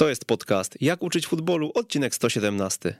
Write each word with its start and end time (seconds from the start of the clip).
To 0.00 0.08
jest 0.08 0.24
podcast 0.24 0.76
Jak 0.80 1.02
uczyć 1.02 1.26
futbolu, 1.26 1.70
odcinek 1.74 2.14
117. 2.14 2.94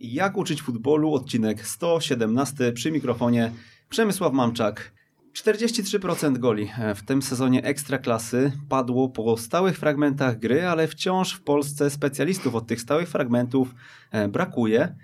Jak 0.00 0.36
uczyć 0.36 0.62
futbolu, 0.62 1.14
odcinek 1.14 1.66
117 1.66 2.72
przy 2.72 2.90
mikrofonie 2.90 3.52
Przemysław 3.88 4.32
Mamczak. 4.32 4.95
43% 5.36 6.38
goli 6.38 6.70
w 6.94 7.02
tym 7.02 7.22
sezonie 7.22 7.64
Ekstraklasy 7.64 8.52
padło 8.68 9.08
po 9.08 9.36
stałych 9.36 9.78
fragmentach 9.78 10.38
gry, 10.38 10.66
ale 10.66 10.88
wciąż 10.88 11.32
w 11.32 11.42
Polsce 11.42 11.90
specjalistów 11.90 12.54
od 12.54 12.66
tych 12.66 12.80
stałych 12.80 13.08
fragmentów 13.08 13.74
e, 14.10 14.28
brakuje. 14.28 14.96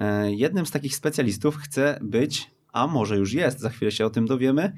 E, 0.00 0.32
jednym 0.32 0.66
z 0.66 0.70
takich 0.70 0.96
specjalistów 0.96 1.56
chce 1.56 1.98
być, 2.02 2.50
a 2.72 2.86
może 2.86 3.16
już 3.16 3.32
jest, 3.32 3.60
za 3.60 3.70
chwilę 3.70 3.92
się 3.92 4.06
o 4.06 4.10
tym 4.10 4.26
dowiemy, 4.26 4.72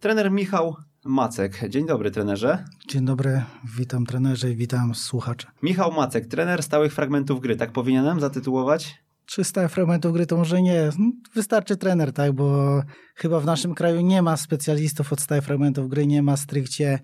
trener 0.00 0.30
Michał 0.30 0.76
Macek. 1.04 1.68
Dzień 1.68 1.86
dobry, 1.86 2.10
trenerze. 2.10 2.64
Dzień 2.88 3.04
dobry, 3.04 3.42
witam 3.78 4.06
trenerze 4.06 4.50
i 4.50 4.56
witam 4.56 4.94
słuchacze. 4.94 5.48
Michał 5.62 5.92
Macek, 5.92 6.26
trener 6.26 6.62
stałych 6.62 6.92
fragmentów 6.92 7.40
gry, 7.40 7.56
tak 7.56 7.72
powinienem 7.72 8.20
zatytułować? 8.20 9.05
300 9.26 9.68
fragmentów 9.68 10.12
gry 10.12 10.26
to 10.26 10.36
może 10.36 10.62
nie, 10.62 10.90
wystarczy 11.34 11.76
trener, 11.76 12.12
tak, 12.12 12.32
bo 12.32 12.82
chyba 13.14 13.40
w 13.40 13.46
naszym 13.46 13.74
kraju 13.74 14.00
nie 14.00 14.22
ma 14.22 14.36
specjalistów 14.36 15.12
od 15.12 15.20
stałych 15.20 15.44
fragmentów 15.44 15.88
gry, 15.88 16.06
nie 16.06 16.22
ma 16.22 16.36
stricte 16.36 16.98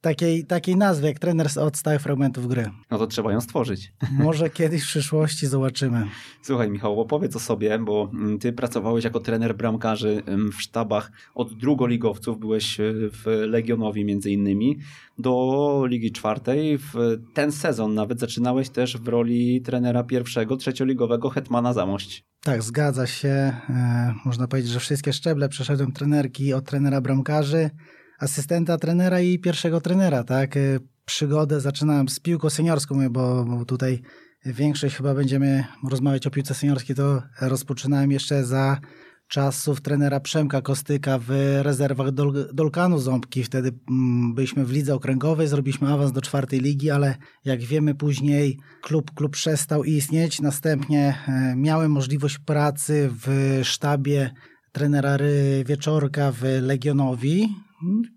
takiej, 0.00 0.44
takiej 0.44 0.76
nazwy 0.76 1.06
jak 1.06 1.18
trener 1.18 1.48
od 1.60 1.76
stałych 1.76 2.02
fragmentów 2.02 2.46
gry. 2.46 2.70
No 2.90 2.98
to 2.98 3.06
trzeba 3.06 3.32
ją 3.32 3.40
stworzyć. 3.40 3.92
Może 4.18 4.50
kiedyś 4.50 4.82
w 4.82 4.86
przyszłości 4.86 5.46
zobaczymy. 5.46 6.04
Słuchaj 6.42 6.70
Michał, 6.70 7.00
opowiedz 7.00 7.36
o 7.36 7.40
sobie, 7.40 7.78
bo 7.78 8.10
mm, 8.14 8.38
ty 8.38 8.52
pracowałeś 8.52 9.04
jako 9.04 9.20
trener 9.20 9.56
bramkarzy 9.56 10.22
w 10.58 10.62
sztabach 10.62 11.12
od 11.34 11.54
drugoligowców, 11.54 12.38
byłeś 12.38 12.80
e, 12.80 12.92
w 12.94 13.26
Legionowi 13.26 14.04
między 14.04 14.30
innymi, 14.30 14.78
do 15.18 15.84
Ligi 15.86 16.12
Czwartej. 16.12 16.78
W 16.78 16.94
ten 17.34 17.52
sezon 17.52 17.94
nawet 17.94 18.20
zaczynałeś 18.20 18.68
też 18.68 18.96
w 18.96 19.08
roli 19.08 19.62
trenera 19.62 20.04
pierwszego, 20.04 20.56
trzecioligowego 20.56 21.30
Hetmana 21.30 21.72
Zamość. 21.72 22.24
Tak, 22.42 22.62
zgadza 22.62 23.06
się. 23.06 23.28
E, 23.28 24.14
można 24.24 24.48
powiedzieć, 24.48 24.72
że 24.72 24.80
wszystkie 24.80 25.12
szczeble 25.12 25.48
przeszedłem 25.48 25.92
trenerki 25.92 26.52
od 26.52 26.64
trenera 26.64 27.00
bramkarzy, 27.00 27.70
asystenta 28.18 28.78
trenera 28.78 29.20
i 29.20 29.38
pierwszego 29.38 29.80
trenera, 29.80 30.24
tak? 30.24 30.56
E, 30.56 30.60
przygodę 31.04 31.60
zaczynałem 31.60 32.08
z 32.08 32.20
piłką 32.20 32.50
seniorską, 32.50 33.08
bo, 33.10 33.44
bo 33.44 33.64
tutaj 33.64 34.02
większość 34.46 34.96
chyba 34.96 35.14
będziemy 35.14 35.64
rozmawiać 35.90 36.26
o 36.26 36.30
piłce 36.30 36.54
seniorskiej, 36.54 36.96
to 36.96 37.22
rozpoczynałem 37.40 38.10
jeszcze 38.10 38.44
za 38.44 38.80
czasów 39.28 39.80
trenera 39.80 40.20
Przemka 40.20 40.62
Kostyka 40.62 41.18
w 41.18 41.58
rezerwach 41.62 42.10
Dol 42.10 42.48
Dolkanu 42.54 42.98
Ząbki. 42.98 43.44
Wtedy 43.44 43.72
mm, 43.90 44.34
byliśmy 44.34 44.64
w 44.64 44.70
lidze 44.70 44.94
okręgowej, 44.94 45.48
zrobiliśmy 45.48 45.92
awans 45.92 46.12
do 46.12 46.20
czwartej 46.20 46.60
ligi, 46.60 46.90
ale 46.90 47.14
jak 47.44 47.60
wiemy 47.60 47.94
później 47.94 48.58
klub, 48.82 49.10
klub 49.14 49.32
przestał 49.32 49.84
istnieć. 49.84 50.40
Następnie 50.40 51.14
e, 51.28 51.54
miałem 51.56 51.90
możliwość 51.90 52.38
pracy 52.38 53.10
w 53.12 53.60
sztabie 53.64 54.30
trenera 54.72 55.18
Wieczorka 55.64 56.32
w 56.32 56.42
Legionowi. 56.62 57.48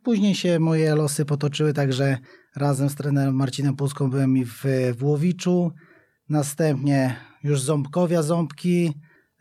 Później 0.03 0.35
się 0.35 0.59
moje 0.59 0.95
losy 0.95 1.25
potoczyły, 1.25 1.73
także 1.73 2.17
razem 2.55 2.89
z 2.89 2.95
trenerem 2.95 3.35
Marcinem 3.35 3.75
Puską 3.75 4.09
byłem 4.09 4.37
i 4.37 4.45
w, 4.45 4.63
w 4.97 5.03
Łowiczu. 5.03 5.71
Następnie 6.29 7.15
już 7.43 7.61
Ząbkowia 7.61 8.21
Ząbki, 8.23 8.93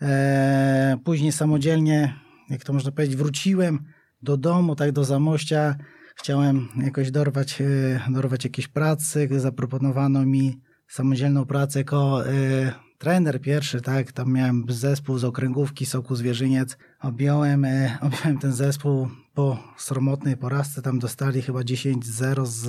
E, 0.02 0.98
później 1.04 1.32
samodzielnie, 1.32 2.14
jak 2.50 2.64
to 2.64 2.72
można 2.72 2.92
powiedzieć, 2.92 3.16
wróciłem 3.16 3.78
do 4.22 4.36
domu, 4.36 4.76
tak 4.76 4.92
do 4.92 5.04
Zamościa. 5.04 5.76
Chciałem 6.16 6.68
jakoś 6.76 7.10
dorwać, 7.10 7.60
e, 7.60 8.12
dorwać 8.12 8.44
jakieś 8.44 8.68
pracy. 8.68 9.28
Zaproponowano 9.36 10.26
mi 10.26 10.60
samodzielną 10.88 11.44
pracę 11.46 11.78
jako 11.78 12.26
e, 12.26 12.72
trener 13.00 13.40
pierwszy, 13.40 13.80
tak, 13.80 14.12
tam 14.12 14.32
miałem 14.32 14.64
zespół 14.68 15.18
z 15.18 15.24
okręgówki 15.24 15.86
Soku 15.86 16.16
Zwierzyniec. 16.16 16.78
Objąłem, 17.02 17.66
objąłem 18.06 18.38
ten 18.38 18.52
zespół 18.52 19.08
po 19.34 19.58
sromotnej 19.78 20.36
porażce, 20.36 20.82
tam 20.82 20.98
dostali 20.98 21.42
chyba 21.42 21.60
10-0 21.60 22.46
z, 22.46 22.62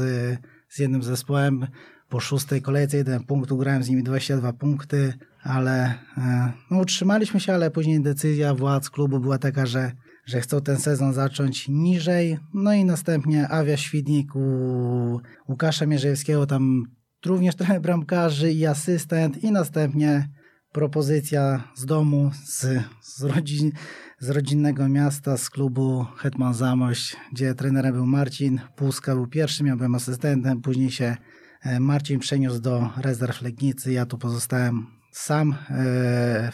z 0.69 0.79
jednym 0.79 1.03
zespołem. 1.03 1.67
Po 2.09 2.19
szóstej 2.19 2.61
kolejce 2.61 2.97
jeden 2.97 3.23
punkt, 3.23 3.51
ugrałem 3.51 3.83
z 3.83 3.89
nimi 3.89 4.03
22 4.03 4.53
punkty 4.53 5.13
ale 5.43 5.99
e, 6.17 6.51
no, 6.71 6.79
utrzymaliśmy 6.79 7.39
się, 7.39 7.53
ale 7.53 7.71
później 7.71 8.01
decyzja 8.01 8.55
władz 8.55 8.89
klubu 8.89 9.19
była 9.19 9.37
taka, 9.37 9.65
że, 9.65 9.91
że 10.25 10.41
chcą 10.41 10.61
ten 10.61 10.77
sezon 10.77 11.13
zacząć 11.13 11.67
niżej. 11.67 12.37
No 12.53 12.73
i 12.73 12.85
następnie 12.85 13.49
Awia 13.49 13.77
Świdnik 13.77 14.35
u 14.35 15.19
Łukasza 15.49 15.85
Mierzejewskiego, 15.85 16.45
tam 16.45 16.83
również 17.25 17.55
trochę 17.55 17.79
bramkarzy 17.79 18.51
i 18.51 18.65
asystent 18.65 19.43
i 19.43 19.51
następnie 19.51 20.27
propozycja 20.71 21.63
z 21.75 21.85
domu, 21.85 22.31
z, 22.45 22.65
z, 23.01 23.23
rodzin, 23.23 23.71
z 24.19 24.29
rodzinnego 24.29 24.89
miasta, 24.89 25.37
z 25.37 25.49
klubu 25.49 26.05
Hetman 26.17 26.53
Zamość, 26.53 27.15
gdzie 27.31 27.55
trenerem 27.55 27.93
był 27.93 28.05
Marcin 28.05 28.59
Puska, 28.75 29.15
był 29.15 29.27
pierwszym, 29.27 29.67
ja 29.67 29.75
byłem 29.75 29.95
asystentem, 29.95 30.61
później 30.61 30.91
się 30.91 31.17
e, 31.61 31.79
Marcin 31.79 32.19
przeniósł 32.19 32.59
do 32.59 32.89
rezerw 32.97 33.41
Legnicy, 33.41 33.91
ja 33.91 34.05
tu 34.05 34.17
pozostałem 34.17 34.87
sam 35.11 35.55
e, 35.69 36.51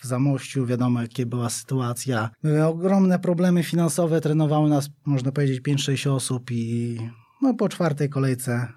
w 0.00 0.06
Zamościu, 0.06 0.66
wiadomo 0.66 1.02
jakie 1.02 1.26
była 1.26 1.50
sytuacja. 1.50 2.30
Były 2.42 2.64
ogromne 2.64 3.18
problemy 3.18 3.62
finansowe, 3.62 4.20
trenowało 4.20 4.68
nas, 4.68 4.88
można 5.06 5.32
powiedzieć, 5.32 5.62
5-6 5.62 6.10
osób 6.10 6.50
i 6.50 6.98
no, 7.42 7.54
po 7.54 7.68
czwartej 7.68 8.08
kolejce 8.08 8.68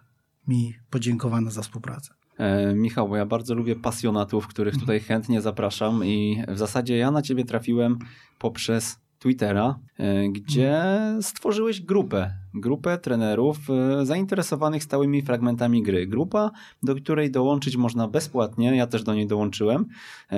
mi 0.47 0.73
podziękowano 0.89 1.51
za 1.51 1.61
współpracę. 1.61 2.13
E, 2.37 2.75
Michał, 2.75 3.09
bo 3.09 3.15
ja 3.15 3.25
bardzo 3.25 3.55
lubię 3.55 3.75
pasjonatów, 3.75 4.47
których 4.47 4.77
tutaj 4.77 4.99
chętnie 4.99 5.41
zapraszam 5.41 6.05
i 6.05 6.43
w 6.47 6.57
zasadzie 6.57 6.97
ja 6.97 7.11
na 7.11 7.21
ciebie 7.21 7.45
trafiłem 7.45 7.99
poprzez 8.39 8.99
Twittera, 9.19 9.79
e, 9.97 10.29
gdzie 10.29 10.83
stworzyłeś 11.21 11.81
grupę, 11.81 12.33
grupę 12.53 12.97
trenerów 12.97 13.57
e, 13.69 14.05
zainteresowanych 14.05 14.83
stałymi 14.83 15.21
fragmentami 15.21 15.83
gry. 15.83 16.07
Grupa, 16.07 16.51
do 16.83 16.95
której 16.95 17.31
dołączyć 17.31 17.77
można 17.77 18.07
bezpłatnie, 18.07 18.75
ja 18.75 18.87
też 18.87 19.03
do 19.03 19.13
niej 19.13 19.27
dołączyłem, 19.27 19.85
e, 20.31 20.37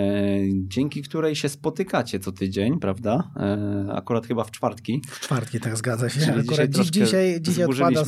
dzięki 0.54 1.04
której 1.04 1.36
się 1.36 1.50
spotykacie 1.50 2.20
co 2.20 2.32
tydzień, 2.32 2.80
prawda? 2.80 3.32
Akurat 3.92 4.28
chyba 4.28 4.44
w 4.44 4.52
czwartki. 4.52 5.02
W 5.08 5.20
czwartki, 5.20 5.60
tak 5.60 5.78
zgadza 5.78 6.10
się. 6.10 6.20
Czyli 6.20 6.40
Akurat 6.40 6.70
dzisiaj, 6.70 6.92
dzisiaj, 6.92 7.42
dzisiaj 7.42 7.66
odpada, 7.66 8.04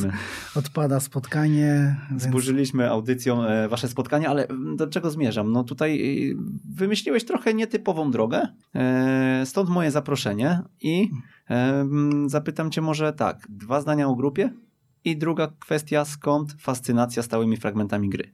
odpada 0.54 1.00
spotkanie. 1.00 1.96
Więc... 2.10 2.22
Zburzyliśmy 2.22 2.90
audycją 2.90 3.42
wasze 3.68 3.88
spotkanie, 3.88 4.28
ale 4.28 4.48
do 4.76 4.86
czego 4.86 5.10
zmierzam? 5.10 5.52
No 5.52 5.64
tutaj 5.64 6.00
wymyśliłeś 6.74 7.24
trochę 7.24 7.54
nietypową 7.54 8.10
drogę, 8.10 8.48
stąd 9.44 9.68
moje 9.70 9.90
zaproszenie 9.90 10.60
i 10.80 11.10
zapytam 12.26 12.70
cię 12.70 12.80
może 12.80 13.12
tak, 13.12 13.46
dwa 13.48 13.80
zdania 13.80 14.08
o 14.08 14.14
grupie 14.14 14.50
i 15.04 15.16
druga 15.16 15.52
kwestia, 15.58 16.04
skąd 16.04 16.52
fascynacja 16.58 17.22
stałymi 17.22 17.56
fragmentami 17.56 18.08
gry? 18.08 18.30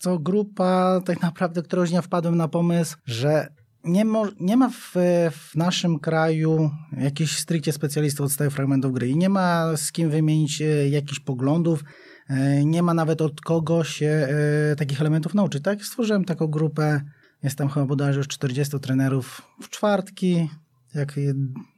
To 0.00 0.18
grupa 0.18 1.00
tak 1.04 1.22
naprawdę, 1.22 1.62
któregoś 1.62 1.90
dnia 1.90 2.02
wpadłem 2.02 2.36
na 2.36 2.48
pomysł, 2.48 2.96
że 3.04 3.48
nie, 3.84 4.04
mo, 4.04 4.26
nie 4.40 4.56
ma 4.56 4.70
w, 4.70 4.92
w, 5.30 5.56
naszym 5.56 5.98
kraju 5.98 6.70
jakichś 6.96 7.38
stricte 7.38 7.72
specjalistów 7.72 8.26
od 8.26 8.32
stałych 8.32 8.52
fragmentów 8.52 8.92
gry 8.92 9.08
i 9.08 9.16
nie 9.16 9.28
ma 9.28 9.76
z 9.76 9.92
kim 9.92 10.10
wymienić 10.10 10.62
e, 10.62 10.88
jakichś 10.88 11.20
poglądów, 11.20 11.84
e, 12.28 12.64
nie 12.64 12.82
ma 12.82 12.94
nawet 12.94 13.22
od 13.22 13.40
kogo 13.40 13.84
się 13.84 14.28
e, 14.72 14.76
takich 14.76 15.00
elementów 15.00 15.34
nauczyć. 15.34 15.62
Tak, 15.62 15.84
stworzyłem 15.84 16.24
taką 16.24 16.46
grupę, 16.46 17.00
jest 17.42 17.58
tam 17.58 17.68
chyba 17.68 17.86
bodajże 17.86 18.18
już 18.18 18.28
40 18.28 18.80
trenerów 18.80 19.42
w 19.62 19.68
czwartki, 19.68 20.48
jak 20.94 21.14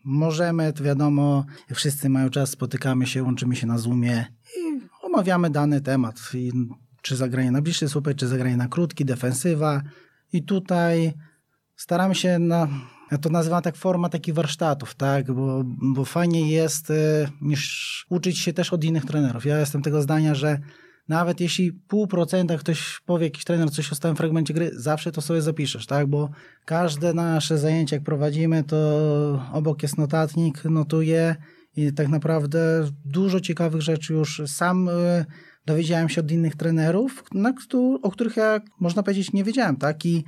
możemy, 0.05 0.73
to 0.73 0.85
wiadomo, 0.85 1.45
wszyscy 1.75 2.09
mają 2.09 2.31
czas, 2.31 2.51
spotykamy 2.51 3.07
się, 3.07 3.23
łączymy 3.23 3.57
się 3.57 3.67
na 3.67 3.79
Zoomie 3.79 4.27
i 4.57 4.81
omawiamy 5.03 5.51
dany 5.51 5.81
temat. 5.81 6.21
I 6.35 6.53
czy 7.03 7.17
zagranie 7.17 7.51
na 7.51 7.63
bliższy 7.63 7.89
słupek, 7.89 8.17
czy 8.17 8.29
zagranie 8.29 8.57
na 8.57 8.69
krótki, 8.69 9.05
defensywa. 9.05 9.83
I 10.33 10.43
tutaj 10.43 11.13
staramy 11.77 12.15
się 12.15 12.39
na, 12.39 12.69
ja 13.11 13.19
to 13.19 13.31
nazywam 13.31 13.63
tak 13.63 13.77
forma 13.77 14.09
takich 14.09 14.35
warsztatów, 14.35 14.95
tak, 14.95 15.33
bo, 15.33 15.63
bo 15.95 16.05
fajnie 16.05 16.51
jest 16.51 16.91
y, 16.91 16.95
niż 17.41 18.07
uczyć 18.11 18.39
się 18.39 18.53
też 18.53 18.73
od 18.73 18.85
innych 18.85 19.05
trenerów. 19.05 19.47
Ja 19.47 19.59
jestem 19.61 19.83
tego 19.83 20.03
zdania, 20.03 20.35
że 20.35 20.59
nawet 21.11 21.41
jeśli 21.41 21.73
pół 21.73 22.07
procenta 22.07 22.59
ktoś 22.59 23.01
powie, 23.07 23.25
jakiś 23.25 23.45
trener 23.45 23.71
coś 23.71 23.93
o 23.93 23.95
stałym 23.95 24.17
fragmencie 24.17 24.55
gry, 24.55 24.71
zawsze 24.75 25.13
to 25.13 25.21
sobie 25.21 25.43
zapiszesz, 25.43 25.87
tak? 25.87 26.07
Bo 26.07 26.31
każde 26.65 27.15
nasze 27.15 27.59
zajęcie, 27.59 27.97
jak 27.97 28.05
prowadzimy, 28.05 28.65
to 28.65 28.77
obok 29.53 29.83
jest 29.83 29.99
notatnik, 29.99 30.65
notuje 30.65 31.37
i 31.77 31.93
tak 31.93 32.09
naprawdę 32.09 32.89
dużo 33.05 33.41
ciekawych 33.41 33.83
rzeczy 33.83 34.13
już 34.13 34.43
sam 34.47 34.89
e, 34.89 35.25
dowiedziałem 35.67 36.09
się 36.09 36.21
od 36.21 36.31
innych 36.31 36.57
trenerów, 36.57 37.25
na, 37.35 37.53
o 38.03 38.11
których 38.11 38.37
ja, 38.37 38.61
można 38.81 39.03
powiedzieć, 39.03 39.33
nie 39.33 39.45
wiedziałem, 39.45 39.77
tak? 39.77 40.07
I 40.07 40.25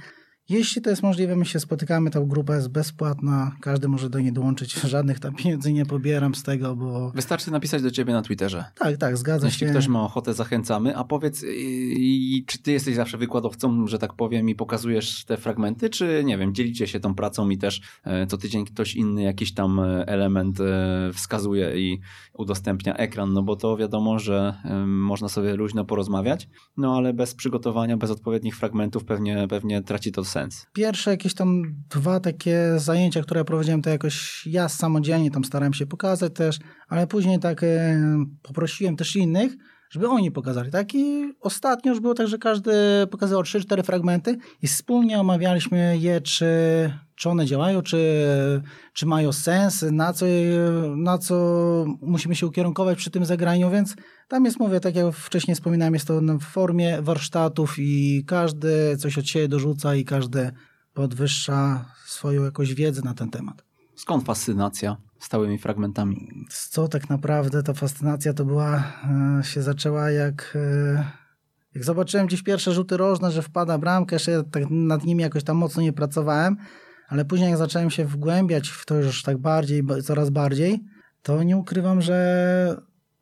jeśli 0.48 0.82
to 0.82 0.90
jest 0.90 1.02
możliwe, 1.02 1.36
my 1.36 1.44
się 1.44 1.60
spotykamy, 1.60 2.10
ta 2.10 2.20
grupa 2.20 2.56
jest 2.56 2.68
bezpłatna, 2.68 3.56
każdy 3.60 3.88
może 3.88 4.10
do 4.10 4.20
niej 4.20 4.32
dołączyć, 4.32 4.72
żadnych 4.94 5.20
tam 5.20 5.34
pieniędzy 5.34 5.72
nie 5.72 5.86
pobieram 5.86 6.34
z 6.34 6.42
tego, 6.42 6.76
bo... 6.76 7.10
Wystarczy 7.10 7.50
napisać 7.50 7.82
do 7.82 7.90
ciebie 7.90 8.12
na 8.12 8.22
Twitterze. 8.22 8.64
Tak, 8.74 8.96
tak, 8.96 9.16
zgadza 9.16 9.46
Jeśli 9.46 9.60
się. 9.60 9.66
Jeśli 9.66 9.80
ktoś 9.80 9.88
ma 9.88 10.04
ochotę, 10.04 10.34
zachęcamy. 10.34 10.96
A 10.96 11.04
powiedz, 11.04 11.44
i, 11.48 12.44
czy 12.46 12.62
ty 12.62 12.72
jesteś 12.72 12.94
zawsze 12.94 13.18
wykładowcą, 13.18 13.86
że 13.86 13.98
tak 13.98 14.14
powiem, 14.14 14.48
i 14.48 14.54
pokazujesz 14.54 15.24
te 15.24 15.36
fragmenty, 15.36 15.90
czy 15.90 16.22
nie 16.24 16.38
wiem, 16.38 16.54
dzielicie 16.54 16.86
się 16.86 17.00
tą 17.00 17.14
pracą 17.14 17.50
i 17.50 17.58
też 17.58 17.80
e, 18.04 18.26
co 18.26 18.38
tydzień 18.38 18.64
ktoś 18.64 18.94
inny 18.94 19.22
jakiś 19.22 19.54
tam 19.54 19.80
e, 19.80 20.06
element 20.06 20.60
e, 20.60 21.10
wskazuje 21.14 21.80
i 21.80 22.00
udostępnia 22.34 22.94
ekran, 22.94 23.32
no 23.32 23.42
bo 23.42 23.56
to 23.56 23.76
wiadomo, 23.76 24.18
że 24.18 24.54
można 24.86 25.28
sobie 25.28 25.56
luźno 25.56 25.84
porozmawiać, 25.84 26.48
no 26.76 26.96
ale 26.96 27.12
bez 27.12 27.34
przygotowania, 27.34 27.96
bez 27.96 28.10
odpowiednich 28.10 28.56
fragmentów 28.56 29.04
pewnie, 29.04 29.46
pewnie 29.48 29.82
traci 29.82 30.12
to 30.12 30.24
sens. 30.32 30.41
Pierwsze 30.72 31.10
jakieś 31.10 31.34
tam 31.34 31.62
dwa 31.90 32.20
takie 32.20 32.72
zajęcia, 32.76 33.22
które 33.22 33.44
prowadziłem, 33.44 33.82
to 33.82 33.90
jakoś 33.90 34.46
ja 34.46 34.68
samodzielnie 34.68 35.30
tam 35.30 35.44
starałem 35.44 35.74
się 35.74 35.86
pokazać 35.86 36.34
też, 36.34 36.58
ale 36.88 37.06
później 37.06 37.38
tak 37.38 37.64
poprosiłem 38.42 38.96
też 38.96 39.16
innych, 39.16 39.52
żeby 39.92 40.08
oni 40.08 40.30
pokazali. 40.30 40.70
Tak? 40.70 40.94
I 40.94 41.32
ostatnio 41.40 41.92
już 41.92 42.00
było 42.00 42.14
tak, 42.14 42.28
że 42.28 42.38
każdy 42.38 42.72
pokazał 43.10 43.42
3-4 43.42 43.84
fragmenty 43.84 44.38
i 44.62 44.66
wspólnie 44.66 45.20
omawialiśmy 45.20 45.98
je, 45.98 46.20
czy, 46.20 46.46
czy 47.14 47.30
one 47.30 47.46
działają, 47.46 47.82
czy, 47.82 48.26
czy 48.92 49.06
mają 49.06 49.32
sens, 49.32 49.84
na 49.92 50.12
co, 50.12 50.26
na 50.96 51.18
co 51.18 51.34
musimy 52.02 52.34
się 52.34 52.46
ukierunkować 52.46 52.98
przy 52.98 53.10
tym 53.10 53.24
zagraniu, 53.24 53.70
więc 53.70 53.96
tam 54.28 54.44
jest, 54.44 54.60
mówię, 54.60 54.80
tak 54.80 54.96
jak 54.96 55.14
wcześniej 55.14 55.54
wspominałem, 55.54 55.94
jest 55.94 56.06
to 56.06 56.20
w 56.20 56.44
formie 56.44 57.02
warsztatów 57.02 57.74
i 57.78 58.24
każdy 58.26 58.96
coś 58.96 59.18
od 59.18 59.26
siebie 59.26 59.48
dorzuca 59.48 59.94
i 59.94 60.04
każdy 60.04 60.52
podwyższa 60.94 61.84
swoją 62.06 62.44
jakąś 62.44 62.74
wiedzę 62.74 63.02
na 63.04 63.14
ten 63.14 63.30
temat. 63.30 63.64
Skąd 63.94 64.24
fascynacja 64.24 64.96
stałymi 65.24 65.58
fragmentami? 65.58 66.28
Co 66.50 66.88
tak 66.88 67.10
naprawdę 67.10 67.62
ta 67.62 67.74
fascynacja 67.74 68.32
to 68.32 68.44
była, 68.44 68.92
e, 69.40 69.44
się 69.44 69.62
zaczęła 69.62 70.10
jak, 70.10 70.52
e, 70.56 71.04
jak 71.74 71.84
zobaczyłem 71.84 72.26
gdzieś 72.26 72.42
pierwsze 72.42 72.72
rzuty 72.72 72.96
rożne, 72.96 73.30
że 73.30 73.42
wpada 73.42 73.78
bramka, 73.78 74.16
jeszcze 74.16 74.44
tak 74.44 74.64
nad 74.70 75.04
nimi 75.04 75.22
jakoś 75.22 75.44
tam 75.44 75.56
mocno 75.56 75.82
nie 75.82 75.92
pracowałem, 75.92 76.56
ale 77.08 77.24
później 77.24 77.48
jak 77.48 77.58
zacząłem 77.58 77.90
się 77.90 78.04
wgłębiać 78.04 78.68
w 78.68 78.86
to 78.86 78.96
już 78.96 79.22
tak 79.22 79.38
bardziej, 79.38 79.82
coraz 80.04 80.30
bardziej, 80.30 80.84
to 81.22 81.42
nie 81.42 81.56
ukrywam, 81.56 82.02
że 82.02 82.76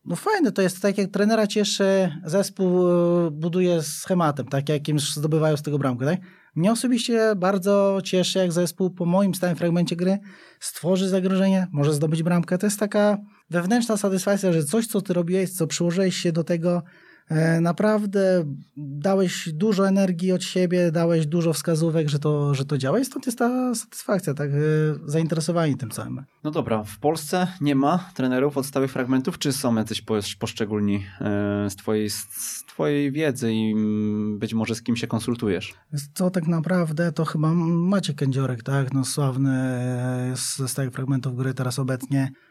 no 0.04 0.16
fajne 0.16 0.52
to 0.52 0.62
jest, 0.62 0.82
tak 0.82 0.98
jak 0.98 1.10
trenera 1.10 1.46
cieszy, 1.46 2.12
zespół 2.24 2.88
e, 2.88 3.30
buduje 3.30 3.82
schematem, 3.82 4.46
tak 4.46 4.68
jakim 4.68 4.98
zdobywają 4.98 5.56
z 5.56 5.62
tego 5.62 5.78
bramkę, 5.78 6.06
tak? 6.06 6.20
Mnie 6.54 6.72
osobiście 6.72 7.34
bardzo 7.36 7.98
cieszy, 8.04 8.38
jak 8.38 8.52
zespół 8.52 8.90
po 8.90 9.06
moim 9.06 9.34
stałym 9.34 9.56
fragmencie 9.56 9.96
gry 9.96 10.18
stworzy 10.60 11.08
zagrożenie, 11.08 11.66
może 11.72 11.92
zdobyć 11.92 12.22
bramkę. 12.22 12.58
To 12.58 12.66
jest 12.66 12.80
taka 12.80 13.18
wewnętrzna 13.50 13.96
satysfakcja, 13.96 14.52
że 14.52 14.64
coś, 14.64 14.86
co 14.86 15.00
ty 15.00 15.12
robiłeś, 15.12 15.50
co 15.50 15.66
przyłożyłeś 15.66 16.16
się 16.16 16.32
do 16.32 16.44
tego, 16.44 16.82
e, 17.28 17.60
naprawdę 17.60 18.44
dałeś 18.76 19.48
dużo 19.52 19.88
energii 19.88 20.32
od 20.32 20.44
siebie, 20.44 20.92
dałeś 20.92 21.26
dużo 21.26 21.52
wskazówek, 21.52 22.08
że 22.08 22.18
to, 22.18 22.54
że 22.54 22.64
to 22.64 22.78
działa 22.78 22.98
i 22.98 23.04
stąd 23.04 23.26
jest 23.26 23.38
ta 23.38 23.74
satysfakcja, 23.74 24.34
tak, 24.34 24.50
e, 24.50 24.54
zainteresowanie 25.04 25.76
tym 25.76 25.90
całym. 25.90 26.24
No 26.44 26.50
dobra, 26.50 26.84
w 26.84 26.98
Polsce 26.98 27.46
nie 27.60 27.74
ma 27.74 28.10
trenerów 28.14 28.56
od 28.56 28.66
stałych 28.66 28.92
fragmentów, 28.92 29.38
czy 29.38 29.52
są 29.52 29.74
jacyś 29.74 30.02
poszczególni 30.38 31.06
e, 31.20 31.70
z 31.70 31.76
twojej, 31.76 32.10
z 32.10 32.64
twojej 32.80 33.12
wiedzy 33.12 33.52
i 33.52 33.74
być 34.38 34.54
może 34.54 34.74
z 34.74 34.82
kim 34.82 34.96
się 34.96 35.06
konsultujesz? 35.06 35.74
Co 36.14 36.30
tak 36.30 36.46
naprawdę 36.46 37.12
to 37.12 37.24
chyba 37.24 37.52
Maciek 37.54 38.16
Kędziorek, 38.16 38.62
tak, 38.62 38.92
no 38.92 39.04
sławny 39.04 39.50
ze 40.56 40.68
stałych 40.68 40.92
fragmentów 40.92 41.36
gry 41.36 41.54
teraz 41.54 41.78
obecnie 41.78 42.32
E, 42.32 42.49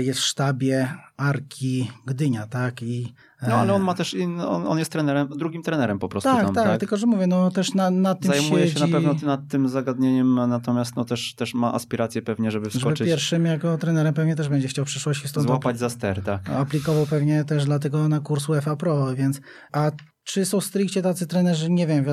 jest 0.00 0.20
w 0.20 0.24
sztabie 0.24 0.94
Arki 1.16 1.90
Gdynia, 2.06 2.46
tak? 2.46 2.82
I, 2.82 3.14
e, 3.42 3.48
no 3.48 3.54
ale 3.54 3.74
on 3.74 3.82
ma 3.82 3.94
też, 3.94 4.16
on, 4.48 4.66
on 4.66 4.78
jest 4.78 4.92
trenerem, 4.92 5.28
drugim 5.28 5.62
trenerem 5.62 5.98
po 5.98 6.08
prostu 6.08 6.30
tak, 6.30 6.44
tam, 6.44 6.54
tak? 6.54 6.64
tak, 6.64 6.80
tylko 6.80 6.96
że 6.96 7.06
mówię, 7.06 7.26
no 7.26 7.50
też 7.50 7.74
na, 7.74 7.90
na 7.90 8.14
tym 8.14 8.32
Zajmuje 8.32 8.64
siedzi... 8.64 8.78
się 8.78 8.86
na 8.86 8.92
pewno 8.92 9.14
nad 9.26 9.48
tym 9.48 9.68
zagadnieniem, 9.68 10.34
natomiast 10.34 10.96
no 10.96 11.04
też, 11.04 11.34
też 11.34 11.54
ma 11.54 11.74
aspiracje 11.74 12.22
pewnie, 12.22 12.50
żeby 12.50 12.70
wskoczyć. 12.70 12.98
Żeby 12.98 13.10
pierwszym 13.10 13.46
jako 13.46 13.78
trenerem 13.78 14.14
pewnie 14.14 14.36
też 14.36 14.48
będzie 14.48 14.68
chciał 14.68 14.84
w 14.84 14.88
przyszłości 14.88 15.28
stąd... 15.28 15.46
Złapać 15.46 15.78
za 15.78 15.90
ster, 15.90 16.22
tak. 16.22 16.50
Aplikował 16.50 17.06
pewnie 17.06 17.44
też 17.44 17.64
dlatego 17.64 18.08
na 18.08 18.20
kurs 18.20 18.48
UEFA 18.48 18.76
Pro, 18.76 19.14
więc... 19.14 19.40
A 19.72 19.90
czy 20.24 20.44
są 20.44 20.60
stricte 20.60 21.02
tacy 21.02 21.26
trenerzy? 21.26 21.70
Nie 21.70 21.86
wiem. 21.86 22.04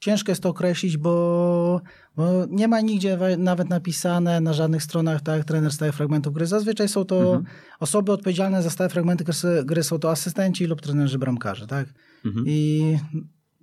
Ciężko 0.00 0.32
jest 0.32 0.42
to 0.42 0.48
określić, 0.48 0.96
bo, 0.96 1.80
bo 2.16 2.46
nie 2.50 2.68
ma 2.68 2.80
nigdzie 2.80 3.18
nawet 3.38 3.68
napisane 3.68 4.40
na 4.40 4.52
żadnych 4.52 4.82
stronach, 4.82 5.22
tak, 5.22 5.44
trener 5.44 5.72
stałych 5.72 5.94
fragmentów 5.94 6.34
gry. 6.34 6.46
Zazwyczaj 6.46 6.88
są 6.88 7.04
to 7.04 7.18
mhm. 7.18 7.44
osoby 7.80 8.12
odpowiedzialne 8.12 8.62
za 8.62 8.70
stałe 8.70 8.90
fragmenty 8.90 9.24
gry, 9.64 9.82
są 9.82 9.98
to 9.98 10.10
asystenci 10.10 10.66
lub 10.66 10.80
trenerzy 10.80 11.18
bramkarze, 11.18 11.66
tak? 11.66 11.88
Mhm. 12.24 12.44
I 12.48 12.98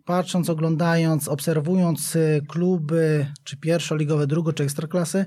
patrząc, 0.05 0.49
oglądając, 0.49 1.27
obserwując 1.27 2.15
y, 2.15 2.41
kluby, 2.47 3.25
czy 3.43 3.57
pierwszoligowe, 3.57 4.27
drugo, 4.27 4.53
czy 4.53 4.63
ekstraklasy, 4.63 5.25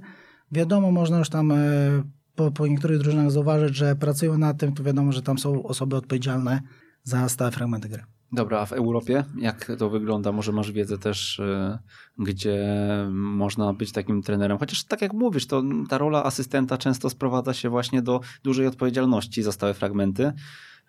wiadomo, 0.52 0.93
można 0.93 1.19
już 1.19 1.29
tam 1.29 1.50
y, 1.50 2.02
po, 2.34 2.50
po 2.50 2.67
niektórych 2.67 2.99
drużynach 2.99 3.31
zauważyć, 3.31 3.76
że 3.76 3.96
pracują 3.96 4.38
nad 4.38 4.58
tym, 4.58 4.75
to 4.75 4.82
wiadomo, 4.82 5.12
że 5.12 5.22
tam 5.22 5.38
są 5.38 5.62
osoby 5.62 5.96
odpowiedzialne 5.96 6.61
za 7.02 7.29
stałe 7.29 7.50
fragmenty 7.50 7.88
gry. 7.88 8.15
Dobra, 8.32 8.61
a 8.61 8.67
w 8.67 8.73
Europie 8.73 9.25
jak 9.38 9.73
to 9.78 9.90
wygląda? 9.90 10.32
Może 10.32 10.52
masz 10.52 10.73
wiedzę 10.73 10.99
też, 10.99 11.38
y, 11.38 11.78
gdzie 12.19 12.67
można 13.11 13.73
być 13.73 13.93
takim 13.93 14.23
trenerem? 14.23 14.58
Chociaż 14.58 14.84
tak 14.84 15.02
jak 15.02 15.12
mówisz, 15.12 15.46
to 15.46 15.62
ta 15.88 15.99
rola 15.99 16.25
asystenta 16.25 16.78
często 16.78 17.11
sprowadza 17.11 17.55
się 17.55 17.70
właśnie 17.70 18.02
do 18.02 18.20
dużej 18.44 18.67
odpowiedzialności 18.67 19.43
za 19.43 19.52
stałe 19.52 19.75
fragmenty. 19.75 20.32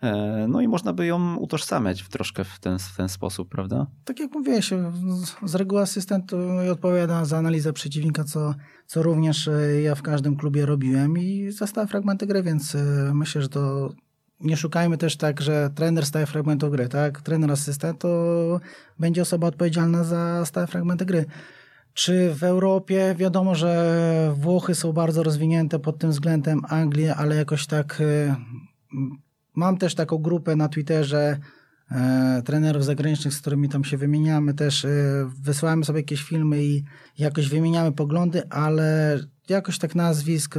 E, 0.02 0.46
no 0.50 0.62
i 0.62 0.68
można 0.68 0.94
by 0.94 1.06
ją 1.06 1.36
utożsamiać 1.36 2.02
w 2.02 2.10
troszkę 2.10 2.44
w 2.44 2.60
ten, 2.60 2.80
w 2.80 2.98
ten 2.98 3.10
sposób, 3.10 3.50
prawda? 3.50 3.88
Tak 4.06 4.20
jak 4.20 4.32
mówiłeś, 4.32 4.74
z 5.44 5.56
reguły 5.56 5.82
asystent 5.82 6.32
odpowiada 6.72 7.26
za 7.26 7.38
analizę 7.38 7.74
przeciwnika, 7.74 8.24
co, 8.24 8.56
co 8.86 9.04
również 9.04 9.48
e, 9.48 9.82
ja 9.82 9.96
w 9.96 10.02
każdym 10.02 10.36
klubie 10.36 10.66
robiłem 10.66 11.18
i 11.18 11.52
za 11.52 11.68
stałe 11.68 11.88
fragmenty 11.88 12.28
gry, 12.28 12.44
więc 12.44 12.76
e, 12.76 13.12
myślę, 13.14 13.42
że 13.42 13.50
to 13.50 13.92
nie 14.40 14.58
szukajmy 14.58 14.98
też 14.98 15.18
tak, 15.18 15.42
że 15.42 15.70
trener 15.76 16.06
staje 16.06 16.26
fragmentu 16.26 16.70
gry, 16.70 16.90
tak? 16.90 17.22
Trener 17.22 17.52
asystent 17.52 18.00
to 18.00 18.60
będzie 19.00 19.22
osoba 19.22 19.48
odpowiedzialna 19.48 20.04
za 20.04 20.46
stałe 20.46 20.68
fragmenty 20.68 21.06
gry. 21.06 21.26
Czy 21.94 22.34
w 22.34 22.44
Europie 22.44 23.16
wiadomo, 23.18 23.56
że 23.56 24.34
Włochy 24.36 24.76
są 24.76 24.94
bardzo 24.94 25.24
rozwinięte 25.24 25.80
pod 25.80 25.98
tym 25.98 26.10
względem, 26.10 26.62
Anglia, 26.70 27.16
ale 27.16 27.36
jakoś 27.36 27.68
tak 27.68 28.02
y, 28.02 28.36
mam 29.58 29.78
też 29.78 29.96
taką 29.96 30.18
grupę 30.18 30.56
na 30.56 30.70
Twitterze 30.70 31.38
e, 31.92 32.42
trenerów 32.46 32.86
zagranicznych, 32.86 33.34
z 33.34 33.42
którymi 33.42 33.70
tam 33.70 33.84
się 33.84 33.98
wymieniamy, 33.98 34.54
też 34.54 34.86
e, 34.86 34.90
wysyłamy 35.42 35.86
sobie 35.86 36.00
jakieś 36.00 36.24
filmy 36.24 36.64
i 36.64 36.84
jakoś 37.18 37.50
wymieniamy 37.50 37.92
poglądy, 37.92 38.50
ale 38.50 39.20
jakoś 39.50 39.78
tak 39.78 39.96
nazwisk, 39.96 40.56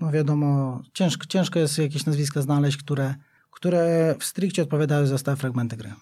no 0.00 0.10
wiadomo, 0.10 0.80
ciężko, 0.92 1.26
ciężko 1.26 1.58
jest 1.58 1.78
jakieś 1.78 2.06
nazwiska 2.06 2.42
znaleźć, 2.42 2.76
które, 2.76 3.14
które 3.50 4.14
w 4.18 4.24
stricte 4.24 4.62
odpowiadają 4.62 5.06
za 5.06 5.18
stałe 5.18 5.36
fragmenty 5.36 5.76
gry. 5.76 5.92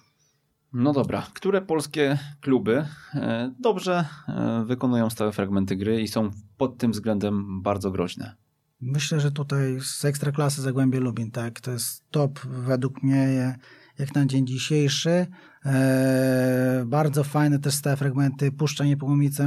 No 0.72 0.92
dobra, 0.92 1.26
które 1.34 1.62
polskie 1.62 2.18
kluby 2.40 2.86
e, 3.14 3.54
dobrze 3.60 4.04
e, 4.28 4.64
wykonują 4.66 5.10
stałe 5.10 5.32
fragmenty 5.32 5.76
gry 5.76 6.02
i 6.02 6.08
są 6.08 6.30
pod 6.56 6.78
tym 6.78 6.92
względem 6.92 7.62
bardzo 7.62 7.90
groźne? 7.90 8.34
Myślę, 8.80 9.20
że 9.20 9.32
tutaj 9.32 9.80
z 9.80 10.04
ekstraklasy 10.04 10.62
Zagłębie 10.62 11.00
Lubin, 11.00 11.30
tak, 11.30 11.60
to 11.60 11.70
jest 11.70 12.10
top 12.10 12.40
według 12.46 13.02
mnie 13.02 13.58
jak 13.98 14.14
na 14.14 14.26
dzień 14.26 14.46
dzisiejszy. 14.46 15.26
E, 15.64 16.84
bardzo 16.86 17.24
fajne 17.24 17.58
też 17.58 17.74
stałe 17.74 17.96
fragmenty 17.96 18.52
Puszcza 18.52 18.84
Niepołomice, 18.84 19.46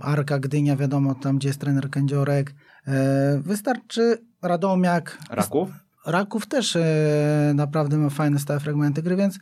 Arka 0.00 0.38
Gdynia, 0.38 0.76
wiadomo, 0.76 1.14
tam 1.14 1.38
gdzie 1.38 1.48
jest 1.48 1.60
trener 1.60 1.90
Kędziorek. 1.90 2.54
E, 2.86 3.40
wystarczy 3.44 4.18
Radomiak. 4.42 5.18
Raków? 5.30 5.70
Raków 6.06 6.46
też 6.46 6.76
e, 6.76 7.52
naprawdę 7.54 7.98
ma 7.98 8.10
fajne 8.10 8.38
stałe 8.38 8.60
fragmenty 8.60 9.02
gry, 9.02 9.16
więc 9.16 9.38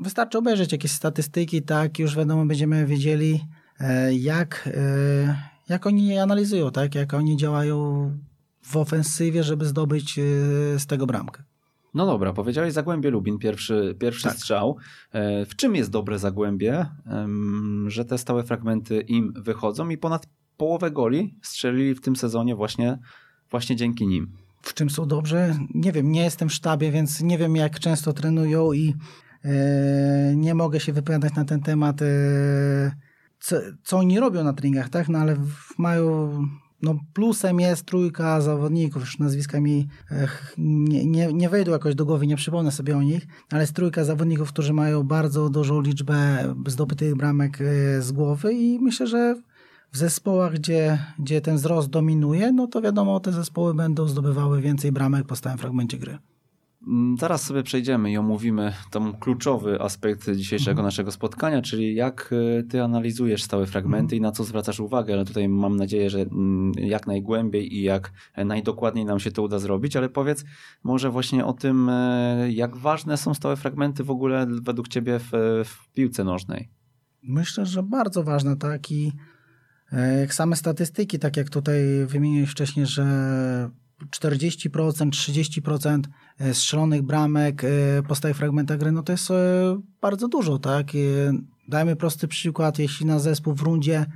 wystarczy 0.00 0.38
obejrzeć 0.38 0.72
jakieś 0.72 0.92
statystyki, 0.92 1.62
tak, 1.62 1.98
już 1.98 2.16
wiadomo, 2.16 2.46
będziemy 2.46 2.86
wiedzieli 2.86 3.44
e, 3.80 4.14
jak, 4.14 4.68
jak 5.68 5.86
oni 5.86 6.18
analizują, 6.18 6.70
tak, 6.70 6.94
jak 6.94 7.14
oni 7.14 7.36
działają 7.36 8.10
w 8.62 8.76
ofensywie, 8.76 9.44
żeby 9.44 9.66
zdobyć 9.66 10.14
z 10.78 10.86
tego 10.86 11.06
bramkę. 11.06 11.42
No 11.94 12.06
dobra, 12.06 12.32
powiedziałeś 12.32 12.72
Zagłębie 12.72 13.10
Lubin, 13.10 13.38
pierwszy, 13.38 13.96
pierwszy 13.98 14.22
tak. 14.22 14.36
strzał. 14.36 14.76
E, 15.12 15.46
w 15.46 15.56
czym 15.56 15.74
jest 15.74 15.90
dobre 15.90 16.18
Zagłębie, 16.18 16.86
że 17.86 18.04
te 18.04 18.18
stałe 18.18 18.42
fragmenty 18.42 19.00
im 19.00 19.32
wychodzą 19.36 19.88
i 19.88 19.98
ponad 19.98 20.26
połowę 20.56 20.90
goli 20.90 21.34
strzelili 21.42 21.94
w 21.94 22.00
tym 22.00 22.16
sezonie 22.16 22.54
właśnie, 22.54 22.98
właśnie 23.50 23.76
dzięki 23.76 24.06
nim? 24.06 24.44
w 24.64 24.74
czym 24.74 24.90
są 24.90 25.08
dobrze? 25.08 25.58
Nie 25.74 25.92
wiem, 25.92 26.12
nie 26.12 26.22
jestem 26.22 26.48
w 26.48 26.52
sztabie, 26.52 26.90
więc 26.90 27.20
nie 27.20 27.38
wiem 27.38 27.56
jak 27.56 27.80
często 27.80 28.12
trenują 28.12 28.72
i 28.72 28.94
e, 29.44 30.36
nie 30.36 30.54
mogę 30.54 30.80
się 30.80 30.92
wypowiadać 30.92 31.34
na 31.34 31.44
ten 31.44 31.60
temat, 31.60 32.02
e, 32.02 32.06
co, 33.40 33.56
co, 33.82 33.98
oni 33.98 34.20
robią 34.20 34.44
na 34.44 34.52
treningach, 34.52 34.88
tak? 34.88 35.08
No 35.08 35.18
ale 35.18 35.36
mają 35.78 36.30
no 36.84 36.98
plusem 37.12 37.60
jest 37.60 37.86
trójka 37.86 38.40
zawodników, 38.40 39.02
już 39.02 39.18
nazwiska 39.18 39.60
mi 39.60 39.88
nie, 40.58 41.06
nie, 41.06 41.32
nie 41.32 41.48
wejdą 41.48 41.72
jakoś 41.72 41.94
do 41.94 42.04
głowy, 42.04 42.26
nie 42.26 42.36
przypomnę 42.36 42.72
sobie 42.72 42.96
o 42.96 43.02
nich, 43.02 43.26
ale 43.50 43.60
jest 43.60 43.72
trójka 43.72 44.04
zawodników, 44.04 44.48
którzy 44.48 44.72
mają 44.72 45.02
bardzo 45.02 45.48
dużą 45.48 45.80
liczbę 45.80 46.44
zdobytych 46.66 47.14
bramek 47.14 47.60
e, 47.60 48.02
z 48.02 48.12
głowy 48.12 48.54
i 48.54 48.78
myślę, 48.78 49.06
że 49.06 49.36
w 49.92 49.96
zespołach, 49.96 50.52
gdzie, 50.52 50.98
gdzie 51.18 51.40
ten 51.40 51.56
wzrost 51.56 51.90
dominuje, 51.90 52.52
no 52.52 52.66
to 52.66 52.82
wiadomo, 52.82 53.20
te 53.20 53.32
zespoły 53.32 53.74
będą 53.74 54.08
zdobywały 54.08 54.60
więcej 54.60 54.92
bramek 54.92 55.26
po 55.26 55.36
stałym 55.36 55.58
fragmencie 55.58 55.98
gry. 55.98 56.18
Mm, 56.86 57.16
zaraz 57.18 57.42
sobie 57.42 57.62
przejdziemy 57.62 58.12
i 58.12 58.16
omówimy 58.16 58.72
ten 58.90 59.12
kluczowy 59.12 59.80
aspekt 59.80 60.30
dzisiejszego 60.30 60.70
mhm. 60.70 60.86
naszego 60.86 61.12
spotkania, 61.12 61.62
czyli 61.62 61.94
jak 61.94 62.32
y, 62.32 62.64
ty 62.70 62.82
analizujesz 62.82 63.42
stałe 63.42 63.66
fragmenty 63.66 64.16
mhm. 64.16 64.18
i 64.18 64.20
na 64.20 64.32
co 64.32 64.44
zwracasz 64.44 64.80
uwagę, 64.80 65.14
ale 65.14 65.24
tutaj 65.24 65.48
mam 65.48 65.76
nadzieję, 65.76 66.10
że 66.10 66.20
mm, 66.20 66.72
jak 66.76 67.06
najgłębiej 67.06 67.74
i 67.74 67.82
jak 67.82 68.12
najdokładniej 68.36 69.04
nam 69.04 69.20
się 69.20 69.30
to 69.30 69.42
uda 69.42 69.58
zrobić, 69.58 69.96
ale 69.96 70.08
powiedz 70.08 70.44
może 70.82 71.10
właśnie 71.10 71.44
o 71.44 71.52
tym, 71.52 71.88
y, 71.88 72.52
jak 72.52 72.76
ważne 72.76 73.16
są 73.16 73.34
stałe 73.34 73.56
fragmenty 73.56 74.04
w 74.04 74.10
ogóle 74.10 74.46
według 74.62 74.88
ciebie 74.88 75.18
w, 75.18 75.30
w 75.64 75.92
piłce 75.92 76.24
nożnej. 76.24 76.68
Myślę, 77.22 77.66
że 77.66 77.82
bardzo 77.82 78.24
ważne, 78.24 78.56
tak 78.56 78.90
i 78.90 79.12
e, 79.92 80.20
jak 80.20 80.34
same 80.34 80.56
statystyki, 80.56 81.18
tak 81.18 81.36
jak 81.36 81.50
tutaj 81.50 81.82
wymieniłeś 82.06 82.50
wcześniej, 82.50 82.86
że 82.86 83.04
40%, 84.10 85.10
30% 85.10 86.02
e, 86.38 86.54
strzelonych 86.54 87.02
bramek 87.02 87.64
e, 87.64 87.68
po 88.08 88.14
stałych 88.14 88.36
fragmentach 88.36 88.78
gry, 88.78 88.92
no 88.92 89.02
to 89.02 89.12
jest 89.12 89.30
e, 89.30 89.34
bardzo 90.00 90.28
dużo, 90.28 90.58
tak? 90.58 90.86
Dajmy 91.68 91.96
prosty 91.96 92.28
przykład, 92.28 92.78
jeśli 92.78 93.06
na 93.06 93.18
zespół 93.18 93.54
w 93.54 93.62
rundzie 93.62 94.06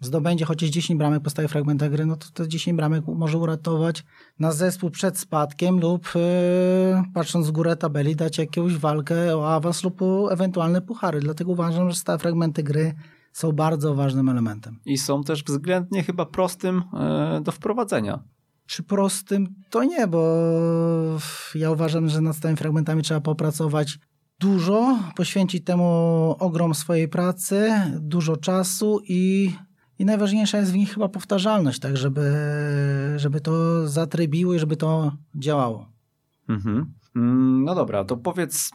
zdobędzie 0.00 0.44
chociaż 0.44 0.68
10 0.68 0.98
bramek 0.98 1.22
po 1.22 1.30
stałych 1.30 1.50
fragmentach 1.50 1.90
gry, 1.90 2.06
no 2.06 2.16
to 2.16 2.26
te 2.34 2.48
10 2.48 2.76
bramek 2.76 3.04
może 3.06 3.38
uratować 3.38 4.04
na 4.38 4.52
zespół 4.52 4.90
przed 4.90 5.18
spadkiem 5.18 5.80
lub 5.80 6.12
patrząc 7.14 7.48
w 7.48 7.52
górę 7.52 7.76
tabeli 7.76 8.16
dać 8.16 8.38
jakąś 8.38 8.76
walkę 8.76 9.36
o 9.36 9.54
awans 9.54 9.84
lub 9.84 10.00
ewentualne 10.30 10.80
puchary. 10.82 11.20
Dlatego 11.20 11.52
uważam, 11.52 11.90
że 11.90 11.96
stałe 11.96 12.18
fragmenty 12.18 12.62
gry 12.62 12.94
są 13.32 13.52
bardzo 13.52 13.94
ważnym 13.94 14.28
elementem. 14.28 14.78
I 14.84 14.98
są 14.98 15.24
też 15.24 15.44
względnie 15.44 16.02
chyba 16.02 16.26
prostym 16.26 16.82
do 17.42 17.52
wprowadzenia 17.52 18.22
czy 18.72 18.82
prostym, 18.82 19.54
to 19.70 19.84
nie, 19.84 20.06
bo 20.06 20.48
ja 21.54 21.70
uważam, 21.70 22.08
że 22.08 22.20
nad 22.20 22.36
stałymi 22.36 22.58
fragmentami 22.58 23.02
trzeba 23.02 23.20
popracować 23.20 23.98
dużo, 24.38 24.98
poświęcić 25.16 25.64
temu 25.64 25.84
ogrom 26.38 26.74
swojej 26.74 27.08
pracy, 27.08 27.72
dużo 28.00 28.36
czasu 28.36 29.00
i, 29.08 29.52
i 29.98 30.04
najważniejsza 30.04 30.58
jest 30.58 30.72
w 30.72 30.76
nich 30.76 30.94
chyba 30.94 31.08
powtarzalność, 31.08 31.80
tak, 31.80 31.96
żeby, 31.96 32.34
żeby 33.16 33.40
to 33.40 33.88
zatrybiło 33.88 34.54
i 34.54 34.58
żeby 34.58 34.76
to 34.76 35.12
działało. 35.34 35.88
Mhm. 36.48 36.92
Mm, 37.16 37.64
no 37.64 37.74
dobra, 37.74 38.04
to 38.04 38.16
powiedz, 38.16 38.70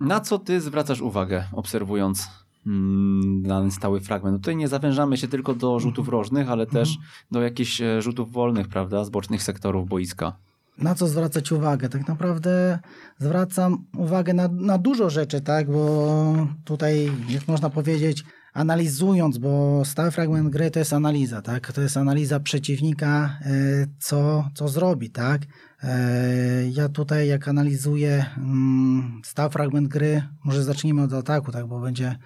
na 0.00 0.20
co 0.20 0.38
ty 0.38 0.60
zwracasz 0.60 1.00
uwagę, 1.00 1.44
obserwując 1.52 2.28
Mm, 2.66 3.42
dany 3.42 3.70
stały 3.70 4.00
fragment. 4.00 4.32
No 4.34 4.38
tutaj 4.38 4.56
nie 4.56 4.68
zawężamy 4.68 5.16
się 5.16 5.28
tylko 5.28 5.54
do 5.54 5.80
rzutów 5.80 6.06
mhm. 6.06 6.12
rożnych, 6.12 6.50
ale 6.50 6.66
też 6.66 6.88
mhm. 6.88 7.06
do 7.30 7.42
jakichś 7.42 7.80
e, 7.80 8.02
rzutów 8.02 8.32
wolnych, 8.32 8.68
prawda, 8.68 9.04
z 9.04 9.10
bocznych 9.10 9.42
sektorów 9.42 9.88
boiska. 9.88 10.36
Na 10.78 10.94
co 10.94 11.08
zwracać 11.08 11.52
uwagę? 11.52 11.88
Tak 11.88 12.08
naprawdę 12.08 12.78
zwracam 13.18 13.84
uwagę 13.96 14.34
na, 14.34 14.48
na 14.48 14.78
dużo 14.78 15.10
rzeczy, 15.10 15.40
tak, 15.40 15.70
bo 15.70 16.46
tutaj, 16.64 17.10
jak 17.28 17.48
można 17.48 17.70
powiedzieć, 17.70 18.24
analizując, 18.52 19.38
bo 19.38 19.82
stały 19.84 20.10
fragment 20.10 20.50
gry 20.50 20.70
to 20.70 20.78
jest 20.78 20.92
analiza, 20.92 21.42
tak? 21.42 21.72
To 21.72 21.80
jest 21.80 21.96
analiza 21.96 22.40
przeciwnika, 22.40 23.38
e, 23.40 23.50
co, 23.98 24.48
co 24.54 24.68
zrobi, 24.68 25.10
tak? 25.10 25.42
E, 25.82 26.68
ja 26.70 26.88
tutaj, 26.88 27.28
jak 27.28 27.48
analizuję 27.48 28.24
mm, 28.38 29.20
stały 29.24 29.50
fragment 29.50 29.88
gry, 29.88 30.22
może 30.44 30.64
zacznijmy 30.64 31.02
od 31.02 31.12
ataku, 31.12 31.52
tak? 31.52 31.66
Bo 31.66 31.80
będzie 31.80 32.18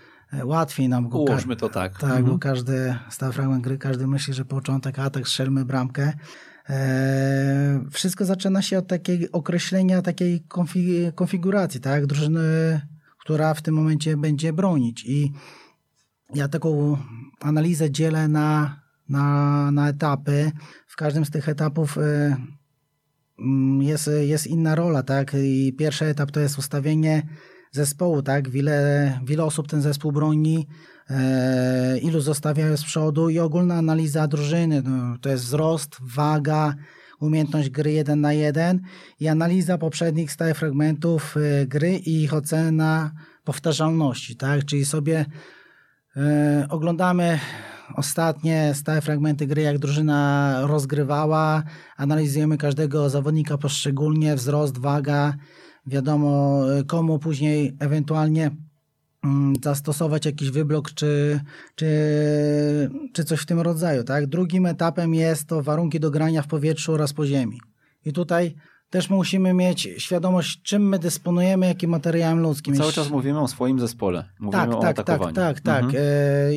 łatwiej 0.44 0.88
nam 0.88 1.08
go... 1.08 1.18
Ułóżmy 1.18 1.56
to 1.56 1.68
tak. 1.68 1.92
Tak, 1.92 2.10
mhm. 2.10 2.24
bo 2.24 2.38
każdy, 2.38 2.94
stały 3.10 3.32
fragment 3.32 3.64
gry, 3.64 3.78
każdy 3.78 4.06
myśli, 4.06 4.34
że 4.34 4.44
początek, 4.44 4.98
atak, 4.98 5.28
strzelmy 5.28 5.64
bramkę. 5.64 6.12
E, 6.70 7.84
wszystko 7.90 8.24
zaczyna 8.24 8.62
się 8.62 8.78
od 8.78 8.86
takiej 8.86 9.32
określenia 9.32 10.02
takiej 10.02 10.44
konfiguracji, 11.14 11.80
tak? 11.80 12.06
Drużyny, 12.06 12.80
która 13.18 13.54
w 13.54 13.62
tym 13.62 13.74
momencie 13.74 14.16
będzie 14.16 14.52
bronić. 14.52 15.04
I 15.04 15.32
ja 16.34 16.48
taką 16.48 16.98
analizę 17.40 17.90
dzielę 17.90 18.28
na, 18.28 18.80
na, 19.08 19.70
na 19.70 19.88
etapy. 19.88 20.52
W 20.86 20.96
każdym 20.96 21.24
z 21.24 21.30
tych 21.30 21.48
etapów 21.48 21.98
e, 21.98 22.36
mm, 23.38 23.82
jest, 23.82 24.10
jest 24.20 24.46
inna 24.46 24.74
rola, 24.74 25.02
tak? 25.02 25.36
I 25.42 25.72
pierwszy 25.78 26.04
etap 26.04 26.30
to 26.30 26.40
jest 26.40 26.58
ustawienie 26.58 27.22
zespołu, 27.76 28.22
tak? 28.22 28.48
Wiele, 28.48 29.20
wiele 29.24 29.44
osób 29.44 29.68
ten 29.68 29.82
zespół 29.82 30.12
broni, 30.12 30.66
e, 31.10 31.98
ilu 31.98 32.20
zostawiają 32.20 32.76
z 32.76 32.84
przodu 32.84 33.28
i 33.28 33.38
ogólna 33.38 33.74
analiza 33.74 34.26
drużyny. 34.26 34.82
No, 34.82 35.18
to 35.20 35.28
jest 35.28 35.44
wzrost, 35.44 35.96
waga, 36.00 36.74
umiejętność 37.20 37.70
gry 37.70 37.92
jeden 37.92 38.20
na 38.20 38.32
jeden 38.32 38.80
i 39.20 39.28
analiza 39.28 39.78
poprzednich 39.78 40.32
stałych 40.32 40.56
fragmentów 40.56 41.36
e, 41.36 41.66
gry 41.66 41.96
i 41.96 42.22
ich 42.22 42.34
ocena 42.34 43.10
powtarzalności, 43.44 44.36
tak? 44.36 44.64
Czyli 44.64 44.84
sobie 44.84 45.26
e, 46.16 46.66
oglądamy 46.70 47.38
ostatnie 47.94 48.72
stałe 48.74 49.00
fragmenty 49.00 49.46
gry, 49.46 49.62
jak 49.62 49.78
drużyna 49.78 50.60
rozgrywała, 50.66 51.62
analizujemy 51.96 52.58
każdego 52.58 53.10
zawodnika 53.10 53.58
poszczególnie, 53.58 54.36
wzrost, 54.36 54.78
waga, 54.78 55.34
wiadomo 55.86 56.62
e, 56.72 56.84
komu 56.84 57.18
później 57.18 57.76
ewentualnie 57.78 58.50
mm, 59.24 59.54
zastosować 59.64 60.26
jakiś 60.26 60.50
wyblok 60.50 60.92
czy, 60.92 61.40
czy, 61.74 61.88
czy 63.12 63.24
coś 63.24 63.40
w 63.40 63.46
tym 63.46 63.60
rodzaju. 63.60 64.04
Tak? 64.04 64.26
Drugim 64.26 64.66
etapem 64.66 65.14
jest 65.14 65.48
to 65.48 65.62
warunki 65.62 66.00
do 66.00 66.10
grania 66.10 66.42
w 66.42 66.46
powietrzu 66.46 66.92
oraz 66.92 67.12
po 67.12 67.26
ziemi. 67.26 67.60
I 68.04 68.12
tutaj 68.12 68.54
też 68.96 69.10
musimy 69.10 69.52
mieć 69.52 69.88
świadomość, 69.98 70.62
czym 70.62 70.88
my 70.88 70.98
dysponujemy, 70.98 71.66
jakim 71.66 71.90
materiałem 71.90 72.40
ludzkim. 72.40 72.74
Cały 72.76 72.92
czas 72.92 73.10
mówimy 73.10 73.40
o 73.40 73.48
swoim 73.48 73.80
zespole. 73.80 74.24
Mówimy 74.38 74.62
tak, 74.62 74.74
o 74.74 74.80
tak, 74.80 74.98
atakowaniu. 74.98 75.34
tak, 75.34 75.60
tak, 75.60 75.84
mhm. 75.84 75.92
tak. 75.92 76.02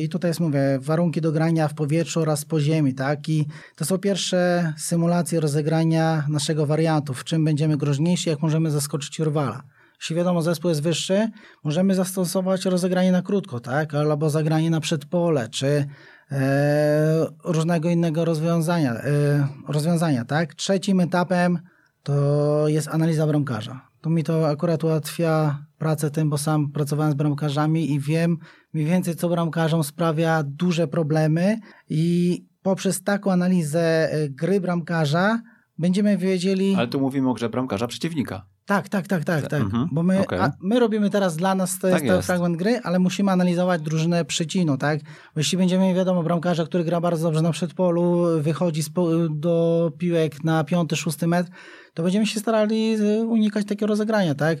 I 0.02 0.08
tutaj 0.08 0.30
jest, 0.30 0.40
mówię, 0.40 0.60
warunki 0.80 1.20
do 1.20 1.32
grania 1.32 1.68
w 1.68 1.74
powietrzu 1.74 2.20
oraz 2.20 2.44
po 2.44 2.60
ziemi, 2.60 2.94
tak? 2.94 3.28
I 3.28 3.46
to 3.76 3.84
są 3.84 3.98
pierwsze 3.98 4.72
symulacje 4.76 5.40
rozegrania 5.40 6.24
naszego 6.28 6.66
wariantu, 6.66 7.14
w 7.14 7.24
czym 7.24 7.44
będziemy 7.44 7.76
groźniejsi, 7.76 8.30
jak 8.30 8.42
możemy 8.42 8.70
zaskoczyć 8.70 9.18
rywala. 9.18 9.62
Jeśli 10.00 10.16
wiadomo, 10.16 10.42
zespół 10.42 10.68
jest 10.68 10.82
wyższy, 10.82 11.30
możemy 11.64 11.94
zastosować 11.94 12.64
rozegranie 12.64 13.12
na 13.12 13.22
krótko, 13.22 13.60
tak? 13.60 13.94
Albo 13.94 14.30
zagranie 14.30 14.70
na 14.70 14.80
przedpole, 14.80 15.48
czy 15.48 15.86
e, 16.32 17.26
różnego 17.44 17.88
innego 17.88 18.24
rozwiązania, 18.24 18.94
e, 18.94 19.48
rozwiązania, 19.68 20.24
tak? 20.24 20.54
Trzecim 20.54 21.00
etapem 21.00 21.58
to 22.02 22.68
jest 22.68 22.88
analiza 22.88 23.26
bramkarza. 23.26 23.90
To 24.00 24.10
mi 24.10 24.24
to 24.24 24.48
akurat 24.48 24.84
ułatwia 24.84 25.64
pracę 25.78 26.10
tym, 26.10 26.30
bo 26.30 26.38
sam 26.38 26.72
pracowałem 26.72 27.12
z 27.12 27.16
bramkarzami 27.16 27.92
i 27.92 28.00
wiem 28.00 28.38
mniej 28.72 28.86
więcej, 28.86 29.16
co 29.16 29.28
bramkarzom 29.28 29.84
sprawia 29.84 30.42
duże 30.42 30.88
problemy 30.88 31.60
i 31.88 32.44
poprzez 32.62 33.02
taką 33.02 33.32
analizę 33.32 34.12
e, 34.12 34.28
gry 34.28 34.60
bramkarza 34.60 35.42
będziemy 35.78 36.16
wiedzieli... 36.16 36.74
Ale 36.74 36.88
tu 36.88 37.00
mówimy 37.00 37.30
o 37.30 37.34
grze 37.34 37.48
bramkarza 37.48 37.86
przeciwnika. 37.86 38.46
Tak, 38.66 38.88
tak, 38.88 39.06
tak, 39.06 39.24
tak, 39.24 39.48
tak. 39.48 39.62
Mhm, 39.62 39.88
bo 39.92 40.02
my, 40.02 40.20
okay. 40.20 40.50
my 40.60 40.78
robimy 40.78 41.10
teraz 41.10 41.36
dla 41.36 41.54
nas 41.54 41.78
to 41.78 41.90
tak 41.90 42.04
jest, 42.04 42.26
fragment 42.26 42.56
gry, 42.56 42.80
ale 42.84 42.98
musimy 42.98 43.32
analizować 43.32 43.82
drużynę 43.82 44.24
przeciwną, 44.24 44.78
tak? 44.78 45.00
Bo 45.02 45.40
jeśli 45.40 45.58
będziemy, 45.58 45.94
wiadomo, 45.94 46.22
bramkarza, 46.22 46.64
który 46.64 46.84
gra 46.84 47.00
bardzo 47.00 47.24
dobrze 47.24 47.42
na 47.42 47.52
przedpolu, 47.52 48.26
wychodzi 48.40 48.82
do 49.30 49.92
piłek 49.98 50.44
na 50.44 50.64
piąty, 50.64 50.96
szósty 50.96 51.26
metr, 51.26 51.50
to 51.94 52.02
będziemy 52.02 52.26
się 52.26 52.40
starali 52.40 52.96
unikać 53.26 53.66
takiego 53.66 53.86
rozegrania, 53.86 54.34
tak? 54.34 54.58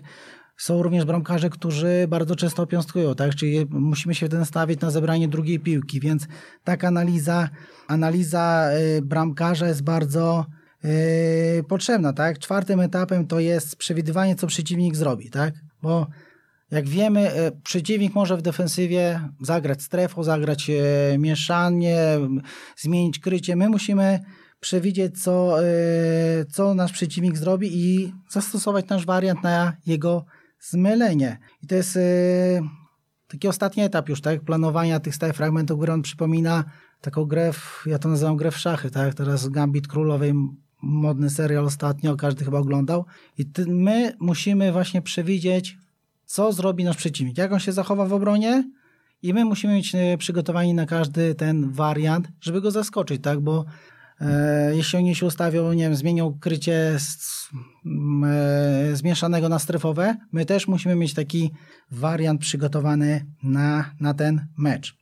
Są 0.56 0.82
również 0.82 1.04
bramkarze, 1.04 1.50
którzy 1.50 2.06
bardzo 2.08 2.36
często 2.36 2.62
opiąstkują, 2.62 3.14
tak? 3.14 3.34
Czyli 3.34 3.66
musimy 3.70 4.14
się 4.14 4.28
nastawić 4.28 4.80
na 4.80 4.90
zebranie 4.90 5.28
drugiej 5.28 5.60
piłki, 5.60 6.00
więc 6.00 6.26
taka 6.64 6.88
analiza, 6.88 7.48
analiza 7.88 8.70
y, 8.98 9.02
bramkarza 9.02 9.68
jest 9.68 9.82
bardzo 9.82 10.46
yy, 10.84 10.90
potrzebna, 11.68 12.12
tak? 12.12 12.38
Czwartym 12.38 12.80
etapem 12.80 13.26
to 13.26 13.40
jest 13.40 13.76
przewidywanie, 13.76 14.34
co 14.34 14.46
przeciwnik 14.46 14.96
zrobi, 14.96 15.30
tak? 15.30 15.54
Bo 15.82 16.06
jak 16.70 16.88
wiemy, 16.88 17.20
yy, 17.22 17.60
przeciwnik 17.64 18.14
może 18.14 18.36
w 18.36 18.42
defensywie 18.42 19.20
zagrać 19.40 19.82
strefą, 19.82 20.22
zagrać 20.22 20.70
mieszanie, 21.18 21.98
zmienić 22.76 23.18
krycie. 23.18 23.56
My 23.56 23.68
musimy 23.68 24.20
przewidzieć, 24.60 25.22
co, 25.22 25.64
e, 25.64 26.44
co 26.44 26.74
nasz 26.74 26.92
przeciwnik 26.92 27.36
zrobi 27.36 27.68
i 27.72 28.12
zastosować 28.28 28.88
nasz 28.88 29.06
wariant 29.06 29.42
na 29.42 29.72
jego 29.86 30.24
zmylenie. 30.60 31.38
I 31.62 31.66
to 31.66 31.74
jest 31.74 31.96
e, 31.96 32.00
taki 33.28 33.48
ostatni 33.48 33.82
etap 33.82 34.08
już, 34.08 34.20
tak? 34.20 34.40
Planowania 34.40 35.00
tych 35.00 35.14
stałych 35.14 35.36
fragmentów 35.36 35.80
gry. 35.80 35.92
On 35.92 36.02
przypomina 36.02 36.64
taką 37.00 37.24
grę, 37.24 37.52
w, 37.52 37.84
ja 37.86 37.98
to 37.98 38.08
nazywam 38.08 38.36
grę 38.36 38.50
w 38.50 38.58
szachy, 38.58 38.90
tak? 38.90 39.14
Teraz 39.14 39.48
Gambit 39.48 39.88
Królowej, 39.88 40.34
modny 40.82 41.30
serial 41.30 41.64
ostatnio, 41.64 42.16
każdy 42.16 42.44
chyba 42.44 42.58
oglądał. 42.58 43.04
I 43.38 43.46
ty, 43.46 43.66
my 43.66 44.16
musimy 44.20 44.72
właśnie 44.72 45.02
przewidzieć, 45.02 45.78
co 46.24 46.52
zrobi 46.52 46.84
nasz 46.84 46.96
przeciwnik, 46.96 47.38
jak 47.38 47.52
on 47.52 47.58
się 47.58 47.72
zachowa 47.72 48.06
w 48.06 48.12
obronie, 48.12 48.64
i 49.22 49.34
my 49.34 49.44
musimy 49.44 49.76
być 49.76 49.94
e, 49.94 50.18
przygotowani 50.18 50.74
na 50.74 50.86
każdy 50.86 51.34
ten 51.34 51.70
wariant, 51.70 52.28
żeby 52.40 52.60
go 52.60 52.70
zaskoczyć, 52.70 53.22
tak? 53.22 53.40
Bo 53.40 53.64
jeśli 54.72 54.98
oni 54.98 55.14
się 55.14 55.26
ustawią, 55.26 55.72
nie 55.72 55.82
wiem, 55.82 55.96
zmienią 55.96 56.38
krycie 56.40 56.96
z, 56.98 57.48
e, 58.24 58.96
zmieszanego 58.96 59.48
na 59.48 59.58
strefowe, 59.58 60.16
my 60.32 60.44
też 60.44 60.68
musimy 60.68 60.96
mieć 60.96 61.14
taki 61.14 61.50
wariant 61.90 62.40
przygotowany 62.40 63.26
na, 63.42 63.94
na 64.00 64.14
ten 64.14 64.46
mecz. 64.58 64.96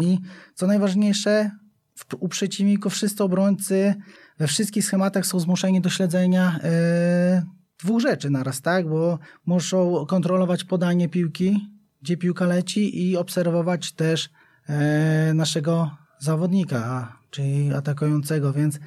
I 0.00 0.18
co 0.54 0.66
najważniejsze, 0.66 1.50
w, 1.94 2.04
u 2.20 2.28
przeciwników 2.28 2.92
wszyscy 2.92 3.24
obrońcy 3.24 3.94
we 4.38 4.46
wszystkich 4.46 4.84
schematach 4.84 5.26
są 5.26 5.40
zmuszeni 5.40 5.80
do 5.80 5.90
śledzenia 5.90 6.58
e, 6.62 7.42
dwóch 7.82 8.00
rzeczy 8.00 8.30
naraz, 8.30 8.62
tak? 8.62 8.88
Bo 8.88 9.18
muszą 9.46 10.06
kontrolować 10.06 10.64
podanie 10.64 11.08
piłki, 11.08 11.56
gdzie 12.02 12.16
piłka 12.16 12.46
leci 12.46 13.08
i 13.10 13.16
obserwować 13.16 13.92
też 13.92 14.30
e, 14.68 15.34
naszego 15.34 15.90
zawodnika, 16.18 17.17
czyli 17.30 17.74
atakującego, 17.74 18.52
więc 18.52 18.78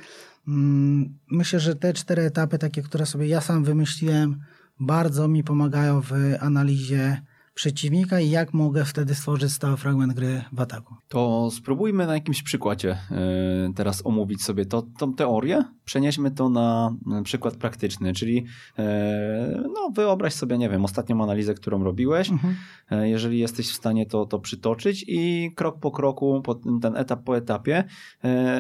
mm, 0.47 1.17
myślę, 1.31 1.59
że 1.59 1.75
te 1.75 1.93
cztery 1.93 2.21
etapy, 2.21 2.57
takie, 2.57 2.81
które 2.81 3.05
sobie 3.05 3.27
ja 3.27 3.41
sam 3.41 3.63
wymyśliłem, 3.63 4.39
bardzo 4.79 5.27
mi 5.27 5.43
pomagają 5.43 6.01
w 6.01 6.11
analizie 6.39 7.21
przeciwnika 7.61 8.19
i 8.19 8.29
jak 8.29 8.53
mogę 8.53 8.85
wtedy 8.85 9.15
stworzyć 9.15 9.53
stały 9.53 9.77
fragment 9.77 10.13
gry 10.13 10.43
w 10.51 10.59
ataku. 10.59 10.95
To 11.07 11.49
spróbujmy 11.51 12.07
na 12.07 12.13
jakimś 12.13 12.43
przykładzie 12.43 12.91
e, 12.91 13.73
teraz 13.75 14.05
omówić 14.05 14.43
sobie 14.43 14.65
to, 14.65 14.81
tą 14.97 15.13
teorię, 15.13 15.63
przenieśmy 15.85 16.31
to 16.31 16.49
na 16.49 16.91
przykład 17.23 17.55
praktyczny, 17.55 18.13
czyli 18.13 18.45
e, 18.79 19.63
no 19.73 19.91
wyobraź 19.95 20.33
sobie, 20.33 20.57
nie 20.57 20.69
wiem, 20.69 20.85
ostatnią 20.85 21.23
analizę, 21.23 21.53
którą 21.53 21.83
robiłeś, 21.83 22.29
mhm. 22.29 22.55
E, 22.91 23.09
jeżeli 23.09 23.39
jesteś 23.39 23.69
w 23.69 23.75
stanie 23.75 24.05
to, 24.05 24.25
to 24.25 24.39
przytoczyć 24.39 25.05
i 25.07 25.51
krok 25.55 25.79
po 25.79 25.91
kroku, 25.91 26.43
ten 26.81 26.95
etap 26.95 27.23
po 27.23 27.37
etapie 27.37 27.83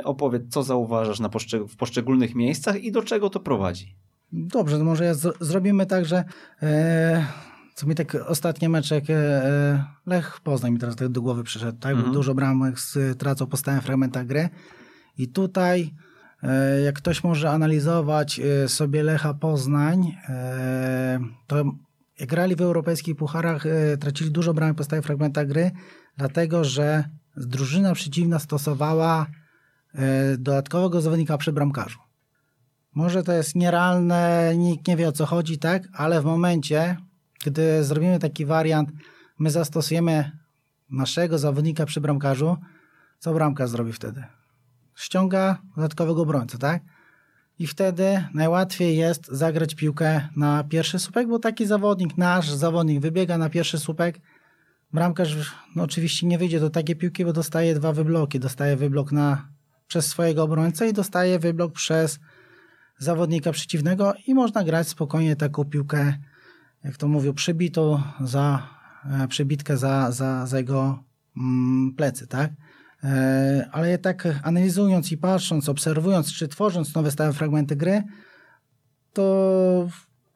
opowiedz, 0.03 0.43
co 0.49 0.63
zauważasz 0.63 1.19
na 1.19 1.29
w 1.67 1.75
poszczególnych 1.75 2.35
miejscach 2.35 2.83
i 2.83 2.91
do 2.91 3.01
czego 3.01 3.29
to 3.29 3.39
prowadzi. 3.39 3.95
Dobrze, 4.31 4.77
to 4.77 4.83
może 4.83 5.05
ja 5.05 5.13
zrobimy 5.39 5.85
tak, 5.85 6.05
że 6.05 6.23
co 7.81 7.87
mi 7.87 7.95
tak 7.95 8.17
ostatnie 8.27 8.69
mecze, 8.69 8.95
jak 8.95 9.09
e, 9.09 9.83
Lech 10.05 10.39
Poznań 10.43 10.71
mi 10.71 10.79
teraz 10.79 10.95
tak 10.95 11.09
do 11.09 11.21
głowy 11.21 11.43
przyszedł, 11.43 11.79
tak? 11.79 11.95
Mhm. 11.95 12.13
Dużo 12.13 12.35
bramek 12.35 12.75
tracą 13.17 13.47
po 13.47 13.57
stałym 13.57 13.81
fragmentach 13.81 14.25
gry 14.25 14.49
i 15.17 15.27
tutaj 15.27 15.93
e, 16.43 16.81
jak 16.81 16.95
ktoś 16.95 17.23
może 17.23 17.51
analizować 17.51 18.39
e, 18.39 18.67
sobie 18.67 19.03
Lecha 19.03 19.33
Poznań, 19.33 20.17
to 21.47 21.63
jak 22.19 22.29
grali 22.29 22.55
w 22.55 22.61
europejskich 22.61 23.15
pucharach, 23.15 23.63
tracili 23.99 24.31
dużo 24.31 24.53
bramek 24.53 24.77
po 24.77 24.83
stałych 24.83 25.05
fragmentach 25.05 25.47
gry, 25.47 25.71
dlatego 26.17 26.63
że 26.63 27.03
drużyna 27.37 27.93
przeciwna 27.93 28.39
stosowała 28.39 29.27
dodatkowego 30.37 31.01
zawodnika 31.01 31.37
przy 31.37 31.53
bramkarzu. 31.53 31.99
Może 32.95 33.23
to 33.23 33.33
jest 33.33 33.55
nierealne, 33.55 34.53
nikt 34.57 34.87
nie 34.87 34.97
wie 34.97 35.07
o 35.07 35.11
co 35.11 35.25
chodzi, 35.25 35.59
tak? 35.59 35.83
Ale 35.93 36.21
w 36.21 36.25
momencie, 36.25 36.97
gdy 37.45 37.83
zrobimy 37.83 38.19
taki 38.19 38.45
wariant, 38.45 38.89
my 39.39 39.51
zastosujemy 39.51 40.31
naszego 40.89 41.37
zawodnika 41.37 41.85
przy 41.85 42.01
bramkarzu, 42.01 42.57
co 43.19 43.33
bramka 43.33 43.67
zrobi 43.67 43.93
wtedy? 43.93 44.23
Ściąga 44.95 45.57
dodatkowego 45.75 46.21
obrońcę, 46.21 46.57
tak? 46.57 46.83
I 47.59 47.67
wtedy 47.67 48.23
najłatwiej 48.33 48.97
jest 48.97 49.27
zagrać 49.27 49.75
piłkę 49.75 50.21
na 50.35 50.63
pierwszy 50.63 50.99
słupek, 50.99 51.27
bo 51.27 51.39
taki 51.39 51.65
zawodnik, 51.65 52.17
nasz 52.17 52.49
zawodnik 52.49 52.99
wybiega 52.99 53.37
na 53.37 53.49
pierwszy 53.49 53.79
słupek, 53.79 54.19
bramkarz 54.93 55.55
no 55.75 55.83
oczywiście 55.83 56.27
nie 56.27 56.37
wyjdzie 56.37 56.59
do 56.59 56.69
takiej 56.69 56.95
piłki, 56.95 57.25
bo 57.25 57.33
dostaje 57.33 57.75
dwa 57.75 57.93
wybloki. 57.93 58.39
Dostaje 58.39 58.75
wyblok 58.75 59.11
na, 59.11 59.47
przez 59.87 60.05
swojego 60.05 60.43
obrońcę 60.43 60.89
i 60.89 60.93
dostaje 60.93 61.39
wyblok 61.39 61.73
przez 61.73 62.19
zawodnika 62.97 63.51
przeciwnego 63.51 64.13
i 64.27 64.33
można 64.33 64.63
grać 64.63 64.87
spokojnie 64.87 65.35
taką 65.35 65.65
piłkę 65.65 66.13
jak 66.83 66.97
to 66.97 67.07
mówią, 67.07 67.33
przybito 67.33 68.03
za, 68.21 68.67
e, 69.05 69.27
przybitkę 69.27 69.77
za, 69.77 70.11
za, 70.11 70.45
za 70.45 70.57
jego 70.57 71.03
mm, 71.37 71.93
plecy, 71.95 72.27
tak? 72.27 72.51
E, 73.03 73.69
ale 73.71 73.97
tak 73.97 74.27
analizując 74.43 75.11
i 75.11 75.17
patrząc, 75.17 75.69
obserwując, 75.69 76.33
czy 76.33 76.47
tworząc 76.47 76.95
nowe 76.95 77.11
stałe 77.11 77.33
fragmenty 77.33 77.75
gry, 77.75 78.03
to 79.13 79.87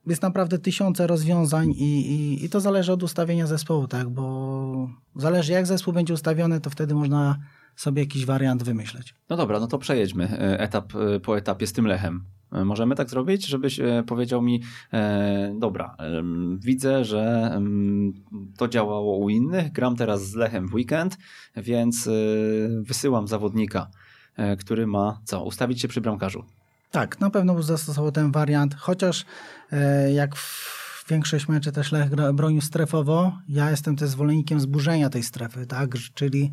jest 0.07 0.21
naprawdę 0.21 0.59
tysiące 0.59 1.07
rozwiązań 1.07 1.71
i, 1.71 2.11
i, 2.11 2.45
i, 2.45 2.49
to 2.49 2.59
zależy 2.59 2.93
od 2.93 3.03
ustawienia 3.03 3.47
zespołu, 3.47 3.87
tak? 3.87 4.09
Bo 4.09 4.89
zależy 5.15 5.51
jak 5.51 5.67
zespół 5.67 5.93
będzie 5.93 6.13
ustawiony, 6.13 6.61
to 6.61 6.69
wtedy 6.69 6.93
można 6.93 7.39
sobie 7.75 8.01
jakiś 8.01 8.25
wariant 8.25 8.63
wymyśleć. 8.63 9.15
No 9.29 9.37
dobra, 9.37 9.59
no 9.59 9.67
to 9.67 9.77
przejedźmy 9.77 10.29
e, 10.29 10.59
etap 10.59 10.93
po 11.23 11.37
etapie 11.37 11.67
z 11.67 11.73
tym 11.73 11.87
Lechem. 11.87 12.25
E, 12.51 12.65
możemy 12.65 12.95
tak 12.95 13.09
zrobić, 13.09 13.47
żebyś 13.47 13.79
e, 13.79 14.03
powiedział 14.07 14.41
mi, 14.41 14.61
e, 14.93 15.55
dobra, 15.59 15.95
widzę, 16.59 17.05
że 17.05 17.51
to 18.57 18.67
działało 18.67 19.17
u 19.17 19.29
innych, 19.29 19.71
gram 19.71 19.95
teraz 19.95 20.29
z 20.29 20.35
Lechem 20.35 20.67
w 20.67 20.73
weekend, 20.73 21.17
więc 21.57 22.09
wysyłam 22.81 23.27
zawodnika, 23.27 23.87
który 24.59 24.87
ma 24.87 25.21
co, 25.23 25.43
ustawić 25.43 25.81
się 25.81 25.87
przy 25.87 26.01
bramkarzu. 26.01 26.43
Tak, 26.91 27.19
na 27.19 27.29
pewno 27.29 27.63
zastosował 27.63 28.11
ten 28.11 28.31
wariant, 28.31 28.75
chociaż 28.75 29.25
jak 30.13 30.35
w 30.35 31.05
większość 31.09 31.47
meczy 31.47 31.71
też 31.71 31.91
Lech 31.91 32.33
bronił 32.33 32.61
strefowo, 32.61 33.37
ja 33.49 33.71
jestem 33.71 33.95
też 33.95 34.09
zwolennikiem 34.09 34.59
zburzenia 34.59 35.09
tej 35.09 35.23
strefy, 35.23 35.65
tak, 35.65 35.89
czyli 36.13 36.51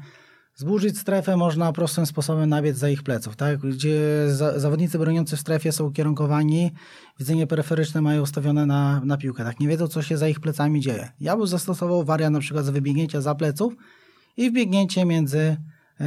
Zburzyć 0.63 0.99
strefę 0.99 1.37
można 1.37 1.73
prostym 1.73 2.07
sposobem 2.07 2.49
nabiec 2.49 2.77
za 2.77 2.89
ich 2.89 3.03
pleców, 3.03 3.37
tak? 3.37 3.61
gdzie 3.61 3.99
za, 4.29 4.59
zawodnicy 4.59 4.99
broniący 4.99 5.37
w 5.37 5.41
strefie 5.41 5.73
są 5.73 5.87
ukierunkowani, 5.87 6.71
widzenie 7.19 7.47
peryferyczne 7.47 8.03
mają 8.03 8.23
ustawione 8.23 8.67
na, 8.67 9.01
na 9.05 9.17
piłkę, 9.17 9.45
tak? 9.45 9.61
nie 9.61 9.69
wiedzą 9.69 9.89
co 9.89 10.03
się 10.03 10.17
za 10.17 10.29
ich 10.29 10.41
plecami 10.41 10.81
dzieje. 10.81 11.13
Ja 11.21 11.37
bym 11.37 11.47
zastosował 11.47 12.05
wariant 12.05 12.33
na 12.35 12.41
przykład 12.41 12.65
za 12.65 12.73
wybiegnięcia 12.73 13.21
za 13.21 13.35
pleców 13.35 13.75
i 14.37 14.51
wbiegnięcie 14.51 15.05
między, 15.05 15.57
yy, 16.01 16.07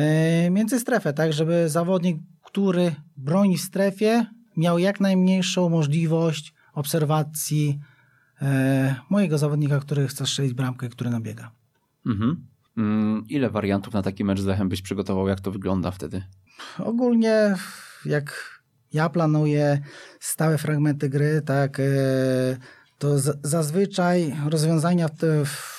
między 0.51 0.79
strefę, 0.79 1.13
tak 1.13 1.33
żeby 1.33 1.69
zawodnik, 1.69 2.17
który 2.43 2.95
broni 3.17 3.57
w 3.57 3.61
strefie 3.61 4.25
miał 4.57 4.79
jak 4.79 4.99
najmniejszą 4.99 5.69
możliwość 5.69 6.53
obserwacji 6.73 7.79
yy, 8.41 8.47
mojego 9.09 9.37
zawodnika, 9.37 9.79
który 9.79 10.07
chce 10.07 10.25
strzelić 10.25 10.53
bramkę, 10.53 10.89
który 10.89 11.09
nabiega. 11.09 11.51
Mhm. 12.05 12.54
Mm, 12.77 13.23
ile 13.29 13.49
wariantów 13.49 13.93
na 13.93 14.01
taki 14.01 14.23
mecz 14.23 14.39
z 14.39 14.45
Lechem 14.45 14.69
byś 14.69 14.81
przygotował? 14.81 15.27
Jak 15.27 15.39
to 15.39 15.51
wygląda 15.51 15.91
wtedy? 15.91 16.23
Ogólnie 16.79 17.55
jak 18.05 18.55
ja 18.93 19.09
planuję 19.09 19.79
stałe 20.19 20.57
fragmenty 20.57 21.09
gry, 21.09 21.41
tak, 21.45 21.79
e, 21.79 21.83
to 22.99 23.19
zazwyczaj 23.43 24.35
rozwiązania 24.49 25.07
w, 25.45 25.75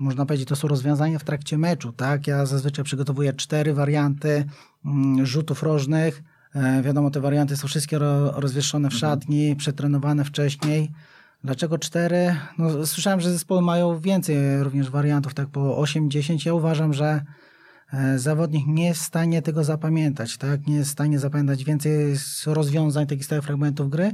można 0.00 0.26
powiedzieć, 0.26 0.48
to 0.48 0.56
są 0.56 0.68
rozwiązania 0.68 1.18
w 1.18 1.24
trakcie 1.24 1.58
meczu, 1.58 1.92
tak? 1.92 2.26
Ja 2.26 2.46
zazwyczaj 2.46 2.84
przygotowuję 2.84 3.32
cztery 3.32 3.74
warianty 3.74 4.44
mm, 4.84 5.26
rzutów 5.26 5.62
rożnych. 5.62 6.22
E, 6.54 6.82
wiadomo, 6.82 7.10
te 7.10 7.20
warianty 7.20 7.56
są 7.56 7.68
wszystkie 7.68 7.98
rozwieszone 8.32 8.90
w 8.90 8.94
mhm. 8.94 9.00
szatni, 9.00 9.56
przetrenowane 9.56 10.24
wcześniej. 10.24 10.90
Dlaczego 11.44 11.78
cztery? 11.78 12.36
No, 12.58 12.86
słyszałem, 12.86 13.20
że 13.20 13.32
zespoły 13.32 13.62
mają 13.62 13.98
więcej 13.98 14.62
również 14.62 14.90
wariantów, 14.90 15.34
tak 15.34 15.48
po 15.48 15.82
8-10. 15.82 16.46
Ja 16.46 16.54
uważam, 16.54 16.92
że 16.92 17.24
e, 17.92 18.18
zawodnik 18.18 18.66
nie 18.66 18.86
jest 18.86 19.00
w 19.00 19.04
stanie 19.04 19.42
tego 19.42 19.64
zapamiętać, 19.64 20.36
tak? 20.36 20.66
Nie 20.66 20.76
jest 20.76 20.90
w 20.90 20.92
stanie 20.92 21.18
zapamiętać 21.18 21.64
więcej 21.64 22.16
rozwiązań 22.46 23.06
takich 23.06 23.24
stałych 23.24 23.44
fragmentów 23.44 23.90
gry 23.90 24.12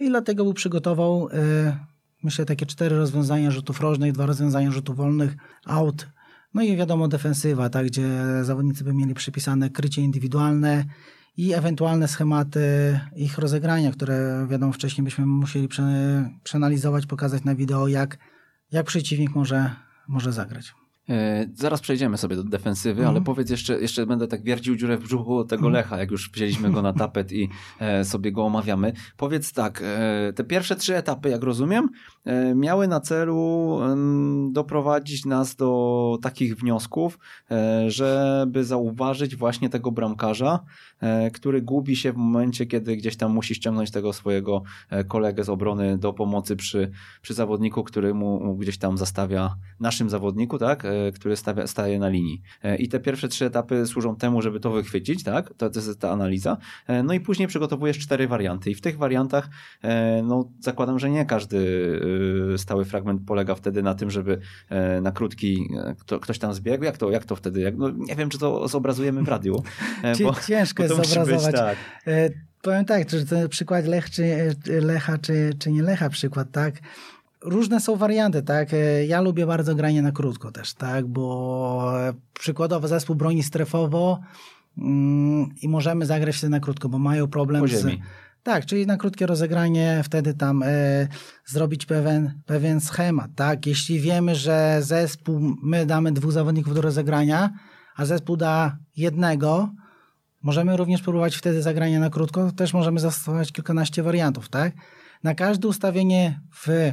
i 0.00 0.08
dlatego 0.08 0.44
był 0.44 0.54
przygotował, 0.54 1.28
e, 1.32 1.76
myślę, 2.22 2.44
takie 2.44 2.66
cztery 2.66 2.96
rozwiązania 2.96 3.50
rzutów 3.50 3.80
rożnych, 3.80 4.12
dwa 4.12 4.26
rozwiązania 4.26 4.70
rzutów 4.70 4.96
wolnych, 4.96 5.36
out, 5.66 6.08
no 6.54 6.62
i 6.62 6.76
wiadomo 6.76 7.08
defensywa, 7.08 7.70
tak? 7.70 7.86
Gdzie 7.86 8.08
zawodnicy 8.42 8.84
by 8.84 8.94
mieli 8.94 9.14
przypisane 9.14 9.70
krycie 9.70 10.02
indywidualne, 10.02 10.84
i 11.36 11.52
ewentualne 11.52 12.08
schematy 12.08 12.60
ich 13.16 13.38
rozegrania, 13.38 13.92
które 13.92 14.46
wiadomo 14.50 14.72
wcześniej 14.72 15.04
byśmy 15.04 15.26
musieli 15.26 15.68
przeanalizować, 16.42 17.06
pokazać 17.06 17.44
na 17.44 17.54
wideo, 17.54 17.88
jak, 17.88 18.18
jak 18.72 18.86
przeciwnik 18.86 19.34
może, 19.34 19.70
może 20.08 20.32
zagrać. 20.32 20.74
E, 21.10 21.46
zaraz 21.54 21.80
przejdziemy 21.80 22.18
sobie 22.18 22.36
do 22.36 22.44
defensywy, 22.44 23.06
ale 23.06 23.20
powiedz 23.20 23.50
jeszcze, 23.50 23.80
jeszcze 23.80 24.06
będę 24.06 24.26
tak 24.26 24.42
wierdził 24.42 24.76
dziurę 24.76 24.96
w 24.96 25.02
brzuchu 25.02 25.44
tego 25.44 25.68
Lecha, 25.68 25.98
jak 25.98 26.10
już 26.10 26.30
wzięliśmy 26.30 26.70
go 26.70 26.82
na 26.82 26.92
tapet 26.92 27.32
i 27.32 27.48
e, 27.80 28.04
sobie 28.04 28.32
go 28.32 28.44
omawiamy. 28.44 28.92
Powiedz 29.16 29.52
tak, 29.52 29.82
e, 29.84 30.32
te 30.32 30.44
pierwsze 30.44 30.76
trzy 30.76 30.96
etapy, 30.96 31.28
jak 31.28 31.42
rozumiem, 31.42 31.88
miały 32.54 32.88
na 32.88 33.00
celu 33.00 33.78
doprowadzić 34.52 35.24
nas 35.26 35.56
do 35.56 36.18
takich 36.22 36.56
wniosków, 36.56 37.18
e, 37.50 37.90
żeby 37.90 38.64
zauważyć 38.64 39.36
właśnie 39.36 39.68
tego 39.68 39.90
bramkarza, 39.92 40.60
e, 41.00 41.30
który 41.30 41.62
gubi 41.62 41.96
się 41.96 42.12
w 42.12 42.16
momencie, 42.16 42.66
kiedy 42.66 42.96
gdzieś 42.96 43.16
tam 43.16 43.32
musi 43.32 43.54
ściągnąć 43.54 43.90
tego 43.90 44.12
swojego 44.12 44.62
e, 44.90 45.04
kolegę 45.04 45.44
z 45.44 45.48
obrony 45.48 45.98
do 45.98 46.12
pomocy 46.12 46.56
przy, 46.56 46.90
przy 47.22 47.34
zawodniku, 47.34 47.84
który 47.84 48.14
mu 48.14 48.56
gdzieś 48.56 48.78
tam 48.78 48.98
zastawia, 48.98 49.54
naszym 49.80 50.10
zawodniku, 50.10 50.58
tak, 50.58 50.84
e, 50.84 51.12
który 51.12 51.36
stawia, 51.36 51.66
staje 51.66 51.98
na 51.98 52.08
linii. 52.08 52.42
E, 52.62 52.76
I 52.76 52.88
te 52.88 53.00
pierwsze 53.00 53.28
trzy 53.28 53.44
etapy 53.46 53.86
służą 53.86 54.16
temu, 54.16 54.42
żeby 54.42 54.60
to 54.60 54.70
wychwycić, 54.70 55.24
tak, 55.24 55.54
to, 55.56 55.70
to 55.70 55.80
jest 55.80 56.00
ta 56.00 56.10
analiza. 56.10 56.56
E, 56.86 57.02
No 57.02 57.14
i 57.14 57.20
później 57.20 57.48
przygotowujesz 57.48 57.98
cztery 57.98 58.28
warianty 58.28 58.70
i 58.70 58.74
w 58.74 58.80
tych 58.80 58.98
wariantach, 58.98 59.48
e, 59.82 60.22
no 60.22 60.50
zakładam, 60.60 60.98
że 60.98 61.10
nie 61.10 61.24
każdy 61.24 61.58
e, 62.02 62.09
stały 62.56 62.84
fragment 62.84 63.22
polega 63.26 63.54
wtedy 63.54 63.82
na 63.82 63.94
tym, 63.94 64.10
żeby 64.10 64.40
e, 64.68 65.00
na 65.00 65.12
krótki 65.12 65.68
e, 65.84 65.94
kto, 65.98 66.20
ktoś 66.20 66.38
tam 66.38 66.54
zbiegł. 66.54 66.84
Jak 66.84 66.98
to, 66.98 67.10
jak 67.10 67.24
to 67.24 67.36
wtedy? 67.36 67.60
Jak, 67.60 67.76
no, 67.76 67.90
nie 67.90 68.16
wiem, 68.16 68.28
czy 68.30 68.38
to 68.38 68.68
zobrazujemy 68.68 69.22
w 69.22 69.28
radiu. 69.28 69.62
e, 70.04 70.14
Ci- 70.16 70.46
ciężko 70.46 70.82
jest 70.82 70.94
to 70.94 70.98
musi 70.98 71.08
być 71.08 71.18
zobrazować. 71.18 71.54
tak. 71.54 71.76
Powiem 72.62 72.84
tak, 72.84 73.06
czy 73.06 73.26
to 73.26 73.48
przykład 73.48 73.86
Lech, 73.86 74.10
czy, 74.10 74.54
Lecha, 74.66 75.18
czy, 75.18 75.50
czy 75.58 75.72
nie 75.72 75.82
Lecha 75.82 76.08
przykład, 76.08 76.50
tak? 76.52 76.74
Różne 77.42 77.80
są 77.80 77.96
warianty, 77.96 78.42
tak? 78.42 78.68
Ja 79.08 79.20
lubię 79.20 79.46
bardzo 79.46 79.74
granie 79.74 80.02
na 80.02 80.12
krótko 80.12 80.52
też, 80.52 80.74
tak? 80.74 81.06
Bo 81.06 81.92
przykładowo 82.34 82.88
zespół 82.88 83.16
broni 83.16 83.42
strefowo 83.42 84.20
mm, 84.78 85.48
i 85.62 85.68
możemy 85.68 86.06
zagrać 86.06 86.36
wtedy 86.36 86.50
na 86.50 86.60
krótko, 86.60 86.88
bo 86.88 86.98
mają 86.98 87.28
problem 87.28 87.62
Po 87.62 87.68
z... 87.68 87.70
ziemi. 87.70 88.02
Tak, 88.42 88.66
czyli 88.66 88.86
na 88.86 88.96
krótkie 88.96 89.26
rozegranie 89.26 90.00
wtedy 90.04 90.34
tam 90.34 90.62
e, 90.62 90.68
zrobić 91.46 91.86
pewien, 91.86 92.42
pewien 92.46 92.80
schemat, 92.80 93.30
tak? 93.36 93.66
Jeśli 93.66 94.00
wiemy, 94.00 94.34
że 94.34 94.78
zespół, 94.82 95.40
my 95.62 95.86
damy 95.86 96.12
dwóch 96.12 96.32
zawodników 96.32 96.74
do 96.74 96.80
rozegrania, 96.80 97.50
a 97.96 98.04
zespół 98.04 98.36
da 98.36 98.78
jednego, 98.96 99.70
możemy 100.42 100.76
również 100.76 101.02
próbować 101.02 101.36
wtedy 101.36 101.62
zagrania 101.62 102.00
na 102.00 102.10
krótko, 102.10 102.52
też 102.52 102.72
możemy 102.72 103.00
zastosować 103.00 103.52
kilkanaście 103.52 104.02
wariantów, 104.02 104.48
tak? 104.48 104.72
Na 105.22 105.34
każde 105.34 105.68
ustawienie 105.68 106.40
w 106.54 106.92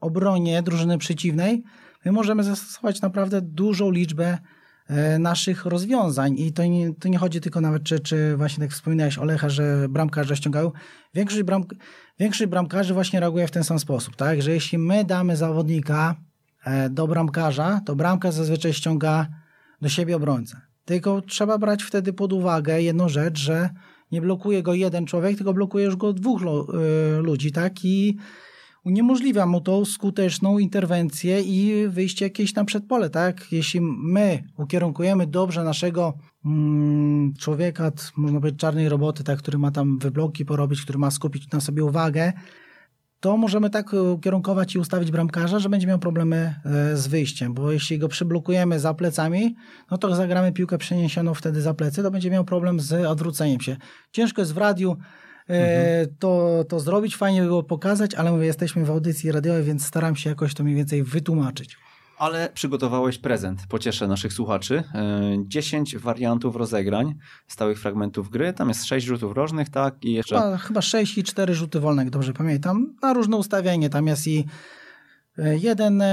obronie 0.00 0.62
drużyny 0.62 0.98
przeciwnej 0.98 1.62
my 2.04 2.12
możemy 2.12 2.44
zastosować 2.44 3.00
naprawdę 3.00 3.42
dużą 3.42 3.90
liczbę 3.90 4.38
naszych 5.18 5.66
rozwiązań 5.66 6.38
i 6.38 6.52
to 6.52 6.64
nie, 6.64 6.94
to 6.94 7.08
nie 7.08 7.18
chodzi 7.18 7.40
tylko 7.40 7.60
nawet, 7.60 7.82
czy, 7.82 8.00
czy 8.00 8.36
właśnie 8.36 8.60
tak 8.60 8.70
wspominałeś 8.70 9.18
Olecha, 9.18 9.48
że 9.48 9.88
bramkarze 9.88 10.36
ściągają. 10.36 10.72
Większość, 11.14 11.42
bram, 11.42 11.64
większość 12.18 12.50
bramkarzy 12.50 12.94
właśnie 12.94 13.20
reaguje 13.20 13.46
w 13.46 13.50
ten 13.50 13.64
sam 13.64 13.78
sposób, 13.78 14.16
tak? 14.16 14.42
Że 14.42 14.52
jeśli 14.52 14.78
my 14.78 15.04
damy 15.04 15.36
zawodnika 15.36 16.16
e, 16.64 16.90
do 16.90 17.06
bramkarza, 17.06 17.80
to 17.86 17.96
bramkarz 17.96 18.34
zazwyczaj 18.34 18.72
ściąga 18.72 19.26
do 19.82 19.88
siebie 19.88 20.16
obrońcę. 20.16 20.60
Tylko 20.84 21.22
trzeba 21.22 21.58
brać 21.58 21.82
wtedy 21.82 22.12
pod 22.12 22.32
uwagę 22.32 22.82
jedną 22.82 23.08
rzecz, 23.08 23.38
że 23.38 23.70
nie 24.12 24.20
blokuje 24.20 24.62
go 24.62 24.74
jeden 24.74 25.06
człowiek, 25.06 25.36
tylko 25.36 25.54
blokuje 25.54 25.84
już 25.84 25.96
go 25.96 26.12
dwóch 26.12 26.42
lo, 26.42 26.66
y, 27.18 27.22
ludzi, 27.22 27.52
tak? 27.52 27.84
I 27.84 28.16
uniemożliwia 28.88 29.46
mu 29.46 29.60
tą 29.60 29.84
skuteczną 29.84 30.58
interwencję 30.58 31.42
i 31.42 31.88
wyjście 31.88 32.24
jakieś 32.24 32.54
na 32.54 32.64
przedpole, 32.64 33.10
tak? 33.10 33.52
Jeśli 33.52 33.80
my 33.80 34.42
ukierunkujemy 34.58 35.26
dobrze 35.26 35.64
naszego 35.64 36.14
mm, 36.44 37.34
człowieka, 37.38 37.92
można 38.16 38.40
powiedzieć 38.40 38.60
czarnej 38.60 38.88
roboty, 38.88 39.24
tak, 39.24 39.38
który 39.38 39.58
ma 39.58 39.70
tam 39.70 39.98
wybloki 39.98 40.44
porobić, 40.44 40.82
który 40.82 40.98
ma 40.98 41.10
skupić 41.10 41.50
na 41.50 41.60
sobie 41.60 41.84
uwagę, 41.84 42.32
to 43.20 43.36
możemy 43.36 43.70
tak 43.70 43.92
ukierunkować 44.12 44.74
i 44.74 44.78
ustawić 44.78 45.10
bramkarza, 45.10 45.58
że 45.58 45.68
będzie 45.68 45.86
miał 45.86 45.98
problemy 45.98 46.54
e, 46.64 46.96
z 46.96 47.06
wyjściem, 47.06 47.54
bo 47.54 47.72
jeśli 47.72 47.98
go 47.98 48.08
przyblokujemy 48.08 48.80
za 48.80 48.94
plecami, 48.94 49.56
no 49.90 49.98
to 49.98 50.14
zagramy 50.14 50.52
piłkę 50.52 50.78
przeniesioną 50.78 51.34
wtedy 51.34 51.62
za 51.62 51.74
plecy, 51.74 52.02
to 52.02 52.10
będzie 52.10 52.30
miał 52.30 52.44
problem 52.44 52.80
z 52.80 53.06
odwróceniem 53.06 53.60
się. 53.60 53.76
Ciężko 54.12 54.42
jest 54.42 54.54
w 54.54 54.58
radiu 54.58 54.96
e, 55.48 56.06
to, 56.18 56.64
to 56.68 56.80
zrobić, 56.80 57.16
fajnie 57.16 57.40
by 57.40 57.46
było 57.46 57.62
pokazać, 57.62 58.14
ale 58.14 58.32
mówię, 58.32 58.46
jesteśmy 58.46 58.84
w 58.84 58.90
audycji 58.90 59.32
radiowej, 59.32 59.62
więc 59.64 59.86
staram 59.86 60.16
się 60.16 60.30
jakoś 60.30 60.54
to 60.54 60.64
mniej 60.64 60.76
więcej 60.76 61.02
wytłumaczyć. 61.02 61.76
Ale 62.18 62.50
przygotowałeś 62.54 63.18
prezent. 63.18 63.60
Pocieszę 63.68 64.08
naszych 64.08 64.32
słuchaczy. 64.32 64.84
E, 64.94 65.20
10 65.46 65.96
wariantów 65.96 66.56
rozegrań 66.56 67.14
stałych 67.46 67.80
fragmentów 67.80 68.30
gry. 68.30 68.52
Tam 68.52 68.68
jest 68.68 68.84
6 68.84 69.06
rzutów 69.06 69.36
rożnych, 69.36 69.68
tak? 69.68 70.04
I 70.04 70.12
jeszcze. 70.12 70.34
Chyba, 70.34 70.56
chyba 70.56 70.82
6 70.82 71.18
i 71.18 71.24
4 71.24 71.54
rzuty 71.54 71.80
wolne, 71.80 72.02
jak 72.02 72.10
dobrze 72.10 72.32
pamiętam, 72.32 72.94
na 73.02 73.12
różne 73.12 73.36
ustawienie. 73.36 73.90
Tam 73.90 74.06
jest 74.06 74.26
i 74.26 74.46
e, 75.38 75.58
jeden 75.58 76.02
e, 76.02 76.06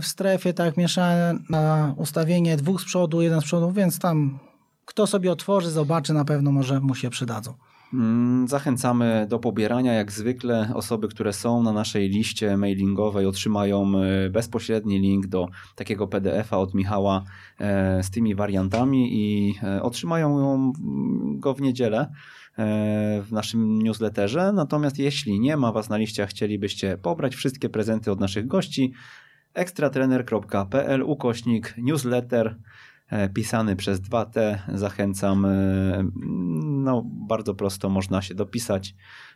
w 0.00 0.06
strefie, 0.06 0.54
tak, 0.54 0.76
mieszane 0.76 1.38
na 1.50 1.94
ustawienie 1.96 2.56
dwóch 2.56 2.80
z 2.80 2.84
przodu, 2.84 3.22
jeden 3.22 3.40
z 3.40 3.44
przodu, 3.44 3.72
więc 3.72 3.98
tam 3.98 4.38
kto 4.84 5.06
sobie 5.06 5.32
otworzy, 5.32 5.70
zobaczy, 5.70 6.12
na 6.12 6.24
pewno 6.24 6.52
może 6.52 6.80
mu 6.80 6.94
się 6.94 7.10
przydadzą. 7.10 7.54
Mm, 7.94 8.48
Zachęcamy 8.48 9.26
do 9.28 9.38
pobierania. 9.38 9.92
Jak 9.92 10.12
zwykle 10.12 10.70
osoby, 10.74 11.08
które 11.08 11.32
są 11.32 11.62
na 11.62 11.72
naszej 11.72 12.08
liście 12.08 12.56
mailingowej 12.56 13.26
otrzymają 13.26 13.92
e, 13.98 14.30
bezpośredni 14.30 14.98
link 14.98 15.26
do 15.26 15.48
takiego 15.74 16.08
PDF-a 16.08 16.58
od 16.58 16.74
Michała 16.74 17.24
e, 17.58 18.02
z 18.02 18.10
tymi 18.10 18.34
wariantami 18.34 19.08
i 19.12 19.54
e, 19.62 19.82
otrzymają 19.82 20.38
ją, 20.38 20.54
mm, 20.54 21.40
go 21.40 21.54
w 21.54 21.60
niedzielę 21.60 22.12
w 23.22 23.28
naszym 23.30 23.82
newsletterze. 23.82 24.52
Natomiast 24.52 24.98
jeśli 24.98 25.40
nie 25.40 25.56
ma 25.56 25.72
Was 25.72 25.88
na 25.88 25.96
liście, 25.96 26.22
a 26.22 26.26
chcielibyście 26.26 26.98
pobrać 26.98 27.34
wszystkie 27.34 27.68
prezenty 27.68 28.12
od 28.12 28.20
naszych 28.20 28.46
gości, 28.46 28.92
ekstratrener.pl 29.54 31.02
ukośnik 31.02 31.74
newsletter 31.78 32.56
pisany 33.34 33.76
przez 33.76 34.00
2T. 34.00 34.58
Zachęcam. 34.74 35.44
e, 35.44 35.50
No, 36.64 37.02
bardzo 37.28 37.54
prosto 37.54 37.88
można 37.88 38.22
się 38.22 38.34
dopisać 38.34 38.94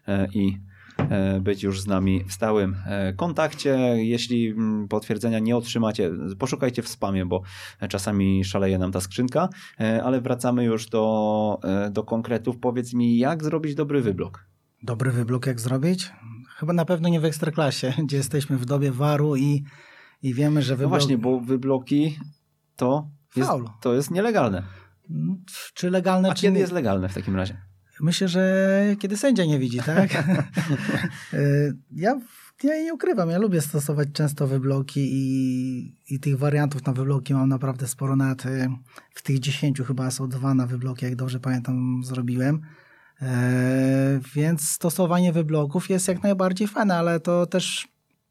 e, 0.08 0.28
i 0.34 0.58
e, 0.98 1.40
być 1.40 1.62
już 1.62 1.80
z 1.80 1.86
nami 1.86 2.24
w 2.24 2.32
stałym 2.32 2.76
e, 2.86 3.12
kontakcie. 3.12 3.78
Jeśli 3.96 4.48
mm, 4.48 4.88
potwierdzenia 4.88 5.38
nie 5.38 5.56
otrzymacie, 5.56 6.10
poszukajcie 6.38 6.82
w 6.82 6.88
spamie, 6.88 7.26
bo 7.26 7.42
czasami 7.88 8.44
szaleje 8.44 8.78
nam 8.78 8.92
ta 8.92 9.00
skrzynka, 9.00 9.48
E, 9.80 10.02
ale 10.04 10.20
wracamy 10.20 10.64
już 10.64 10.86
do, 10.86 11.58
e, 11.64 11.90
do 11.90 12.02
konkretów. 12.04 12.58
Powiedz 12.58 12.94
mi, 12.94 13.18
jak 13.18 13.44
zrobić 13.44 13.74
dobry 13.74 14.02
wyblok? 14.02 14.46
Dobry 14.82 15.10
wyblok 15.10 15.46
jak 15.46 15.60
zrobić? 15.60 16.12
Chyba 16.56 16.72
na 16.72 16.84
pewno 16.84 17.08
nie 17.08 17.20
w 17.20 17.24
Ekstraklasie, 17.24 17.92
gdzie 18.04 18.16
jesteśmy 18.16 18.56
w 18.58 18.64
dobie 18.64 18.92
waru 18.92 19.36
i, 19.36 19.64
i 20.22 20.34
wiemy, 20.34 20.62
że 20.62 20.72
No 20.72 20.76
wyblok... 20.76 20.90
właśnie, 20.90 21.18
bo 21.18 21.40
wybloki 21.40 22.18
to 22.76 23.08
jest, 23.36 23.48
Faul. 23.50 23.68
to 23.80 23.94
jest 23.94 24.10
nielegalne. 24.10 24.62
Czy 25.74 25.90
legalne, 25.90 26.30
A 26.30 26.34
czy 26.34 26.42
kiedy 26.42 26.54
nie? 26.54 26.60
jest 26.60 26.72
legalne 26.72 27.08
w 27.08 27.14
takim 27.14 27.36
razie? 27.36 27.56
Myślę, 28.00 28.28
że 28.28 28.74
kiedy 28.98 29.16
sędzia 29.16 29.44
nie 29.44 29.58
widzi, 29.58 29.78
tak? 29.78 30.10
Y, 31.34 31.76
ja, 31.92 32.20
ja 32.62 32.82
nie 32.82 32.94
ukrywam, 32.94 33.30
ja 33.30 33.38
lubię 33.38 33.60
stosować 33.60 34.08
często 34.12 34.46
wybloki 34.46 35.00
i, 35.12 35.96
i 36.14 36.20
tych 36.20 36.38
wariantów 36.38 36.86
na 36.86 36.92
wybloki 36.92 37.34
mam 37.34 37.48
naprawdę 37.48 37.88
sporo. 37.88 38.16
Nawet 38.16 38.46
y, 38.46 38.68
w 39.14 39.22
tych 39.22 39.38
10 39.38 39.82
chyba 39.86 40.10
są 40.10 40.28
dwa 40.28 40.54
na 40.54 40.66
wybloki, 40.66 41.04
jak 41.04 41.16
dobrze 41.16 41.40
pamiętam, 41.40 42.00
zrobiłem. 42.04 42.60
E, 43.22 44.20
Więc 44.34 44.68
stosowanie 44.68 45.32
wybloków 45.32 45.90
jest 45.90 46.08
jak 46.08 46.22
najbardziej 46.22 46.68
fajne, 46.68 46.96
ale 46.96 47.20
to 47.20 47.46
też 47.46 47.88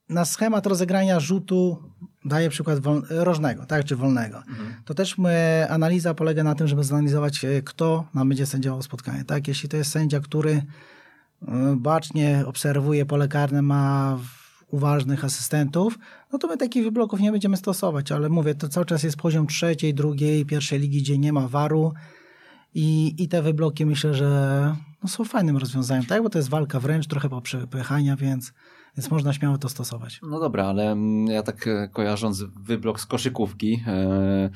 na 0.09 0.25
schemat 0.25 0.67
rozegrania 0.67 1.19
rzutu 1.19 1.77
daję 2.25 2.49
przykład 2.49 2.79
wol, 2.79 3.03
rożnego, 3.09 3.65
tak, 3.65 3.85
czy 3.85 3.95
wolnego. 3.95 4.43
To 4.85 4.93
też 4.93 5.17
my, 5.17 5.65
analiza 5.69 6.13
polega 6.13 6.43
na 6.43 6.55
tym, 6.55 6.67
żeby 6.67 6.83
zanalizować, 6.83 7.45
e, 7.45 7.61
kto 7.61 8.05
nam 8.13 8.29
będzie 8.29 8.45
sędziował 8.45 8.81
spotkanie. 8.81 9.23
Tak? 9.23 9.47
Jeśli 9.47 9.69
to 9.69 9.77
jest 9.77 9.91
sędzia, 9.91 10.19
który 10.19 10.51
e, 10.51 11.75
bacznie 11.77 12.43
obserwuje 12.45 13.05
pole 13.05 13.27
karne, 13.27 13.61
ma 13.61 14.17
uważnych 14.71 15.25
asystentów, 15.25 15.99
no 16.31 16.39
to 16.39 16.47
my 16.47 16.57
takich 16.57 16.83
wybloków 16.83 17.19
nie 17.19 17.31
będziemy 17.31 17.57
stosować, 17.57 18.11
ale 18.11 18.29
mówię, 18.29 18.55
to 18.55 18.69
cały 18.69 18.85
czas 18.85 19.03
jest 19.03 19.17
poziom 19.17 19.47
trzeciej, 19.47 19.93
drugiej, 19.93 20.45
pierwszej 20.45 20.79
ligi, 20.79 21.01
gdzie 21.01 21.17
nie 21.17 21.33
ma 21.33 21.47
waru 21.47 21.93
i, 22.73 23.15
i 23.17 23.27
te 23.27 23.41
wybloki 23.41 23.85
myślę, 23.85 24.13
że 24.13 24.75
no, 25.03 25.09
są 25.09 25.25
fajnym 25.25 25.57
rozwiązaniem, 25.57 26.05
tak? 26.05 26.23
Bo 26.23 26.29
to 26.29 26.39
jest 26.39 26.49
walka 26.49 26.79
wręcz, 26.79 27.07
trochę 27.07 27.29
poprzepychania, 27.29 28.15
więc, 28.15 28.53
więc 28.97 29.11
można 29.11 29.33
śmiało 29.33 29.57
to 29.57 29.69
stosować. 29.69 30.19
No 30.23 30.39
dobra, 30.39 30.65
ale 30.65 30.91
mm, 30.91 31.27
ja 31.27 31.43
tak 31.43 31.67
e, 31.67 31.87
kojarząc 31.87 32.43
wyblok 32.43 32.99
z 32.99 33.05
koszykówki, 33.05 33.83
e, 33.87 34.49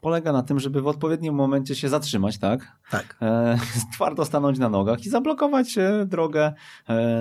polega 0.00 0.32
na 0.32 0.42
tym, 0.42 0.60
żeby 0.60 0.82
w 0.82 0.86
odpowiednim 0.86 1.34
momencie 1.34 1.74
się 1.74 1.88
zatrzymać, 1.88 2.38
tak? 2.38 2.78
Tak. 2.90 3.16
E, 3.22 3.58
twardo 3.94 4.24
stanąć 4.24 4.58
na 4.58 4.68
nogach 4.68 5.06
i 5.06 5.10
zablokować 5.10 5.78
e, 5.78 6.06
drogę 6.06 6.52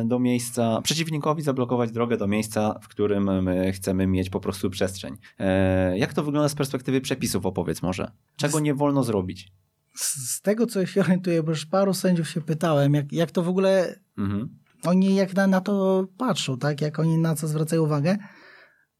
do 0.05 0.19
miejsca, 0.19 0.81
przeciwnikowi 0.81 1.41
zablokować 1.41 1.91
drogę 1.91 2.17
do 2.17 2.27
miejsca, 2.27 2.79
w 2.81 2.87
którym 2.87 3.43
my 3.43 3.71
chcemy 3.71 4.07
mieć 4.07 4.29
po 4.29 4.39
prostu 4.39 4.69
przestrzeń. 4.69 5.17
E, 5.39 5.97
jak 5.97 6.13
to 6.13 6.23
wygląda 6.23 6.49
z 6.49 6.55
perspektywy 6.55 7.01
przepisów, 7.01 7.45
opowiedz 7.45 7.81
może? 7.81 8.11
Czego 8.35 8.59
nie 8.59 8.73
wolno 8.73 9.03
zrobić? 9.03 9.51
Z, 9.95 10.35
z 10.35 10.41
tego, 10.41 10.67
co 10.67 10.85
się 10.85 11.01
orientuję, 11.01 11.43
bo 11.43 11.51
już 11.51 11.65
paru 11.65 11.93
sędziów 11.93 12.29
się 12.29 12.41
pytałem, 12.41 12.93
jak, 12.93 13.13
jak 13.13 13.31
to 13.31 13.43
w 13.43 13.49
ogóle 13.49 13.95
Mhm. 14.17 14.60
Oni 14.85 15.15
jak 15.15 15.35
na, 15.35 15.47
na 15.47 15.61
to 15.61 16.05
patrzą, 16.17 16.57
tak? 16.57 16.81
Jak 16.81 16.99
oni 16.99 17.17
na 17.17 17.35
co 17.35 17.47
zwracają 17.47 17.83
uwagę. 17.83 18.17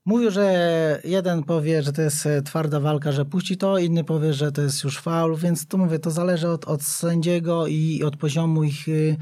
Mówił, 0.06 0.32
że 0.32 1.02
jeden 1.04 1.44
powie, 1.44 1.84
że 1.84 1.94
to 1.94 2.02
jest 2.02 2.26
e, 2.26 2.42
twarda 2.42 2.80
walka, 2.80 3.12
że 3.12 3.26
puści 3.26 3.58
to, 3.58 3.78
inny 3.78 4.04
powie, 4.04 4.34
że 4.34 4.52
to 4.52 4.62
jest 4.62 4.84
już 4.84 5.00
faul, 5.00 5.36
więc 5.36 5.68
to 5.68 5.78
mówię, 5.78 6.00
to 6.00 6.12
zależy 6.12 6.50
od, 6.50 6.66
od 6.66 6.84
sędziego 6.84 7.68
i 7.68 8.04
od 8.04 8.18
poziomu 8.18 8.64
ich 8.64 8.88
y, 8.88 9.18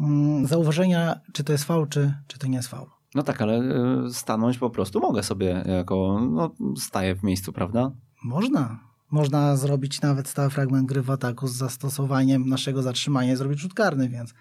mm, 0.00 0.46
zauważenia, 0.46 1.20
czy 1.32 1.44
to 1.44 1.52
jest 1.52 1.64
faul, 1.64 1.88
czy, 1.88 2.14
czy 2.26 2.38
to 2.38 2.46
nie 2.46 2.56
jest 2.56 2.68
faul. 2.68 2.86
No 3.14 3.22
tak, 3.22 3.42
ale 3.42 3.54
e, 3.54 4.10
stanąć 4.10 4.58
po 4.58 4.70
prostu 4.70 5.00
mogę 5.00 5.22
sobie 5.22 5.64
jako, 5.66 6.20
no 6.30 6.54
staję 6.76 7.14
w 7.14 7.22
miejscu, 7.22 7.52
prawda? 7.52 7.92
Można. 8.24 8.92
Można 9.10 9.56
zrobić 9.56 10.00
nawet 10.00 10.28
stały 10.28 10.50
fragment 10.50 10.88
gry 10.88 11.02
w 11.02 11.10
ataku 11.10 11.48
z 11.48 11.56
zastosowaniem 11.56 12.48
naszego 12.48 12.82
zatrzymania 12.82 13.32
i 13.32 13.36
zrobić 13.36 13.58
rzut 13.58 13.74
karny, 13.74 14.08
więc, 14.08 14.34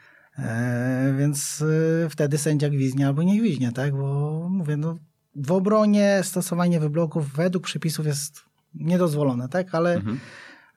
więc 1.17 1.63
e, 2.05 2.09
wtedy 2.09 2.37
sędzia 2.37 2.69
gwizdnie 2.69 3.07
albo 3.07 3.23
nie 3.23 3.39
gwizdnie, 3.39 3.71
tak? 3.71 3.91
Bo 3.91 4.47
mówię, 4.49 4.77
no, 4.77 4.97
w 5.35 5.51
obronie 5.51 6.19
stosowanie 6.23 6.79
wybloków 6.79 7.33
według 7.33 7.63
przepisów 7.63 8.05
jest 8.05 8.41
niedozwolone, 8.73 9.49
tak? 9.49 9.75
Ale 9.75 9.93
Mhm. 9.93 10.19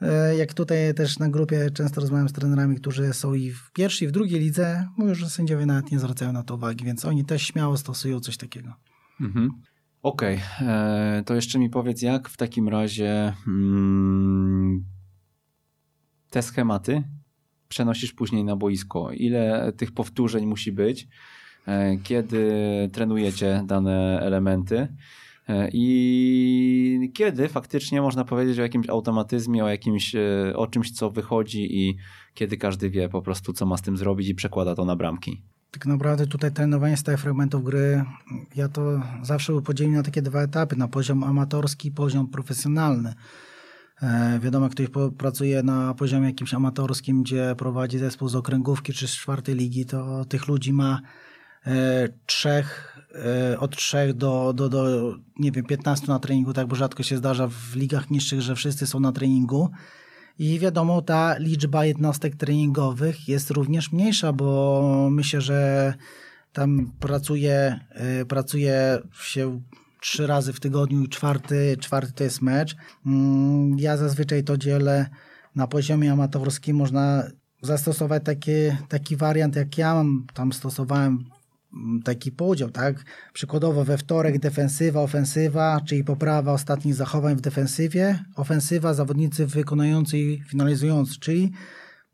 e, 0.00 0.36
jak 0.36 0.54
tutaj 0.54 0.94
też 0.94 1.18
na 1.18 1.28
grupie 1.28 1.70
często 1.70 2.00
rozmawiam 2.00 2.28
z 2.28 2.32
trenerami, 2.32 2.76
którzy 2.76 3.12
są 3.12 3.34
i 3.34 3.50
w 3.50 3.72
pierwszej, 3.72 4.06
i 4.06 4.08
w 4.08 4.12
drugiej 4.12 4.40
lidze, 4.40 4.88
mówią, 4.96 5.14
że 5.14 5.30
sędziowie 5.30 5.66
nawet 5.66 5.92
nie 5.92 5.98
zwracają 5.98 6.32
na 6.32 6.42
to 6.42 6.54
uwagi, 6.54 6.84
więc 6.84 7.04
oni 7.04 7.24
też 7.24 7.42
śmiało 7.42 7.76
stosują 7.76 8.20
coś 8.20 8.36
takiego. 8.36 8.74
Mhm. 9.20 9.50
Okej, 10.02 10.40
e, 10.60 11.22
to 11.26 11.34
jeszcze 11.34 11.58
mi 11.58 11.70
powiedz, 11.70 12.02
jak 12.02 12.28
w 12.28 12.36
takim 12.36 12.68
razie 12.68 13.32
mm, 13.46 14.84
te 16.30 16.42
schematy 16.42 17.02
przenosisz 17.74 18.12
później 18.12 18.44
na 18.44 18.56
boisko? 18.56 19.10
Ile 19.12 19.72
tych 19.76 19.92
powtórzeń 19.92 20.46
musi 20.46 20.72
być, 20.72 21.08
e, 21.66 21.96
kiedy 21.96 22.50
trenujecie 22.92 23.62
dane 23.66 24.20
elementy? 24.22 24.88
E, 25.48 25.68
I 25.72 27.10
kiedy 27.14 27.48
faktycznie 27.48 28.02
można 28.02 28.24
powiedzieć 28.24 28.58
o 28.58 28.62
jakimś 28.62 28.88
automatyzmie, 28.88 29.64
o 29.64 29.68
jakimś, 29.68 30.14
e, 30.14 30.20
o 30.56 30.66
czymś, 30.66 30.90
co 30.90 31.10
wychodzi 31.10 31.80
i 31.80 31.96
kiedy 32.34 32.56
każdy 32.56 32.90
wie 32.90 33.08
po 33.08 33.22
prostu, 33.22 33.52
co 33.52 33.66
ma 33.66 33.76
z 33.76 33.82
tym 33.82 33.96
zrobić 33.96 34.28
i 34.28 34.34
przekłada 34.34 34.74
to 34.74 34.84
na 34.84 34.96
bramki. 34.96 35.42
Tak 35.70 35.86
naprawdę 35.86 36.26
tutaj 36.26 36.52
trenowanie 36.52 36.96
stałych 36.96 37.20
fragmentów 37.20 37.64
gry, 37.64 38.04
ja 38.56 38.68
to 38.68 39.02
zawsze 39.22 39.62
podzielił 39.62 39.92
na 39.92 40.02
takie 40.02 40.22
dwa 40.22 40.42
etapy, 40.42 40.76
na 40.76 40.88
poziom 40.88 41.24
amatorski 41.24 41.88
i 41.88 41.92
poziom 41.92 42.28
profesjonalny. 42.28 43.14
E, 44.02 44.38
wiadomo, 44.42 44.68
ktoś 44.68 44.86
pracuje 45.18 45.62
na 45.62 45.94
poziomie 45.94 46.26
jakimś 46.26 46.54
amatorskim, 46.54 47.22
gdzie 47.22 47.54
prowadzi 47.58 47.98
zespół 47.98 48.28
z 48.28 48.36
okręgówki 48.36 48.92
czy 48.92 49.08
z 49.08 49.10
czwartej 49.10 49.54
ligi, 49.54 49.86
to 49.86 50.24
tych 50.24 50.48
ludzi 50.48 50.72
ma 50.72 51.00
e, 51.66 52.08
trzech, 52.26 52.98
e, 53.52 53.58
od 53.58 53.76
trzech 53.76 54.14
do, 54.14 54.52
do, 54.52 54.68
do 54.68 55.14
nie 55.38 55.52
wiem, 55.52 55.64
15 55.64 56.06
na 56.08 56.18
treningu, 56.18 56.52
tak, 56.52 56.66
bo 56.66 56.76
rzadko 56.76 57.02
się 57.02 57.16
zdarza 57.16 57.48
w 57.48 57.76
ligach 57.76 58.10
niższych, 58.10 58.40
że 58.40 58.54
wszyscy 58.54 58.86
są 58.86 59.00
na 59.00 59.12
treningu. 59.12 59.70
I 60.38 60.58
wiadomo, 60.58 61.02
ta 61.02 61.38
liczba 61.38 61.84
jednostek 61.84 62.36
treningowych 62.36 63.28
jest 63.28 63.50
również 63.50 63.92
mniejsza, 63.92 64.32
bo 64.32 65.08
myślę, 65.10 65.40
że 65.40 65.94
tam 66.52 66.92
pracuje, 67.00 67.80
pracuje 68.28 68.98
się 69.22 69.60
trzy 70.04 70.26
razy 70.26 70.52
w 70.52 70.60
tygodniu 70.60 71.02
i 71.02 71.08
czwarty, 71.08 71.76
czwarty 71.80 72.12
to 72.12 72.24
jest 72.24 72.42
mecz. 72.42 72.76
Mm, 73.06 73.78
Ja 73.78 73.96
zazwyczaj 73.96 74.44
to 74.44 74.56
dzielę 74.56 75.06
na 75.56 75.66
poziomie 75.66 76.12
amatorskim. 76.12 76.76
Można 76.76 77.24
zastosować 77.62 78.22
taki, 78.24 78.52
taki 78.88 79.16
wariant, 79.16 79.56
jak 79.56 79.78
ja 79.78 79.94
mam, 79.94 80.26
tam 80.34 80.52
stosowałem 80.52 81.24
mm, 81.74 82.02
taki 82.02 82.32
podział, 82.32 82.70
tak? 82.70 83.04
Przykładowo 83.32 83.84
we 83.84 83.98
wtorek 83.98 84.38
defensywa, 84.38 85.00
ofensywa, 85.00 85.80
czyli 85.86 86.04
poprawa 86.04 86.52
ostatnich 86.52 86.94
zachowań 86.94 87.36
w 87.36 87.40
defensywie, 87.40 88.24
ofensywa, 88.36 88.94
zawodnicy 88.94 89.46
wykonujący 89.46 90.18
i 90.18 90.40
finalizujący, 90.40 91.20
czyli 91.20 91.52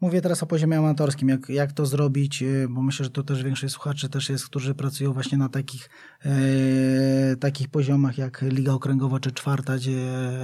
mówię 0.00 0.20
teraz 0.20 0.42
o 0.42 0.46
poziomie 0.46 0.78
amatorskim, 0.78 1.28
jak, 1.28 1.48
jak 1.48 1.72
to 1.72 1.86
zrobić, 1.86 2.42
yy, 2.42 2.66
bo 2.70 2.82
myślę, 2.82 3.04
że 3.04 3.10
to 3.10 3.22
też 3.22 3.42
większość 3.42 3.74
słuchaczy 3.74 4.08
też 4.08 4.28
jest, 4.28 4.46
którzy 4.46 4.74
pracują 4.74 5.12
właśnie 5.12 5.38
na 5.38 5.48
takich, 5.48 5.90
yy, 6.24 7.36
takich 7.36 7.68
poziomach 7.68 8.18
jak 8.18 8.42
Liga 8.42 8.72
Okręgowa 8.72 9.20
czy 9.20 9.32
czwarta, 9.32 9.76
gdzie, 9.76 9.96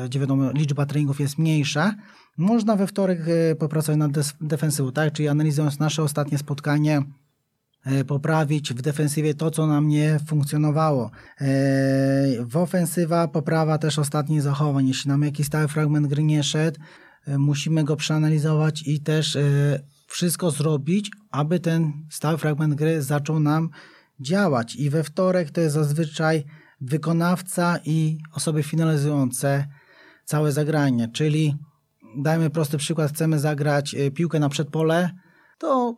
gdzie 0.06 0.20
wiadomo 0.20 0.52
liczba 0.52 0.86
treningów 0.86 1.20
jest 1.20 1.38
mniejsza. 1.38 1.94
Można 2.36 2.76
we 2.76 2.86
wtorek 2.86 3.26
yy, 3.26 3.56
popracować 3.58 3.98
nad 3.98 4.12
defensywą, 4.40 4.92
tak? 4.92 5.12
Czyli 5.12 5.28
analizując 5.28 5.78
nasze 5.78 6.02
ostatnie 6.02 6.38
spotkanie, 6.38 7.02
e, 7.84 8.04
poprawić 8.04 8.74
w 8.74 8.82
defensywie 8.82 9.34
to, 9.34 9.50
co 9.50 9.66
nam 9.66 9.88
nie 9.88 10.18
funkcjonowało. 10.26 11.10
E, 11.40 11.46
W 12.44 12.56
ofensywa 12.56 13.28
poprawa 13.28 13.78
też 13.78 13.98
ostatnich 13.98 14.42
zachowań. 14.42 14.88
Jeśli 14.88 15.08
nam 15.08 15.22
jakiś 15.22 15.46
stały 15.46 15.68
fragment 15.68 16.06
gry 16.06 16.22
nie 16.22 16.42
szedł, 16.42 16.80
e, 16.80 17.05
musimy 17.38 17.84
go 17.84 17.96
przeanalizować 17.96 18.82
i 18.86 19.00
też 19.00 19.36
e, 19.36 19.40
wszystko 20.06 20.50
zrobić, 20.50 21.10
aby 21.30 21.60
ten 21.60 21.92
stały 22.10 22.38
fragment 22.38 22.74
gry 22.74 23.02
zaczął 23.02 23.40
nam 23.40 23.70
działać. 24.20 24.76
I 24.76 24.90
we 24.90 25.04
wtorek 25.04 25.50
to 25.50 25.60
jest 25.60 25.74
zazwyczaj 25.74 26.44
wykonawca 26.80 27.78
i 27.84 28.18
osoby 28.34 28.62
finalizujące 28.62 29.66
całe 30.24 30.52
zagranie, 30.52 31.08
czyli 31.08 31.56
dajmy 32.18 32.50
prosty 32.50 32.78
przykład, 32.78 33.12
chcemy 33.12 33.38
zagrać 33.38 33.94
e, 33.94 34.10
piłkę 34.10 34.38
na 34.40 34.48
przedpole, 34.48 35.10
to 35.58 35.96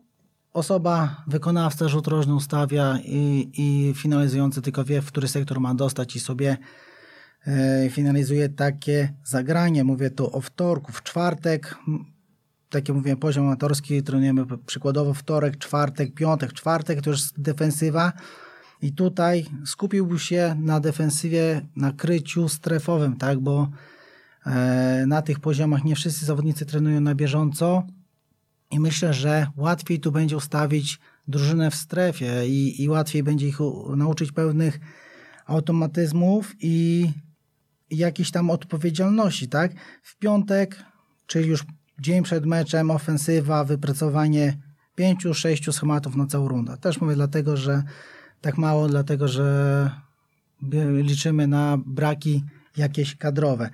osoba, 0.53 1.23
wykonawca 1.27 1.87
rzut 1.87 2.07
rożny 2.07 2.35
ustawia 2.35 2.99
i, 3.05 3.51
i 3.57 3.93
finalizujący 3.93 4.61
tylko 4.61 4.83
wie, 4.83 5.01
w 5.01 5.05
który 5.05 5.27
sektor 5.27 5.59
ma 5.59 5.75
dostać 5.75 6.15
i 6.15 6.19
sobie 6.19 6.51
e, 6.51 6.57
finalizuje 7.89 8.49
takie 8.49 9.13
zagranie. 9.23 9.83
Mówię 9.83 10.09
tu 10.09 10.35
o 10.35 10.41
wtorku, 10.41 10.91
w 10.91 11.03
czwartek, 11.03 11.75
m, 11.87 12.05
takie 12.69 12.93
mówię, 12.93 13.15
poziom 13.15 13.45
amatorski, 13.45 14.03
trenujemy 14.03 14.45
przykładowo 14.65 15.13
wtorek, 15.13 15.57
czwartek, 15.57 16.13
piątek, 16.13 16.53
czwartek, 16.53 17.01
to 17.01 17.09
już 17.09 17.21
defensywa. 17.37 18.13
I 18.81 18.93
tutaj 18.93 19.45
skupiłbym 19.65 20.19
się 20.19 20.55
na 20.59 20.79
defensywie, 20.79 21.61
na 21.75 21.91
kryciu 21.91 22.49
strefowym, 22.49 23.17
tak, 23.17 23.39
bo 23.39 23.69
e, 24.45 25.05
na 25.07 25.21
tych 25.21 25.39
poziomach 25.39 25.83
nie 25.83 25.95
wszyscy 25.95 26.25
zawodnicy 26.25 26.65
trenują 26.65 27.01
na 27.01 27.15
bieżąco, 27.15 27.83
i 28.71 28.79
myślę, 28.79 29.13
że 29.13 29.47
łatwiej 29.57 29.99
tu 29.99 30.11
będzie 30.11 30.37
ustawić 30.37 30.99
drużynę 31.27 31.71
w 31.71 31.75
strefie 31.75 32.47
i, 32.47 32.83
i 32.83 32.89
łatwiej 32.89 33.23
będzie 33.23 33.47
ich 33.47 33.57
nauczyć 33.95 34.31
pewnych 34.31 34.79
automatyzmów 35.45 36.55
i 36.59 37.07
jakiejś 37.91 38.31
tam 38.31 38.49
odpowiedzialności, 38.49 39.47
tak? 39.47 39.71
W 40.03 40.17
piątek, 40.17 40.83
czyli 41.27 41.49
już 41.49 41.65
dzień 41.99 42.23
przed 42.23 42.45
meczem, 42.45 42.91
ofensywa, 42.91 43.63
wypracowanie 43.63 44.57
pięciu, 44.95 45.33
sześciu 45.33 45.71
schematów 45.71 46.15
na 46.15 46.25
całą 46.27 46.47
rundę. 46.47 46.77
Też 46.77 47.01
mówię 47.01 47.15
dlatego, 47.15 47.57
że 47.57 47.83
tak 48.41 48.57
mało, 48.57 48.87
dlatego, 48.87 49.27
że 49.27 49.91
liczymy 51.01 51.47
na 51.47 51.77
braki 51.85 52.43
jakieś 52.77 53.15
kadrowe. 53.15 53.69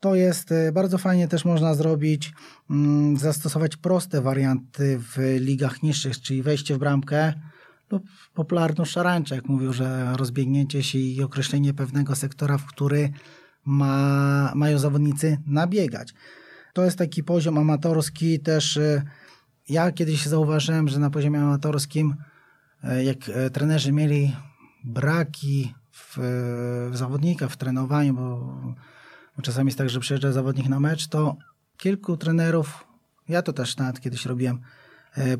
To 0.00 0.14
jest 0.14 0.52
e, 0.52 0.72
bardzo 0.72 0.98
fajnie 0.98 1.28
też 1.28 1.44
można 1.44 1.74
zrobić, 1.74 2.32
mm, 2.70 3.16
zastosować 3.16 3.76
proste 3.76 4.20
warianty 4.20 4.98
w 4.98 5.36
ligach 5.40 5.82
niższych, 5.82 6.20
czyli 6.20 6.42
wejście 6.42 6.74
w 6.74 6.78
bramkę 6.78 7.32
lub 7.90 8.02
popularną 8.34 8.84
szarańczę, 8.84 9.34
jak 9.34 9.48
mówił, 9.48 9.72
że 9.72 10.12
rozbiegnięcie 10.16 10.82
się 10.82 10.98
i 10.98 11.22
określenie 11.22 11.74
pewnego 11.74 12.16
sektora, 12.16 12.58
w 12.58 12.66
który 12.66 13.12
ma, 13.64 14.52
mają 14.54 14.78
zawodnicy 14.78 15.38
nabiegać. 15.46 16.14
To 16.72 16.84
jest 16.84 16.98
taki 16.98 17.24
poziom 17.24 17.58
amatorski 17.58 18.40
też. 18.40 18.76
e, 18.76 19.02
Ja 19.68 19.92
kiedyś 19.92 20.26
zauważyłem, 20.26 20.88
że 20.88 20.98
na 20.98 21.10
poziomie 21.10 21.40
amatorskim, 21.40 22.14
e, 22.84 23.04
jak 23.04 23.28
e, 23.28 23.50
trenerzy 23.50 23.92
mieli 23.92 24.36
braki 24.84 25.74
w, 25.90 26.18
w 26.90 26.96
zawodnikach, 26.96 27.50
w 27.50 27.56
trenowaniu, 27.56 28.14
bo 28.14 28.56
bo 29.36 29.42
czasami 29.42 29.68
jest 29.68 29.78
tak, 29.78 29.90
że 29.90 30.00
przyjeżdża 30.00 30.32
zawodnik 30.32 30.68
na 30.68 30.80
mecz, 30.80 31.06
to 31.08 31.36
kilku 31.76 32.16
trenerów, 32.16 32.84
ja 33.28 33.42
to 33.42 33.52
też 33.52 33.76
nawet 33.76 34.00
kiedyś 34.00 34.26
robiłem, 34.26 34.60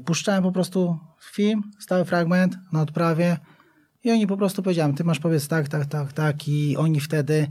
puszczałem 0.04 0.42
po 0.42 0.52
prostu 0.52 0.98
film, 1.32 1.62
stały 1.78 2.04
fragment 2.04 2.58
na 2.72 2.82
odprawie 2.82 3.36
i 4.04 4.10
oni 4.10 4.26
po 4.26 4.36
prostu 4.36 4.62
powiedziałem, 4.62 4.94
ty 4.94 5.04
masz 5.04 5.18
powiedz 5.18 5.48
tak, 5.48 5.68
tak, 5.68 5.86
tak, 5.86 6.12
tak 6.12 6.48
i 6.48 6.76
oni 6.76 7.00
wtedy 7.00 7.48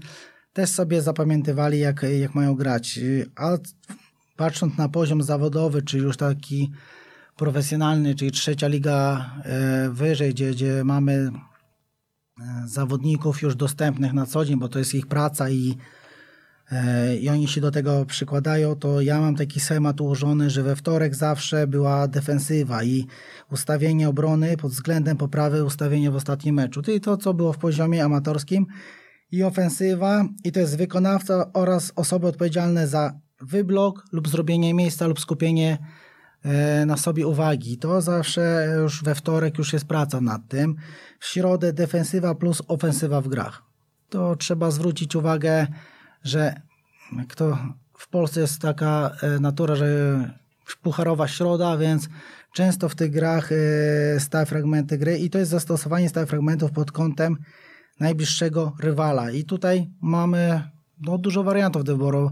też 0.53 0.69
sobie 0.69 1.01
zapamiętywali, 1.01 1.79
jak, 1.79 2.05
jak 2.19 2.35
mają 2.35 2.55
grać. 2.55 2.99
A 3.35 3.57
patrząc 4.35 4.77
na 4.77 4.89
poziom 4.89 5.23
zawodowy, 5.23 5.81
czy 5.81 5.97
już 5.97 6.17
taki 6.17 6.71
profesjonalny, 7.35 8.15
czyli 8.15 8.31
trzecia 8.31 8.67
liga 8.67 9.29
e, 9.43 9.89
wyżej, 9.89 10.33
gdzie, 10.33 10.51
gdzie 10.51 10.83
mamy 10.83 11.13
e, 11.13 12.63
zawodników 12.65 13.41
już 13.41 13.55
dostępnych 13.55 14.13
na 14.13 14.25
co 14.25 14.45
dzień, 14.45 14.59
bo 14.59 14.69
to 14.69 14.79
jest 14.79 14.93
ich 14.93 15.07
praca 15.07 15.49
i, 15.49 15.77
e, 16.71 17.17
i 17.17 17.29
oni 17.29 17.47
się 17.47 17.61
do 17.61 17.71
tego 17.71 18.05
przykładają, 18.05 18.75
to 18.75 19.01
ja 19.01 19.21
mam 19.21 19.35
taki 19.35 19.59
schemat 19.59 20.01
ułożony, 20.01 20.49
że 20.49 20.63
we 20.63 20.75
wtorek 20.75 21.15
zawsze 21.15 21.67
była 21.67 22.07
defensywa 22.07 22.83
i 22.83 23.07
ustawienie 23.51 24.09
obrony 24.09 24.57
pod 24.57 24.71
względem 24.71 25.17
poprawy 25.17 25.63
ustawienia 25.63 26.11
w 26.11 26.15
ostatnim 26.15 26.55
meczu. 26.55 26.81
Czyli 26.81 27.01
to, 27.01 27.17
co 27.17 27.33
było 27.33 27.53
w 27.53 27.57
poziomie 27.57 28.05
amatorskim 28.05 28.65
i 29.31 29.43
ofensywa 29.43 30.25
i 30.43 30.51
to 30.51 30.59
jest 30.59 30.77
wykonawca 30.77 31.53
oraz 31.53 31.91
osoby 31.95 32.27
odpowiedzialne 32.27 32.87
za 32.87 33.19
wyblok 33.41 34.03
lub 34.11 34.27
zrobienie 34.27 34.73
miejsca 34.73 35.07
lub 35.07 35.19
skupienie 35.19 35.77
E, 36.45 36.85
na 36.85 36.97
sobie 36.97 37.27
uwagi. 37.27 37.77
To 37.77 38.01
zawsze 38.01 38.67
już 38.81 39.03
we 39.03 39.15
wtorek 39.15 39.57
już 39.57 39.73
jest 39.73 39.85
praca 39.85 40.21
nad 40.21 40.41
tym. 40.47 40.75
W 41.19 41.25
środę 41.25 41.73
defensywa 41.73 42.35
plus 42.35 42.61
ofensywa 42.67 43.21
w 43.21 43.27
grach. 43.27 43.63
To 44.09 44.35
trzeba 44.35 44.71
zwrócić 44.71 45.15
uwagę, 45.15 45.67
że 46.23 46.61
to 47.35 47.57
w 47.97 48.07
Polsce 48.07 48.41
jest 48.41 48.61
taka 48.61 49.11
e, 49.21 49.39
natura, 49.39 49.75
że 49.75 49.87
pucharowa 50.81 51.27
środa, 51.27 51.77
więc 51.77 52.09
często 52.53 52.89
w 52.89 52.95
tych 52.95 53.11
grach 53.11 53.49
e, 53.51 54.19
stałe 54.19 54.45
fragmenty 54.45 54.97
gry 54.97 55.17
i 55.17 55.29
to 55.29 55.37
jest 55.37 55.51
zastosowanie 55.51 56.09
stałych 56.09 56.29
fragmentów 56.29 56.71
pod 56.71 56.91
kątem 56.91 57.37
najbliższego 58.01 58.73
rywala. 58.79 59.31
I 59.31 59.43
tutaj 59.43 59.89
mamy 60.01 60.69
no, 61.01 61.17
dużo 61.17 61.43
wariantów 61.43 61.83
do 61.83 61.97
wyboru 61.97 62.31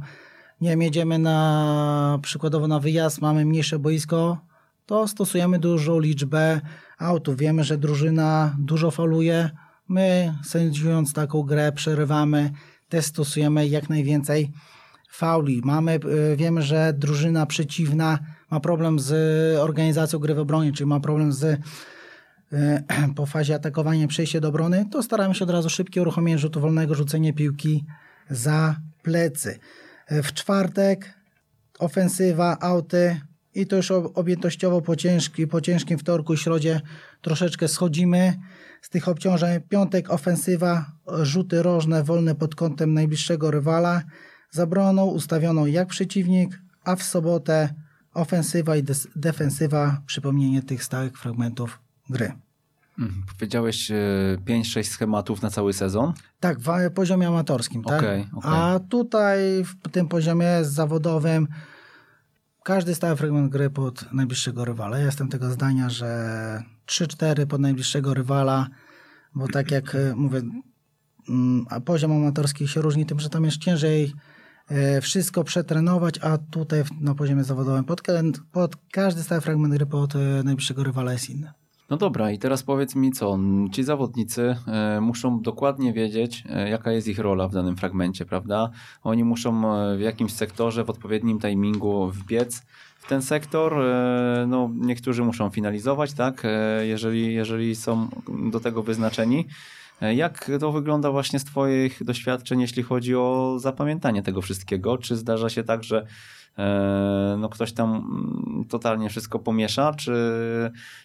nie 0.61 0.69
wiem, 0.69 0.81
jedziemy 0.81 1.19
na 1.19 2.19
przykładowo 2.21 2.67
na 2.67 2.79
wyjazd, 2.79 3.21
mamy 3.21 3.45
mniejsze 3.45 3.79
boisko, 3.79 4.37
to 4.85 5.07
stosujemy 5.07 5.59
dużą 5.59 5.99
liczbę 5.99 6.61
autów. 6.97 7.37
Wiemy, 7.37 7.63
że 7.63 7.77
drużyna 7.77 8.55
dużo 8.59 8.91
faluje. 8.91 9.49
My, 9.87 10.35
sędziując 10.43 11.13
taką 11.13 11.43
grę, 11.43 11.71
przerywamy, 11.71 12.51
też 12.89 13.05
stosujemy 13.05 13.67
jak 13.67 13.89
najwięcej 13.89 14.51
fauli. 15.11 15.61
Mamy, 15.63 15.99
y, 16.31 16.35
wiemy, 16.35 16.61
że 16.61 16.93
drużyna 16.93 17.45
przeciwna 17.45 18.19
ma 18.51 18.59
problem 18.59 18.99
z 18.99 19.13
organizacją 19.59 20.19
gry 20.19 20.35
w 20.35 20.39
obronie, 20.39 20.71
czyli 20.71 20.87
ma 20.87 20.99
problem 20.99 21.33
z 21.33 21.61
po 23.15 23.25
fazie 23.25 23.55
atakowania 23.55 24.07
przejście 24.07 24.41
do 24.41 24.47
obrony, 24.47 24.85
to 24.91 25.03
staramy 25.03 25.35
się 25.35 25.43
od 25.43 25.49
razu 25.49 25.69
szybkie 25.69 26.01
uruchomienie 26.01 26.37
rzutu 26.37 26.59
wolnego, 26.59 26.95
rzucenie 26.95 27.33
piłki 27.33 27.85
za 28.29 28.75
plecy. 29.03 29.59
W 30.11 30.33
czwartek 30.33 31.13
ofensywa, 31.79 32.57
auty 32.59 33.21
i 33.55 33.67
to 33.67 33.75
już 33.75 33.91
objętościowo 33.91 34.81
po, 34.81 34.95
ciężki, 34.95 35.47
po 35.47 35.61
ciężkim 35.61 35.97
wtorku 35.97 36.33
i 36.33 36.37
środzie 36.37 36.81
troszeczkę 37.21 37.67
schodzimy 37.67 38.33
z 38.81 38.89
tych 38.89 39.07
obciążeń. 39.07 39.61
Piątek 39.61 40.11
ofensywa, 40.11 40.85
rzuty 41.21 41.63
rożne, 41.63 42.03
wolne 42.03 42.35
pod 42.35 42.55
kątem 42.55 42.93
najbliższego 42.93 43.51
rywala, 43.51 44.01
zabroną 44.51 45.05
ustawioną 45.05 45.65
jak 45.65 45.87
przeciwnik, 45.87 46.61
a 46.83 46.95
w 46.95 47.03
sobotę 47.03 47.69
ofensywa 48.13 48.75
i 48.77 48.83
defensywa, 49.15 50.01
przypomnienie 50.05 50.61
tych 50.61 50.83
stałych 50.83 51.17
fragmentów 51.17 51.88
gry. 52.09 52.31
Mhm. 52.99 53.23
Powiedziałeś 53.37 53.91
5-6 54.45 54.79
e, 54.79 54.83
schematów 54.83 55.41
na 55.41 55.49
cały 55.49 55.73
sezon? 55.73 56.13
Tak, 56.39 56.59
w 56.59 56.91
poziomie 56.95 57.27
amatorskim. 57.27 57.83
Tak? 57.83 57.99
Okay, 57.99 58.27
okay. 58.33 58.51
A 58.51 58.79
tutaj 58.79 59.63
w 59.63 59.89
tym 59.91 60.07
poziomie 60.07 60.47
zawodowym 60.61 61.47
każdy 62.63 62.95
stały 62.95 63.15
fragment 63.15 63.51
gry 63.51 63.69
pod 63.69 64.13
najbliższego 64.13 64.65
rywala. 64.65 64.97
Ja 64.97 65.05
jestem 65.05 65.27
tego 65.27 65.51
zdania, 65.51 65.89
że 65.89 66.63
3-4 66.87 67.45
pod 67.45 67.61
najbliższego 67.61 68.13
rywala, 68.13 68.67
bo 69.35 69.47
tak 69.47 69.71
jak 69.71 69.95
e, 69.95 70.15
mówię, 70.15 70.41
mm, 71.29 71.65
a 71.69 71.79
poziom 71.79 72.11
amatorski 72.11 72.67
się 72.67 72.81
różni 72.81 73.05
tym, 73.05 73.19
że 73.19 73.29
tam 73.29 73.45
jest 73.45 73.57
ciężej 73.57 74.13
e, 74.67 75.01
wszystko 75.01 75.43
przetrenować, 75.43 76.19
a 76.21 76.37
tutaj 76.37 76.83
na 77.01 77.15
poziomie 77.15 77.43
zawodowym 77.43 77.83
pod, 77.83 78.01
pod 78.51 78.75
każdy 78.91 79.23
stały 79.23 79.41
fragment 79.41 79.73
gry 79.73 79.85
pod 79.85 80.13
najbliższego 80.43 80.83
rywala 80.83 81.13
jest 81.13 81.29
inny. 81.29 81.51
No 81.89 81.97
dobra, 81.97 82.31
i 82.31 82.39
teraz 82.39 82.63
powiedz 82.63 82.95
mi 82.95 83.11
co, 83.11 83.39
ci 83.71 83.83
zawodnicy 83.83 84.55
e, 84.67 85.01
muszą 85.01 85.41
dokładnie 85.41 85.93
wiedzieć, 85.93 86.43
e, 86.49 86.69
jaka 86.69 86.91
jest 86.91 87.07
ich 87.07 87.19
rola 87.19 87.47
w 87.47 87.53
danym 87.53 87.77
fragmencie, 87.77 88.25
prawda? 88.25 88.69
Oni 89.03 89.23
muszą 89.23 89.75
e, 89.75 89.97
w 89.97 90.01
jakimś 90.01 90.33
sektorze, 90.33 90.83
w 90.83 90.89
odpowiednim 90.89 91.39
timingu 91.39 92.09
wbiec 92.09 92.61
w 92.99 93.07
ten 93.07 93.21
sektor. 93.21 93.75
No, 94.47 94.69
niektórzy 94.75 95.23
muszą 95.23 95.49
finalizować, 95.49 96.13
tak? 96.13 96.43
Jeżeli, 96.81 97.33
jeżeli 97.33 97.75
są 97.75 98.07
do 98.51 98.59
tego 98.59 98.83
wyznaczeni. 98.83 99.45
Jak 100.15 100.51
to 100.59 100.71
wygląda 100.71 101.11
właśnie 101.11 101.39
z 101.39 101.43
Twoich 101.43 102.03
doświadczeń, 102.03 102.61
jeśli 102.61 102.83
chodzi 102.83 103.15
o 103.15 103.55
zapamiętanie 103.59 104.23
tego 104.23 104.41
wszystkiego? 104.41 104.97
Czy 104.97 105.15
zdarza 105.15 105.49
się 105.49 105.63
tak, 105.63 105.83
że 105.83 106.05
no 107.37 107.49
ktoś 107.49 107.73
tam 107.73 107.89
mm, 107.89 108.65
totalnie 108.69 109.09
wszystko 109.09 109.39
pomiesza, 109.39 109.93
czy, 109.93 110.13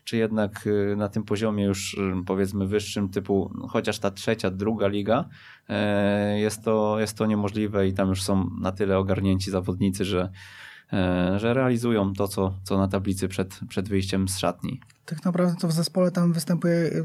czy 0.04 0.16
jednak 0.16 0.66
y, 0.66 0.96
na 0.96 1.08
tym 1.08 1.22
poziomie 1.22 1.64
już 1.64 1.94
y, 1.94 1.98
powiedzmy 2.26 2.66
wyższym 2.66 3.08
typu, 3.08 3.50
no 3.58 3.68
chociaż 3.68 3.98
ta 3.98 4.10
trzecia, 4.10 4.50
druga 4.50 4.86
liga, 4.86 5.28
e, 5.68 6.38
jest 6.38 6.64
to, 6.64 7.00
jest 7.00 7.16
to 7.16 7.26
niemożliwe 7.26 7.88
i 7.88 7.92
tam 7.92 8.08
już 8.08 8.22
są 8.22 8.50
na 8.60 8.72
tyle 8.72 8.98
ogarnięci 8.98 9.50
zawodnicy, 9.50 10.04
że, 10.04 10.30
e, 10.92 11.38
że 11.38 11.54
realizują 11.54 12.12
to, 12.12 12.28
co, 12.28 12.54
co 12.62 12.78
na 12.78 12.88
tablicy 12.88 13.28
przed, 13.28 13.60
przed 13.68 13.88
wyjściem 13.88 14.28
z 14.28 14.38
szatni. 14.38 14.80
Tak 15.06 15.24
naprawdę 15.24 15.54
to 15.60 15.68
w 15.68 15.72
zespole 15.72 16.10
tam 16.10 16.32
występuje 16.32 17.04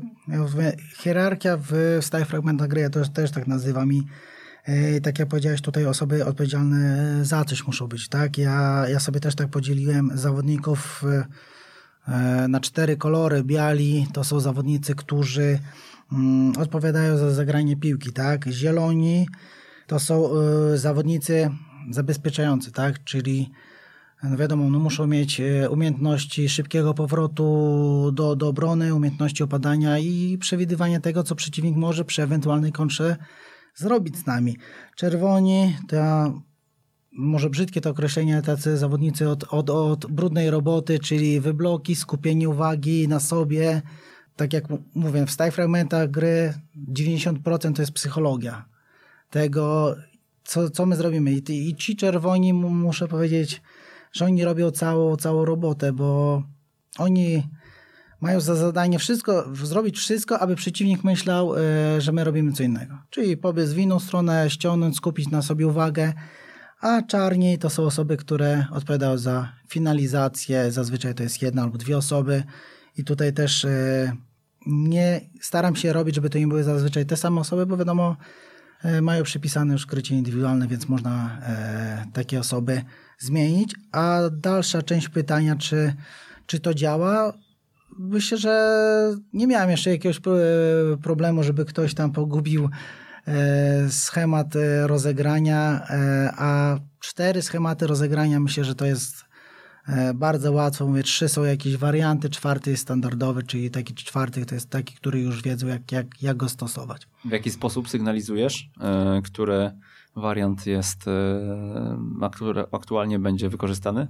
hierarchia 0.98 1.58
w 1.58 1.98
stałych 2.02 2.28
fragmentach 2.28 2.68
gry, 2.68 2.82
ja 2.82 2.90
to 2.90 3.06
też 3.06 3.32
tak 3.32 3.48
nazywam 3.48 3.94
i 3.94 4.04
E, 4.04 4.04
tak 5.04 5.20
jak 5.20 5.28
powiedziałeś, 5.28 5.62
tutaj 5.62 5.86
osoby 5.86 6.26
odpowiedzialne 6.26 7.26
za 7.26 7.46
coś 7.46 7.68
muszą 7.68 7.88
być, 7.88 8.08
tak? 8.08 8.38
Ja, 8.38 8.86
ja 8.90 9.00
sobie 9.00 9.20
też 9.20 9.36
tak 9.36 9.48
podzieliłem 9.48 10.12
zawodników 10.14 11.04
e, 12.08 12.48
na 12.48 12.60
cztery 12.60 12.98
kolory. 12.98 13.44
Biali 13.44 14.08
to 14.14 14.24
są 14.24 14.40
zawodnicy, 14.40 14.96
którzy 14.96 15.60
mm, 16.12 16.54
odpowiadają 16.58 17.18
za 17.18 17.32
zagranie 17.32 17.78
piłki, 17.78 18.14
tak? 18.14 18.48
Zieloni 18.48 19.28
to 19.88 20.00
są 20.00 20.30
e, 20.74 20.78
zawodnicy 20.78 21.50
zabezpieczający, 21.92 22.72
tak? 22.72 23.04
Czyli 23.04 23.52
no 24.24 24.38
wiadomo, 24.38 24.70
no 24.70 24.80
muszą 24.80 25.08
mieć 25.08 25.42
umiejętności 25.70 26.50
szybkiego 26.50 26.94
powrotu 26.94 28.12
do, 28.14 28.36
do 28.36 28.48
obrony, 28.48 28.96
umiejętności 28.96 29.44
opadania 29.44 30.00
i 30.00 30.38
przewidywania 30.38 31.00
tego, 31.00 31.24
co 31.24 31.36
przeciwnik 31.36 31.76
może 31.76 32.06
przy 32.06 32.24
ewentualnej 32.24 32.72
kontrze 32.72 33.18
zrobić 33.80 34.18
z 34.18 34.26
nami. 34.26 34.58
Czerwoni 34.96 35.78
to 35.88 35.98
może 37.12 37.50
brzydkie 37.50 37.82
to 37.82 37.90
określenie, 37.90 38.42
tacy 38.42 38.78
zawodnicy 38.78 39.30
od, 39.30 39.44
od, 39.44 39.70
od 39.70 40.06
brudnej 40.06 40.50
roboty, 40.50 41.00
czyli 41.00 41.40
wybloki, 41.40 41.96
skupienie 41.96 42.50
uwagi 42.50 43.08
na 43.08 43.20
sobie. 43.20 43.82
Tak 44.36 44.54
jak 44.54 44.64
mówię, 44.96 45.26
w 45.26 45.32
stałych 45.32 45.54
fragmentach 45.54 46.12
gry 46.12 46.54
90% 46.94 47.74
to 47.74 47.82
jest 47.82 47.92
psychologia 47.92 48.66
tego, 49.30 49.96
co, 50.44 50.70
co 50.70 50.86
my 50.86 50.96
zrobimy. 50.96 51.32
I, 51.32 51.70
I 51.70 51.76
ci 51.76 51.96
czerwoni, 51.96 52.54
muszę 52.54 53.08
powiedzieć, 53.08 53.62
że 54.12 54.26
oni 54.26 54.44
robią 54.44 54.72
całą, 54.72 55.16
całą 55.16 55.46
robotę, 55.46 55.94
bo 55.94 56.44
oni 56.98 57.44
mają 58.22 58.40
za 58.40 58.56
zadanie 58.56 59.00
wszystko, 59.00 59.56
zrobić 59.64 59.98
wszystko, 59.98 60.40
aby 60.40 60.56
przeciwnik 60.56 61.04
myślał, 61.04 61.56
e, 61.56 62.02
że 62.02 62.12
my 62.12 62.24
robimy 62.24 62.52
co 62.52 62.64
innego. 62.64 62.98
Czyli 63.10 63.38
pobiec 63.38 63.70
w 63.74 63.78
inną 63.78 64.00
stronę, 64.00 64.50
ściągnąć, 64.50 64.96
skupić 64.96 65.30
na 65.30 65.42
sobie 65.42 65.68
uwagę, 65.68 66.14
a 66.82 67.02
czarni 67.02 67.58
to 67.58 67.70
są 67.70 67.84
osoby, 67.84 68.18
które 68.18 68.66
odpowiadają 68.72 69.18
za 69.18 69.52
finalizację, 69.68 70.72
zazwyczaj 70.72 71.16
to 71.16 71.24
jest 71.24 71.42
jedna 71.42 71.64
albo 71.64 71.78
dwie 71.78 71.98
osoby 71.98 72.44
i 72.98 73.04
tutaj 73.04 73.34
też 73.34 73.66
e, 73.66 74.14
nie 74.68 75.22
staram 75.42 75.76
się 75.76 75.94
robić, 75.94 76.16
żeby 76.16 76.30
to 76.30 76.38
nie 76.38 76.48
były 76.48 76.64
zazwyczaj 76.64 77.06
te 77.06 77.18
same 77.18 77.42
osoby, 77.42 77.66
bo 77.66 77.78
wiadomo, 77.78 78.18
e, 78.84 79.02
mają 79.02 79.24
przypisane 79.24 79.74
już 79.74 79.86
krycie 79.86 80.16
indywidualne, 80.16 80.68
więc 80.68 80.90
można 80.90 81.42
takie 82.14 82.40
osoby 82.40 82.82
zmienić. 83.20 83.76
A 83.92 84.20
dalsza 84.32 84.82
część 84.82 85.10
pytania, 85.10 85.56
czy, 85.56 85.94
czy 86.46 86.60
to 86.60 86.74
działa? 86.74 87.34
Myślę, 87.98 88.38
że 88.38 89.16
nie 89.34 89.48
miałem 89.48 89.70
jeszcze 89.70 89.90
jakiegoś 89.90 90.20
problemu, 91.02 91.44
żeby 91.44 91.66
ktoś 91.66 91.94
tam 91.94 92.12
pogubił 92.12 92.70
e, 93.28 93.90
schemat 93.90 94.56
e, 94.56 94.88
rozegrania, 94.88 95.82
e, 95.90 96.34
a 96.38 96.80
cztery 97.00 97.42
schematy 97.42 97.88
rozegrania 97.88 98.40
myślę, 98.40 98.64
że 98.64 98.76
to 98.76 98.86
jest 98.86 99.26
e, 99.88 100.14
bardzo 100.14 100.52
łatwo, 100.52 100.88
mówię, 100.88 101.04
trzy 101.04 101.30
są 101.30 101.44
jakieś 101.44 101.78
warianty, 101.78 102.30
czwarty 102.30 102.72
jest 102.72 102.84
standardowy, 102.84 103.44
czyli 103.44 103.72
taki 103.72 103.94
czwarty 103.94 104.46
to 104.46 104.56
jest 104.56 104.70
taki, 104.70 104.96
który 104.96 105.22
już 105.22 105.42
wiedzą, 105.42 105.68
jak, 105.68 105.92
jak, 105.92 106.22
jak 106.22 106.38
go 106.38 106.50
stosować. 106.50 107.08
W 107.26 107.32
jaki 107.32 107.52
sposób 107.52 107.90
sygnalizujesz, 107.90 108.70
e, 108.82 109.22
który 109.24 109.72
wariant 110.16 110.66
jest, 110.66 111.06
aktualnie 112.72 113.20
będzie 113.20 113.50
wykorzystany? 113.50 114.08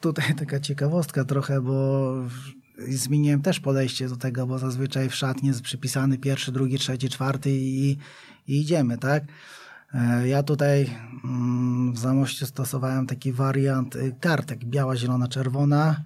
Tutaj 0.00 0.34
taka 0.34 0.60
ciekawostka 0.60 1.24
trochę, 1.24 1.60
bo 1.60 2.14
zmieniłem 2.78 3.42
też 3.42 3.60
podejście 3.60 4.08
do 4.08 4.16
tego, 4.16 4.46
bo 4.46 4.58
zazwyczaj 4.58 5.08
w 5.08 5.14
szatni 5.14 5.48
jest 5.48 5.62
przypisany 5.62 6.18
pierwszy, 6.18 6.52
drugi, 6.52 6.78
trzeci, 6.78 7.08
czwarty 7.08 7.50
i, 7.50 7.90
i 8.48 8.60
idziemy, 8.60 8.98
tak? 8.98 9.24
E, 9.94 10.28
ja 10.28 10.42
tutaj 10.42 10.90
mm, 11.24 11.92
w 11.92 11.98
Zamościu 11.98 12.46
stosowałem 12.46 13.06
taki 13.06 13.32
wariant 13.32 13.96
y, 13.96 14.14
kartek, 14.20 14.64
biała, 14.64 14.96
zielona, 14.96 15.28
czerwona 15.28 16.02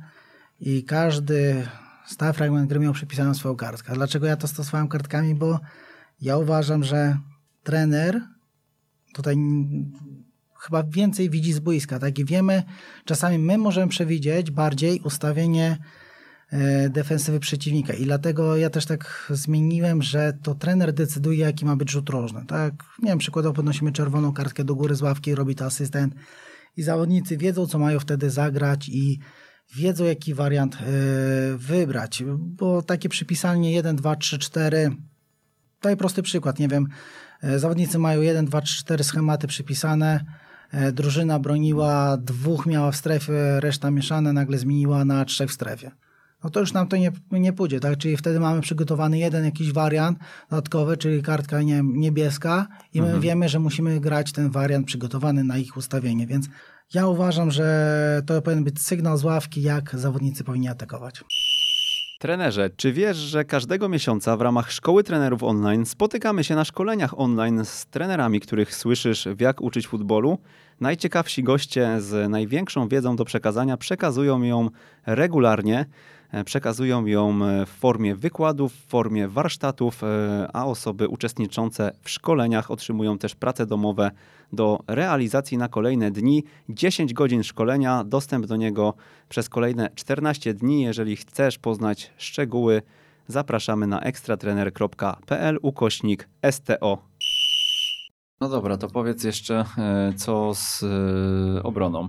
i 0.60 0.84
każdy 0.84 1.66
stały 2.06 2.32
fragment 2.32 2.68
gry 2.68 2.80
miał 2.80 2.92
przypisaną 2.92 3.34
swoją 3.34 3.56
kartkę. 3.56 3.94
Dlaczego 3.94 4.26
ja 4.26 4.36
to 4.36 4.48
stosowałem 4.48 4.88
kartkami? 4.88 5.34
Bo 5.34 5.60
ja 6.20 6.36
uważam, 6.36 6.84
że 6.84 7.16
trener 7.62 8.20
tutaj 9.14 9.36
chyba 10.60 10.82
więcej 10.82 11.30
widzi 11.30 11.52
z 11.52 11.58
boiska, 11.58 11.98
tak? 11.98 12.18
I 12.18 12.24
wiemy, 12.24 12.62
czasami 13.04 13.38
my 13.38 13.58
możemy 13.58 13.88
przewidzieć 13.88 14.50
bardziej 14.50 15.00
ustawienie 15.00 15.78
defensywy 16.90 17.40
przeciwnika. 17.40 17.92
I 17.92 18.04
dlatego 18.04 18.56
ja 18.56 18.70
też 18.70 18.86
tak 18.86 19.26
zmieniłem, 19.30 20.02
że 20.02 20.32
to 20.42 20.54
trener 20.54 20.92
decyduje, 20.92 21.38
jaki 21.38 21.64
ma 21.64 21.76
być 21.76 21.90
rzut 21.90 22.10
rożny. 22.10 22.44
Tak? 22.46 22.74
Nie 23.02 23.08
wiem, 23.08 23.18
przykładowo 23.18 23.54
podnosimy 23.54 23.92
czerwoną 23.92 24.32
kartkę 24.32 24.64
do 24.64 24.74
góry 24.74 24.94
z 24.94 25.02
ławki, 25.02 25.34
robi 25.34 25.54
to 25.54 25.64
asystent 25.64 26.14
i 26.76 26.82
zawodnicy 26.82 27.36
wiedzą, 27.36 27.66
co 27.66 27.78
mają 27.78 28.00
wtedy 28.00 28.30
zagrać 28.30 28.88
i 28.88 29.18
wiedzą, 29.74 30.04
jaki 30.04 30.34
wariant 30.34 30.74
e, 30.74 30.78
wybrać. 31.56 32.24
Bo 32.38 32.82
takie 32.82 33.08
przypisanie 33.08 33.72
1, 33.72 33.96
2, 33.96 34.16
3, 34.16 34.38
4 34.38 34.90
Daj 35.82 35.96
prosty 35.96 36.22
przykład, 36.22 36.58
nie 36.58 36.68
wiem, 36.68 36.88
e, 37.42 37.58
zawodnicy 37.58 37.98
mają 37.98 38.20
1, 38.20 38.44
2, 38.44 38.60
3, 38.60 38.78
4 38.78 39.04
schematy 39.04 39.46
przypisane, 39.46 40.24
drużyna 40.92 41.38
broniła, 41.38 42.16
dwóch 42.16 42.66
miała 42.66 42.90
w 42.90 42.96
strefie, 42.96 43.60
reszta 43.60 43.90
mieszane, 43.90 44.32
nagle 44.32 44.58
zmieniła 44.58 45.04
na 45.04 45.24
trzech 45.24 45.50
w 45.50 45.52
strefie 45.52 45.90
no 46.44 46.50
to 46.50 46.60
już 46.60 46.72
nam 46.72 46.88
to 46.88 46.96
nie, 46.96 47.12
nie 47.30 47.52
pójdzie, 47.52 47.80
tak? 47.80 47.98
Czyli 47.98 48.16
wtedy 48.16 48.40
mamy 48.40 48.60
przygotowany 48.60 49.18
jeden 49.18 49.44
jakiś 49.44 49.72
wariant 49.72 50.18
dodatkowy, 50.50 50.96
czyli 50.96 51.22
kartka 51.22 51.62
nie, 51.62 51.80
niebieska 51.84 52.66
i 52.94 53.00
my 53.00 53.06
mhm. 53.06 53.22
wiemy, 53.22 53.48
że 53.48 53.58
musimy 53.58 54.00
grać 54.00 54.32
ten 54.32 54.50
wariant 54.50 54.86
przygotowany 54.86 55.44
na 55.44 55.58
ich 55.58 55.76
ustawienie, 55.76 56.26
więc 56.26 56.48
ja 56.94 57.06
uważam, 57.06 57.50
że 57.50 58.22
to 58.26 58.42
powinien 58.42 58.64
być 58.64 58.82
sygnał 58.82 59.16
z 59.16 59.24
ławki, 59.24 59.62
jak 59.62 59.98
zawodnicy 59.98 60.44
powinni 60.44 60.68
atakować. 60.68 61.24
Trenerze, 62.22 62.70
czy 62.76 62.92
wiesz, 62.92 63.16
że 63.16 63.44
każdego 63.44 63.88
miesiąca 63.88 64.36
w 64.36 64.40
ramach 64.40 64.72
Szkoły 64.72 65.04
Trenerów 65.04 65.42
Online 65.42 65.86
spotykamy 65.86 66.44
się 66.44 66.54
na 66.54 66.64
szkoleniach 66.64 67.20
online 67.20 67.64
z 67.64 67.86
trenerami, 67.86 68.40
których 68.40 68.74
słyszysz 68.74 69.28
w 69.36 69.40
jak 69.40 69.60
uczyć 69.60 69.86
futbolu? 69.86 70.38
Najciekawsi 70.80 71.42
goście 71.42 72.00
z 72.00 72.30
największą 72.30 72.88
wiedzą 72.88 73.16
do 73.16 73.24
przekazania 73.24 73.76
przekazują 73.76 74.42
ją 74.42 74.68
regularnie. 75.06 75.86
E, 76.32 76.44
przekazują 76.44 77.06
ją 77.06 77.44
e, 77.44 77.66
w 77.66 77.68
formie 77.68 78.14
wykładów, 78.14 78.72
w 78.72 78.86
formie 78.86 79.28
warsztatów, 79.28 80.04
e, 80.04 80.48
a 80.52 80.66
osoby 80.66 81.08
uczestniczące 81.08 81.92
w 82.02 82.10
szkoleniach 82.10 82.70
otrzymują 82.70 83.18
też 83.18 83.34
prace 83.34 83.66
domowe 83.66 84.10
do 84.52 84.80
realizacji 84.86 85.58
na 85.58 85.68
kolejne 85.68 86.10
dni. 86.10 86.44
10 86.68 87.14
godzin 87.14 87.42
szkolenia, 87.42 88.04
dostęp 88.04 88.46
do 88.46 88.56
niego 88.56 88.94
przez 89.28 89.48
kolejne 89.48 89.90
14 89.94 90.54
dni. 90.54 90.82
Jeżeli 90.82 91.16
chcesz 91.16 91.58
poznać 91.58 92.12
szczegóły, 92.16 92.82
zapraszamy 93.26 93.86
na 93.86 94.00
ekstratrener.pl 94.00 95.58
ukośnik 95.62 96.28
STO. 96.50 96.98
No 98.40 98.48
dobra, 98.48 98.76
to 98.76 98.88
powiedz 98.88 99.24
jeszcze 99.24 99.64
co 100.16 100.54
z 100.54 100.84
obroną 101.62 102.08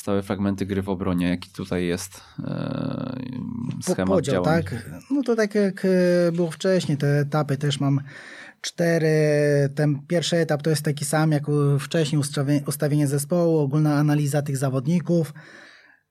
stałe 0.00 0.22
fragmenty 0.22 0.66
gry 0.66 0.82
w 0.82 0.88
obronie, 0.88 1.28
jaki 1.28 1.50
tutaj 1.50 1.86
jest 1.86 2.20
e, 2.44 3.16
schemat 3.82 4.14
Podział, 4.14 4.32
działań. 4.32 4.62
tak? 4.62 4.90
No 5.10 5.22
to 5.22 5.36
tak 5.36 5.54
jak 5.54 5.84
e, 5.84 6.32
było 6.32 6.50
wcześniej, 6.50 6.98
te 6.98 7.18
etapy 7.18 7.56
też 7.56 7.80
mam 7.80 8.00
cztery. 8.60 9.10
Ten 9.74 9.98
pierwszy 10.06 10.36
etap 10.36 10.62
to 10.62 10.70
jest 10.70 10.82
taki 10.82 11.04
sam 11.04 11.32
jak 11.32 11.42
wcześniej 11.80 12.22
ustawienie 12.66 13.06
zespołu, 13.06 13.58
ogólna 13.58 13.94
analiza 13.96 14.42
tych 14.42 14.56
zawodników. 14.56 15.34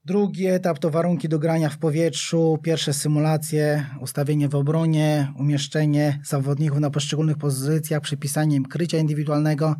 Drugi 0.05 0.47
etap 0.47 0.79
to 0.79 0.89
warunki 0.89 1.29
do 1.29 1.39
grania 1.39 1.69
w 1.69 1.77
powietrzu, 1.77 2.59
pierwsze 2.63 2.93
symulacje, 2.93 3.85
ustawienie 4.01 4.49
w 4.49 4.55
obronie, 4.55 5.33
umieszczenie 5.39 6.19
zawodników 6.23 6.79
na 6.79 6.89
poszczególnych 6.89 7.37
pozycjach, 7.37 8.01
przypisanie 8.01 8.55
im 8.55 8.65
krycia 8.65 8.97
indywidualnego 8.97 9.75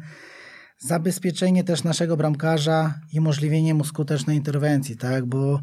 zabezpieczenie 0.79 1.63
też 1.63 1.83
naszego 1.83 2.17
bramkarza 2.17 2.99
i 3.13 3.19
umożliwienie 3.19 3.73
mu 3.73 3.83
skutecznej 3.83 4.37
interwencji, 4.37 4.97
tak? 4.97 5.25
Bo 5.25 5.59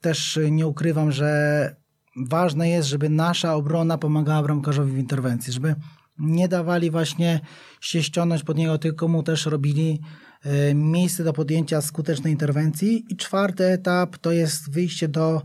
też 0.00 0.38
nie 0.50 0.66
ukrywam, 0.66 1.12
że 1.12 1.76
ważne 2.16 2.68
jest, 2.68 2.88
żeby 2.88 3.08
nasza 3.08 3.54
obrona 3.54 3.98
pomagała 3.98 4.42
bramkarzowi 4.42 4.92
w 4.92 4.98
interwencji, 4.98 5.52
żeby 5.52 5.74
nie 6.18 6.48
dawali 6.48 6.90
właśnie 6.90 7.40
się 7.80 8.02
ściągnąć 8.02 8.42
pod 8.42 8.56
niego, 8.56 8.78
tylko 8.78 9.08
mu 9.08 9.22
też 9.22 9.46
robili 9.46 10.00
e, 10.44 10.74
miejsce 10.74 11.24
do 11.24 11.32
podjęcia 11.32 11.80
skutecznej 11.80 12.32
interwencji. 12.32 13.04
I 13.08 13.16
czwarty 13.16 13.64
etap 13.64 14.18
to 14.18 14.32
jest 14.32 14.70
wyjście 14.70 15.08
do 15.08 15.42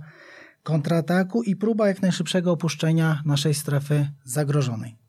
kontrataku 0.63 1.43
i 1.43 1.55
próba 1.55 1.88
jak 1.88 2.01
najszybszego 2.01 2.51
opuszczenia 2.51 3.22
naszej 3.26 3.53
strefy 3.53 4.09
zagrożonej. 4.24 5.05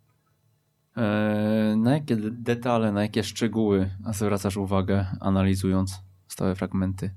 E, 0.97 1.75
na 1.77 1.93
jakie 1.93 2.17
detale, 2.31 2.93
na 2.93 3.03
jakie 3.03 3.25
szczegóły 3.25 3.91
zwracasz 4.13 4.57
uwagę, 4.57 5.07
analizując 5.21 6.03
stałe 6.29 6.55
fragmenty? 6.55 7.11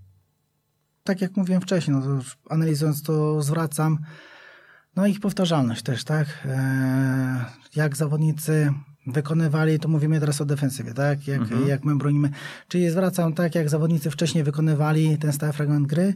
Tak 1.04 1.22
jak 1.22 1.38
mówiłem 1.38 1.62
wcześniej, 1.62 1.98
no 1.98 2.02
to 2.02 2.26
analizując 2.50 3.04
to 3.04 3.42
zwracam 3.42 3.98
no 4.96 5.08
ich 5.08 5.20
powtarzalność 5.20 5.84
też, 5.84 6.04
tak? 6.04 6.28
E, 6.46 7.46
jak 7.76 7.98
zawodnicy 7.98 8.74
wykonywali, 9.08 9.80
to 9.80 9.88
mówimy 9.88 10.20
teraz 10.20 10.42
o 10.42 10.46
defensywie, 10.46 10.94
tak? 10.94 11.28
Jak, 11.28 11.42
mhm. 11.42 11.68
jak 11.68 11.86
my 11.86 11.96
bronimy. 11.96 12.30
Czyli 12.68 12.90
zwracam 12.90 13.34
tak, 13.34 13.56
jak 13.56 13.70
zawodnicy 13.70 14.12
wcześniej 14.12 14.44
wykonywali 14.44 15.18
ten 15.18 15.34
stały 15.34 15.54
fragment 15.54 15.88
gry 15.88 16.14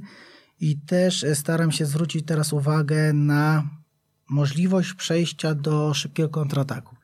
i 0.60 0.78
też 0.78 1.26
staram 1.34 1.72
się 1.72 1.86
zwrócić 1.86 2.26
teraz 2.26 2.54
uwagę 2.54 3.14
na 3.14 3.64
możliwość 4.30 4.94
przejścia 4.94 5.56
do 5.56 5.94
szybkiego 5.94 6.30
kontrataku. 6.30 6.96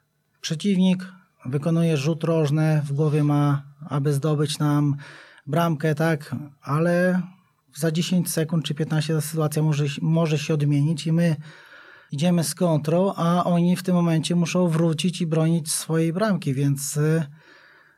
Przeciwnik 0.42 1.14
wykonuje 1.46 1.98
rzut 1.98 2.24
rożny, 2.24 2.82
w 2.86 2.94
głowie 2.94 3.24
ma, 3.24 3.64
aby 3.90 4.14
zdobyć 4.14 4.60
nam 4.60 4.96
bramkę, 5.48 5.96
tak, 5.96 6.36
ale 6.62 7.22
za 7.76 7.92
10 7.92 8.32
sekund 8.32 8.66
czy 8.66 8.76
15 8.76 9.14
ta 9.14 9.22
sytuacja 9.22 9.64
może, 9.64 9.86
może 10.02 10.38
się 10.38 10.54
odmienić 10.54 11.08
i 11.08 11.12
my 11.12 11.36
idziemy 12.12 12.44
z 12.44 12.56
kontrą, 12.56 13.14
a 13.16 13.44
oni 13.44 13.76
w 13.76 13.84
tym 13.84 13.96
momencie 13.96 14.36
muszą 14.36 14.68
wrócić 14.68 15.22
i 15.22 15.28
bronić 15.28 15.72
swojej 15.72 16.14
bramki, 16.14 16.54
więc 16.54 16.98
y, 16.98 17.26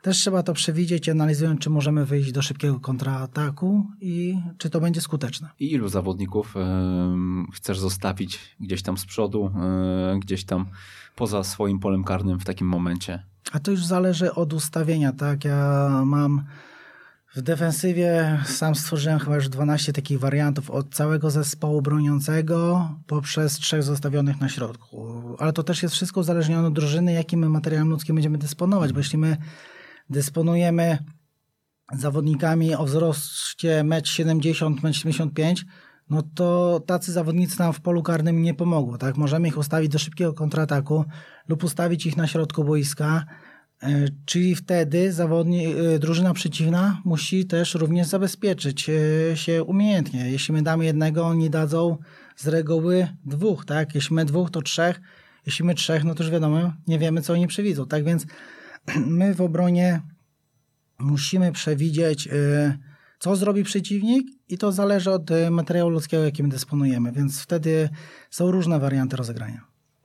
też 0.02 0.18
trzeba 0.18 0.44
to 0.44 0.54
przewidzieć, 0.54 1.10
analizując, 1.10 1.60
czy 1.60 1.70
możemy 1.70 2.06
wyjść 2.06 2.32
do 2.32 2.42
szybkiego 2.42 2.80
kontrataku 2.80 3.88
i 4.02 4.38
czy 4.58 4.70
to 4.70 4.82
będzie 4.82 5.02
skuteczne. 5.02 5.50
I 5.60 5.72
ilu 5.72 5.90
zawodników 5.90 6.56
y, 6.56 6.60
chcesz 7.54 7.80
zostawić 7.80 8.40
gdzieś 8.60 8.82
tam 8.82 8.98
z 8.98 9.06
przodu, 9.06 9.52
y, 10.16 10.20
gdzieś 10.20 10.44
tam 10.44 10.66
poza 11.16 11.44
swoim 11.44 11.80
polem 11.80 12.04
karnym 12.04 12.40
w 12.40 12.46
takim 12.46 12.68
momencie? 12.68 13.24
A 13.52 13.60
to 13.60 13.72
już 13.72 13.86
zależy 13.86 14.34
od 14.34 14.54
ustawienia, 14.54 15.12
tak? 15.14 15.46
Ja 15.46 15.90
mam 16.06 16.44
w 17.36 17.42
defensywie 17.42 18.40
sam 18.46 18.76
stworzyłem 18.76 19.20
chyba 19.20 19.36
już 19.36 19.50
12 19.50 19.94
takich 19.94 20.20
wariantów 20.20 20.70
od 20.70 20.94
całego 20.94 21.32
zespołu 21.32 21.82
broniącego 21.82 22.90
poprzez 23.08 23.60
trzech 23.60 23.84
zostawionych 23.84 24.42
na 24.42 24.50
środku. 24.50 25.22
Ale 25.40 25.54
to 25.54 25.64
też 25.64 25.84
jest 25.84 25.96
wszystko 25.96 26.20
uzależnione 26.20 26.68
od 26.68 26.74
drużyny, 26.74 27.14
jakim 27.14 27.50
materiałem 27.50 27.90
ludzkim 27.90 28.16
będziemy 28.16 28.38
dysponować, 28.38 28.94
bo 28.94 29.00
jeśli 29.00 29.18
my 29.18 29.38
dysponujemy 30.10 30.98
zawodnikami 31.94 32.76
o 32.76 32.86
wzroście 32.86 33.84
1,70 33.86 34.66
m, 34.66 34.74
1,75 34.74 35.42
m, 35.42 35.56
no 36.12 36.24
to 36.36 36.80
tacy 36.86 37.12
zawodnicy 37.12 37.60
nam 37.60 37.74
w 37.74 37.82
polu 37.82 38.04
karnym 38.04 38.42
nie 38.42 38.54
pomogą. 38.54 38.98
Tak? 38.98 39.18
Możemy 39.18 39.48
ich 39.48 39.58
ustawić 39.58 39.92
do 39.92 40.00
szybkiego 40.00 40.34
kontrataku 40.34 41.06
lub 41.48 41.64
ustawić 41.64 42.06
ich 42.06 42.18
na 42.18 42.28
środku 42.28 42.64
boiska, 42.64 43.26
e, 43.84 44.06
czyli 44.26 44.56
wtedy 44.56 45.14
e, 45.20 46.00
drużyna 46.00 46.34
przeciwna 46.34 47.02
musi 47.06 47.46
też 47.46 47.76
również 47.76 48.08
zabezpieczyć 48.08 48.90
e, 48.90 49.38
się 49.38 49.64
umiejętnie. 49.64 50.32
Jeśli 50.32 50.54
my 50.54 50.62
damy 50.62 50.86
jednego, 50.86 51.26
oni 51.26 51.50
dadzą 51.50 51.98
z 52.36 52.48
reguły 52.48 53.08
dwóch. 53.26 53.66
Tak? 53.66 53.96
Jeśli 53.96 54.16
my 54.16 54.26
dwóch, 54.26 54.52
to 54.52 54.62
trzech. 54.62 55.02
Jeśli 55.46 55.66
my 55.66 55.76
trzech, 55.76 56.04
no 56.04 56.16
to 56.16 56.24
już 56.24 56.32
wiadomo, 56.32 56.74
nie 56.88 57.00
wiemy, 57.00 57.22
co 57.22 57.34
oni 57.34 57.48
przewidzą. 57.48 57.88
Tak 57.88 58.04
więc 58.04 58.26
my 59.20 59.34
w 59.36 59.42
obronie 59.42 60.02
musimy 61.00 61.52
przewidzieć 61.52 62.30
co 63.22 63.36
zrobi 63.36 63.64
przeciwnik 63.64 64.28
i 64.50 64.58
to 64.58 64.72
zależy 64.72 65.12
od 65.12 65.32
e, 65.32 65.52
materiału 65.52 65.90
ludzkiego, 65.90 66.24
jakim 66.24 66.50
dysponujemy, 66.50 67.12
więc 67.12 67.42
wtedy 67.42 67.90
są 68.30 68.52
różne 68.52 68.80
warianty 68.80 69.18
rozegrania. 69.18 69.62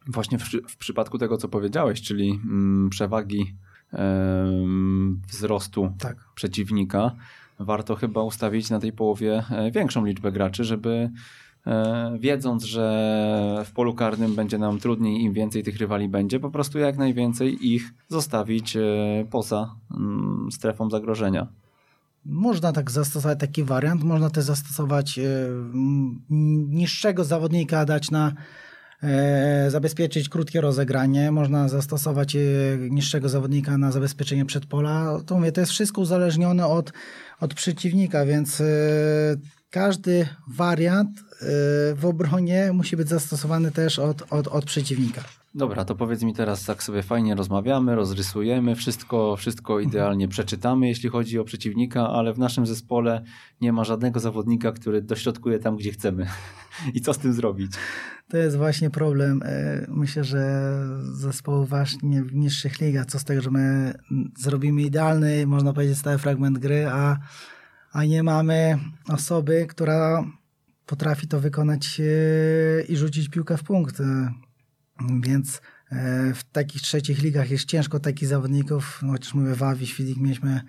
Właśnie 0.06 0.38
w, 0.38 0.44
w 0.68 0.76
przypadku 0.76 1.18
tego, 1.18 1.36
co 1.36 1.48
powiedziałeś, 1.48 2.02
czyli 2.02 2.30
mm, 2.30 2.90
przewagi 2.90 3.54
wzrostu 5.28 5.92
tak. 5.98 6.16
przeciwnika, 6.34 7.12
warto 7.58 7.94
chyba 7.94 8.22
ustawić 8.22 8.70
na 8.70 8.80
tej 8.80 8.92
połowie 8.92 9.44
e, 9.50 9.70
większą 9.70 10.04
liczbę 10.04 10.32
graczy, 10.32 10.64
żeby 10.64 11.10
e, 11.66 12.16
wiedząc, 12.20 12.64
że 12.64 13.64
w 13.66 13.72
polu 13.72 13.94
karnym 13.94 14.34
będzie 14.34 14.58
nam 14.58 14.78
trudniej, 14.78 15.22
im 15.22 15.32
więcej 15.32 15.62
tych 15.62 15.76
rywali 15.76 16.08
będzie, 16.08 16.40
po 16.40 16.50
prostu 16.50 16.78
jak 16.78 16.96
najwięcej 16.96 17.66
ich 17.72 17.94
zostawić 18.08 18.76
poza 19.30 19.74
mm, 19.90 20.48
strefą 20.52 20.90
zagrożenia. 20.90 21.46
Można 22.28 22.72
tak 22.72 22.90
zastosować 22.90 23.40
taki 23.40 23.64
wariant, 23.64 24.02
można 24.04 24.30
też 24.30 24.44
zastosować 24.44 25.20
niższego 26.68 27.24
zawodnika, 27.24 27.84
dać 27.84 28.10
na 28.10 28.32
E, 29.02 29.70
zabezpieczyć 29.70 30.28
krótkie 30.28 30.60
rozegranie, 30.60 31.30
można 31.30 31.68
zastosować 31.68 32.36
e, 32.36 32.40
niższego 32.90 33.28
zawodnika 33.28 33.78
na 33.78 33.92
zabezpieczenie 33.92 34.44
przedpola. 34.44 35.20
To 35.26 35.36
mówię, 35.36 35.52
to 35.52 35.60
jest 35.60 35.72
wszystko 35.72 36.00
uzależnione 36.00 36.66
od, 36.66 36.92
od 37.40 37.54
przeciwnika, 37.54 38.26
więc 38.26 38.60
e, 38.60 38.64
każdy 39.70 40.28
wariant 40.48 41.10
w 41.96 42.04
obronie 42.04 42.72
musi 42.72 42.96
być 42.96 43.08
zastosowany 43.08 43.70
też 43.70 43.98
od, 43.98 44.22
od, 44.32 44.48
od 44.48 44.64
przeciwnika. 44.64 45.24
Dobra, 45.56 45.84
to 45.84 45.94
powiedz 45.94 46.22
mi 46.22 46.34
teraz, 46.34 46.64
tak 46.64 46.82
sobie 46.82 47.02
fajnie 47.02 47.34
rozmawiamy, 47.34 47.94
rozrysujemy, 47.94 48.74
wszystko, 48.74 49.36
wszystko 49.36 49.80
idealnie 49.80 50.28
przeczytamy, 50.28 50.88
jeśli 50.88 51.08
chodzi 51.08 51.38
o 51.38 51.44
przeciwnika, 51.44 52.08
ale 52.08 52.32
w 52.32 52.38
naszym 52.38 52.66
zespole 52.66 53.22
nie 53.60 53.72
ma 53.72 53.84
żadnego 53.84 54.20
zawodnika, 54.20 54.72
który 54.72 55.02
dośrodkuje 55.02 55.58
tam, 55.58 55.76
gdzie 55.76 55.92
chcemy. 55.92 56.26
I 56.94 57.00
co 57.00 57.14
z 57.14 57.18
tym 57.18 57.32
zrobić? 57.32 57.72
To 58.28 58.36
jest 58.36 58.56
właśnie 58.56 58.90
problem. 58.90 59.42
E, 59.44 59.86
myślę, 59.88 60.24
że 60.24 60.72
zespołu 61.02 61.64
właśnie 61.64 62.22
w 62.22 62.34
niższych 62.34 62.80
ligach, 62.80 63.06
co 63.06 63.18
z 63.18 63.24
tego, 63.24 63.42
że 63.42 63.50
my 63.50 63.94
zrobimy 64.38 64.82
idealny, 64.82 65.46
można 65.46 65.72
powiedzieć, 65.72 65.98
stały 65.98 66.18
fragment 66.18 66.58
gry, 66.58 66.86
a, 66.86 67.16
a 67.92 68.04
nie 68.04 68.22
mamy 68.22 68.78
osoby, 69.08 69.66
która 69.68 70.24
potrafi 70.86 71.28
to 71.28 71.40
wykonać 71.40 72.00
e, 72.00 72.82
i 72.82 72.96
rzucić 72.96 73.28
piłkę 73.28 73.56
w 73.56 73.62
punkt. 73.62 74.02
E, 75.00 75.20
więc 75.20 75.60
w 76.34 76.44
takich 76.52 76.82
trzecich 76.82 77.22
ligach 77.22 77.50
jest 77.50 77.64
ciężko 77.64 78.00
takich 78.00 78.28
zawodników, 78.28 79.00
no 79.02 79.12
chociaż 79.12 79.34
mówię, 79.34 79.54
w 79.54 79.62
Awi, 79.62 79.86
Świdnik 79.86 80.16
mieliśmy 80.16 80.60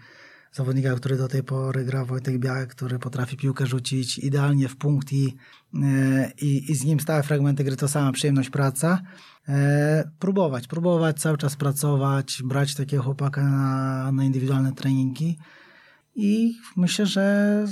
zawodnika, 0.58 0.96
który 0.96 1.18
do 1.18 1.28
tej 1.28 1.44
pory 1.44 1.86
gra, 1.86 2.06
Wojtek 2.06 2.38
Białek, 2.38 2.70
który 2.70 3.00
potrafi 3.00 3.38
piłkę 3.38 3.68
rzucić 3.68 4.18
idealnie 4.20 4.68
w 4.68 4.76
punkt 4.76 5.14
i, 5.14 5.36
e, 5.84 6.32
i, 6.42 6.72
i 6.72 6.76
z 6.76 6.84
nim 6.84 7.00
stałe 7.00 7.24
fragmenty 7.24 7.64
gry 7.64 7.76
to 7.76 7.88
sama 7.88 8.12
przyjemność 8.12 8.50
praca. 8.50 9.02
E, 9.50 10.12
próbować, 10.20 10.68
próbować 10.68 11.20
cały 11.20 11.38
czas 11.38 11.56
pracować, 11.56 12.42
brać 12.44 12.76
takiego 12.76 13.04
chłopaka 13.04 13.44
na, 13.44 14.12
na 14.12 14.24
indywidualne 14.24 14.72
treningi 14.74 15.38
i 16.16 16.58
myślę, 16.76 17.06
że 17.06 17.66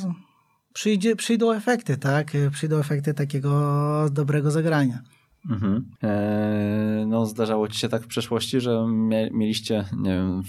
przyjdzie, 0.73 1.15
przyjdą 1.15 1.51
efekty, 1.51 1.97
tak? 1.97 2.31
Przyjdą 2.51 2.77
efekty 2.79 3.13
takiego 3.13 4.09
dobrego 4.11 4.51
zagrania. 4.51 5.03
Mhm. 5.49 5.85
Eee, 6.01 7.05
no, 7.07 7.25
zdarzało 7.25 7.67
ci 7.67 7.79
się 7.79 7.89
tak 7.89 8.03
w 8.03 8.07
przeszłości, 8.07 8.61
że 8.61 8.85
mieliście, 9.31 9.85
nie 9.97 10.09
wiem, 10.09 10.41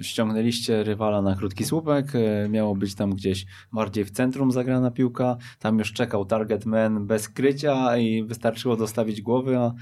ściągnęliście 0.00 0.82
rywala 0.82 1.22
na 1.22 1.36
krótki 1.36 1.64
słupek, 1.64 2.12
e, 2.14 2.48
miało 2.48 2.76
być 2.76 2.94
tam 2.94 3.10
gdzieś 3.10 3.46
bardziej 3.72 4.04
w 4.04 4.10
centrum 4.10 4.52
zagrana 4.52 4.90
piłka, 4.90 5.36
tam 5.58 5.78
już 5.78 5.92
czekał 5.92 6.24
target 6.24 6.66
man 6.66 7.06
bez 7.06 7.28
krycia 7.28 7.96
i 7.96 8.24
wystarczyło 8.24 8.76
dostawić 8.76 9.22
głowy, 9.22 9.58
a, 9.58 9.72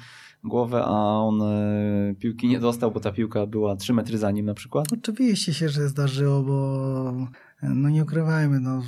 głowę, 0.45 0.83
a 0.85 1.18
on 1.18 1.43
e, 1.43 2.14
piłki 2.18 2.49
nie 2.49 2.61
dostał, 2.61 2.91
bo 2.91 3.01
ta 3.01 3.12
piłka 3.12 3.47
była 3.47 3.77
3 3.77 3.93
metry 3.93 4.18
za 4.18 4.31
nim 4.31 4.47
na 4.47 4.55
przykład? 4.55 4.87
Oczywiście 4.93 5.55
się, 5.55 5.68
że 5.68 5.89
zdarzyło, 5.89 6.43
bo 6.43 7.27
no 7.62 7.89
nie 7.89 8.03
ukrywajmy, 8.03 8.61
no 8.61 8.83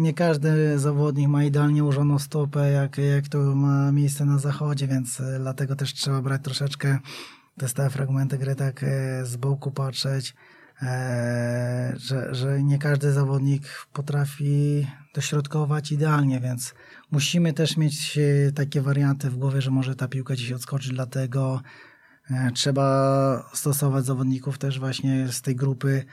nie 0.00 0.14
każdy 0.14 0.78
zawodnik 0.78 1.28
ma 1.28 1.44
idealnie 1.44 1.84
ułożoną 1.84 2.18
stopę, 2.18 2.70
jak, 2.70 2.98
jak 2.98 3.28
to 3.28 3.38
ma 3.38 3.92
miejsce 3.92 4.24
na 4.24 4.38
zachodzie, 4.38 4.86
więc 4.86 5.20
e, 5.20 5.38
dlatego 5.38 5.76
też 5.76 5.94
trzeba 5.94 6.22
brać 6.22 6.42
troszeczkę 6.42 6.98
te 7.58 7.68
stałe 7.68 7.90
fragmenty 7.90 8.38
gry 8.38 8.54
tak 8.54 8.82
e, 8.82 8.86
z 9.26 9.36
boku 9.36 9.70
patrzeć, 9.70 10.34
e, 10.82 11.94
że, 11.96 12.34
że 12.34 12.62
nie 12.62 12.78
każdy 12.78 13.12
zawodnik 13.12 13.62
potrafi 13.92 14.86
dośrodkować 15.14 15.92
idealnie, 15.92 16.40
więc 16.40 16.74
musimy 17.10 17.52
też 17.52 17.76
mieć 17.76 18.18
takie 18.54 18.80
warianty 18.80 19.30
w 19.30 19.36
głowie, 19.36 19.60
że 19.60 19.70
może 19.70 19.96
ta 19.96 20.08
piłka 20.08 20.36
dziś 20.36 20.52
odskoczyć, 20.52 20.92
dlatego 20.92 21.60
trzeba 22.54 23.50
stosować 23.54 24.04
zawodników 24.04 24.58
też 24.58 24.80
właśnie 24.80 25.28
z 25.28 25.42
tej 25.42 25.56
grupy 25.56 26.04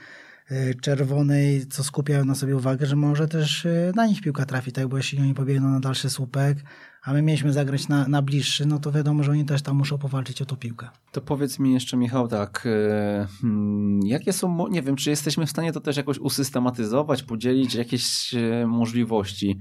czerwonej, 0.80 1.66
co 1.66 1.84
skupiają 1.84 2.24
na 2.24 2.34
sobie 2.34 2.56
uwagę, 2.56 2.86
że 2.86 2.96
może 2.96 3.28
też 3.28 3.64
y, 3.64 3.92
na 3.96 4.06
nich 4.06 4.20
piłka 4.20 4.46
trafi, 4.46 4.72
tak? 4.72 4.88
Bo 4.88 4.96
jeśli 4.96 5.20
oni 5.20 5.34
pobiegną 5.34 5.68
na 5.68 5.80
dalszy 5.80 6.10
słupek, 6.10 6.58
a 7.02 7.12
my 7.12 7.22
mieliśmy 7.22 7.52
zagrać 7.52 7.88
na, 7.88 8.08
na 8.08 8.22
bliższy, 8.22 8.66
no 8.66 8.78
to 8.78 8.92
wiadomo, 8.92 9.22
że 9.22 9.32
oni 9.32 9.44
też 9.44 9.62
tam 9.62 9.76
muszą 9.76 9.98
powalczyć 9.98 10.42
o 10.42 10.44
tą 10.44 10.56
piłkę. 10.56 10.88
To 11.12 11.20
powiedz 11.20 11.58
mi 11.58 11.74
jeszcze, 11.74 11.96
Michał, 11.96 12.28
tak, 12.28 12.66
y, 12.66 13.26
hmm, 13.40 14.00
jakie 14.06 14.32
są, 14.32 14.68
nie 14.68 14.82
wiem, 14.82 14.96
czy 14.96 15.10
jesteśmy 15.10 15.46
w 15.46 15.50
stanie 15.50 15.72
to 15.72 15.80
też 15.80 15.96
jakoś 15.96 16.18
usystematyzować, 16.18 17.22
podzielić 17.22 17.74
jakieś 17.74 18.34
możliwości 18.66 19.58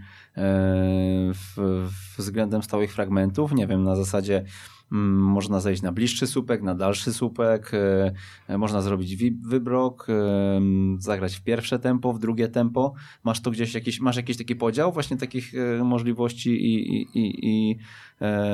w, 1.33 1.88
względem 2.17 2.63
stałych 2.63 2.93
fragmentów, 2.93 3.51
nie 3.51 3.67
wiem, 3.67 3.83
na 3.83 3.95
zasadzie 3.95 4.43
można 4.89 5.59
zejść 5.59 5.81
na 5.81 5.91
bliższy 5.91 6.27
słupek, 6.27 6.61
na 6.61 6.75
dalszy 6.75 7.13
słupek, 7.13 7.71
e, 7.73 8.11
e, 8.47 8.57
można 8.57 8.81
zrobić 8.81 9.15
wybrok, 9.47 10.07
e, 10.09 10.61
zagrać 10.99 11.35
w 11.35 11.43
pierwsze 11.43 11.79
tempo, 11.79 12.13
w 12.13 12.19
drugie 12.19 12.47
tempo. 12.47 12.93
Masz 13.23 13.41
to 13.41 13.51
gdzieś 13.51 13.73
jakiś, 13.73 13.99
masz 13.99 14.15
jakiś 14.15 14.38
taki 14.38 14.55
podział 14.55 14.91
właśnie 14.91 15.17
takich 15.17 15.53
możliwości 15.83 16.49
i, 16.49 16.95
i, 16.95 17.07
i, 17.13 17.47
i 17.47 17.79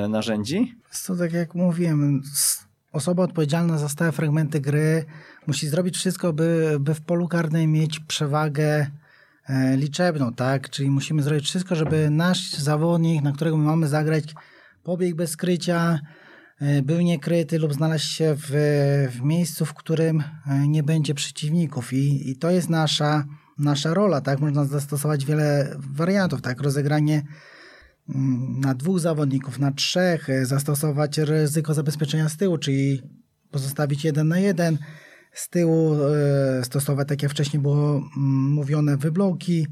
narzędzi? 0.10 0.76
To 1.08 1.16
tak 1.16 1.34
jak 1.34 1.56
mówiłem, 1.56 2.22
osoba 2.92 3.24
odpowiedzialna 3.24 3.78
za 3.78 3.90
stałe 3.90 4.12
fragmenty 4.12 4.62
gry 4.62 5.06
musi 5.48 5.68
zrobić 5.68 5.96
wszystko, 5.96 6.34
by, 6.34 6.78
by 6.80 6.94
w 6.94 7.02
polu 7.02 7.28
karnym 7.28 7.72
mieć 7.72 8.00
przewagę 8.00 8.88
liczebną, 9.78 10.34
tak? 10.34 10.70
Czyli 10.70 10.90
musimy 10.90 11.24
zrobić 11.24 11.46
wszystko, 11.46 11.76
żeby 11.76 12.10
nasz 12.10 12.54
zawodnik, 12.54 13.24
na 13.24 13.32
którego 13.32 13.58
my 13.58 13.66
mamy 13.66 13.88
zagrać, 13.88 14.34
pobiegł 14.84 15.18
bez 15.18 15.30
skrycia, 15.30 16.00
był 16.84 17.02
niekryty 17.02 17.60
lub 17.60 17.74
znaleźć 17.74 18.12
się 18.12 18.36
w, 18.38 18.50
w 19.12 19.22
miejscu, 19.22 19.66
w 19.66 19.74
którym 19.74 20.24
e, 20.48 20.68
nie 20.68 20.84
będzie 20.84 21.14
przeciwników. 21.14 21.94
I, 21.94 22.30
i 22.30 22.36
to 22.36 22.52
jest 22.52 22.70
nasza, 22.70 23.26
nasza 23.58 23.94
rola. 23.94 24.22
Tak? 24.22 24.40
Można 24.40 24.66
zastosować 24.66 25.26
wiele 25.26 25.76
wariantów. 25.80 26.42
Tak? 26.42 26.62
Rozegranie 26.62 27.24
mm, 28.10 28.60
na 28.60 28.74
dwóch 28.74 29.00
zawodników, 29.00 29.60
na 29.60 29.72
trzech, 29.72 30.30
e, 30.30 30.46
zastosować 30.46 31.18
ryzyko 31.18 31.74
zabezpieczenia 31.74 32.30
z 32.30 32.38
tyłu, 32.38 32.58
czyli 32.58 33.02
pozostawić 33.52 34.06
jeden 34.06 34.28
na 34.28 34.40
jeden, 34.40 34.78
z 35.34 35.50
tyłu 35.50 35.96
stosować, 36.64 37.08
tak 37.08 37.24
jak 37.24 37.32
wcześniej 37.32 37.62
było 37.62 37.96
mm, 37.96 38.52
mówione, 38.52 38.98
wybloki, 38.98 39.68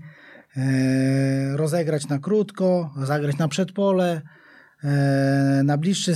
rozegrać 1.56 2.08
na 2.08 2.20
krótko, 2.20 2.94
zagrać 3.04 3.38
na 3.38 3.48
przedpole, 3.48 4.22
E, 4.22 4.22
na 5.64 5.78
bliższy, 5.78 6.14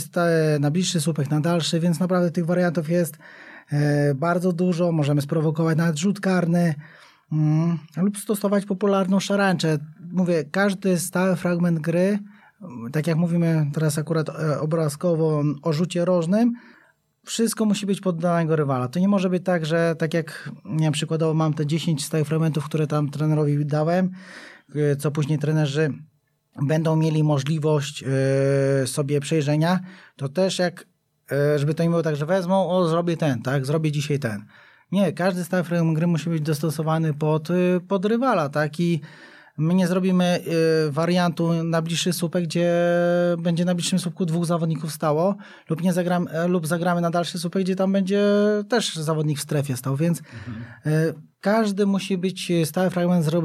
na 0.59 0.71
bliższy 0.71 1.01
słupek, 1.01 1.31
na 1.31 1.39
dalszy, 1.39 1.79
więc 1.79 1.99
naprawdę 1.99 2.31
tych 2.31 2.45
wariantów 2.45 2.89
jest 2.89 3.17
e, 3.71 4.15
bardzo 4.15 4.53
dużo. 4.53 4.91
Możemy 4.91 5.21
sprowokować 5.21 5.77
nawet 5.77 5.97
rzut 5.97 6.19
karny 6.19 6.75
mm, 7.31 7.77
lub 7.97 8.17
stosować 8.17 8.65
popularną 8.65 9.19
szarańczę. 9.19 9.77
Mówię, 10.11 10.43
każdy 10.51 10.99
stały 10.99 11.35
fragment 11.35 11.79
gry, 11.79 12.19
tak 12.91 13.07
jak 13.07 13.17
mówimy 13.17 13.71
teraz 13.73 13.97
akurat 13.97 14.29
e, 14.29 14.59
obrazkowo 14.59 15.43
o 15.61 15.73
rzucie 15.73 16.05
rożnym, 16.05 16.53
wszystko 17.25 17.65
musi 17.65 17.85
być 17.85 18.01
pod 18.01 18.21
danego 18.21 18.55
rywala. 18.55 18.87
To 18.87 18.99
nie 18.99 19.07
może 19.07 19.29
być 19.29 19.43
tak, 19.45 19.65
że 19.65 19.95
tak 19.99 20.13
jak 20.13 20.49
wiem, 20.79 20.93
przykładowo 20.93 21.33
mam 21.33 21.53
te 21.53 21.65
10 21.65 22.05
stałych 22.05 22.27
fragmentów, 22.27 22.65
które 22.65 22.87
tam 22.87 23.09
trenerowi 23.09 23.65
dałem, 23.65 24.11
co 24.99 25.11
później 25.11 25.39
trenerzy 25.39 25.93
będą 26.61 26.95
mieli 26.95 27.23
możliwość 27.23 28.01
yy, 28.01 28.87
sobie 28.87 29.19
przejrzenia, 29.19 29.79
to 30.15 30.29
też 30.29 30.59
jak, 30.59 30.85
yy, 31.31 31.59
żeby 31.59 31.73
to 31.73 31.83
nie 31.83 31.89
było 31.89 32.01
tak, 32.01 32.15
że 32.15 32.25
wezmą, 32.25 32.69
o 32.69 32.87
zrobię 32.87 33.17
ten, 33.17 33.41
tak, 33.41 33.65
zrobię 33.65 33.91
dzisiaj 33.91 34.19
ten. 34.19 34.45
Nie, 34.91 35.13
każdy 35.13 35.43
fragment 35.43 35.97
gry 35.97 36.07
musi 36.07 36.29
być 36.29 36.41
dostosowany 36.41 37.13
pod, 37.13 37.49
yy, 37.49 37.81
pod 37.87 38.05
rywala, 38.05 38.49
tak, 38.49 38.79
i 38.79 39.01
My 39.57 39.73
nie 39.75 39.87
zrobimy 39.87 40.39
wariantu 40.89 41.63
na 41.63 41.81
bliższy 41.81 42.13
słupek, 42.13 42.43
gdzie 42.43 42.73
będzie 43.37 43.65
na 43.65 43.75
bliższym 43.75 43.99
słupku 43.99 44.25
dwóch 44.25 44.45
zawodników 44.45 44.91
stało, 44.91 45.35
lub, 45.69 45.81
nie 45.81 45.93
zagram, 45.93 46.27
e, 46.31 46.47
lub 46.47 46.67
zagramy 46.67 47.01
na 47.01 47.09
dalszy 47.09 47.39
słupek, 47.39 47.63
gdzie 47.63 47.75
tam 47.75 47.91
będzie 47.91 48.23
też 48.69 48.95
zawodnik 48.95 49.39
w 49.39 49.41
strefie 49.41 49.77
stał, 49.77 49.95
więc 49.95 50.19
mhm. 50.19 51.13
Każdy 51.45 51.85
musi 51.85 52.17
być 52.17 52.51
stały 52.63 52.89
fragment 52.89 53.25
zro, 53.25 53.41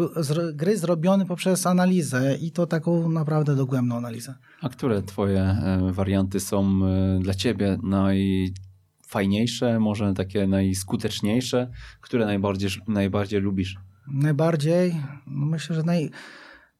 gry 0.54 0.78
zrobiony 0.78 1.26
poprzez 1.26 1.66
analizę 1.66 2.36
i 2.36 2.50
to 2.50 2.66
taką 2.66 3.08
naprawdę 3.08 3.56
dogłębną 3.56 3.96
analizę. 3.96 4.34
A 4.60 4.68
które 4.68 5.02
twoje 5.02 5.40
e, 5.40 5.92
warianty 5.92 6.40
są 6.40 6.80
dla 7.20 7.34
ciebie 7.34 7.78
najfajniejsze, 7.82 9.80
może 9.80 10.14
takie 10.14 10.46
najskuteczniejsze, 10.46 11.70
które 12.00 12.26
najbardziej, 12.26 12.70
najbardziej 12.88 13.40
lubisz? 13.40 13.76
Najbardziej, 14.12 14.96
no 15.26 15.46
myślę, 15.46 15.76
że 15.76 15.82
naj, 15.82 16.10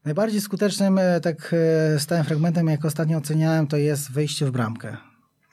najbardziej 0.05 0.41
skutecznym 0.41 0.99
e, 0.99 1.21
tak 1.21 1.55
e, 1.95 1.99
stałym 1.99 2.25
fragmentem, 2.25 2.67
jak 2.67 2.85
ostatnio 2.85 3.19
oceniałem, 3.19 3.67
to 3.67 3.77
jest 3.77 4.13
wejście 4.13 4.47
w 4.47 4.51
bramkę. 4.51 5.10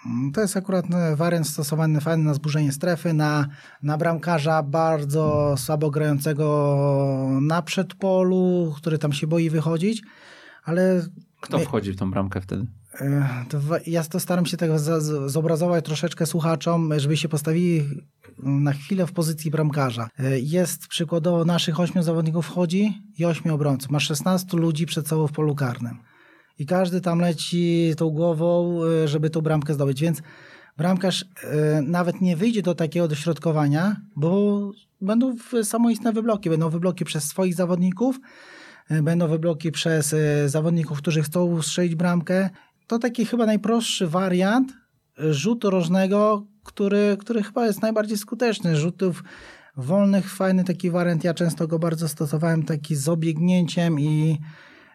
Mm, 0.08 0.32
to 0.32 0.42
jest 0.42 0.58
akurat 0.58 0.86
e, 0.94 1.16
wariant 1.16 1.48
stosowany 1.48 2.02
fajny 2.02 2.24
na 2.24 2.34
zburzenie 2.34 2.72
strefy, 2.72 3.14
na, 3.14 3.48
na 3.84 3.98
bramkarza 3.98 4.64
bardzo 4.64 5.56
słabo 5.58 5.92
grającego 5.92 7.40
na 7.42 7.62
przedpolu, 7.62 8.74
który 8.78 8.98
tam 8.98 9.14
się 9.14 9.28
boi 9.28 9.50
wychodzić, 9.50 10.04
ale... 10.64 11.02
Kto 11.42 11.60
wchodzi 11.60 11.92
w 11.92 11.96
tą 11.96 12.12
bramkę 12.12 12.42
wtedy? 12.42 12.68
To 13.50 13.60
ja 13.88 14.04
to 14.04 14.20
staram 14.20 14.46
się 14.46 14.58
tego 14.58 14.80
zobrazować 15.30 15.86
troszeczkę 15.86 16.26
słuchaczom, 16.26 17.00
żeby 17.00 17.18
się 17.18 17.30
postawili 17.30 17.84
na 18.38 18.74
chwilę 18.74 19.08
w 19.08 19.12
pozycji 19.12 19.52
bramkarza. 19.52 20.10
Jest 20.42 20.88
przykładowo 20.88 21.46
naszych 21.46 21.80
ośmiu 21.80 22.04
zawodników 22.04 22.46
wchodzi 22.46 23.02
i 23.18 23.26
ośmiu 23.26 23.56
obrońców. 23.56 23.92
Ma 23.92 24.00
16 24.00 24.58
ludzi 24.58 24.86
przed 24.86 25.08
sobą 25.08 25.28
w 25.28 25.32
polu 25.32 25.56
karnym. 25.56 25.98
I 26.60 26.66
każdy 26.66 27.02
tam 27.02 27.20
leci 27.20 27.94
tą 27.98 28.10
głową, 28.10 28.80
żeby 29.06 29.30
tą 29.30 29.42
bramkę 29.42 29.74
zdobyć. 29.74 30.02
Więc 30.02 30.22
bramkarz 30.78 31.26
e, 31.44 31.82
nawet 31.82 32.22
nie 32.22 32.38
wyjdzie 32.38 32.62
do 32.62 32.76
takiego 32.76 33.08
dośrodkowania, 33.08 33.96
bo 34.16 34.72
będą 35.02 35.36
samoistne 35.64 36.14
wybloki. 36.14 36.50
Będą 36.50 36.70
wybloki 36.70 37.06
przez 37.06 37.24
swoich 37.24 37.56
zawodników, 37.56 38.20
e, 38.90 39.02
będą 39.02 39.28
wybloki 39.28 39.72
przez 39.72 40.14
e, 40.14 40.50
zawodników, 40.50 40.98
którzy 40.98 41.24
chcą 41.24 41.62
strzelić 41.62 41.96
bramkę 41.96 42.50
to 42.88 43.00
taki 43.00 43.26
chyba 43.26 43.46
najprostszy 43.46 44.08
wariant 44.08 44.74
rzutu 45.18 45.70
rożnego, 45.70 46.46
który, 46.64 47.18
który 47.20 47.44
chyba 47.44 47.66
jest 47.66 47.82
najbardziej 47.82 48.18
skuteczny. 48.18 48.76
Rzutów 48.76 49.24
wolnych, 49.78 50.36
fajny 50.36 50.64
taki 50.64 50.92
wariant. 50.92 51.24
Ja 51.24 51.34
często 51.34 51.68
go 51.68 51.80
bardzo 51.80 52.08
stosowałem, 52.08 52.64
taki 52.64 52.96
z 52.96 53.10
obiegnięciem 53.10 54.00
i 54.00 54.38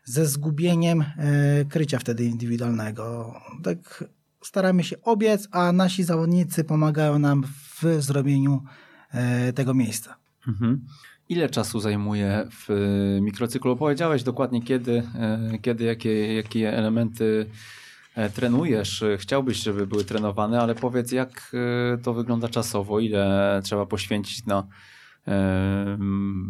ze 0.04 0.26
zgubieniem 0.26 1.00
e, 1.00 1.64
krycia 1.64 1.98
wtedy 1.98 2.24
indywidualnego. 2.24 3.34
Tak 3.62 4.04
staramy 4.44 4.84
się 4.84 5.02
obiec, 5.02 5.48
a 5.50 5.72
nasi 5.72 6.04
zawodnicy 6.04 6.64
pomagają 6.64 7.18
nam 7.18 7.44
w 7.44 8.02
zrobieniu 8.02 8.62
e, 9.10 9.52
tego 9.52 9.74
miejsca. 9.74 10.16
Mhm. 10.48 10.86
Ile 11.28 11.48
czasu 11.48 11.80
zajmuje 11.80 12.48
w 12.50 12.68
mikrocyklu? 13.20 13.76
Powiedziałeś 13.76 14.22
dokładnie 14.22 14.62
kiedy, 14.62 15.02
e, 15.14 15.58
kiedy 15.62 15.84
jakie, 15.84 16.34
jakie 16.34 16.72
elementy 16.78 17.46
E, 18.14 18.30
trenujesz, 18.30 19.02
e, 19.02 19.18
chciałbyś, 19.18 19.56
żeby 19.56 19.86
były 19.86 20.04
trenowane, 20.04 20.60
ale 20.60 20.74
powiedz, 20.74 21.12
jak 21.12 21.52
e, 21.94 21.98
to 21.98 22.14
wygląda 22.14 22.48
czasowo, 22.48 23.00
ile 23.00 23.60
trzeba 23.64 23.86
poświęcić 23.86 24.46
na 24.46 24.66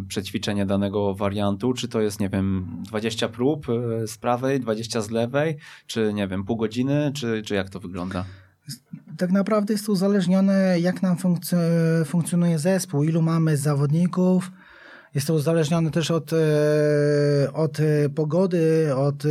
przećwiczenie 0.08 0.66
danego 0.66 1.14
wariantu, 1.14 1.72
czy 1.72 1.88
to 1.88 2.00
jest, 2.00 2.20
nie 2.20 2.28
wiem, 2.28 2.66
20 2.86 3.28
prób 3.28 3.66
z 4.06 4.18
prawej, 4.18 4.60
20 4.60 5.00
z 5.00 5.10
lewej, 5.10 5.56
czy 5.86 6.12
nie 6.14 6.28
wiem, 6.28 6.44
pół 6.44 6.56
godziny, 6.56 7.12
czy, 7.14 7.42
czy 7.42 7.54
jak 7.54 7.70
to 7.70 7.80
wygląda? 7.80 8.24
Tak 9.18 9.30
naprawdę 9.30 9.74
jest 9.74 9.86
to 9.86 9.92
uzależnione, 9.92 10.80
jak 10.80 11.02
nam 11.02 11.16
funkcjonuje 12.06 12.58
zespół, 12.58 13.04
ilu 13.04 13.22
mamy 13.22 13.56
zawodników. 13.56 14.50
Jest 15.14 15.26
to 15.26 15.34
uzależnione 15.34 15.90
też 15.90 16.10
od, 16.10 16.30
od 17.52 17.78
pogody, 18.14 18.94
od 18.96 19.24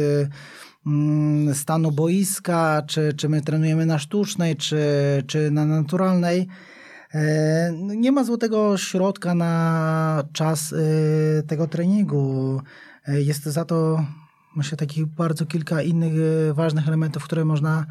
Mm, 0.85 1.55
stanu 1.55 1.91
boiska, 1.91 2.81
czy, 2.87 3.13
czy 3.13 3.29
my 3.29 3.41
trenujemy 3.41 3.85
na 3.85 3.99
sztucznej, 3.99 4.55
czy, 4.55 4.83
czy 5.27 5.51
na 5.51 5.65
naturalnej. 5.65 6.47
E, 7.13 7.73
nie 7.77 8.11
ma 8.11 8.23
złotego 8.23 8.77
środka 8.77 9.35
na 9.35 10.23
czas 10.33 10.73
e, 10.73 11.43
tego 11.43 11.67
treningu. 11.67 12.61
E, 13.07 13.21
jest 13.21 13.43
za 13.43 13.65
to, 13.65 14.05
myślę, 14.55 14.77
takich 14.77 15.05
bardzo 15.05 15.45
kilka 15.45 15.81
innych 15.81 16.13
ważnych 16.53 16.87
elementów, 16.87 17.23
które 17.23 17.45
można 17.45 17.85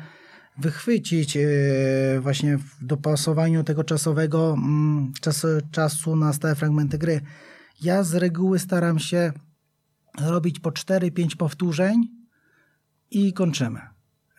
wychwycić 0.59 1.39
właśnie 2.21 2.59
w 2.59 2.85
dopasowaniu 2.85 3.65
tego 3.65 3.85
czasowego 3.85 4.53
mm, 4.53 5.13
czasu, 5.21 5.49
czasu 5.71 6.17
na 6.17 6.33
stałe 6.33 6.55
fragmenty 6.55 6.99
gry. 6.99 7.21
Ja 7.83 8.03
z 8.03 8.15
reguły 8.15 8.59
staram 8.59 8.99
się 8.99 9.33
robić 10.21 10.61
po 10.61 10.71
4-5 10.71 11.37
powtórzeń 11.37 12.09
i 13.11 13.33
kończymy. 13.33 13.81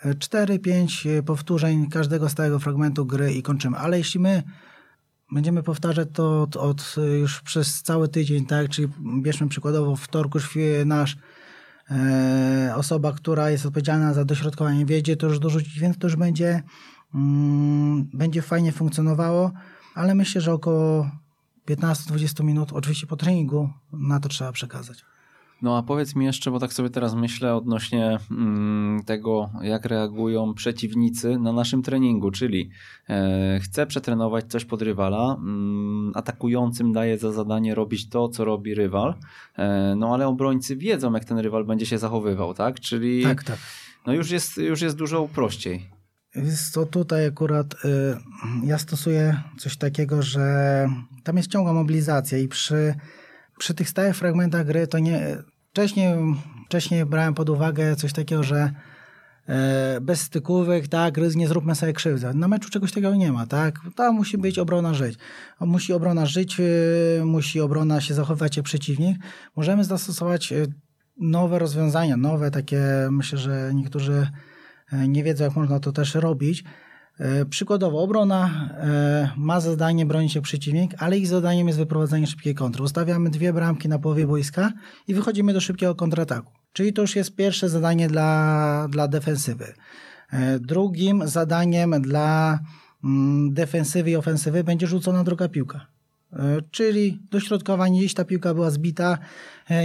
4-5 0.05 1.09
e, 1.09 1.23
powtórzeń 1.23 1.89
każdego 1.89 2.29
stałego 2.29 2.59
fragmentu 2.59 3.05
gry 3.05 3.33
i 3.33 3.41
kończymy. 3.41 3.77
Ale 3.77 3.97
jeśli 3.97 4.19
my 4.19 4.43
będziemy 5.31 5.63
powtarzać 5.63 6.07
to 6.13 6.41
od, 6.41 6.55
od 6.55 6.95
już 7.19 7.41
przez 7.41 7.81
cały 7.81 8.07
tydzień, 8.07 8.45
tak, 8.45 8.69
czyli 8.69 8.87
bierzmy 9.21 9.47
przykładowo 9.47 9.95
wtorku 9.95 10.39
nasz 10.85 11.17
e, 11.91 12.73
osoba, 12.75 13.11
która 13.13 13.49
jest 13.49 13.65
odpowiedzialna 13.65 14.13
za 14.13 14.25
dośrodkowanie 14.25 14.85
wiedzie, 14.85 15.17
to 15.17 15.27
już 15.27 15.39
dorzucić, 15.39 15.79
więc 15.79 15.97
to 15.97 16.07
już 16.07 16.15
będzie, 16.15 16.63
mm, 17.15 18.03
będzie 18.13 18.41
fajnie 18.41 18.71
funkcjonowało, 18.71 19.51
ale 19.95 20.15
myślę, 20.15 20.41
że 20.41 20.53
około 20.53 21.11
15-20 21.67 22.43
minut, 22.43 22.73
oczywiście 22.73 23.07
po 23.07 23.15
treningu, 23.15 23.69
na 23.93 24.19
to 24.19 24.29
trzeba 24.29 24.51
przekazać. 24.51 25.10
No 25.61 25.77
a 25.77 25.83
powiedz 25.83 26.15
mi 26.15 26.25
jeszcze, 26.25 26.51
bo 26.51 26.59
tak 26.59 26.73
sobie 26.73 26.89
teraz 26.89 27.15
myślę 27.15 27.55
odnośnie 27.55 28.17
mm, 28.31 29.03
tego, 29.05 29.49
jak 29.61 29.85
reagują 29.85 30.53
przeciwnicy 30.53 31.37
na 31.39 31.53
naszym 31.53 31.81
treningu, 31.83 32.31
czyli 32.31 32.69
e, 33.09 33.59
chcę 33.59 33.87
przetrenować 33.87 34.45
coś 34.45 34.65
pod 34.65 34.81
rywala, 34.81 35.35
mm, 35.39 36.11
atakującym 36.15 36.93
daje 36.93 37.17
za 37.17 37.31
zadanie 37.31 37.75
robić 37.75 38.09
to, 38.09 38.29
co 38.29 38.45
robi 38.45 38.75
rywal, 38.75 39.15
e, 39.57 39.95
no 39.97 40.13
ale 40.13 40.27
obrońcy 40.27 40.75
wiedzą, 40.75 41.13
jak 41.13 41.25
ten 41.25 41.39
rywal 41.39 41.65
będzie 41.65 41.85
się 41.85 41.97
zachowywał, 41.97 42.53
tak? 42.53 42.79
Czyli 42.79 43.23
tak, 43.23 43.43
tak. 43.43 43.57
No 44.07 44.13
już 44.13 44.31
jest, 44.31 44.57
już 44.57 44.81
jest 44.81 44.97
dużo 44.97 45.27
prościej. 45.27 45.89
Jest 46.35 46.73
to 46.73 46.85
tutaj 46.85 47.25
akurat 47.25 47.73
y, 47.73 47.77
ja 48.63 48.77
stosuję 48.77 49.41
coś 49.57 49.77
takiego, 49.77 50.21
że 50.21 50.87
tam 51.23 51.37
jest 51.37 51.51
ciągła 51.51 51.73
mobilizacja 51.73 52.37
i 52.37 52.47
przy 52.47 52.95
przy 53.61 53.73
tych 53.73 53.89
stałych 53.89 54.15
fragmentach 54.15 54.65
gry 54.65 54.87
to 54.87 54.99
nie, 54.99 55.37
Wcześniej, 55.71 56.15
wcześniej 56.65 57.05
brałem 57.05 57.33
pod 57.33 57.49
uwagę 57.49 57.95
coś 57.95 58.13
takiego, 58.13 58.43
że 58.43 58.71
e, 59.47 60.01
bez 60.01 60.21
stykówek, 60.21 60.87
tak, 60.87 61.17
nie 61.35 61.47
zróbmy 61.47 61.75
sobie 61.75 61.93
krzywdę. 61.93 62.33
Na 62.33 62.47
meczu 62.47 62.69
czegoś 62.69 62.91
takiego 62.91 63.15
nie 63.15 63.31
ma, 63.31 63.47
tak? 63.47 63.79
Tam 63.95 64.15
musi 64.15 64.37
być 64.37 64.59
obrona 64.59 64.93
żyć. 64.93 65.17
Musi 65.59 65.93
obrona 65.93 66.25
żyć, 66.25 66.59
e, 66.59 66.63
musi 67.25 67.61
obrona 67.61 68.01
się 68.01 68.13
zachowywać 68.13 68.57
jak 68.57 68.65
przeciwnik. 68.65 69.17
Możemy 69.55 69.83
zastosować 69.83 70.51
e, 70.51 70.65
nowe 71.17 71.59
rozwiązania, 71.59 72.17
nowe 72.17 72.51
takie, 72.51 72.81
myślę, 73.11 73.37
że 73.37 73.71
niektórzy 73.73 74.27
nie 75.07 75.23
wiedzą, 75.23 75.43
jak 75.43 75.55
można 75.55 75.79
to 75.79 75.91
też 75.91 76.15
robić. 76.15 76.63
E, 77.21 77.45
przykładowo, 77.45 78.03
obrona 78.03 78.69
e, 78.73 79.29
ma 79.37 79.59
zadanie 79.59 80.05
bronić 80.05 80.33
się 80.33 80.41
przeciwnik, 80.41 80.95
ale 80.97 81.17
ich 81.17 81.27
zadaniem 81.27 81.67
jest 81.67 81.79
wyprowadzenie 81.79 82.27
szybkiej 82.27 82.55
kontry. 82.55 82.83
Ustawiamy 82.83 83.29
dwie 83.29 83.53
bramki 83.53 83.89
na 83.89 83.99
połowie 83.99 84.27
boiska 84.27 84.71
i 85.07 85.13
wychodzimy 85.13 85.53
do 85.53 85.61
szybkiego 85.61 85.95
kontrataku. 85.95 86.51
Czyli 86.73 86.93
to 86.93 87.01
już 87.01 87.15
jest 87.15 87.35
pierwsze 87.35 87.69
zadanie 87.69 88.07
dla, 88.07 88.87
dla 88.89 89.07
defensywy. 89.07 89.73
E, 90.31 90.59
drugim 90.59 91.27
zadaniem 91.27 92.01
dla 92.01 92.59
mm, 93.03 93.53
defensywy 93.53 94.11
i 94.11 94.15
ofensywy 94.15 94.63
będzie 94.63 94.87
rzucona 94.87 95.23
druga 95.23 95.49
piłka. 95.49 95.87
Czyli 96.71 97.19
dośrodkowanie, 97.31 97.99
gdzieś 97.99 98.13
ta 98.13 98.25
piłka 98.25 98.53
była 98.53 98.69
zbita, 98.69 99.17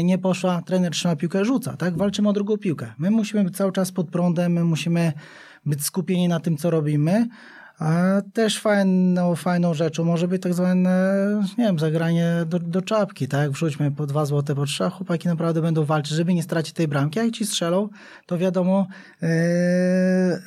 nie 0.04 0.18
poszła, 0.18 0.62
trener 0.62 0.92
trzyma 0.92 1.16
piłkę, 1.16 1.44
rzuca, 1.44 1.76
tak? 1.76 1.96
Walczymy 1.96 2.28
o 2.28 2.32
drugą 2.32 2.56
piłkę. 2.56 2.92
My 2.98 3.10
musimy 3.10 3.44
być 3.44 3.56
cały 3.56 3.72
czas 3.72 3.92
pod 3.92 4.10
prądem, 4.10 4.52
my 4.52 4.64
musimy 4.64 5.12
być 5.66 5.84
skupieni 5.84 6.28
na 6.28 6.40
tym, 6.40 6.56
co 6.56 6.70
robimy. 6.70 7.26
A 7.78 8.22
też 8.32 8.60
fajną, 8.60 9.34
fajną 9.34 9.74
rzeczą 9.74 10.04
może 10.04 10.28
być 10.28 10.42
tak 10.42 10.54
zwane, 10.54 11.16
nie 11.58 11.64
wiem, 11.64 11.78
zagranie 11.78 12.44
do, 12.46 12.58
do 12.58 12.82
czapki, 12.82 13.28
tak? 13.28 13.50
Wrzućmy 13.50 13.90
po 13.90 14.06
dwa 14.06 14.24
złote, 14.24 14.54
po 14.54 14.64
trzy, 14.66 14.84
a 14.84 14.90
chłopaki 14.90 15.28
naprawdę 15.28 15.62
będą 15.62 15.84
walczyć, 15.84 16.12
żeby 16.12 16.34
nie 16.34 16.42
stracić 16.42 16.74
tej 16.74 16.88
bramki. 16.88 17.18
Jak 17.18 17.30
ci 17.30 17.46
strzelą, 17.46 17.88
to 18.26 18.38
wiadomo, 18.38 18.86
yy, 19.22 19.28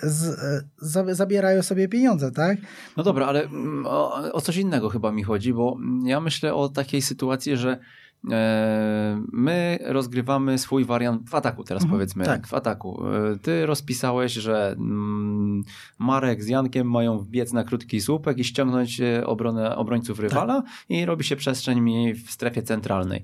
z, 0.01 0.39
z, 0.77 1.17
zabierają 1.17 1.63
sobie 1.63 1.87
pieniądze, 1.87 2.31
tak? 2.31 2.57
No 2.97 3.03
dobra, 3.03 3.25
ale 3.25 3.43
mm, 3.43 3.85
o, 3.85 4.33
o 4.33 4.41
coś 4.41 4.57
innego 4.57 4.89
chyba 4.89 5.11
mi 5.11 5.23
chodzi, 5.23 5.53
bo 5.53 5.77
ja 6.05 6.19
myślę 6.19 6.53
o 6.53 6.69
takiej 6.69 7.01
sytuacji, 7.01 7.57
że 7.57 7.79
E, 8.08 8.08
my 8.23 9.79
rozgrywamy 9.81 10.57
swój 10.57 10.85
wariant 10.85 11.29
w 11.29 11.35
ataku, 11.35 11.63
teraz 11.63 11.83
mhm, 11.83 11.97
powiedzmy. 11.97 12.25
Tak. 12.25 12.47
W 12.47 12.53
ataku. 12.53 13.03
E, 13.07 13.37
ty 13.37 13.65
rozpisałeś, 13.65 14.33
że 14.33 14.75
mm, 14.77 15.63
Marek 15.99 16.43
z 16.43 16.47
Jankiem 16.47 16.91
mają 16.91 17.19
wbiec 17.19 17.53
na 17.53 17.63
krótki 17.63 18.01
słupek 18.01 18.37
i 18.37 18.43
ściągnąć 18.43 19.01
e, 19.01 19.27
obronę, 19.27 19.75
obrońców 19.75 20.19
rywala 20.19 20.61
tak. 20.61 20.71
i 20.89 21.05
robi 21.05 21.23
się 21.23 21.35
przestrzeń 21.35 21.81
mi 21.81 22.13
w 22.13 22.31
strefie 22.31 22.63
centralnej. 22.63 23.23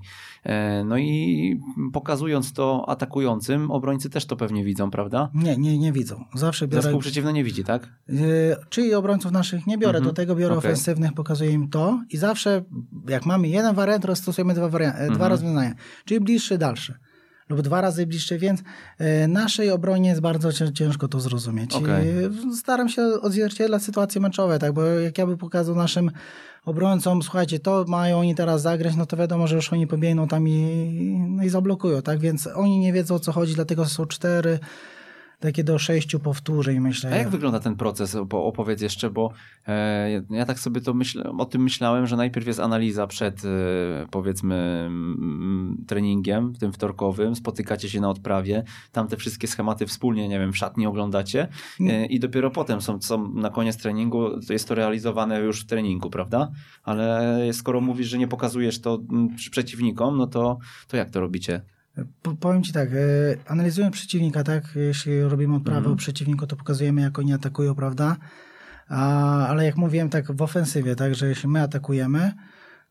No 0.84 0.98
i 0.98 1.60
pokazując 1.92 2.52
to 2.52 2.88
atakującym, 2.88 3.70
obrońcy 3.70 4.10
też 4.10 4.26
to 4.26 4.36
pewnie 4.36 4.64
widzą, 4.64 4.90
prawda? 4.90 5.30
Nie, 5.34 5.56
nie, 5.56 5.78
nie 5.78 5.92
widzą. 5.92 6.24
Zawsze 6.34 6.68
biorę... 6.68 6.82
Zespół 6.82 7.00
przeciwny 7.00 7.32
nie 7.32 7.44
widzi, 7.44 7.64
tak? 7.64 7.88
Czyli 8.68 8.94
obrońców 8.94 9.32
naszych 9.32 9.66
nie 9.66 9.78
biorę, 9.78 9.98
mhm. 9.98 10.04
do 10.04 10.12
tego 10.12 10.36
biorę 10.36 10.54
okay. 10.54 10.70
ofensywnych, 10.70 11.12
pokazuję 11.12 11.50
im 11.50 11.68
to 11.68 12.00
i 12.10 12.16
zawsze 12.16 12.64
jak 13.08 13.26
mamy 13.26 13.48
jeden 13.48 13.74
wariant, 13.74 14.04
rozstosujemy 14.04 14.54
dwa 14.54 14.68
warianty 14.68 14.98
mhm. 14.98 15.14
dwa 15.14 15.28
rozwiązania, 15.28 15.74
czyli 16.04 16.20
bliższy, 16.20 16.58
dalszy 16.58 16.94
lub 17.48 17.62
dwa 17.62 17.80
razy 17.80 18.06
bliższy, 18.06 18.38
więc 18.38 18.62
e, 18.98 19.28
naszej 19.28 19.70
obronie 19.70 20.08
jest 20.08 20.20
bardzo 20.20 20.52
ciężko 20.52 21.08
to 21.08 21.20
zrozumieć. 21.20 21.74
Okay. 21.74 22.30
Staram 22.58 22.88
się 22.88 23.02
odzwierciedlać 23.02 23.82
sytuacje 23.82 24.20
meczowe, 24.20 24.58
tak, 24.58 24.72
bo 24.72 24.84
jak 24.84 25.18
ja 25.18 25.26
bym 25.26 25.38
pokazał 25.38 25.74
naszym 25.74 26.10
obrońcom, 26.64 27.22
słuchajcie, 27.22 27.58
to 27.58 27.84
mają 27.88 28.18
oni 28.18 28.34
teraz 28.34 28.62
zagrać, 28.62 28.96
no 28.96 29.06
to 29.06 29.16
wiadomo, 29.16 29.46
że 29.46 29.56
już 29.56 29.72
oni 29.72 29.86
pobiegną 29.86 30.28
tam 30.28 30.48
i, 30.48 31.18
no 31.28 31.44
i 31.44 31.48
zablokują, 31.48 32.02
tak, 32.02 32.18
więc 32.18 32.46
oni 32.54 32.78
nie 32.78 32.92
wiedzą 32.92 33.14
o 33.14 33.18
co 33.18 33.32
chodzi, 33.32 33.54
dlatego 33.54 33.84
są 33.84 34.06
cztery 34.06 34.58
takie 35.40 35.64
do 35.64 35.78
sześciu 35.78 36.20
powtórzeń, 36.20 36.80
myślę. 36.80 37.10
A 37.12 37.16
jak 37.16 37.28
wygląda 37.28 37.60
ten 37.60 37.76
proces? 37.76 38.16
Opowiedz 38.30 38.80
jeszcze, 38.80 39.10
bo 39.10 39.32
e, 39.66 40.22
ja 40.30 40.46
tak 40.46 40.58
sobie 40.58 40.80
to 40.80 40.94
myślę, 40.94 41.32
o 41.38 41.44
tym 41.44 41.62
myślałem, 41.62 42.06
że 42.06 42.16
najpierw 42.16 42.46
jest 42.46 42.60
analiza 42.60 43.06
przed 43.06 43.44
e, 43.44 43.48
powiedzmy 44.10 44.90
treningiem, 45.86 46.54
tym 46.54 46.72
wtorkowym, 46.72 47.36
spotykacie 47.36 47.88
się 47.88 48.00
na 48.00 48.10
odprawie, 48.10 48.64
tam 48.92 49.08
te 49.08 49.16
wszystkie 49.16 49.46
schematy 49.46 49.86
wspólnie, 49.86 50.28
nie 50.28 50.38
wiem, 50.38 50.52
w 50.52 50.56
szatni 50.56 50.86
oglądacie 50.86 51.48
e, 51.80 52.06
i 52.06 52.20
dopiero 52.20 52.50
potem 52.50 52.80
są, 52.80 53.02
są 53.02 53.32
na 53.32 53.50
koniec 53.50 53.76
treningu, 53.76 54.40
to 54.46 54.52
jest 54.52 54.68
to 54.68 54.74
realizowane 54.74 55.40
już 55.40 55.62
w 55.62 55.66
treningu, 55.66 56.10
prawda? 56.10 56.50
Ale 56.82 57.38
skoro 57.52 57.80
mówisz, 57.80 58.08
że 58.08 58.18
nie 58.18 58.28
pokazujesz 58.28 58.80
to 58.80 58.98
przeciwnikom, 59.50 60.16
no 60.16 60.26
to, 60.26 60.58
to 60.88 60.96
jak 60.96 61.10
to 61.10 61.20
robicie? 61.20 61.62
Powiem 62.40 62.62
Ci 62.62 62.72
tak, 62.72 62.88
e, 62.92 62.96
analizując 63.46 63.94
przeciwnika, 63.94 64.44
tak, 64.44 64.64
jeśli 64.74 65.20
robimy 65.20 65.56
odprawę 65.56 65.78
mm. 65.78 65.92
o 65.92 65.96
przeciwniku, 65.96 66.46
to 66.46 66.56
pokazujemy, 66.56 67.00
jak 67.00 67.18
oni 67.18 67.32
atakują, 67.32 67.74
prawda? 67.74 68.16
A, 68.88 69.46
ale 69.46 69.64
jak 69.64 69.76
mówiłem, 69.76 70.08
tak 70.08 70.32
w 70.32 70.42
ofensywie, 70.42 70.96
tak, 70.96 71.14
że 71.14 71.28
jeśli 71.28 71.48
my 71.48 71.62
atakujemy, 71.62 72.32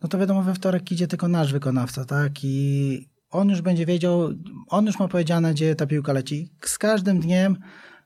no 0.01 0.10
to 0.10 0.18
wiadomo, 0.18 0.43
we 0.43 0.53
wtorek 0.53 0.91
idzie 0.91 1.08
tylko 1.08 1.28
nasz 1.28 1.53
wykonawca, 1.53 2.06
tak, 2.06 2.32
i 2.43 3.10
on 3.30 3.49
już 3.49 3.62
będzie 3.62 3.86
wiedział, 3.86 4.30
on 4.68 4.86
już 4.86 4.99
ma 4.99 5.08
powiedziane, 5.08 5.53
gdzie 5.53 5.76
ta 5.76 5.86
piłka 5.86 6.14
leci. 6.14 6.51
Z 6.62 6.78
każdym 6.78 7.20
dniem 7.20 7.58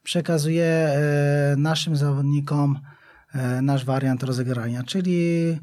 przekazuje 0.04 0.66
e, 0.66 1.56
naszym 1.58 1.96
zawodnikom 1.96 2.80
e, 3.34 3.62
nasz 3.62 3.86
wariant 3.86 4.24
rozegrania, 4.24 4.84
czyli 4.84 5.58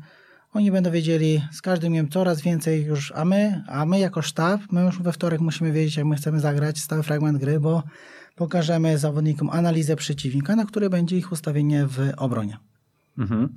oni 0.57 0.73
będą 0.73 0.91
wiedzieli 0.91 1.43
z 1.53 1.63
każdym 1.63 1.93
dniem 1.93 2.09
coraz 2.09 2.41
więcej 2.41 2.85
już, 2.85 3.13
a 3.13 3.25
my, 3.25 3.65
a 3.69 3.87
my 3.87 3.99
jako 3.99 4.23
sztab, 4.23 4.61
my 4.73 4.85
już 4.85 5.03
we 5.03 5.13
wtorek 5.13 5.41
musimy 5.41 5.73
wiedzieć, 5.73 5.97
jak 5.97 6.07
my 6.07 6.17
chcemy 6.17 6.41
zagrać 6.41 6.79
stały 6.79 7.03
fragment 7.03 7.39
gry, 7.39 7.61
bo 7.61 7.83
pokażemy 8.37 8.99
zawodnikom 8.99 9.51
analizę 9.51 9.97
przeciwnika, 9.97 10.57
na 10.57 10.65
której 10.65 10.91
będzie 10.91 11.17
ich 11.17 11.33
ustawienie 11.33 11.87
w 11.87 12.13
obronie. 12.17 12.59
Mhm. 13.19 13.49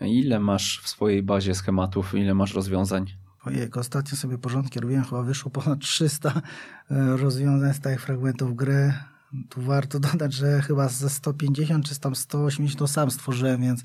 Ile 0.00 0.40
masz 0.40 0.80
w 0.82 0.88
swojej 0.88 1.22
bazie 1.22 1.54
schematów, 1.54 2.14
ile 2.14 2.34
masz 2.34 2.54
rozwiązań? 2.54 3.06
Ojej, 3.44 3.70
ostatnio 3.72 4.16
sobie 4.16 4.38
porządki 4.38 4.80
robiłem, 4.80 5.04
chyba 5.04 5.22
wyszło 5.22 5.50
ponad 5.50 5.80
300 5.80 6.42
e, 6.90 7.16
rozwiązań 7.16 7.74
stałych 7.74 8.02
fragmentów 8.02 8.56
gry. 8.56 8.92
Tu 9.48 9.62
warto 9.62 10.00
dodać, 10.00 10.32
że 10.32 10.62
chyba 10.62 10.88
ze 10.88 11.10
150 11.10 11.88
czy 11.88 12.00
tam 12.00 12.14
180 12.14 12.78
to 12.78 12.86
sam 12.86 13.10
stworzyłem, 13.10 13.62
więc 13.62 13.82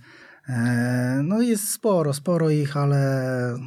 no 1.24 1.42
jest 1.42 1.70
sporo, 1.70 2.14
sporo 2.14 2.50
ich, 2.50 2.78
ale 2.78 3.58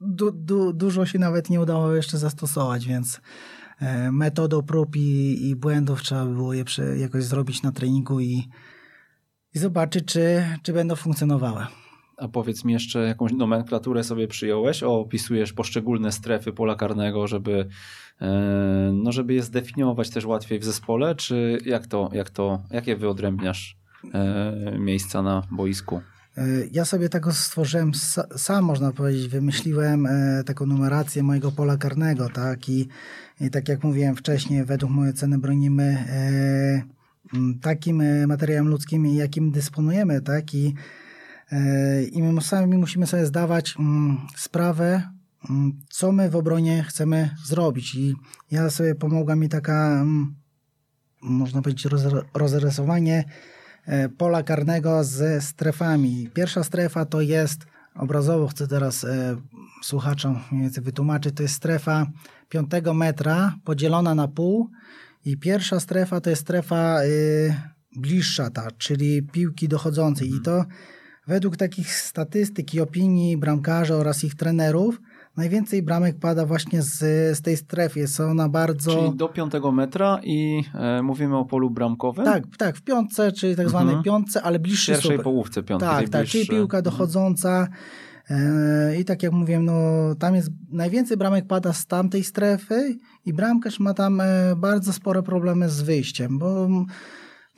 du, 0.00 0.32
du, 0.32 0.72
dużo 0.72 1.06
się 1.06 1.18
nawet 1.18 1.50
nie 1.50 1.60
udało 1.60 1.92
jeszcze 1.92 2.18
zastosować, 2.18 2.86
więc 2.86 3.20
e, 3.80 4.12
metodą 4.12 4.62
prób 4.62 4.96
i, 4.96 5.38
i 5.48 5.56
błędów 5.56 6.02
trzeba 6.02 6.26
było 6.26 6.54
je 6.54 6.64
jakoś 6.96 7.24
zrobić 7.24 7.62
na 7.62 7.72
treningu 7.72 8.20
i, 8.20 8.48
i 9.54 9.58
zobaczyć, 9.58 10.04
czy, 10.04 10.44
czy 10.62 10.72
będą 10.72 10.96
funkcjonowały. 10.96 11.66
A 12.16 12.28
powiedz 12.28 12.64
mi 12.64 12.72
jeszcze, 12.72 12.98
jakąś 12.98 13.32
nomenklaturę 13.32 14.04
sobie 14.04 14.28
przyjąłeś? 14.28 14.82
O, 14.82 15.00
opisujesz 15.00 15.52
poszczególne 15.52 16.12
strefy 16.12 16.52
pola 16.52 16.74
karnego, 16.74 17.26
żeby, 17.26 17.68
e, 18.20 18.90
no 18.94 19.12
żeby 19.12 19.34
je 19.34 19.42
zdefiniować 19.42 20.10
też 20.10 20.24
łatwiej 20.24 20.58
w 20.58 20.64
zespole, 20.64 21.14
czy 21.14 21.58
jak 21.64 21.86
to, 21.86 22.10
jak 22.12 22.30
to, 22.30 22.62
wyodrębniasz 22.96 23.78
miejsca 24.78 25.22
na 25.22 25.42
boisku? 25.50 26.00
E, 26.38 26.66
ja 26.72 26.84
sobie 26.84 27.08
tego 27.08 27.32
stworzyłem 27.32 27.92
sam, 28.36 28.64
można 28.64 28.92
powiedzieć, 28.92 29.28
wymyśliłem 29.28 30.06
e, 30.06 30.44
taką 30.44 30.66
numerację 30.66 31.22
mojego 31.22 31.52
pola 31.52 31.76
karnego, 31.76 32.28
tak? 32.28 32.68
I, 32.68 32.88
i 33.40 33.50
tak 33.50 33.68
jak 33.68 33.84
mówiłem 33.84 34.16
wcześniej, 34.16 34.64
według 34.64 34.92
mojej 34.92 35.14
ceny 35.14 35.38
bronimy 35.38 35.84
e, 36.08 36.98
takim 37.62 38.02
materiałem 38.26 38.68
ludzkim, 38.68 39.06
jakim 39.06 39.50
dysponujemy, 39.50 40.20
tak? 40.20 40.54
I, 40.54 40.74
i 42.12 42.22
my 42.22 42.42
sami 42.42 42.78
musimy 42.78 43.06
sobie 43.06 43.26
zdawać 43.26 43.74
sprawę, 44.36 45.02
co 45.90 46.12
my 46.12 46.30
w 46.30 46.36
obronie 46.36 46.84
chcemy 46.88 47.30
zrobić. 47.44 47.94
I 47.94 48.14
ja 48.50 48.70
sobie 48.70 48.94
pomogła 48.94 49.36
mi 49.36 49.48
taka, 49.48 50.04
można 51.22 51.62
powiedzieć, 51.62 51.88
rozrysowanie 52.34 53.24
E, 53.24 53.57
pola 54.18 54.42
karnego 54.42 55.04
ze 55.04 55.40
strefami. 55.40 56.30
Pierwsza 56.34 56.64
strefa 56.64 57.04
to 57.04 57.20
jest, 57.20 57.66
obrazowo 57.94 58.48
chcę 58.48 58.68
teraz 58.68 59.04
e, 59.04 59.36
słuchaczom 59.82 60.40
mniej 60.50 60.62
więcej 60.62 60.84
wytłumaczyć, 60.84 61.34
to 61.34 61.42
jest 61.42 61.54
strefa 61.54 62.06
5 62.48 62.70
metra 62.94 63.54
podzielona 63.64 64.14
na 64.14 64.28
pół. 64.28 64.70
I 65.24 65.36
pierwsza 65.36 65.80
strefa 65.80 66.20
to 66.20 66.30
jest 66.30 66.42
strefa 66.42 67.04
y, 67.04 67.54
bliższa 67.96 68.50
ta, 68.50 68.70
czyli 68.70 69.22
piłki 69.22 69.68
dochodzącej. 69.68 70.28
I 70.28 70.40
to 70.40 70.64
według 71.26 71.56
takich 71.56 71.94
statystyk 71.94 72.74
i 72.74 72.80
opinii 72.80 73.36
bramkarzy 73.36 73.94
oraz 73.94 74.24
ich 74.24 74.34
trenerów 74.34 75.00
najwięcej 75.38 75.82
bramek 75.82 76.18
pada 76.18 76.46
właśnie 76.46 76.82
z, 76.82 76.98
z 77.38 77.42
tej 77.42 77.56
strefy. 77.56 78.00
Jest 78.00 78.20
ona 78.20 78.48
bardzo... 78.48 78.90
Czyli 78.90 79.16
do 79.16 79.28
piątego 79.28 79.72
metra 79.72 80.20
i 80.22 80.64
e, 80.74 81.02
mówimy 81.02 81.36
o 81.36 81.44
polu 81.44 81.70
bramkowym? 81.70 82.24
Tak, 82.24 82.44
tak, 82.56 82.76
w 82.76 82.82
piątce, 82.82 83.32
czyli 83.32 83.56
tak 83.56 83.68
zwanej 83.68 83.94
mhm. 83.94 84.04
piątce, 84.04 84.42
ale 84.42 84.58
bliższy 84.58 84.92
W 84.92 84.94
pierwszej 84.94 85.10
super. 85.10 85.24
połówce 85.24 85.62
piątki. 85.62 85.88
Tak, 85.88 86.08
tak, 86.08 86.26
czyli 86.26 86.46
piłka 86.46 86.78
mhm. 86.78 86.84
dochodząca 86.84 87.68
e, 88.30 89.00
i 89.00 89.04
tak 89.04 89.22
jak 89.22 89.32
mówiłem, 89.32 89.64
no 89.64 89.74
tam 90.18 90.34
jest 90.34 90.50
najwięcej 90.70 91.16
bramek 91.16 91.46
pada 91.46 91.72
z 91.72 91.86
tamtej 91.86 92.24
strefy 92.24 92.96
i 93.26 93.32
bramkarz 93.32 93.80
ma 93.80 93.94
tam 93.94 94.20
e, 94.20 94.56
bardzo 94.56 94.92
spore 94.92 95.22
problemy 95.22 95.68
z 95.68 95.82
wyjściem, 95.82 96.38
bo 96.38 96.68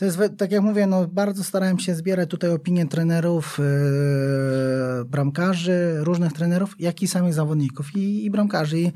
to 0.00 0.06
jest, 0.06 0.18
tak 0.36 0.52
jak 0.52 0.62
mówię, 0.62 0.86
no 0.86 1.06
bardzo 1.06 1.44
starałem 1.44 1.78
się 1.78 1.94
zbierać 1.94 2.30
tutaj 2.30 2.50
opinie 2.50 2.86
trenerów, 2.86 3.58
yy, 3.58 5.04
bramkarzy, 5.04 5.94
różnych 5.98 6.32
trenerów, 6.32 6.74
jak 6.78 7.02
i 7.02 7.08
samych 7.08 7.34
zawodników 7.34 7.96
i, 7.96 8.24
i 8.24 8.30
bramkarzy. 8.30 8.80
I, 8.80 8.92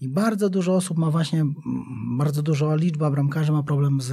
I, 0.00 0.08
bardzo 0.08 0.50
dużo 0.50 0.74
osób 0.74 0.98
ma 0.98 1.10
właśnie, 1.10 1.44
bardzo 2.16 2.42
duża 2.42 2.74
liczba 2.74 3.10
bramkarzy 3.10 3.52
ma 3.52 3.62
problem 3.62 4.00
z 4.00 4.12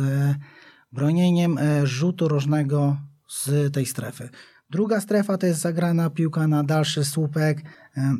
bronieniem 0.91 1.57
e, 1.57 1.87
rzutu 1.87 2.27
rożnego 2.27 2.97
z 3.27 3.73
tej 3.73 3.85
strefy. 3.85 4.29
Druga 4.69 5.01
strefa 5.01 5.37
to 5.37 5.45
jest 5.45 5.61
zagrana 5.61 6.09
piłka 6.09 6.47
na 6.47 6.63
dalszy 6.63 7.05
słupek. 7.05 7.61
E, 7.97 8.15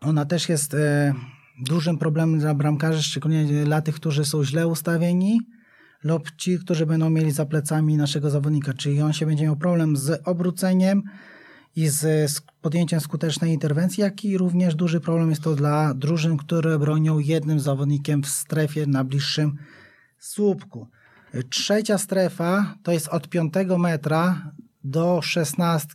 ona 0.00 0.24
też 0.24 0.48
jest 0.48 0.76
dużym 1.66 1.98
problemem 1.98 2.40
dla 2.40 2.54
bramkarzy, 2.54 3.02
szczególnie 3.02 3.64
dla 3.64 3.82
tych, 3.82 3.94
którzy 3.94 4.24
są 4.24 4.44
źle 4.44 4.66
ustawieni 4.66 5.40
lub 6.04 6.30
ci, 6.36 6.58
którzy 6.58 6.86
będą 6.86 7.10
mieli 7.10 7.30
za 7.30 7.46
plecami 7.46 7.96
naszego 7.96 8.30
zawodnika, 8.30 8.74
czyli 8.74 9.02
on 9.02 9.12
się 9.12 9.26
będzie 9.26 9.44
miał 9.44 9.56
problem 9.56 9.96
z 9.96 10.22
obróceniem 10.24 11.02
i 11.76 11.88
z 11.88 12.40
podjęciem 12.60 13.00
skutecznej 13.00 13.52
interwencji, 13.52 14.00
jak 14.00 14.24
i 14.24 14.38
również 14.38 14.74
duży 14.74 15.00
problem 15.00 15.30
jest 15.30 15.42
to 15.42 15.54
dla 15.54 15.94
drużyn, 15.94 16.36
które 16.36 16.78
bronią 16.78 17.18
jednym 17.18 17.60
zawodnikiem 17.60 18.22
w 18.22 18.28
strefie 18.28 18.86
na 18.86 19.04
bliższym 19.04 19.58
słupku. 20.18 20.88
Trzecia 21.50 21.98
strefa 21.98 22.74
to 22.82 22.92
jest 22.92 23.08
od 23.08 23.28
5 23.28 23.54
metra 23.78 24.52
do 24.84 25.22
16, 25.22 25.94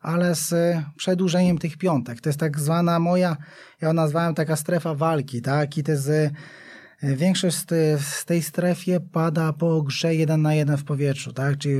ale 0.00 0.34
z 0.34 0.54
przedłużeniem 0.96 1.58
tych 1.58 1.76
piątek. 1.76 2.20
To 2.20 2.28
jest 2.28 2.40
tak 2.40 2.60
zwana 2.60 2.98
moja, 2.98 3.36
ja 3.80 3.88
ją 3.88 3.94
nazwałem 3.94 4.34
taka 4.34 4.56
strefa 4.56 4.94
walki, 4.94 5.42
tak? 5.42 5.78
I 5.78 5.82
to 5.82 5.92
jest 5.92 6.08
E, 6.08 6.30
większość 7.02 7.56
z, 7.98 8.24
tej 8.24 8.42
strefie 8.42 9.00
pada 9.00 9.52
po 9.52 9.82
grze 9.82 10.14
1 10.14 10.42
na 10.42 10.54
1 10.54 10.76
w 10.76 10.84
powietrzu, 10.84 11.32
tak? 11.32 11.58
Czyli... 11.58 11.74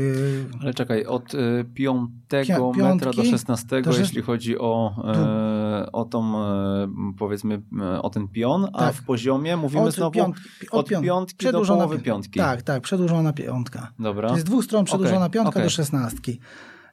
Ale 0.63 0.75
czekaj, 0.75 1.05
od 1.05 1.33
5 1.75 2.11
y, 2.33 2.83
metra 2.83 3.13
do 3.13 3.25
16, 3.25 3.83
do 3.83 3.99
jeśli 3.99 4.23
chodzi 4.23 4.59
o, 4.59 4.97
e, 5.15 5.93
o 5.93 6.05
tą, 6.05 6.43
e, 6.43 6.89
powiedzmy, 7.19 7.63
o 8.03 8.11
ten 8.11 8.29
pion, 8.29 8.67
a 8.73 8.79
tak. 8.79 8.95
w 8.95 9.05
poziomie 9.05 9.57
mówimy 9.57 9.83
od 9.83 9.95
znowu 9.95 10.11
piąt, 10.11 10.37
od, 10.71 10.93
od 10.93 11.03
piątki 11.03 11.47
do 11.53 11.63
połowy 11.65 11.99
piątki. 11.99 12.41
Tak, 12.41 12.63
tak, 12.63 12.83
przedłużona 12.83 13.33
piątka. 13.33 13.93
Dobra. 13.99 14.29
Czyli 14.29 14.41
z 14.41 14.45
dwóch 14.45 14.65
stron 14.65 14.85
przedłużona 14.85 15.19
okay, 15.19 15.31
piątka 15.31 15.51
okay. 15.51 15.63
do 15.63 15.71
szesnastki. 15.71 16.41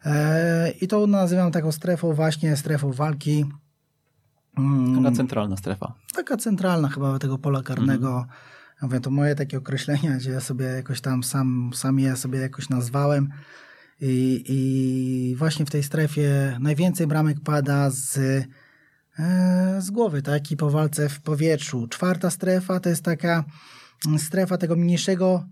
E, 0.05 0.71
I 0.81 0.87
to 0.87 1.07
nazywam 1.07 1.51
taką 1.51 1.71
strefą 1.71 2.13
właśnie, 2.13 2.57
strefą 2.57 2.91
walki. 2.91 3.45
Taka 4.95 5.11
centralna 5.15 5.57
strefa. 5.57 5.93
Taka 6.15 6.37
centralna 6.37 6.89
chyba 6.89 7.19
tego 7.19 7.37
pola 7.37 7.63
karnego. 7.63 8.07
Mhm. 8.07 8.27
Mówię, 8.81 8.99
to 8.99 9.11
moje 9.11 9.35
takie 9.35 9.57
określenia, 9.57 10.17
gdzie 10.17 10.31
ja 10.31 10.39
sobie 10.39 10.65
jakoś 10.65 11.01
tam 11.01 11.23
sam, 11.23 11.71
sam 11.73 11.99
je 11.99 12.15
sobie 12.15 12.39
jakoś 12.39 12.69
nazwałem. 12.69 13.29
I, 14.01 14.43
I 14.47 15.35
właśnie 15.35 15.65
w 15.65 15.69
tej 15.69 15.83
strefie 15.83 16.57
najwięcej 16.59 17.07
bramek 17.07 17.37
pada 17.43 17.89
z, 17.89 18.17
e, 19.19 19.81
z 19.81 19.91
głowy, 19.91 20.21
tak? 20.21 20.51
I 20.51 20.57
po 20.57 20.69
walce 20.69 21.09
w 21.09 21.21
powietrzu. 21.21 21.87
Czwarta 21.87 22.29
strefa 22.29 22.79
to 22.79 22.89
jest 22.89 23.03
taka 23.03 23.43
strefa 24.17 24.57
tego 24.57 24.75
mniejszego 24.75 25.45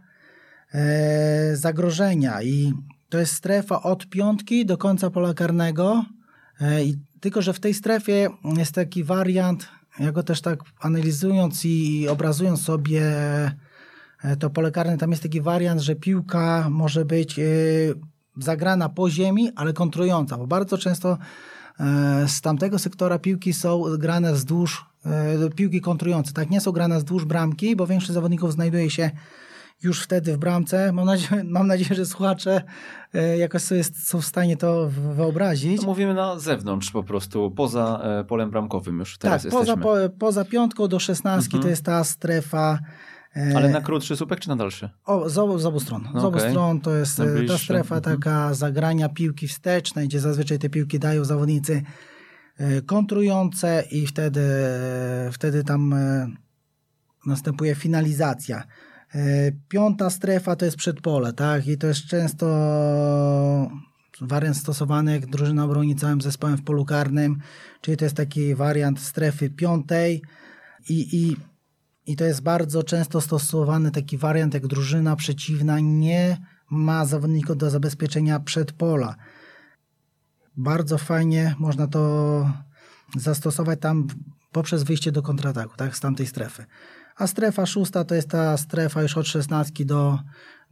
e, 0.73 1.55
zagrożenia 1.55 2.41
i 2.41 2.73
to 3.09 3.17
jest 3.19 3.33
strefa 3.33 3.81
od 3.81 4.09
piątki 4.09 4.65
do 4.65 4.77
końca 4.77 5.09
pola 5.09 5.33
karnego 5.33 6.05
e, 6.61 6.83
i 6.83 6.97
tylko, 7.21 7.41
że 7.41 7.53
w 7.53 7.59
tej 7.59 7.73
strefie 7.73 8.29
jest 8.57 8.75
taki 8.75 9.03
wariant, 9.03 9.67
ja 9.99 10.11
go 10.11 10.23
też 10.23 10.41
tak 10.41 10.59
analizując 10.79 11.65
i 11.65 12.07
obrazując 12.09 12.61
sobie 12.61 13.01
e, 14.23 14.35
to 14.39 14.49
pole 14.49 14.71
karne, 14.71 14.97
tam 14.97 15.11
jest 15.11 15.23
taki 15.23 15.41
wariant, 15.41 15.81
że 15.81 15.95
piłka 15.95 16.67
może 16.69 17.05
być 17.05 17.39
e, 17.39 17.43
zagrana 18.37 18.89
po 18.89 19.09
ziemi, 19.09 19.51
ale 19.55 19.73
kontrująca, 19.73 20.37
bo 20.37 20.47
bardzo 20.47 20.77
często 20.77 21.17
e, 21.79 22.27
z 22.27 22.41
tamtego 22.41 22.79
sektora 22.79 23.19
piłki 23.19 23.53
są 23.53 23.83
grane 23.97 24.33
wzdłuż, 24.33 24.85
piłki 25.55 25.81
kontrujące, 25.81 26.33
tak, 26.33 26.49
nie 26.49 26.61
są 26.61 26.71
grane 26.71 26.97
wzdłuż 26.97 27.25
bramki, 27.25 27.75
bo 27.75 27.87
większość 27.87 28.13
zawodników 28.13 28.53
znajduje 28.53 28.89
się 28.89 29.11
już 29.83 30.01
wtedy 30.01 30.33
w 30.33 30.37
bramce. 30.37 30.91
Mam 30.91 31.05
nadzieję, 31.05 31.43
mam 31.57 31.67
nadzieję 31.67 31.95
że 31.95 32.05
słuchacze 32.05 32.61
e, 33.13 33.37
jakoś 33.37 33.61
sobie 33.61 33.83
są 33.83 34.21
w 34.21 34.25
stanie 34.25 34.57
to 34.57 34.89
wyobrazić. 34.89 35.85
Mówimy 35.85 36.13
na 36.13 36.39
zewnątrz 36.39 36.91
po 36.91 37.03
prostu, 37.03 37.51
poza 37.51 38.01
e, 38.03 38.23
polem 38.23 38.51
bramkowym 38.51 38.99
już 38.99 39.17
teraz 39.17 39.43
tak, 39.43 39.53
jesteśmy. 39.53 39.83
Poza, 39.83 40.07
po, 40.07 40.17
poza 40.19 40.45
piątką 40.45 40.87
do 40.87 40.99
szesnastki 40.99 41.55
mhm. 41.55 41.63
to 41.63 41.69
jest 41.69 41.85
ta 41.85 42.03
strefa. 42.03 42.79
E, 43.35 43.57
Ale 43.57 43.69
na 43.69 43.81
krótszy 43.81 44.15
słupek 44.15 44.39
czy 44.39 44.49
na 44.49 44.55
dalszy? 44.55 44.89
O, 45.05 45.29
z, 45.29 45.37
obu, 45.37 45.59
z 45.59 45.65
obu 45.65 45.79
stron. 45.79 46.07
Z 46.15 46.23
obu 46.23 46.39
stron 46.39 46.81
to 46.81 46.95
jest 46.95 47.21
ta 47.47 47.57
strefa 47.57 47.95
mhm. 47.95 48.01
taka 48.01 48.53
zagrania 48.53 49.09
piłki 49.09 49.47
wstecznej, 49.47 50.07
gdzie 50.07 50.19
zazwyczaj 50.19 50.59
te 50.59 50.69
piłki 50.69 50.99
dają 50.99 51.25
zawodnicy 51.25 51.81
kontrujące 52.85 53.83
i 53.91 54.07
wtedy, 54.07 54.41
wtedy 55.31 55.63
tam 55.63 55.95
następuje 57.25 57.75
finalizacja. 57.75 58.63
E, 59.15 59.51
piąta 59.67 60.09
strefa 60.09 60.55
to 60.55 60.65
jest 60.65 60.77
przedpole, 60.77 61.33
tak? 61.33 61.67
I 61.67 61.77
to 61.77 61.87
jest 61.87 62.05
często 62.05 62.47
wariant 64.21 64.57
stosowany, 64.57 65.11
jak 65.11 65.25
drużyna 65.25 65.67
broni 65.67 65.95
całym 65.95 66.21
zespołem 66.21 66.57
w 66.57 66.63
polu 66.63 66.85
karnym, 66.85 67.39
czyli 67.81 67.97
to 67.97 68.05
jest 68.05 68.15
taki 68.15 68.55
wariant 68.55 68.99
strefy 68.99 69.49
piątej 69.49 70.21
i, 70.89 71.15
i, 71.17 71.37
i 72.11 72.15
to 72.15 72.23
jest 72.23 72.41
bardzo 72.41 72.83
często 72.83 73.21
stosowany 73.21 73.91
taki 73.91 74.17
wariant, 74.17 74.53
jak 74.53 74.67
drużyna 74.67 75.15
przeciwna 75.15 75.79
nie 75.79 76.37
ma 76.69 77.05
zawodników 77.05 77.57
do 77.57 77.69
zabezpieczenia 77.69 78.39
przedpola. 78.39 79.15
Bardzo 80.57 80.97
fajnie 80.97 81.55
można 81.59 81.87
to 81.87 82.49
zastosować 83.17 83.79
tam 83.79 84.07
poprzez 84.51 84.83
wyjście 84.83 85.11
do 85.11 85.21
kontrataku, 85.21 85.77
tak, 85.77 85.97
z 85.97 85.99
tamtej 85.99 86.27
strefy 86.27 86.65
a 87.21 87.27
strefa 87.27 87.65
szósta 87.65 88.03
to 88.03 88.15
jest 88.15 88.29
ta 88.29 88.57
strefa 88.57 89.01
już 89.01 89.17
od 89.17 89.27
16 89.27 89.85
do, 89.85 90.19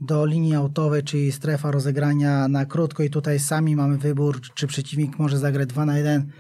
do 0.02 0.26
linii 0.26 0.56
autowej, 0.56 1.04
czyli 1.04 1.32
strefa 1.32 1.72
rozegrania 1.72 2.48
na 2.48 2.66
krótko 2.66 3.04
i 3.04 3.10
tutaj 3.10 3.40
sami 3.40 3.76
mamy 3.76 3.98
wybór, 3.98 4.42
czy 4.42 4.68
przeciwnik 4.68 5.20
może 5.20 5.38
zagrać 5.38 5.70
2 5.70 5.86
na 5.86 5.98
1 5.98 6.32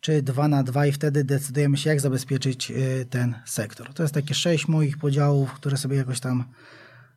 czy 0.00 0.22
2 0.22 0.48
na 0.48 0.62
2 0.62 0.86
i 0.86 0.92
wtedy 0.92 1.24
decydujemy 1.24 1.76
się, 1.76 1.90
jak 1.90 2.00
zabezpieczyć 2.00 2.70
y, 2.70 3.06
ten 3.10 3.34
sektor. 3.44 3.94
To 3.94 4.02
jest 4.02 4.14
takie 4.14 4.34
sześć 4.34 4.68
moich 4.68 4.98
podziałów, 4.98 5.52
które 5.52 5.76
sobie 5.76 5.96
jakoś 5.96 6.20
tam 6.20 6.44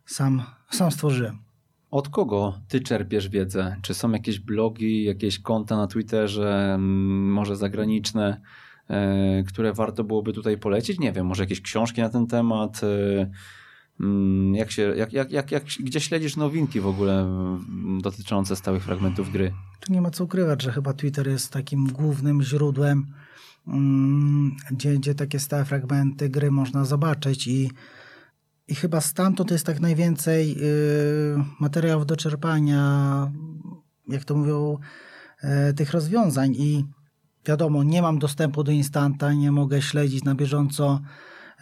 sam, 0.05 0.43
sam 0.69 0.91
stworzyłem. 0.91 1.37
Od 1.91 2.09
kogo 2.09 2.59
ty 2.67 2.79
czerpiesz 2.79 3.29
wiedzę? 3.29 3.75
Czy 3.81 3.93
są 3.93 4.11
jakieś 4.11 4.39
blogi, 4.39 5.03
jakieś 5.03 5.39
konta 5.39 5.77
na 5.77 5.87
Twitterze, 5.87 6.77
może 6.79 7.55
zagraniczne? 7.55 8.41
E, 8.91 9.43
które 9.43 9.73
warto 9.73 10.03
byłoby 10.03 10.33
tutaj 10.33 10.57
polecić? 10.57 10.99
Nie 10.99 11.11
wiem, 11.11 11.25
może 11.25 11.43
jakieś 11.43 11.61
książki 11.61 12.01
na 12.01 12.09
ten 12.09 12.27
temat? 12.27 12.81
E, 12.83 13.31
mm, 13.99 14.55
jak 14.55 14.71
się, 14.71 14.81
jak, 14.81 15.13
jak, 15.13 15.31
jak, 15.31 15.51
jak, 15.51 15.63
gdzie 15.79 15.99
śledzisz 15.99 16.37
nowinki 16.37 16.79
w 16.79 16.87
ogóle 16.87 17.27
dotyczące 18.01 18.55
stałych 18.55 18.83
fragmentów 18.83 19.31
gry? 19.31 19.53
Tu 19.79 19.93
nie 19.93 20.01
ma 20.01 20.09
co 20.11 20.23
ukrywać, 20.23 20.61
że 20.61 20.71
chyba 20.71 20.93
Twitter 20.93 21.27
jest 21.27 21.53
takim 21.53 21.87
głównym 21.87 22.43
źródłem, 22.43 23.05
mm, 23.67 24.55
gdzie, 24.71 24.93
gdzie 24.93 25.15
takie 25.15 25.39
stałe 25.39 25.65
fragmenty 25.65 26.29
gry 26.29 26.51
można 26.51 26.85
zobaczyć 26.85 27.47
i, 27.47 27.71
i 28.67 28.75
chyba 28.75 29.01
stamtąd 29.01 29.51
jest 29.51 29.65
tak 29.65 29.79
najwięcej 29.79 30.55
y, 30.57 31.43
materiałów 31.59 32.05
do 32.05 32.17
czerpania, 32.17 33.31
jak 34.07 34.25
to 34.25 34.35
mówią, 34.35 34.77
y, 35.69 35.73
tych 35.73 35.91
rozwiązań 35.91 36.55
i 36.55 36.85
wiadomo, 37.45 37.83
nie 37.83 38.01
mam 38.01 38.19
dostępu 38.19 38.63
do 38.63 38.71
instanta, 38.71 39.33
nie 39.33 39.51
mogę 39.51 39.81
śledzić 39.81 40.23
na 40.23 40.35
bieżąco 40.35 41.01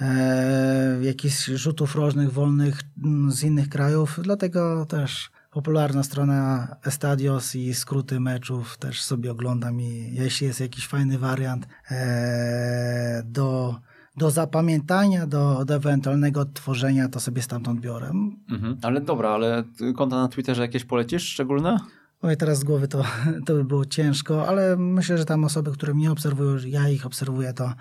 e, 0.01 0.99
jakichś 1.01 1.45
rzutów 1.45 1.95
rożnych, 1.95 2.33
wolnych 2.33 2.81
mm, 3.03 3.31
z 3.31 3.43
innych 3.43 3.69
krajów, 3.69 4.19
dlatego 4.23 4.85
też 4.85 5.31
popularna 5.51 6.03
strona 6.03 6.67
Estadios 6.85 7.55
i 7.55 7.73
skróty 7.73 8.19
meczów 8.19 8.77
też 8.77 9.01
sobie 9.01 9.31
oglądam 9.31 9.81
i 9.81 10.11
jeśli 10.13 10.47
jest 10.47 10.59
jakiś 10.59 10.87
fajny 10.87 11.17
wariant 11.17 11.67
e, 11.91 13.23
do, 13.25 13.75
do 14.17 14.31
zapamiętania, 14.31 15.27
do, 15.27 15.65
do 15.65 15.75
ewentualnego 15.75 16.41
odtworzenia, 16.41 17.09
to 17.09 17.19
sobie 17.19 17.41
stamtąd 17.41 17.79
biorę. 17.79 18.11
Mhm, 18.49 18.77
ale 18.81 19.01
dobra, 19.01 19.29
ale 19.29 19.63
konta 19.95 20.15
na 20.15 20.27
Twitterze 20.27 20.61
jakieś 20.61 20.85
polecisz 20.85 21.23
szczególne? 21.23 21.79
Oj, 22.21 22.37
teraz 22.37 22.59
z 22.59 22.63
głowy 22.63 22.87
to, 22.87 23.03
to 23.45 23.53
by 23.53 23.63
było 23.63 23.85
ciężko, 23.85 24.47
ale 24.47 24.77
myślę, 24.77 25.17
że 25.17 25.25
tam 25.25 25.43
osoby, 25.43 25.71
które 25.71 25.93
mnie 25.93 26.11
obserwują, 26.11 26.57
ja 26.65 26.89
ich 26.89 27.05
obserwuję, 27.05 27.53
to, 27.53 27.73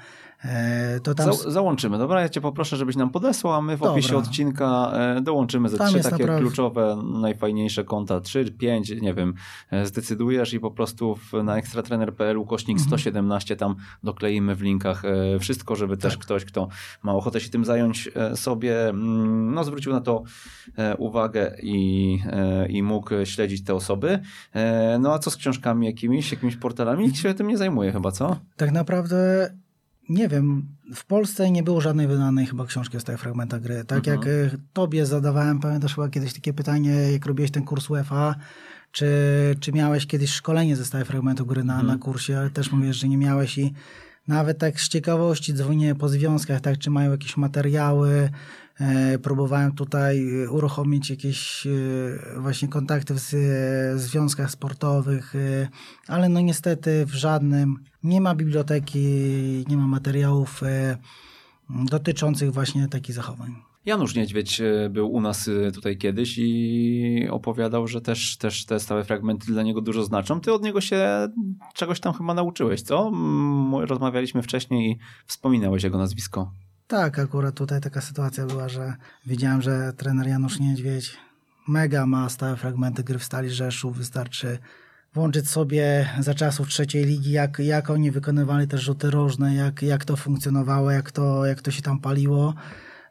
to 1.02 1.14
tam... 1.14 1.32
Za, 1.32 1.50
załączymy, 1.50 1.98
dobra? 1.98 2.20
Ja 2.20 2.28
cię 2.28 2.40
poproszę, 2.40 2.76
żebyś 2.76 2.96
nam 2.96 3.10
podesłał, 3.10 3.54
a 3.54 3.62
my 3.62 3.76
w 3.76 3.80
dobra. 3.80 3.92
opisie 3.92 4.16
odcinka 4.16 4.92
e, 4.94 5.20
dołączymy 5.20 5.68
ze 5.68 5.78
tam 5.78 5.88
trzy 5.88 6.02
takie 6.02 6.10
naprawdę... 6.10 6.40
kluczowe, 6.40 7.02
najfajniejsze 7.20 7.84
konta, 7.84 8.20
trzy, 8.20 8.44
pięć, 8.58 8.90
nie 9.00 9.14
wiem, 9.14 9.34
e, 9.70 9.86
zdecydujesz 9.86 10.54
i 10.54 10.60
po 10.60 10.70
prostu 10.70 11.16
w, 11.16 11.32
na 11.42 11.56
ekstratrener.pl 11.56 12.38
ukośnik 12.38 12.80
117 12.80 13.54
mhm. 13.54 13.58
tam 13.58 13.84
dokleimy 14.02 14.54
w 14.54 14.62
linkach 14.62 15.02
wszystko, 15.40 15.76
żeby 15.76 15.96
tak. 15.96 16.02
też 16.02 16.18
ktoś, 16.18 16.44
kto 16.44 16.68
ma 17.02 17.14
ochotę 17.14 17.40
się 17.40 17.50
tym 17.50 17.64
zająć 17.64 18.08
sobie, 18.34 18.88
mm, 18.88 19.54
no 19.54 19.64
zwrócił 19.64 19.92
na 19.92 20.00
to 20.00 20.22
uwagę 20.98 21.56
i, 21.62 22.18
i 22.68 22.82
mógł 22.82 23.10
śledzić 23.24 23.64
te 23.64 23.74
osoby. 23.74 24.18
E, 24.52 24.98
no 25.00 25.12
a 25.12 25.18
co 25.18 25.30
z 25.30 25.36
książkami 25.36 25.86
jakimiś, 25.86 26.32
jakimiś 26.32 26.56
portalami? 26.56 27.04
Nikt 27.04 27.16
się 27.16 27.34
tym 27.34 27.48
nie 27.48 27.56
zajmuje 27.56 27.92
chyba, 27.92 28.10
co? 28.10 28.36
Tak 28.56 28.72
naprawdę 28.72 29.50
nie 30.08 30.28
wiem, 30.28 30.66
w 30.94 31.04
Polsce 31.04 31.50
nie 31.50 31.62
było 31.62 31.80
żadnej 31.80 32.06
wydanej 32.06 32.46
chyba 32.46 32.66
książki 32.66 32.96
o 32.96 33.00
stałych 33.00 33.20
fragmentach 33.20 33.60
gry. 33.60 33.84
Tak 33.84 34.08
mhm. 34.08 34.16
jak 34.16 34.26
e, 34.28 34.58
tobie 34.72 35.06
zadawałem, 35.06 35.60
pamiętasz 35.60 35.94
chyba 35.94 36.08
kiedyś 36.08 36.34
takie 36.34 36.52
pytanie, 36.52 36.90
jak 36.90 37.26
robiłeś 37.26 37.50
ten 37.50 37.64
kurs 37.64 37.90
UEFA, 37.90 38.34
czy, 38.92 39.06
czy 39.60 39.72
miałeś 39.72 40.06
kiedyś 40.06 40.30
szkolenie 40.30 40.76
ze 40.76 40.84
stałych 40.84 41.06
fragmentów 41.06 41.46
gry 41.46 41.64
na, 41.64 41.72
mhm. 41.72 41.86
na 41.86 41.98
kursie, 41.98 42.38
ale 42.38 42.50
też 42.50 42.72
mówisz, 42.72 42.96
że 42.96 43.08
nie 43.08 43.18
miałeś 43.18 43.58
i 43.58 43.72
nawet 44.28 44.58
tak 44.58 44.80
z 44.80 44.88
ciekawości 44.88 45.54
dzwonię 45.54 45.94
po 45.94 46.08
związkach, 46.08 46.60
tak, 46.60 46.78
czy 46.78 46.90
mają 46.90 47.10
jakieś 47.10 47.36
materiały, 47.36 48.30
E, 48.80 49.18
próbowałem 49.18 49.72
tutaj 49.72 50.46
uruchomić 50.46 51.10
jakieś 51.10 51.66
e, 51.66 51.70
właśnie 52.40 52.68
kontakty 52.68 53.14
w 53.14 53.20
związkach 53.96 54.50
sportowych, 54.50 55.34
e, 55.36 55.68
ale 56.06 56.28
no 56.28 56.40
niestety 56.40 57.06
w 57.06 57.14
żadnym 57.14 57.76
nie 58.02 58.20
ma 58.20 58.34
biblioteki, 58.34 58.98
nie 59.68 59.76
ma 59.76 59.86
materiałów 59.86 60.60
dotyczących 61.70 62.52
właśnie 62.52 62.88
takich 62.88 63.14
zachowań. 63.14 63.54
Janusz 63.86 64.14
Niedźwiedź 64.14 64.62
był 64.90 65.12
u 65.12 65.20
nas 65.20 65.50
tutaj 65.74 65.98
kiedyś 65.98 66.34
i 66.38 67.28
opowiadał, 67.30 67.88
że 67.88 68.00
też, 68.00 68.36
też 68.36 68.64
te 68.64 68.80
stałe 68.80 69.04
fragmenty 69.04 69.46
dla 69.46 69.62
niego 69.62 69.80
dużo 69.80 70.04
znaczą. 70.04 70.40
Ty 70.40 70.52
od 70.52 70.62
niego 70.62 70.80
się 70.80 71.28
czegoś 71.74 72.00
tam 72.00 72.14
chyba 72.14 72.34
nauczyłeś, 72.34 72.82
co? 72.82 73.12
Rozmawialiśmy 73.80 74.42
wcześniej 74.42 74.90
i 74.90 74.98
wspominałeś 75.26 75.82
jego 75.82 75.98
nazwisko. 75.98 76.52
Tak, 76.86 77.18
akurat 77.18 77.54
tutaj 77.54 77.80
taka 77.80 78.00
sytuacja 78.00 78.46
była, 78.46 78.68
że 78.68 78.96
wiedziałem, 79.26 79.62
że 79.62 79.92
trener 79.92 80.26
Janusz 80.26 80.60
Niedźwiedź 80.60 81.16
mega 81.68 82.06
ma 82.06 82.28
stałe 82.28 82.56
fragmenty 82.56 83.04
gry 83.04 83.18
w 83.18 83.24
Stali 83.24 83.50
Rzeszów. 83.50 83.96
Wystarczy 83.96 84.58
włączyć 85.18 85.50
sobie 85.50 86.08
za 86.20 86.34
czasów 86.34 86.68
trzeciej 86.68 87.04
ligi, 87.04 87.30
jak, 87.30 87.58
jak 87.58 87.90
oni 87.90 88.10
wykonywali 88.10 88.68
te 88.68 88.78
rzuty 88.78 89.10
rożne, 89.10 89.54
jak, 89.54 89.82
jak 89.82 90.04
to 90.04 90.16
funkcjonowało, 90.16 90.90
jak 90.90 91.12
to, 91.12 91.46
jak 91.46 91.62
to 91.62 91.70
się 91.70 91.82
tam 91.82 92.00
paliło. 92.00 92.54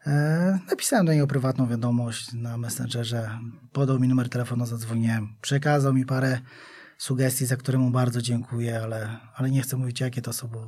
E, 0.05 0.59
napisałem 0.69 1.05
do 1.05 1.13
niego 1.13 1.27
prywatną 1.27 1.67
wiadomość 1.67 2.33
na 2.33 2.57
Messengerze, 2.57 3.39
podał 3.71 3.99
mi 3.99 4.07
numer 4.07 4.29
telefonu, 4.29 4.65
zadzwoniłem, 4.65 5.27
przekazał 5.41 5.93
mi 5.93 6.05
parę 6.05 6.39
sugestii, 6.97 7.45
za 7.45 7.57
które 7.57 7.77
mu 7.77 7.91
bardzo 7.91 8.21
dziękuję, 8.21 8.81
ale, 8.83 9.17
ale 9.35 9.51
nie 9.51 9.61
chcę 9.61 9.77
mówić, 9.77 10.01
jakie 10.01 10.21
to 10.21 10.33
są, 10.33 10.47
bo, 10.47 10.67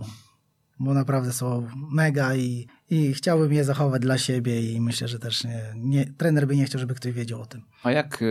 bo 0.80 0.94
naprawdę 0.94 1.34
są 1.34 1.68
mega 1.92 2.36
i, 2.36 2.68
i 2.90 3.14
chciałbym 3.14 3.54
je 3.54 3.64
zachować 3.64 4.02
dla 4.02 4.18
siebie 4.18 4.74
i 4.74 4.82
myślę, 4.82 5.08
że 5.08 5.20
też 5.20 5.44
nie, 5.44 5.62
nie, 5.76 6.06
trener 6.06 6.48
by 6.48 6.56
nie 6.56 6.66
chciał, 6.66 6.80
żeby 6.80 6.96
ktoś 6.96 7.12
wiedział 7.12 7.42
o 7.42 7.46
tym. 7.46 7.62
A 7.84 7.92
jak 7.92 8.24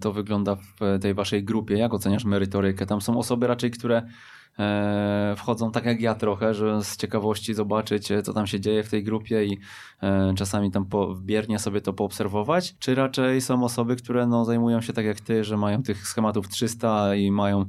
to 0.00 0.12
wygląda 0.12 0.56
w 0.56 0.98
tej 1.00 1.14
waszej 1.14 1.44
grupie? 1.44 1.78
Jak 1.78 1.94
oceniasz 1.94 2.24
merytorykę? 2.24 2.86
Tam 2.86 3.00
są 3.00 3.18
osoby 3.18 3.46
raczej, 3.46 3.70
które 3.70 4.02
e, 4.58 5.34
wchodzą 5.36 5.72
tak 5.72 5.84
jak 5.84 6.00
ja 6.00 6.14
trochę, 6.14 6.54
że 6.54 6.84
z 6.84 6.96
ciekawości 6.96 7.54
zobaczyć, 7.54 8.08
co 8.24 8.32
tam 8.32 8.46
się 8.46 8.60
dzieje 8.60 8.82
w 8.82 8.90
tej 8.90 9.04
grupie 9.04 9.44
i 9.44 9.58
e, 10.02 10.34
czasami 10.36 10.70
tam 10.70 10.86
po, 10.86 11.14
biernie 11.14 11.58
sobie 11.58 11.80
to 11.80 11.92
poobserwować, 11.92 12.74
czy 12.78 12.94
raczej 12.94 13.40
są 13.40 13.64
osoby, 13.64 13.96
które 13.96 14.26
no, 14.26 14.44
zajmują 14.44 14.80
się 14.80 14.92
tak 14.92 15.04
jak 15.04 15.20
ty, 15.20 15.44
że 15.44 15.56
mają 15.56 15.82
tych 15.82 16.08
schematów 16.08 16.48
300 16.48 17.14
i 17.14 17.30
mają 17.30 17.60
E, 17.60 17.66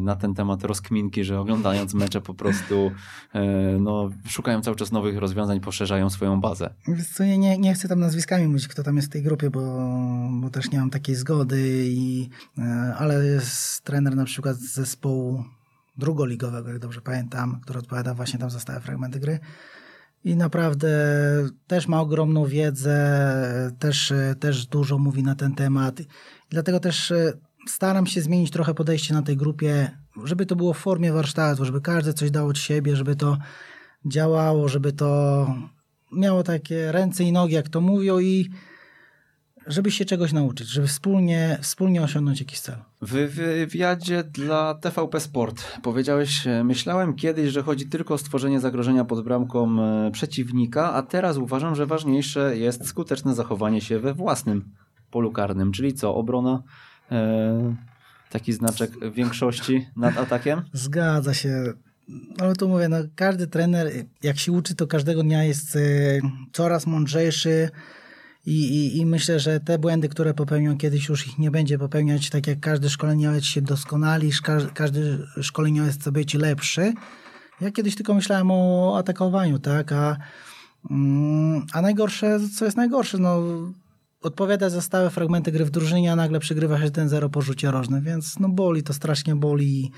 na 0.00 0.16
ten 0.16 0.34
temat 0.34 0.64
rozkminki, 0.64 1.24
że 1.24 1.40
oglądając 1.40 1.94
mecze 1.94 2.20
po 2.20 2.34
prostu 2.34 2.90
e, 3.34 3.42
no, 3.80 4.10
szukają 4.26 4.60
cały 4.62 4.76
czas 4.76 4.92
nowych 4.92 5.18
rozwiązań, 5.18 5.60
poszerzają 5.60 6.10
swoją 6.10 6.40
bazę. 6.40 6.74
Co, 7.14 7.24
ja 7.24 7.36
nie, 7.36 7.58
nie 7.58 7.74
chcę 7.74 7.88
tam 7.88 8.00
nazwiskami 8.00 8.48
mówić, 8.48 8.68
kto 8.68 8.82
tam 8.82 8.96
jest 8.96 9.08
w 9.08 9.12
tej 9.12 9.22
grupie, 9.22 9.50
bo, 9.50 9.60
bo 10.40 10.50
też 10.50 10.70
nie 10.70 10.78
mam 10.78 10.90
takiej 10.90 11.14
zgody, 11.14 11.86
i, 11.88 12.28
e, 12.58 12.94
ale 12.98 13.24
jest 13.24 13.84
trener 13.84 14.16
na 14.16 14.24
przykład 14.24 14.56
zespołu 14.56 15.44
drugoligowego, 15.98 16.68
jak 16.68 16.78
dobrze 16.78 17.00
pamiętam, 17.00 17.60
który 17.62 17.78
odpowiada 17.78 18.14
właśnie 18.14 18.38
tam 18.38 18.50
za 18.50 18.60
stałe 18.60 18.80
fragmenty 18.80 19.20
gry. 19.20 19.38
I 20.24 20.36
naprawdę 20.36 20.88
też 21.66 21.88
ma 21.88 22.00
ogromną 22.00 22.46
wiedzę, 22.46 23.72
też, 23.78 24.12
też 24.40 24.66
dużo 24.66 24.98
mówi 24.98 25.22
na 25.22 25.34
ten 25.34 25.54
temat. 25.54 26.00
Dlatego 26.50 26.80
też 26.80 27.12
staram 27.68 28.06
się 28.06 28.20
zmienić 28.20 28.50
trochę 28.50 28.74
podejście 28.74 29.14
na 29.14 29.22
tej 29.22 29.36
grupie, 29.36 29.90
żeby 30.24 30.46
to 30.46 30.56
było 30.56 30.72
w 30.72 30.78
formie 30.78 31.12
warsztatu, 31.12 31.64
żeby 31.64 31.80
każdy 31.80 32.12
coś 32.12 32.30
dał 32.30 32.48
od 32.48 32.58
siebie, 32.58 32.96
żeby 32.96 33.16
to 33.16 33.38
działało, 34.04 34.68
żeby 34.68 34.92
to 34.92 35.46
miało 36.12 36.42
takie 36.42 36.92
ręce 36.92 37.24
i 37.24 37.32
nogi, 37.32 37.54
jak 37.54 37.68
to 37.68 37.80
mówią 37.80 38.18
i 38.18 38.50
żeby 39.66 39.90
się 39.90 40.04
czegoś 40.04 40.32
nauczyć, 40.32 40.68
żeby 40.68 40.86
wspólnie, 40.86 41.58
wspólnie 41.62 42.02
osiągnąć 42.02 42.40
jakiś 42.40 42.60
cel. 42.60 42.76
W 43.02 43.12
wywiadzie 43.12 44.24
dla 44.24 44.74
TVP 44.74 45.20
Sport 45.20 45.78
powiedziałeś, 45.82 46.44
myślałem 46.64 47.14
kiedyś, 47.14 47.50
że 47.50 47.62
chodzi 47.62 47.86
tylko 47.86 48.14
o 48.14 48.18
stworzenie 48.18 48.60
zagrożenia 48.60 49.04
pod 49.04 49.24
bramką 49.24 49.82
e, 49.82 50.10
przeciwnika, 50.10 50.92
a 50.92 51.02
teraz 51.02 51.36
uważam, 51.36 51.74
że 51.74 51.86
ważniejsze 51.86 52.58
jest 52.58 52.86
skuteczne 52.86 53.34
zachowanie 53.34 53.80
się 53.80 53.98
we 53.98 54.14
własnym 54.14 54.72
polu 55.10 55.32
karnym, 55.32 55.72
czyli 55.72 55.94
co, 55.94 56.14
obrona 56.14 56.62
E, 56.62 56.85
taki 58.30 58.52
znaczek 58.52 59.12
większości 59.12 59.86
nad 59.96 60.18
atakiem? 60.18 60.62
Zgadza 60.72 61.34
się. 61.34 61.72
Ale 62.38 62.54
tu 62.54 62.68
mówię, 62.68 62.88
no, 62.88 62.96
każdy 63.14 63.46
trener, 63.46 63.92
jak 64.22 64.38
się 64.38 64.52
uczy, 64.52 64.74
to 64.74 64.86
każdego 64.86 65.22
dnia 65.22 65.44
jest 65.44 65.76
e, 65.76 65.80
coraz 66.52 66.86
mądrzejszy 66.86 67.70
i, 68.46 68.52
i, 68.52 68.98
i 68.98 69.06
myślę, 69.06 69.40
że 69.40 69.60
te 69.60 69.78
błędy, 69.78 70.08
które 70.08 70.34
popełnią 70.34 70.76
kiedyś, 70.78 71.08
już 71.08 71.26
ich 71.26 71.38
nie 71.38 71.50
będzie 71.50 71.78
popełniać, 71.78 72.30
tak 72.30 72.46
jak 72.46 72.60
każdy 72.60 72.90
szkoleniowiec 72.90 73.44
się 73.44 73.62
doskonali, 73.62 74.30
każdy 74.74 75.18
szkoleniowiec 75.42 75.94
chce 75.94 76.12
być 76.12 76.34
lepszy. 76.34 76.92
Ja 77.60 77.70
kiedyś 77.70 77.94
tylko 77.94 78.14
myślałem 78.14 78.50
o 78.50 78.94
atakowaniu, 78.98 79.58
tak, 79.58 79.92
a, 79.92 80.16
mm, 80.90 81.66
a 81.72 81.82
najgorsze, 81.82 82.38
co 82.58 82.64
jest 82.64 82.76
najgorsze, 82.76 83.18
no 83.18 83.42
odpowiada 84.26 84.70
za 84.70 84.80
stałe 84.80 85.10
fragmenty 85.10 85.52
gry 85.52 85.64
w 85.64 85.70
drużynie, 85.70 86.12
a 86.12 86.16
nagle 86.16 86.40
przegrywa 86.40 86.80
się 86.80 86.90
ten 86.90 87.08
zero 87.08 87.28
po 87.28 87.42
rzucie 87.42 87.70
rożnym, 87.70 88.02
więc 88.02 88.38
no 88.38 88.48
boli, 88.48 88.82
to 88.82 88.92
strasznie 88.92 89.36
boli. 89.36 89.90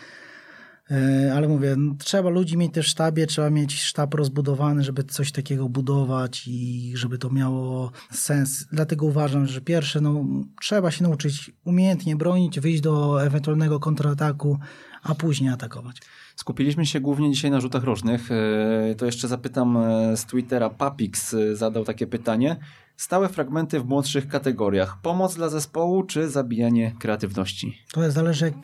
E, 0.90 1.32
ale 1.34 1.48
mówię, 1.48 1.74
no, 1.76 1.94
trzeba 1.98 2.30
ludzi 2.30 2.56
mieć 2.56 2.74
też 2.74 2.86
w 2.86 2.88
sztabie, 2.88 3.26
trzeba 3.26 3.50
mieć 3.50 3.80
sztab 3.80 4.14
rozbudowany, 4.14 4.84
żeby 4.84 5.04
coś 5.04 5.32
takiego 5.32 5.68
budować 5.68 6.44
i 6.46 6.92
żeby 6.96 7.18
to 7.18 7.30
miało 7.30 7.92
sens. 8.10 8.66
Dlatego 8.72 9.06
uważam, 9.06 9.46
że 9.46 9.60
pierwsze, 9.60 10.00
no, 10.00 10.24
trzeba 10.60 10.90
się 10.90 11.02
nauczyć 11.02 11.50
umiejętnie 11.64 12.16
bronić, 12.16 12.60
wyjść 12.60 12.80
do 12.80 13.24
ewentualnego 13.24 13.80
kontrataku, 13.80 14.58
a 15.02 15.14
później 15.14 15.50
atakować. 15.50 15.96
Skupiliśmy 16.36 16.86
się 16.86 17.00
głównie 17.00 17.32
dzisiaj 17.32 17.50
na 17.50 17.60
rzutach 17.60 17.84
rożnych. 17.84 18.30
E, 18.32 18.94
to 18.94 19.06
jeszcze 19.06 19.28
zapytam 19.28 19.76
e, 19.76 20.16
z 20.16 20.24
Twittera. 20.24 20.70
Papix 20.70 21.36
zadał 21.52 21.84
takie 21.84 22.06
pytanie. 22.06 22.56
Stałe 22.96 23.28
fragmenty 23.28 23.80
w 23.80 23.86
młodszych 23.86 24.28
kategoriach. 24.28 25.00
Pomoc 25.02 25.34
dla 25.34 25.48
zespołu 25.48 26.02
czy 26.02 26.28
zabijanie 26.28 26.94
kreatywności? 26.98 27.78
To 27.92 28.10
zależy 28.10 28.44
jak, 28.44 28.54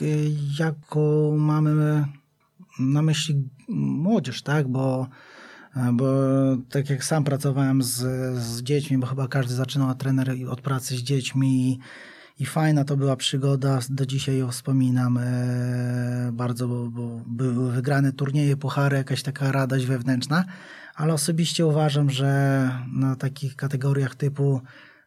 jaką 0.58 1.36
mamy 1.36 2.04
na 2.78 3.02
myśli 3.02 3.48
młodzież, 3.68 4.42
tak? 4.42 4.68
Bo, 4.68 5.06
bo 5.92 6.06
tak 6.70 6.90
jak 6.90 7.04
sam 7.04 7.24
pracowałem 7.24 7.82
z, 7.82 7.96
z 8.38 8.62
dziećmi, 8.62 8.98
bo 8.98 9.06
chyba 9.06 9.28
każdy 9.28 9.54
zaczynał 9.54 9.88
od 9.88 9.98
trener 9.98 10.34
od 10.50 10.60
pracy 10.60 10.96
z 10.96 11.02
dziećmi 11.02 11.68
i 11.68 11.78
fajna 12.44 12.84
to 12.84 12.96
była 12.96 13.16
przygoda, 13.16 13.78
do 13.90 14.06
dzisiaj 14.06 14.38
ją 14.38 14.50
wspominam 14.50 15.18
e, 15.18 16.30
bardzo, 16.32 16.68
bo, 16.68 16.90
bo 16.90 17.20
były 17.26 17.72
wygrane 17.72 18.12
turnieje, 18.12 18.56
puchary, 18.56 18.96
jakaś 18.96 19.22
taka 19.22 19.52
radość 19.52 19.86
wewnętrzna 19.86 20.44
ale 20.94 21.14
osobiście 21.14 21.66
uważam, 21.66 22.10
że 22.10 22.70
na 22.92 23.16
takich 23.16 23.56
kategoriach 23.56 24.14
typu 24.14 24.60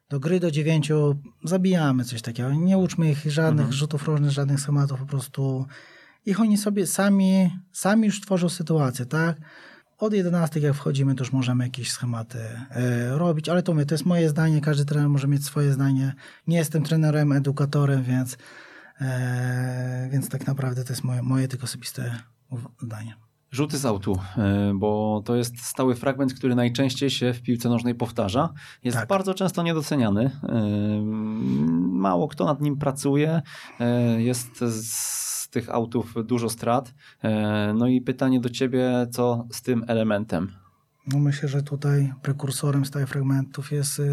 do 0.09 0.19
gry 0.19 0.39
do 0.39 0.51
dziewięciu 0.51 1.15
zabijamy 1.43 2.05
coś 2.05 2.21
takiego. 2.21 2.53
Nie 2.53 2.77
uczmy 2.77 3.11
ich 3.11 3.31
żadnych 3.31 3.65
mhm. 3.65 3.73
rzutów 3.73 4.07
rożnych, 4.07 4.31
żadnych 4.31 4.59
schematów, 4.59 4.99
po 4.99 5.05
prostu 5.05 5.65
ich 6.25 6.39
oni 6.39 6.57
sobie 6.57 6.87
sami, 6.87 7.49
sami 7.71 8.05
już 8.05 8.21
tworzą 8.21 8.49
sytuację, 8.49 9.05
tak? 9.05 9.37
Od 9.97 10.13
11 10.13 10.59
jak 10.59 10.73
wchodzimy, 10.73 11.15
to 11.15 11.23
już 11.23 11.33
możemy 11.33 11.63
jakieś 11.63 11.91
schematy 11.91 12.39
y, 12.39 13.17
robić, 13.17 13.49
ale 13.49 13.63
to 13.63 13.73
mówię, 13.73 13.85
to 13.85 13.93
jest 13.93 14.05
moje 14.05 14.29
zdanie, 14.29 14.61
każdy 14.61 14.85
trener 14.85 15.09
może 15.09 15.27
mieć 15.27 15.45
swoje 15.45 15.73
zdanie. 15.73 16.13
Nie 16.47 16.57
jestem 16.57 16.83
trenerem, 16.83 17.31
edukatorem, 17.31 18.03
więc, 18.03 18.33
y, 18.33 19.05
więc 20.09 20.29
tak 20.29 20.47
naprawdę 20.47 20.83
to 20.83 20.93
jest 20.93 21.03
moje, 21.03 21.21
moje 21.21 21.47
tylko 21.47 21.63
osobiste 21.63 22.19
zdanie. 22.81 23.15
Rzuty 23.51 23.77
z 23.77 23.85
autu, 23.85 24.19
e, 24.37 24.71
bo 24.75 25.21
to 25.25 25.35
jest 25.35 25.61
stały 25.63 25.95
fragment, 25.95 26.33
który 26.33 26.55
najczęściej 26.55 27.09
się 27.09 27.33
w 27.33 27.41
piłce 27.41 27.69
nożnej 27.69 27.95
powtarza. 27.95 28.53
Jest 28.83 28.97
tak. 28.97 29.07
bardzo 29.07 29.33
często 29.33 29.63
niedoceniany. 29.63 30.31
E, 30.43 30.61
mało 31.91 32.27
kto 32.27 32.45
nad 32.45 32.61
nim 32.61 32.77
pracuje. 32.77 33.41
E, 33.79 34.21
jest 34.21 34.63
z 35.47 35.49
tych 35.49 35.69
autów 35.69 36.13
dużo 36.25 36.49
strat. 36.49 36.93
No 37.75 37.87
i 37.87 38.01
pytanie 38.01 38.39
do 38.39 38.49
ciebie, 38.49 39.07
co 39.11 39.47
z 39.51 39.61
tym 39.61 39.83
elementem? 39.87 40.51
No 41.13 41.19
myślę, 41.19 41.49
że 41.49 41.63
tutaj 41.63 42.13
prekursorem 42.21 42.85
stałych 42.85 43.09
fragmentów 43.09 43.71
jest 43.71 43.99
y, 43.99 44.03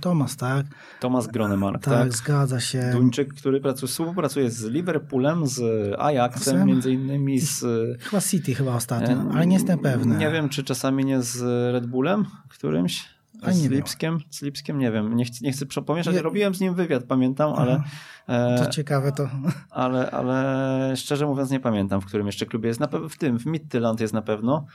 Thomas, 0.00 0.36
tak? 0.36 0.66
Thomas 1.00 1.26
Gronemark, 1.26 1.84
tak? 1.84 1.94
Tak, 1.94 2.12
zgadza 2.12 2.60
się. 2.60 2.90
Duńczyk, 2.92 3.34
który 3.34 3.60
pracuje, 3.60 3.88
współpracuje 3.88 4.50
z 4.50 4.64
Liverpoolem, 4.64 5.46
z 5.46 5.60
Ajaxem, 5.98 6.66
między 6.66 6.92
innymi 6.92 7.40
z... 7.40 7.64
Chyba 8.00 8.20
City 8.20 8.54
chyba 8.54 8.74
ostatnio, 8.74 9.24
ale 9.34 9.46
nie 9.46 9.54
jestem 9.54 9.78
pewny. 9.78 10.16
Nie 10.16 10.30
wiem, 10.30 10.48
czy 10.48 10.64
czasami 10.64 11.04
nie 11.04 11.22
z 11.22 11.42
Red 11.72 11.86
Bullem 11.86 12.24
którymś? 12.48 13.08
A 13.42 13.52
z 13.52 13.66
Lipskiem? 13.66 14.18
Z 14.30 14.42
Lipskiem 14.42 14.78
nie 14.78 14.92
wiem. 14.92 15.16
Nie, 15.16 15.24
chcę, 15.24 15.44
nie 15.44 15.52
chcę 15.52 15.66
pomieszać. 15.66 16.14
Nie. 16.14 16.22
Robiłem 16.22 16.54
z 16.54 16.60
nim 16.60 16.74
wywiad, 16.74 17.04
pamiętam, 17.04 17.52
ale. 17.56 17.82
E, 18.28 18.58
to 18.58 18.70
ciekawe 18.70 19.12
to. 19.12 19.28
Ale, 19.70 20.10
ale 20.10 20.96
szczerze 20.96 21.26
mówiąc, 21.26 21.50
nie 21.50 21.60
pamiętam, 21.60 22.00
w 22.00 22.06
którym 22.06 22.26
jeszcze 22.26 22.46
klubie 22.46 22.68
jest. 22.68 22.80
Na 22.80 22.88
w 23.08 23.16
tym, 23.18 23.38
w 23.38 23.46
Midtjylland 23.46 24.00
jest 24.00 24.14
na 24.14 24.22
pewno. 24.22 24.66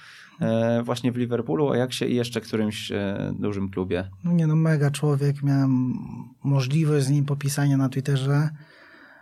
E, 0.41 0.83
właśnie 0.83 1.11
w 1.11 1.17
Liverpoolu, 1.17 1.71
Ajaxie 1.71 2.07
i 2.07 2.15
jeszcze 2.15 2.41
którymś 2.41 2.91
e, 2.91 3.33
dużym 3.39 3.69
klubie. 3.69 4.09
Nie 4.23 4.47
no, 4.47 4.55
mega 4.55 4.91
człowiek. 4.91 5.43
Miałem 5.43 5.93
możliwość 6.43 7.05
z 7.05 7.09
nim 7.09 7.25
popisania 7.25 7.77
na 7.77 7.89
Twitterze, 7.89 8.49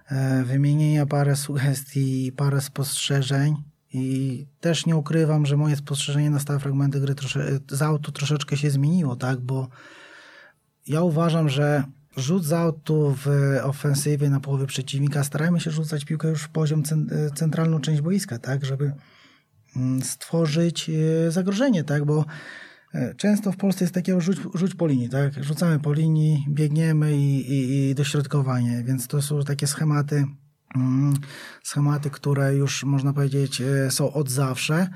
e, 0.08 0.44
wymienienia 0.44 1.06
parę 1.06 1.36
sugestii, 1.36 2.32
parę 2.38 2.62
spostrzeżeń. 2.62 3.56
I 3.94 4.46
też 4.60 4.86
nie 4.86 4.96
ukrywam, 4.96 5.46
że 5.46 5.58
moje 5.58 5.76
spostrzeżenie 5.76 6.30
na 6.30 6.40
stałe 6.40 6.60
fragmenty 6.60 7.00
gry 7.00 7.16
trosze, 7.16 7.60
z 7.72 7.82
autu 7.82 8.12
troszeczkę 8.12 8.58
się 8.58 8.70
zmieniło, 8.70 9.16
tak? 9.16 9.40
Bo 9.40 9.68
ja 10.88 11.02
uważam, 11.02 11.50
że 11.50 11.84
rzut 12.18 12.46
z 12.46 12.54
autu 12.54 13.16
w 13.26 13.28
ofensywie 13.64 14.30
na 14.30 14.40
połowie 14.40 14.66
przeciwnika 14.66 15.24
starajmy 15.24 15.60
się 15.60 15.72
rzucać 15.72 16.06
piłkę 16.06 16.28
już 16.28 16.44
w 16.44 16.50
poziom 16.50 16.84
centralną 17.36 17.80
część 17.80 18.02
boiska, 18.02 18.40
tak? 18.40 18.66
Żeby 18.66 18.94
mm, 19.76 20.02
stworzyć 20.02 20.90
e, 20.90 21.32
zagrożenie, 21.32 21.84
tak? 21.84 22.06
Bo 22.06 22.26
e, 22.94 23.16
często 23.16 23.52
w 23.52 23.58
Polsce 23.58 23.84
jest 23.84 23.94
takiego 23.94 24.22
rzuć, 24.22 24.38
rzuć 24.54 24.76
po 24.76 24.88
linii, 24.88 25.10
tak? 25.10 25.44
Rzucamy 25.44 25.80
po 25.80 25.94
linii, 25.94 26.46
biegniemy 26.50 27.18
i, 27.18 27.52
i, 27.52 27.90
i 27.90 27.96
dośrodkowanie, 27.96 28.84
więc 28.84 29.08
to 29.08 29.22
są 29.22 29.44
takie 29.44 29.68
schematy, 29.68 30.26
schematy, 31.64 32.10
które 32.10 32.56
już 32.56 32.84
można 32.84 33.14
powiedzieć 33.14 33.62
są 33.90 34.14
od 34.14 34.30
zawsze. 34.30 34.90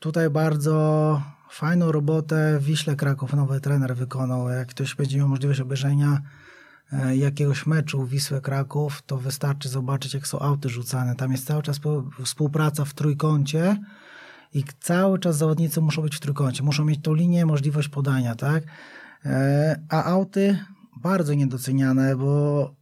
Tutaj 0.00 0.30
bardzo 0.30 1.22
fajną 1.52 1.92
robotę 1.92 2.58
w 2.58 2.64
Wiśle 2.64 2.96
Kraków 2.96 3.32
nowy 3.32 3.60
trener 3.60 3.96
wykonał. 3.96 4.48
Jak 4.48 4.68
ktoś 4.68 4.94
będzie 4.94 5.18
miał 5.18 5.28
możliwość 5.28 5.60
obejrzenia 5.60 6.22
e, 6.92 7.16
jakiegoś 7.16 7.66
meczu 7.66 8.06
Wisłę 8.06 8.40
Kraków, 8.40 9.02
to 9.06 9.16
wystarczy 9.16 9.68
zobaczyć, 9.68 10.14
jak 10.14 10.26
są 10.26 10.38
auty 10.38 10.68
rzucane. 10.68 11.16
Tam 11.16 11.32
jest 11.32 11.46
cały 11.46 11.62
czas 11.62 11.80
współpraca 12.24 12.84
w 12.84 12.94
trójkącie 12.94 13.76
i 14.54 14.64
cały 14.80 15.18
czas 15.18 15.36
zawodnicy 15.36 15.80
muszą 15.80 16.02
być 16.02 16.16
w 16.16 16.20
trójkącie. 16.20 16.62
Muszą 16.62 16.84
mieć 16.84 17.02
tą 17.02 17.14
linię, 17.14 17.46
możliwość 17.46 17.88
podania, 17.88 18.34
tak? 18.34 18.64
E, 19.24 19.80
a 19.88 20.04
auty 20.04 20.58
bardzo 20.96 21.34
niedoceniane, 21.34 22.16
bo 22.16 22.74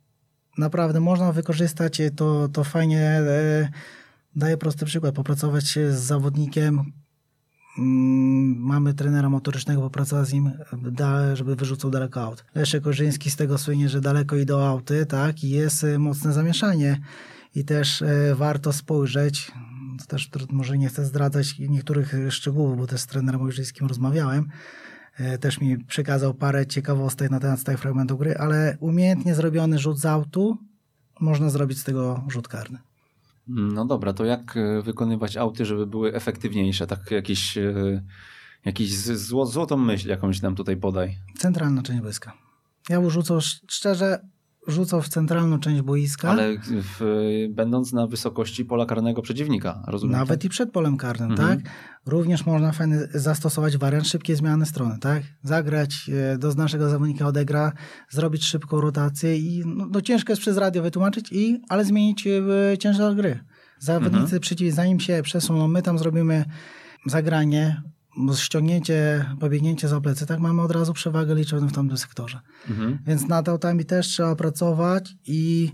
naprawdę 0.61 1.01
można 1.01 1.33
wykorzystać 1.33 2.03
to, 2.17 2.49
to 2.49 2.65
fajnie. 2.65 3.01
E, 3.01 3.69
daję 4.37 4.57
prosty 4.57 4.87
przykład, 4.87 5.15
popracować 5.15 5.65
z 5.91 5.95
zawodnikiem, 5.95 6.93
Mm, 7.79 8.57
mamy 8.59 8.95
trenera 8.95 9.29
motorycznego, 9.29 9.81
popracował 9.81 10.25
z 10.25 10.33
nim, 10.33 10.51
da, 10.83 11.37
żeby 11.37 11.57
wyrzucał 11.57 11.91
daleko 11.91 12.23
aut. 12.23 12.45
Leszek 12.55 12.83
Korzyński 12.83 13.31
z 13.31 13.37
tego 13.37 13.59
słynie, 13.59 13.89
że 13.89 14.01
daleko 14.01 14.37
idą 14.37 14.59
auty, 14.61 15.07
tak, 15.07 15.45
i 15.45 15.51
jest 15.51 15.85
e, 15.85 15.99
mocne 15.99 16.33
zamieszanie. 16.33 17.01
I 17.55 17.65
też 17.65 18.03
e, 18.03 18.35
warto 18.35 18.73
spojrzeć, 18.73 19.53
też 20.09 20.31
może 20.51 20.79
nie 20.79 20.89
chcę 20.89 21.05
zdradzać 21.05 21.59
niektórych 21.59 22.15
szczegółów, 22.31 22.77
bo 22.79 22.87
też 22.87 23.01
z 23.01 23.07
trenerem 23.07 23.43
Ojrzyńskim 23.43 23.87
rozmawiałem, 23.87 24.45
e, 24.45 24.51
też 25.41 25.61
mi 25.61 25.79
przekazał 25.85 26.35
parę 26.35 26.67
ciekawostek 26.67 27.31
na 27.31 27.41
temat 27.41 27.65
tego 27.65 27.79
fragmentu 27.79 28.19
gry, 28.19 28.37
ale 28.37 28.77
umiejętnie 28.81 29.35
zrobiony 29.35 29.79
rzut 29.79 29.99
z 29.99 30.07
autu 30.07 30.59
można 31.21 31.51
zrobić 31.51 31.79
z 31.79 31.85
tego 31.85 32.25
rzut 32.29 32.49
karny. 32.49 32.79
No 33.47 33.85
dobra, 33.85 34.13
to 34.13 34.25
jak 34.25 34.57
e, 34.57 34.83
wykonywać 34.83 35.37
auty, 35.37 35.65
żeby 35.65 35.87
były 35.87 36.15
efektywniejsze? 36.15 36.87
Tak 36.87 37.11
jakiś, 37.11 37.59
e, 37.59 38.03
jakiś 38.65 38.97
zło, 38.97 39.47
złotą 39.47 39.77
myśl 39.77 40.09
jakąś 40.09 40.43
nam 40.43 40.55
tutaj 40.55 40.77
podaj. 40.77 41.17
Centralna 41.39 41.83
część 41.83 42.01
boiska. 42.01 42.33
Ja 42.89 43.11
rzucał 43.11 43.41
szczerze, 43.69 44.21
rzucał 44.71 45.03
w 45.03 45.09
centralną 45.09 45.59
część 45.59 45.83
boiska. 45.83 46.31
Ale 46.31 46.57
w, 46.69 47.01
będąc 47.51 47.93
na 47.93 48.07
wysokości 48.07 48.65
pola 48.65 48.87
karnego 48.87 49.23
przeciwnika, 49.23 49.83
rozumiem? 49.87 50.17
Nawet 50.17 50.45
i 50.45 50.49
przed 50.49 50.73
polem 50.73 50.97
karnym, 50.97 51.31
mhm. 51.31 51.49
tak? 51.49 51.71
Również 52.07 52.47
można 52.47 52.73
fajny 52.73 53.09
zastosować 53.15 53.77
wariant 53.77 54.09
szybkiej 54.09 54.37
zmiany 54.37 54.67
strony, 54.67 54.99
tak? 55.01 55.23
Zagrać, 55.43 56.11
e, 56.35 56.39
do 56.39 56.55
naszego 56.55 56.91
zawodnika 56.91 57.27
odegra, 57.27 57.73
zrobić 58.11 58.45
szybką 58.45 58.81
rotację 58.81 59.37
i 59.37 59.63
no, 59.67 59.87
no 59.91 60.01
ciężko 60.01 60.33
jest 60.33 60.43
przez 60.43 60.57
radio 60.57 60.83
wytłumaczyć, 60.83 61.33
i, 61.33 61.63
ale 61.69 61.85
zmienić 61.85 62.27
e, 62.27 62.79
ciężar 62.79 63.15
gry. 63.15 63.45
Zawodnicy 63.79 64.23
mhm. 64.23 64.41
przeciw, 64.41 64.75
zanim 64.75 65.01
się 65.01 65.23
przesuną, 65.23 65.69
my 65.69 65.83
tam 65.83 65.99
zrobimy 65.99 66.45
zagranie, 67.07 67.83
ściągnięcie, 68.37 69.25
pobiegnięcie 69.41 69.89
za 69.89 70.01
plecy, 70.01 70.27
tak 70.27 70.41
mamy 70.41 70.63
od 70.63 70.71
razu 70.71 70.93
przewagę 70.93 71.35
liczoną 71.35 71.69
w 71.69 71.73
tamtym 71.73 71.97
sektorze. 71.97 72.41
Mhm. 72.71 72.99
Więc 73.07 73.29
nad 73.29 73.49
autami 73.49 73.85
też 73.85 74.07
trzeba 74.07 74.37
pracować 74.37 75.15
i, 75.27 75.73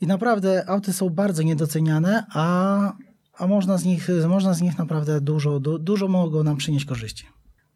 i 0.00 0.06
naprawdę 0.06 0.68
auty 0.68 0.92
są 0.92 1.10
bardzo 1.10 1.42
niedoceniane, 1.42 2.26
a, 2.34 2.92
a 3.38 3.46
można, 3.46 3.78
z 3.78 3.84
nich, 3.84 4.08
można 4.28 4.54
z 4.54 4.60
nich 4.60 4.78
naprawdę 4.78 5.20
dużo, 5.20 5.60
du, 5.60 5.78
dużo 5.78 6.08
mogą 6.08 6.42
nam 6.42 6.56
przynieść 6.56 6.84
korzyści. 6.84 7.26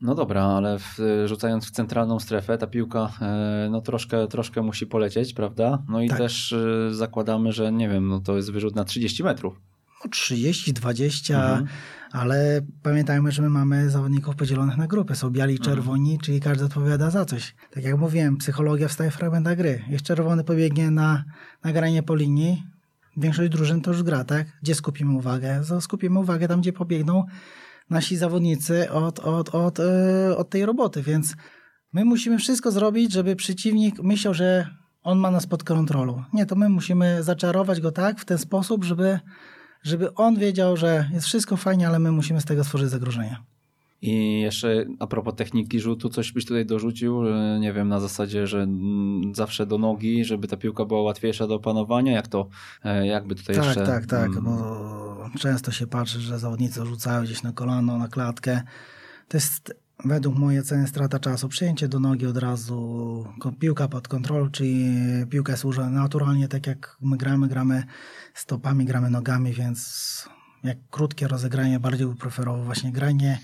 No 0.00 0.14
dobra, 0.14 0.44
ale 0.44 0.78
w, 0.78 0.98
rzucając 1.24 1.66
w 1.66 1.70
centralną 1.70 2.20
strefę, 2.20 2.58
ta 2.58 2.66
piłka 2.66 3.12
e, 3.20 3.68
no 3.70 3.80
troszkę, 3.80 4.26
troszkę 4.26 4.62
musi 4.62 4.86
polecieć, 4.86 5.34
prawda? 5.34 5.82
No 5.88 6.02
i 6.02 6.08
tak. 6.08 6.18
też 6.18 6.52
e, 6.52 6.94
zakładamy, 6.94 7.52
że 7.52 7.72
nie 7.72 7.88
wiem, 7.88 8.08
no 8.08 8.20
to 8.20 8.36
jest 8.36 8.52
wyrzut 8.52 8.74
na 8.74 8.84
30 8.84 9.22
metrów. 9.22 9.60
30, 10.10 10.72
20, 10.72 11.34
mhm. 11.34 11.66
Ale 12.14 12.60
pamiętajmy, 12.82 13.32
że 13.32 13.42
my 13.42 13.50
mamy 13.50 13.90
zawodników 13.90 14.36
podzielonych 14.36 14.76
na 14.76 14.86
grupy. 14.86 15.14
Są 15.16 15.30
biali 15.30 15.54
i 15.54 15.58
mhm. 15.58 15.76
czerwoni, 15.76 16.10
mhm. 16.10 16.20
czyli 16.20 16.40
każdy 16.40 16.64
odpowiada 16.64 17.10
za 17.10 17.24
coś. 17.24 17.54
Tak 17.70 17.84
jak 17.84 17.98
mówiłem, 17.98 18.36
psychologia 18.36 18.88
wstaje 18.88 19.10
w 19.10 19.14
fragmentach 19.14 19.56
gry. 19.56 19.82
Jest 19.88 20.04
czerwony 20.04 20.44
pobiegnie 20.44 20.90
na, 20.90 21.24
na 21.64 21.72
granie 21.72 22.02
po 22.02 22.14
linii, 22.14 22.62
większość 23.16 23.52
drużyn 23.52 23.80
to 23.80 23.90
już 23.90 24.02
gra, 24.02 24.24
tak? 24.24 24.46
Gdzie 24.62 24.74
skupimy 24.74 25.12
uwagę? 25.12 25.62
Skupimy 25.80 26.18
uwagę 26.18 26.48
tam, 26.48 26.60
gdzie 26.60 26.72
pobiegną 26.72 27.24
nasi 27.90 28.16
zawodnicy 28.16 28.90
od, 28.90 29.18
od, 29.18 29.54
od, 29.54 29.80
e, 29.80 30.36
od 30.36 30.50
tej 30.50 30.66
roboty, 30.66 31.02
więc 31.02 31.36
my 31.92 32.04
musimy 32.04 32.38
wszystko 32.38 32.70
zrobić, 32.70 33.12
żeby 33.12 33.36
przeciwnik 33.36 34.02
myślał, 34.02 34.34
że 34.34 34.66
on 35.02 35.18
ma 35.18 35.30
nas 35.30 35.46
pod 35.46 35.64
kontrolą. 35.64 36.22
Nie, 36.32 36.46
to 36.46 36.56
my 36.56 36.68
musimy 36.68 37.22
zaczarować 37.22 37.80
go 37.80 37.92
tak 37.92 38.20
w 38.20 38.24
ten 38.24 38.38
sposób, 38.38 38.84
żeby 38.84 39.20
żeby 39.84 40.14
on 40.14 40.36
wiedział, 40.36 40.76
że 40.76 41.10
jest 41.12 41.26
wszystko 41.26 41.56
fajnie, 41.56 41.88
ale 41.88 41.98
my 41.98 42.12
musimy 42.12 42.40
z 42.40 42.44
tego 42.44 42.64
stworzyć 42.64 42.90
zagrożenie. 42.90 43.36
I 44.02 44.40
jeszcze 44.40 44.84
a 44.98 45.06
propos 45.06 45.34
techniki 45.34 45.80
rzutu, 45.80 46.08
coś 46.08 46.32
byś 46.32 46.44
tutaj 46.44 46.66
dorzucił, 46.66 47.22
nie 47.60 47.72
wiem, 47.72 47.88
na 47.88 48.00
zasadzie, 48.00 48.46
że 48.46 48.66
zawsze 49.32 49.66
do 49.66 49.78
nogi, 49.78 50.24
żeby 50.24 50.48
ta 50.48 50.56
piłka 50.56 50.84
była 50.84 51.02
łatwiejsza 51.02 51.46
do 51.46 51.54
opanowania, 51.54 52.12
jak 52.12 52.28
to, 52.28 52.48
e, 52.84 53.06
jakby 53.06 53.34
tutaj 53.34 53.56
tak, 53.56 53.64
jeszcze... 53.64 53.86
Tak, 53.86 54.06
tak, 54.06 54.06
tak, 54.06 54.40
bo 54.40 55.30
często 55.38 55.72
się 55.72 55.86
patrzy, 55.86 56.20
że 56.20 56.38
zawodnicy 56.38 56.86
rzucają 56.86 57.22
gdzieś 57.22 57.42
na 57.42 57.52
kolano, 57.52 57.98
na 57.98 58.08
klatkę. 58.08 58.62
To 59.28 59.36
jest 59.36 59.83
według 60.04 60.36
mojej 60.36 60.60
oceny 60.60 60.88
strata 60.88 61.18
czasu. 61.18 61.48
Przyjęcie 61.48 61.88
do 61.88 62.00
nogi 62.00 62.26
od 62.26 62.36
razu, 62.36 63.26
piłka 63.58 63.88
pod 63.88 64.08
kontrolą, 64.08 64.50
czyli 64.50 64.94
piłka 65.30 65.56
służy 65.56 65.80
naturalnie, 65.80 66.48
tak 66.48 66.66
jak 66.66 66.96
my 67.00 67.16
gramy, 67.16 67.48
gramy 67.48 67.84
stopami, 68.34 68.84
gramy 68.84 69.10
nogami, 69.10 69.52
więc 69.52 70.28
jak 70.64 70.78
krótkie 70.90 71.28
rozegranie, 71.28 71.80
bardziej 71.80 72.14
preferował 72.14 72.64
właśnie 72.64 72.92
granie 72.92 73.38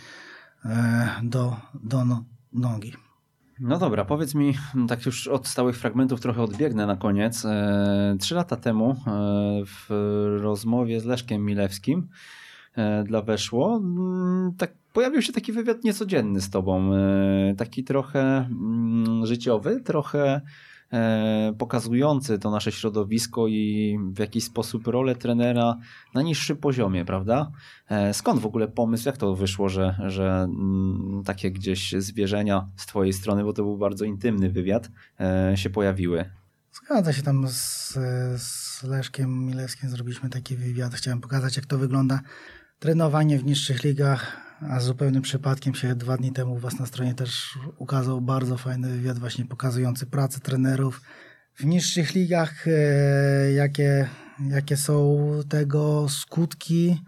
e, 0.64 1.08
do, 1.22 1.56
do 1.82 2.04
no, 2.04 2.24
nogi. 2.52 2.92
No 3.60 3.78
dobra, 3.78 4.04
powiedz 4.04 4.34
mi, 4.34 4.54
tak 4.88 5.06
już 5.06 5.28
od 5.28 5.48
stałych 5.48 5.76
fragmentów 5.76 6.20
trochę 6.20 6.42
odbiegnę 6.42 6.86
na 6.86 6.96
koniec. 6.96 7.44
E, 7.44 8.16
trzy 8.20 8.34
lata 8.34 8.56
temu 8.56 8.90
e, 8.90 8.96
w 9.66 9.86
rozmowie 10.40 11.00
z 11.00 11.04
Leszkiem 11.04 11.44
Milewskim 11.44 12.08
dla 13.04 13.22
Weszło, 13.22 13.82
tak 14.58 14.79
pojawił 14.92 15.22
się 15.22 15.32
taki 15.32 15.52
wywiad 15.52 15.84
niecodzienny 15.84 16.40
z 16.40 16.50
tobą. 16.50 16.90
Taki 17.56 17.84
trochę 17.84 18.20
mm, 18.20 19.26
życiowy, 19.26 19.80
trochę 19.80 20.40
E, 20.92 21.54
pokazujący 21.58 22.38
to 22.38 22.50
nasze 22.50 22.72
środowisko 22.72 23.48
i 23.48 23.98
w 24.12 24.18
jakiś 24.18 24.44
sposób 24.44 24.86
rolę 24.86 25.14
trenera 25.14 25.76
na 26.14 26.22
niższym 26.22 26.56
poziomie, 26.56 27.04
prawda? 27.04 27.50
E, 27.88 28.14
skąd 28.14 28.40
w 28.40 28.46
ogóle 28.46 28.68
pomysł, 28.68 29.08
jak 29.08 29.16
to 29.16 29.34
wyszło, 29.34 29.68
że, 29.68 29.94
że 30.06 30.46
mm, 30.48 31.22
takie 31.24 31.50
gdzieś 31.50 31.94
zwierzenia 31.98 32.68
z 32.76 32.86
twojej 32.86 33.12
strony, 33.12 33.44
bo 33.44 33.52
to 33.52 33.62
był 33.62 33.78
bardzo 33.78 34.04
intymny 34.04 34.50
wywiad, 34.50 34.90
e, 35.20 35.56
się 35.56 35.70
pojawiły? 35.70 36.30
Zgadza 36.72 37.12
się 37.12 37.22
tam 37.22 37.48
z, 37.48 37.92
z 38.42 38.82
Leszkiem 38.82 39.46
Milewskim 39.46 39.90
zrobiliśmy 39.90 40.30
taki 40.30 40.56
wywiad. 40.56 40.94
Chciałem 40.94 41.20
pokazać, 41.20 41.56
jak 41.56 41.66
to 41.66 41.78
wygląda 41.78 42.20
trenowanie 42.78 43.38
w 43.38 43.44
niższych 43.44 43.84
ligach 43.84 44.49
a 44.68 44.80
zupełnym 44.80 45.22
przypadkiem 45.22 45.74
się 45.74 45.94
dwa 45.94 46.16
dni 46.16 46.32
temu 46.32 46.54
u 46.54 46.58
Was 46.58 46.78
na 46.78 46.86
stronie 46.86 47.14
też 47.14 47.58
ukazał 47.78 48.20
bardzo 48.20 48.56
fajny 48.56 48.88
wywiad 48.88 49.18
właśnie 49.18 49.44
pokazujący 49.44 50.06
pracę 50.06 50.40
trenerów 50.40 51.00
w 51.54 51.64
niższych 51.64 52.14
ligach, 52.14 52.68
e, 52.68 53.52
jakie, 53.52 54.08
jakie 54.50 54.76
są 54.76 55.18
tego 55.48 56.06
skutki. 56.08 57.02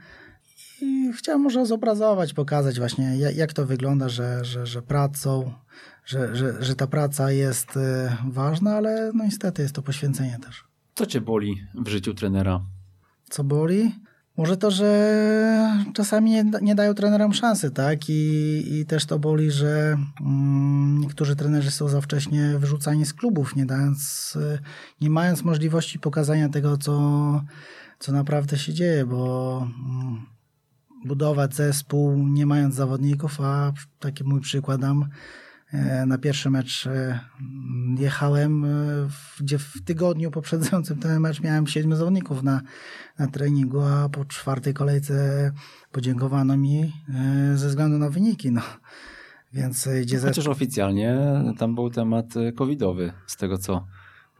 I 0.81 1.13
chciałem 1.13 1.41
może 1.41 1.67
zobrazować, 1.67 2.33
pokazać 2.33 2.79
właśnie, 2.79 3.17
jak 3.17 3.53
to 3.53 3.67
wygląda, 3.67 4.09
że, 4.09 4.45
że, 4.45 4.67
że 4.67 4.83
pracą, 4.83 5.53
że, 6.05 6.37
że, 6.37 6.63
że 6.63 6.75
ta 6.75 6.87
praca 6.87 7.31
jest 7.31 7.77
e, 7.77 8.17
ważna, 8.29 8.77
ale 8.77 9.11
no 9.15 9.25
niestety 9.25 9.63
jest 9.63 9.75
to 9.75 9.83
poświęcenie 9.83 10.39
też. 10.47 10.65
Co 10.95 11.07
cię 11.07 11.21
boli 11.21 11.67
w 11.75 11.89
życiu 11.89 12.15
trenera? 12.15 12.61
Co 13.31 13.45
boli? 13.45 13.93
Może 14.37 14.57
to, 14.57 14.71
że 14.71 15.85
czasami 15.95 16.31
nie, 16.31 16.45
nie 16.63 16.75
dają 16.75 16.95
trenerom 16.95 17.33
szansy, 17.33 17.71
tak? 17.71 18.09
I, 18.09 18.63
I 18.71 18.87
też 18.87 19.07
to 19.07 19.19
boli, 19.19 19.51
że 19.51 19.97
mm, 20.21 20.99
niektórzy 21.01 21.37
trenerzy 21.37 21.71
są 21.71 21.89
za 21.89 22.01
wcześnie 22.01 22.55
wyrzucani 22.59 23.07
z 23.07 23.15
klubów, 23.15 23.57
nie 23.57 23.67
dając, 23.67 24.39
nie 25.01 25.11
mając 25.11 25.43
możliwości 25.43 25.99
pokazania 25.99 26.49
tego, 26.49 26.77
co, 26.77 27.45
co 27.99 28.13
naprawdę 28.13 28.59
się 28.59 28.73
dzieje, 28.73 29.07
bo 29.07 29.59
mm, 29.85 30.27
budować 31.05 31.55
zespół 31.55 32.29
nie 32.29 32.47
mając 32.47 32.75
zawodników, 32.75 33.41
a 33.41 33.73
taki 33.99 34.25
mój 34.25 34.41
przykład 34.41 34.81
dam, 34.81 35.09
na 36.07 36.19
pierwszy 36.19 36.51
mecz 36.51 36.87
e, 36.87 37.21
jechałem, 37.99 38.67
gdzie 39.41 39.59
w 39.59 39.83
tygodniu 39.85 40.31
poprzedzającym 40.31 40.99
ten 40.99 41.21
mecz 41.21 41.41
miałem 41.41 41.67
siedmiu 41.67 41.97
zawodników 41.97 42.43
na, 42.43 42.61
na 43.19 43.27
treningu, 43.27 43.81
a 43.81 44.09
po 44.09 44.25
czwartej 44.25 44.75
kolejce 44.75 45.53
podziękowano 45.93 46.57
mi 46.57 46.93
ze 47.55 47.69
względu 47.69 47.99
na 47.99 48.11
wyniki. 48.11 48.53
No. 48.53 48.63
Więc 49.53 49.89
gdzie 50.03 50.19
Chociaż 50.19 50.47
oficjalnie 50.47 51.19
tam 51.59 51.75
był 51.75 51.91
temat 51.91 52.27
covidowy, 52.57 53.13
z 53.27 53.37
tego 53.37 53.59
co 53.59 53.87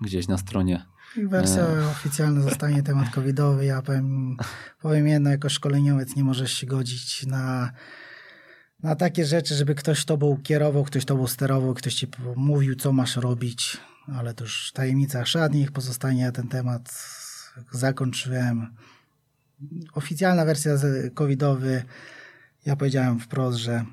gdzieś 0.01 0.29
na 0.29 0.39
stronie 0.39 0.87
Wersja 1.17 1.63
e... 1.63 1.89
oficjalna 1.91 2.41
zostanie 2.41 2.83
temat 2.83 3.11
covidowy. 3.11 3.65
Ja 3.65 3.83
powiem, 3.83 4.37
powiem 4.83 5.07
jedno, 5.07 5.31
jako 5.31 5.49
szkoleniowiec 5.49 6.17
nie 6.17 6.25
możesz 6.25 6.53
się 6.53 6.67
godzić 6.67 7.27
na, 7.27 7.73
na 8.83 8.97
takie 8.97 9.25
rzeczy, 9.25 9.55
żeby 9.55 9.75
ktoś 9.75 10.05
tobą 10.05 10.39
kierował, 10.43 10.85
ktoś 10.85 11.05
tobą 11.05 11.27
sterował, 11.27 11.75
ktoś 11.75 11.95
ci 11.95 12.09
mówił, 12.37 12.75
co 12.75 12.93
masz 12.93 13.17
robić, 13.17 13.77
ale 14.15 14.35
to 14.35 14.45
już 14.45 14.73
tajemnica 14.73 15.25
szatnich 15.25 15.73
pozostanie. 15.73 16.23
Ja 16.23 16.33
ten 16.33 16.49
temat 16.49 16.95
zakończyłem. 17.71 18.75
Oficjalna 19.95 20.45
wersja 20.45 20.73
covidowy, 21.15 21.83
ja 22.67 22.77
powiedziałem 22.77 23.21
wprost, 23.21 23.59
że 23.59 23.85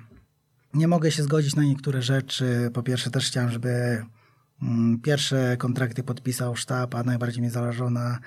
nie 0.73 0.87
mogę 0.87 1.11
się 1.11 1.23
zgodzić 1.23 1.55
na 1.55 1.63
niektóre 1.63 2.01
rzeczy. 2.01 2.71
Po 2.73 2.83
pierwsze 2.83 3.11
też 3.11 3.27
chciałem, 3.27 3.51
żeby 3.51 4.05
Mm, 4.61 4.99
pierwsze 4.99 5.57
kontrakty 5.57 6.03
podpisał 6.03 6.55
sztab, 6.55 6.95
a 6.95 7.03
najbardziej 7.03 7.41
mi 7.41 7.49
zależało 7.49 7.89
na, 7.89 8.19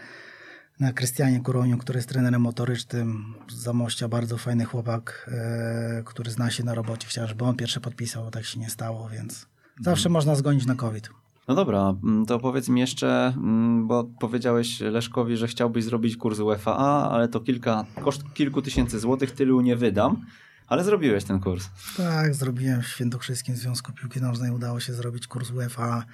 na 0.81 0.93
Krystianie 0.93 1.41
Kuroniu, 1.41 1.79
który 1.79 1.99
jest 1.99 2.09
trenerem 2.09 2.43
motorycznym 2.43 3.35
z 3.49 3.55
Zamościa, 3.55 4.09
bardzo 4.09 4.39
fajny 4.39 4.65
chłopak, 4.65 5.31
e, 5.33 6.03
który 6.05 6.31
zna 6.31 6.51
się 6.51 6.65
na 6.65 6.75
robocie. 6.75 7.09
Chciał, 7.09 7.29
żeby 7.29 7.45
on 7.45 7.57
pierwszy 7.57 7.81
podpisał, 7.81 8.31
tak 8.31 8.45
się 8.45 8.61
nie 8.61 8.71
stało, 8.71 9.09
więc 9.09 9.47
zawsze 9.81 10.03
hmm. 10.03 10.13
można 10.13 10.35
zgonić 10.35 10.67
na 10.67 10.75
COVID. 10.75 11.11
No 11.49 11.55
dobra, 11.55 11.95
mm, 12.05 12.27
to 12.27 12.39
powiedz 12.39 12.69
mi 12.69 12.81
jeszcze, 12.81 13.27
mm, 13.37 13.87
bo 13.87 14.05
powiedziałeś 14.05 14.81
Leszkowi, 14.81 15.37
że 15.37 15.49
chciałbyś 15.49 15.85
zrobić 15.85 16.17
kurs 16.17 16.39
UEFA, 16.39 16.77
ale 17.11 17.29
to 17.29 17.41
kilka, 17.41 17.85
koszt 18.05 18.23
kilku 18.35 18.63
tysięcy 18.63 19.01
złotych, 19.01 19.31
tylu 19.31 19.61
nie 19.61 19.77
wydam. 19.77 20.25
Ale 20.69 20.85
zrobiłeś 20.85 21.25
ten 21.25 21.41
kurs. 21.41 21.69
Tak, 21.97 22.35
zrobiłem 22.35 22.83
w 22.83 22.87
Świętokrzyskim 22.87 23.57
Związku 23.57 23.93
Piłki 23.93 24.21
Nożnej. 24.21 24.51
Udało 24.51 24.81
się 24.81 24.93
zrobić 24.93 25.27
kurs 25.27 25.51
UEFA. 25.51 26.05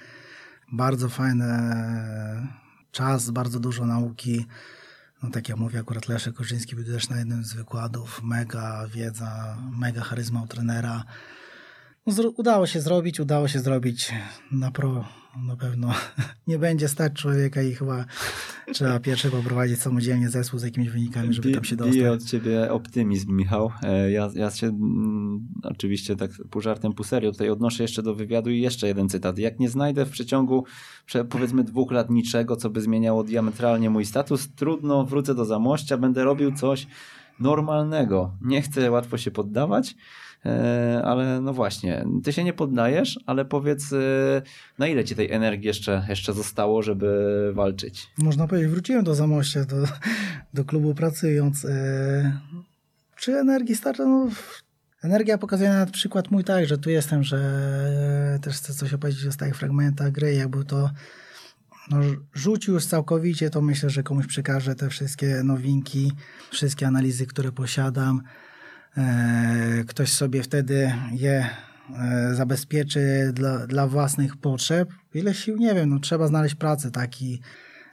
Bardzo 0.71 1.09
fajny 1.09 1.45
czas, 2.91 3.29
bardzo 3.29 3.59
dużo 3.59 3.85
nauki. 3.85 4.45
No 5.23 5.29
tak 5.29 5.49
jak 5.49 5.57
mówię, 5.57 5.79
akurat 5.79 6.07
Leszek 6.07 6.35
Korzyński 6.35 6.75
był 6.75 6.85
też 6.85 7.09
na 7.09 7.17
jednym 7.17 7.43
z 7.43 7.53
wykładów. 7.53 8.21
Mega 8.23 8.87
wiedza, 8.87 9.57
mega 9.71 10.01
charyzma 10.01 10.41
u 10.43 10.47
trenera. 10.47 11.03
Udało 12.37 12.67
się 12.67 12.81
zrobić, 12.81 13.19
udało 13.19 13.47
się 13.47 13.59
zrobić 13.59 14.13
na 14.51 14.71
pro. 14.71 15.05
Na 15.47 15.55
pewno 15.55 15.93
nie 16.47 16.59
będzie 16.59 16.87
stać 16.87 17.13
człowieka 17.13 17.61
i 17.61 17.73
chyba 17.73 18.05
trzeba 18.73 18.99
pierwsze 18.99 19.29
poprowadzić 19.29 19.79
samodzielnie 19.79 20.29
zespół 20.29 20.59
z 20.59 20.63
jakimiś 20.63 20.89
wynikami, 20.89 21.33
żeby 21.33 21.51
tam 21.51 21.63
się 21.63 21.75
dostać. 21.75 21.95
Bije 21.95 22.11
od 22.11 22.23
ciebie 22.23 22.71
optymizm, 22.71 23.35
Michał. 23.35 23.71
E, 23.83 24.11
ja, 24.11 24.29
ja 24.35 24.51
się 24.51 24.67
mm, 24.67 25.47
oczywiście 25.63 26.15
tak 26.15 26.31
pół 26.49 26.61
żartem, 26.61 26.93
pół 26.93 27.05
serio 27.05 27.31
tutaj 27.31 27.49
odnoszę 27.49 27.83
jeszcze 27.83 28.03
do 28.03 28.15
wywiadu 28.15 28.49
i 28.49 28.61
jeszcze 28.61 28.87
jeden 28.87 29.09
cytat. 29.09 29.37
Jak 29.37 29.59
nie 29.59 29.69
znajdę 29.69 30.05
w 30.05 30.09
przeciągu 30.09 30.65
powiedzmy 31.29 31.63
dwóch 31.63 31.91
lat 31.91 32.09
niczego, 32.09 32.55
co 32.55 32.69
by 32.69 32.81
zmieniało 32.81 33.23
diametralnie 33.23 33.89
mój 33.89 34.05
status, 34.05 34.49
trudno 34.55 35.05
wrócę 35.05 35.35
do 35.35 35.45
Zamościa, 35.45 35.97
będę 35.97 36.23
robił 36.23 36.51
coś 36.51 36.87
normalnego. 37.39 38.37
Nie 38.41 38.61
chcę 38.61 38.91
łatwo 38.91 39.17
się 39.17 39.31
poddawać. 39.31 39.95
E, 40.45 41.01
ale 41.05 41.41
no 41.41 41.53
właśnie, 41.53 42.05
ty 42.23 42.33
się 42.33 42.43
nie 42.43 42.53
poddajesz, 42.53 43.19
ale 43.25 43.45
powiedz, 43.45 43.93
e, 43.93 44.41
na 44.79 44.87
ile 44.87 45.03
ci 45.03 45.15
tej 45.15 45.31
energii 45.31 45.67
jeszcze, 45.67 46.05
jeszcze 46.09 46.33
zostało, 46.33 46.81
żeby 46.81 47.51
walczyć? 47.55 48.07
Można 48.17 48.47
powiedzieć, 48.47 48.71
wróciłem 48.71 49.03
do 49.03 49.15
Zamościa, 49.15 49.65
do, 49.65 49.75
do 50.53 50.65
klubu 50.65 50.95
pracując. 50.95 51.65
E, 51.65 52.39
czy 53.15 53.37
energii 53.37 53.75
starcza? 53.75 54.05
No, 54.05 54.29
energia 55.03 55.37
pokazuje 55.37 55.69
na 55.69 55.85
przykład 55.85 56.31
mój 56.31 56.43
tak, 56.43 56.65
że 56.65 56.77
tu 56.77 56.89
jestem, 56.89 57.23
że 57.23 58.39
też 58.41 58.57
chcę 58.57 58.73
coś 58.73 58.93
opowiedzieć 58.93 59.25
o 59.25 59.31
stałych 59.31 59.55
fragmentach 59.55 60.11
gry, 60.11 60.33
jak 60.33 60.47
był 60.47 60.63
to 60.63 60.89
no, 61.89 61.97
rzucił 62.33 62.73
już 62.73 62.85
całkowicie, 62.85 63.49
to 63.49 63.61
myślę, 63.61 63.89
że 63.89 64.03
komuś 64.03 64.27
przekażę 64.27 64.75
te 64.75 64.89
wszystkie 64.89 65.43
nowinki, 65.43 66.11
wszystkie 66.51 66.87
analizy, 66.87 67.25
które 67.25 67.51
posiadam. 67.51 68.21
E, 68.97 69.83
ktoś 69.87 70.11
sobie 70.11 70.43
wtedy 70.43 70.93
je 71.11 71.49
e, 71.99 72.35
zabezpieczy 72.35 73.31
dla, 73.33 73.67
dla 73.67 73.87
własnych 73.87 74.37
potrzeb. 74.37 74.89
Ile 75.13 75.33
sił, 75.33 75.57
nie 75.57 75.73
wiem, 75.73 75.89
no 75.89 75.99
trzeba 75.99 76.27
znaleźć 76.27 76.55
pracę 76.55 76.91
taki. 76.91 77.41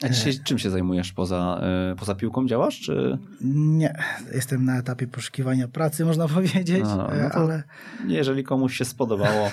A 0.03 0.09
dzisiaj 0.09 0.33
czym 0.45 0.59
się 0.59 0.71
zajmujesz? 0.71 1.13
Poza, 1.13 1.61
e, 1.63 1.95
poza 1.97 2.15
piłką 2.15 2.47
działasz? 2.47 2.81
Czy... 2.81 3.19
Nie, 3.55 3.95
jestem 4.35 4.65
na 4.65 4.79
etapie 4.79 5.07
poszukiwania 5.07 5.69
pracy, 5.69 6.05
można 6.05 6.29
powiedzieć, 6.39 6.85
A, 6.85 6.97
no 6.97 7.09
ale... 7.33 7.63
Jeżeli 8.07 8.45
komuś 8.45 8.77
się 8.77 8.85
spodobało 8.85 9.51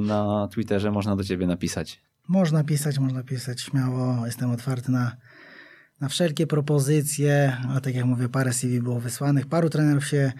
na 0.00 0.48
Twitterze, 0.48 0.90
można 0.90 1.16
do 1.16 1.24
ciebie 1.24 1.46
napisać. 1.46 2.00
Można 2.28 2.64
pisać, 2.64 2.98
można 2.98 3.22
pisać 3.22 3.60
śmiało. 3.60 4.26
Jestem 4.26 4.50
otwarty 4.50 4.92
na, 4.92 5.16
na 6.00 6.08
wszelkie 6.08 6.46
propozycje. 6.46 7.56
A 7.76 7.80
tak 7.80 7.94
jak 7.94 8.04
mówię, 8.04 8.28
parę 8.28 8.52
CV 8.52 8.80
było 8.80 9.00
wysłanych. 9.00 9.46
Paru 9.46 9.70
trenerów 9.70 10.06
się 10.06 10.32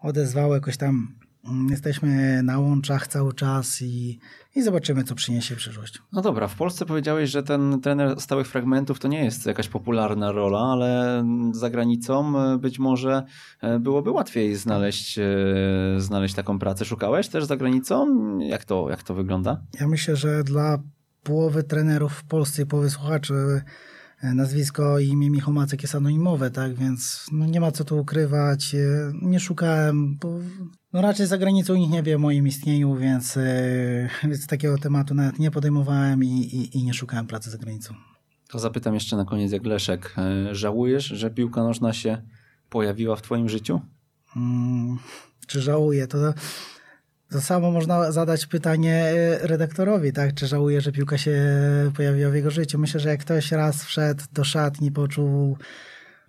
odezwało 0.00 0.54
jakoś 0.54 0.76
tam. 0.76 1.14
Mm, 1.44 1.68
jesteśmy 1.68 2.42
na 2.42 2.58
łączach 2.58 3.06
cały 3.06 3.34
czas 3.34 3.82
i, 3.82 4.18
i 4.54 4.62
zobaczymy, 4.62 5.04
co 5.04 5.14
przyniesie 5.14 5.56
przyszłość. 5.56 6.02
No 6.12 6.22
dobra, 6.22 6.48
w 6.48 6.54
Polsce 6.54 6.86
powiedziałeś, 6.86 7.30
że 7.30 7.42
ten 7.42 7.80
trener 7.80 8.20
stałych 8.20 8.46
fragmentów 8.46 8.98
to 8.98 9.08
nie 9.08 9.24
jest 9.24 9.46
jakaś 9.46 9.68
popularna 9.68 10.32
rola, 10.32 10.58
ale 10.58 11.24
za 11.52 11.70
granicą 11.70 12.40
e, 12.40 12.58
być 12.58 12.78
może 12.78 13.22
e, 13.60 13.78
byłoby 13.78 14.10
łatwiej 14.10 14.56
znaleźć, 14.56 15.18
e, 15.18 15.24
znaleźć 15.98 16.34
taką 16.34 16.58
pracę. 16.58 16.84
Szukałeś 16.84 17.28
też 17.28 17.44
za 17.44 17.56
granicą? 17.56 18.06
Jak 18.38 18.64
to, 18.64 18.90
jak 18.90 19.02
to 19.02 19.14
wygląda? 19.14 19.62
Ja 19.80 19.88
myślę, 19.88 20.16
że 20.16 20.44
dla 20.44 20.78
połowy 21.22 21.62
trenerów 21.62 22.12
w 22.12 22.24
Polsce 22.24 22.62
i 22.62 22.66
połowy 22.66 22.90
słuchaczy 22.90 23.34
nazwisko 24.22 24.98
i 24.98 25.08
imię 25.08 25.30
Michał 25.30 25.54
Macek 25.54 25.82
jest 25.82 25.94
anonimowe, 25.94 26.50
tak, 26.50 26.74
więc 26.74 27.26
no 27.32 27.46
nie 27.46 27.60
ma 27.60 27.72
co 27.72 27.84
tu 27.84 27.98
ukrywać. 27.98 28.74
E, 28.74 29.12
nie 29.22 29.40
szukałem, 29.40 30.16
bo 30.16 30.38
no 30.92 31.02
raczej 31.02 31.26
za 31.26 31.38
granicą 31.38 31.74
nikt 31.74 31.92
nie 31.92 32.02
wie 32.02 32.16
o 32.16 32.18
moim 32.18 32.46
istnieniu, 32.46 32.96
więc, 32.96 33.36
e, 33.36 34.08
więc 34.24 34.46
takiego 34.46 34.78
tematu 34.78 35.14
nawet 35.14 35.38
nie 35.38 35.50
podejmowałem 35.50 36.24
i, 36.24 36.28
i, 36.28 36.78
i 36.78 36.84
nie 36.84 36.94
szukałem 36.94 37.26
pracy 37.26 37.50
za 37.50 37.58
granicą. 37.58 37.94
To 38.48 38.58
zapytam 38.58 38.94
jeszcze 38.94 39.16
na 39.16 39.24
koniec, 39.24 39.52
jak 39.52 39.66
Leszek, 39.66 40.14
żałujesz, 40.52 41.04
że 41.04 41.30
piłka 41.30 41.62
nożna 41.62 41.92
się 41.92 42.22
pojawiła 42.70 43.16
w 43.16 43.22
twoim 43.22 43.48
życiu? 43.48 43.80
Hmm, 44.26 44.98
czy 45.46 45.60
żałuję? 45.60 46.06
To 46.06 46.34
to 47.30 47.40
samo 47.40 47.70
można 47.70 48.12
zadać 48.12 48.46
pytanie 48.46 48.94
e, 48.94 49.46
redaktorowi, 49.46 50.12
tak? 50.12 50.34
Czy 50.34 50.46
żałuje, 50.46 50.80
że 50.80 50.92
piłka 50.92 51.18
się 51.18 51.36
pojawiła 51.96 52.30
w 52.30 52.34
jego 52.34 52.50
życiu? 52.50 52.78
Myślę, 52.78 53.00
że 53.00 53.08
jak 53.08 53.20
ktoś 53.20 53.52
raz 53.52 53.84
wszedł 53.84 54.24
do 54.32 54.44
szatni, 54.44 54.92
poczuł, 54.92 55.56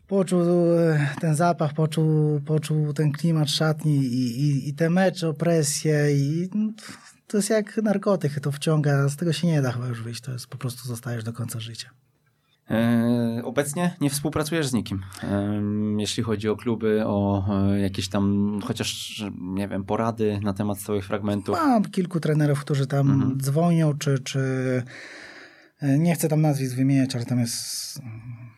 poczuł 0.07 0.73
e, 0.73 1.09
ten 1.21 1.35
zapach, 1.35 1.73
poczuł, 1.73 2.41
poczuł 2.41 2.93
ten 2.93 3.11
klimat 3.11 3.49
szatni 3.49 3.97
i, 3.97 4.41
i, 4.41 4.69
i 4.69 4.73
te 4.73 4.89
mecze, 4.89 5.33
presję 5.33 6.17
i 6.17 6.49
no, 6.55 6.71
to 7.27 7.37
jest 7.37 7.49
jak 7.49 7.77
narkotyk, 7.77 8.39
to 8.39 8.51
wciąga, 8.51 9.09
z 9.09 9.15
tego 9.15 9.33
się 9.33 9.47
nie 9.47 9.61
da 9.61 9.71
chyba 9.71 9.87
już 9.87 10.03
wyjść, 10.03 10.21
to 10.21 10.31
jest 10.31 10.47
po 10.47 10.57
prostu 10.57 10.87
zostajesz 10.87 11.23
do 11.23 11.33
końca 11.33 11.59
życia. 11.59 11.89
E, 12.71 13.41
obecnie 13.43 13.95
nie 14.01 14.09
współpracujesz 14.09 14.67
z 14.67 14.73
nikim, 14.73 15.03
e, 15.23 15.61
jeśli 15.97 16.23
chodzi 16.23 16.49
o 16.49 16.55
kluby, 16.55 17.03
o 17.05 17.45
e, 17.49 17.79
jakieś 17.79 18.09
tam 18.09 18.59
chociaż, 18.63 19.23
nie 19.41 19.67
wiem, 19.67 19.83
porady 19.83 20.39
na 20.43 20.53
temat 20.53 20.79
stałych 20.79 21.05
fragmentów. 21.05 21.55
Mam 21.55 21.83
kilku 21.83 22.19
trenerów, 22.19 22.59
którzy 22.59 22.87
tam 22.87 23.11
mhm. 23.11 23.39
dzwonią, 23.41 23.97
czy, 23.97 24.19
czy 24.19 24.39
nie 25.81 26.15
chcę 26.15 26.27
tam 26.27 26.41
nazwisk 26.41 26.75
wymieniać, 26.75 27.15
ale 27.15 27.25
tam 27.25 27.39
jest 27.39 28.01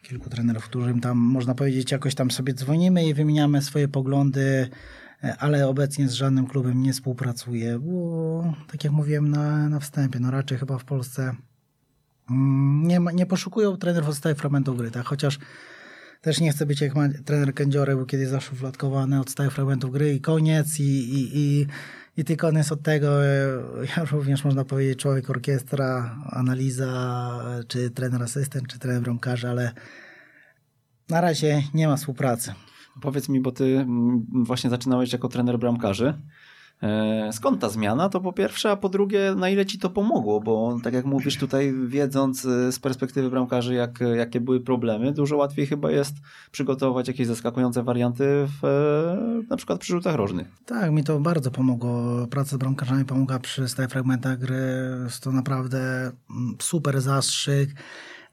kilku 0.01 0.29
trenerów, 0.29 0.63
którym 0.63 0.99
tam 0.99 1.17
można 1.17 1.55
powiedzieć 1.55 1.91
jakoś 1.91 2.15
tam 2.15 2.31
sobie 2.31 2.53
dzwonimy 2.53 3.05
i 3.05 3.13
wymieniamy 3.13 3.61
swoje 3.61 3.87
poglądy, 3.87 4.69
ale 5.39 5.67
obecnie 5.67 6.07
z 6.07 6.13
żadnym 6.13 6.47
klubem 6.47 6.81
nie 6.81 6.93
współpracuję, 6.93 7.79
bo 7.79 8.53
tak 8.71 8.83
jak 8.83 8.93
mówiłem 8.93 9.29
na, 9.29 9.69
na 9.69 9.79
wstępie, 9.79 10.19
no 10.19 10.31
raczej 10.31 10.57
chyba 10.57 10.77
w 10.77 10.85
Polsce 10.85 11.35
Mm, 12.31 12.87
nie, 12.87 12.99
nie 13.13 13.25
poszukują 13.25 13.77
trenerów 13.77 14.17
stałych 14.17 14.37
fragmentów 14.37 14.77
gry, 14.77 14.91
tak? 14.91 15.05
chociaż 15.05 15.39
też 16.21 16.39
nie 16.39 16.51
chcę 16.51 16.65
być 16.65 16.81
jak 16.81 16.95
ma, 16.95 17.09
trener 17.25 17.53
Kędziory, 17.53 17.95
był 17.95 18.05
kiedyś 18.05 18.27
zaszufladkowany 18.27 19.19
od 19.19 19.29
stałych 19.29 19.53
fragmentów 19.53 19.91
gry 19.91 20.13
i 20.13 20.21
koniec 20.21 20.79
i, 20.79 20.83
i, 20.83 21.37
i, 21.37 21.67
i 22.17 22.23
ty 22.23 22.37
koniec 22.37 22.71
od 22.71 22.81
tego, 22.81 23.25
e, 23.25 23.47
ja 23.97 24.05
również 24.11 24.43
można 24.43 24.65
powiedzieć 24.65 24.99
człowiek 24.99 25.29
orkiestra, 25.29 26.15
analiza, 26.29 27.43
czy 27.67 27.89
trener 27.89 28.23
asystent, 28.23 28.67
czy 28.67 28.79
trener 28.79 29.01
bramkarza, 29.01 29.49
ale 29.49 29.71
na 31.09 31.21
razie 31.21 31.63
nie 31.73 31.87
ma 31.87 31.95
współpracy. 31.95 32.53
Powiedz 33.01 33.29
mi, 33.29 33.41
bo 33.41 33.51
ty 33.51 33.63
mm, 33.63 34.25
właśnie 34.43 34.69
zaczynałeś 34.69 35.13
jako 35.13 35.27
trener 35.27 35.59
bramkarzy. 35.59 36.13
E, 36.83 37.29
skąd 37.33 37.61
ta 37.61 37.69
zmiana? 37.69 38.09
To 38.09 38.21
po 38.21 38.33
pierwsze, 38.33 38.71
a 38.71 38.75
po 38.75 38.89
drugie, 38.89 39.35
na 39.35 39.49
ile 39.49 39.65
ci 39.65 39.79
to 39.79 39.89
pomogło? 39.89 40.39
Bo 40.41 40.77
tak 40.83 40.93
jak 40.93 41.05
mówisz 41.05 41.37
tutaj, 41.37 41.73
wiedząc 41.87 42.45
e, 42.45 42.71
z 42.71 42.79
perspektywy 42.79 43.29
bramkarzy, 43.29 43.73
jak, 43.73 43.99
jakie 44.15 44.41
były 44.41 44.59
problemy, 44.59 45.11
dużo 45.11 45.37
łatwiej 45.37 45.65
chyba 45.65 45.91
jest 45.91 46.15
przygotować 46.51 47.07
jakieś 47.07 47.27
zaskakujące 47.27 47.83
warianty 47.83 48.47
w, 48.61 48.65
e, 48.65 49.47
na 49.49 49.57
przykład 49.57 49.79
przy 49.79 49.93
rzutach 49.93 50.15
rożnych. 50.15 50.47
Tak, 50.65 50.91
mi 50.91 51.03
to 51.03 51.19
bardzo 51.19 51.51
pomogło. 51.51 52.27
Praca 52.27 52.55
z 52.55 52.59
bramkarzami 52.59 53.05
pomogła 53.05 53.39
przy 53.39 53.67
stałych 53.67 53.91
fragmentach 53.91 54.39
gry. 54.39 54.61
Jest 55.03 55.23
to 55.23 55.31
naprawdę 55.31 56.11
mm, 56.29 56.55
super 56.59 57.01
zastrzyk 57.01 57.69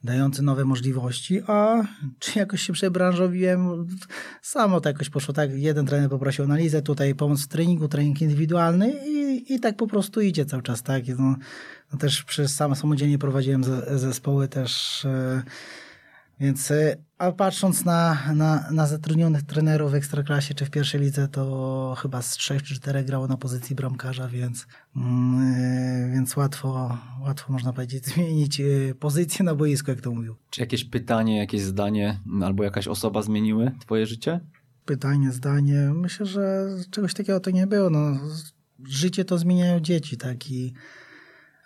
dający 0.04 0.42
nowe 0.42 0.64
możliwości, 0.64 1.40
a 1.46 1.82
czy 2.18 2.38
jakoś 2.38 2.62
się 2.62 2.72
przebranżowiłem, 2.72 3.86
samo 4.42 4.80
to 4.80 4.88
jakoś 4.88 5.10
poszło 5.10 5.34
tak, 5.34 5.50
jeden 5.52 5.86
trener 5.86 6.10
poprosił 6.10 6.44
analizę, 6.44 6.82
tutaj 6.82 7.14
pomoc 7.14 7.42
w 7.42 7.48
treningu, 7.48 7.88
trening 7.88 8.22
indywidualny 8.22 8.92
i, 9.06 9.54
i 9.54 9.60
tak 9.60 9.76
po 9.76 9.86
prostu 9.86 10.20
idzie 10.20 10.46
cały 10.46 10.62
czas, 10.62 10.82
tak, 10.82 11.02
no, 11.18 11.36
no 11.92 11.98
też 11.98 12.24
przez 12.24 12.54
sam 12.54 12.74
samodzielnie 12.76 13.18
prowadziłem 13.18 13.64
zespoły 13.98 14.48
też 14.48 15.04
e, 15.04 15.42
więc, 16.40 16.70
y, 16.70 16.96
a 17.18 17.32
patrząc 17.32 17.84
na, 17.84 18.18
na, 18.34 18.70
na 18.70 18.86
zatrudnionych 18.86 19.42
trenerów 19.42 19.90
w 19.90 19.94
Ekstraklasie 19.94 20.54
czy 20.54 20.64
w 20.64 20.70
pierwszej 20.70 21.00
lidze, 21.00 21.28
to 21.28 21.94
chyba 21.98 22.22
z 22.22 22.30
trzech 22.30 22.62
czy 22.62 22.74
czterech 22.74 23.06
grało 23.06 23.26
na 23.26 23.36
pozycji 23.36 23.76
bramkarza, 23.76 24.28
więc, 24.28 24.66
yy, 24.96 25.02
więc 26.12 26.36
łatwo, 26.36 26.98
łatwo 27.20 27.52
można 27.52 27.72
powiedzieć 27.72 28.06
zmienić 28.14 28.60
y, 28.60 28.94
pozycję 29.00 29.44
na 29.44 29.54
boisku, 29.54 29.90
jak 29.90 30.00
to 30.00 30.10
mówił. 30.10 30.36
Czy 30.50 30.60
jakieś 30.60 30.84
pytanie, 30.84 31.38
jakieś 31.38 31.62
zdanie 31.62 32.20
albo 32.42 32.64
jakaś 32.64 32.88
osoba 32.88 33.22
zmieniły 33.22 33.72
twoje 33.80 34.06
życie? 34.06 34.40
Pytanie, 34.84 35.32
zdanie. 35.32 35.90
Myślę, 35.94 36.26
że 36.26 36.68
czegoś 36.90 37.14
takiego 37.14 37.40
to 37.40 37.50
nie 37.50 37.66
było. 37.66 37.90
No, 37.90 38.18
życie 38.84 39.24
to 39.24 39.38
zmieniają 39.38 39.80
dzieci, 39.80 40.16
tak? 40.16 40.50
I, 40.50 40.72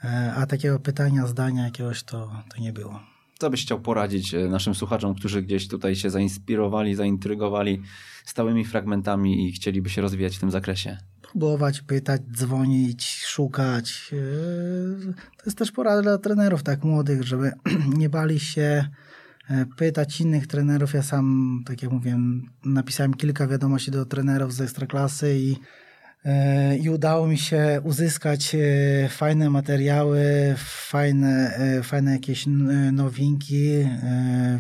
e, 0.04 0.32
a 0.36 0.46
takiego 0.46 0.78
pytania, 0.78 1.26
zdania 1.26 1.64
jakiegoś 1.64 2.02
to, 2.02 2.42
to 2.54 2.60
nie 2.60 2.72
było. 2.72 3.11
Co 3.43 3.51
byś 3.51 3.62
chciał 3.62 3.81
poradzić 3.81 4.35
e, 4.35 4.48
naszym 4.48 4.74
słuchaczom, 4.74 5.14
którzy 5.14 5.43
gdzieś 5.43 5.69
tutaj 5.69 5.97
się 5.97 6.10
zainspirowali, 6.10 6.94
zaintrygowali 6.94 7.82
stałymi 8.24 8.64
fragmentami 8.64 9.48
i 9.48 9.52
chcieliby 9.52 9.90
się 9.90 10.02
rozwijać 10.02 10.36
w 10.36 10.40
tym 10.40 10.51
zakresie? 10.51 10.98
Próbować, 11.23 11.81
pytać, 11.81 12.23
dzwonić, 12.32 13.23
szukać. 13.24 14.10
E, 14.12 15.12
to 15.12 15.43
jest 15.47 15.59
też 15.59 15.73
porada 15.73 16.02
dla 16.02 16.19
trenerów 16.19 16.62
tak 16.62 16.85
młodych, 16.85 17.23
żeby 17.23 17.52
nie 17.98 18.09
bali 18.09 18.40
się 18.40 18.89
e, 19.51 19.66
pytać 19.77 20.20
innych 20.20 20.47
trenerów. 20.47 20.94
Ja 20.94 21.02
sam, 21.02 21.59
tak 21.66 21.82
jak 21.82 21.93
mówiłem, 21.93 22.43
napisałem 22.64 23.14
kilka 23.14 23.47
wiadomości 23.47 23.90
do 23.90 24.06
trenerów 24.06 24.55
z 24.55 24.60
ekstraklasy 24.60 25.39
i 25.39 25.56
i 26.80 26.90
udało 26.90 27.26
mi 27.26 27.38
się 27.38 27.80
uzyskać 27.84 28.54
e, 28.54 29.08
fajne 29.08 29.50
materiały, 29.50 30.24
fajne, 30.88 31.54
e, 31.56 31.82
fajne 31.82 32.12
jakieś 32.12 32.44
nowinki, 32.92 33.70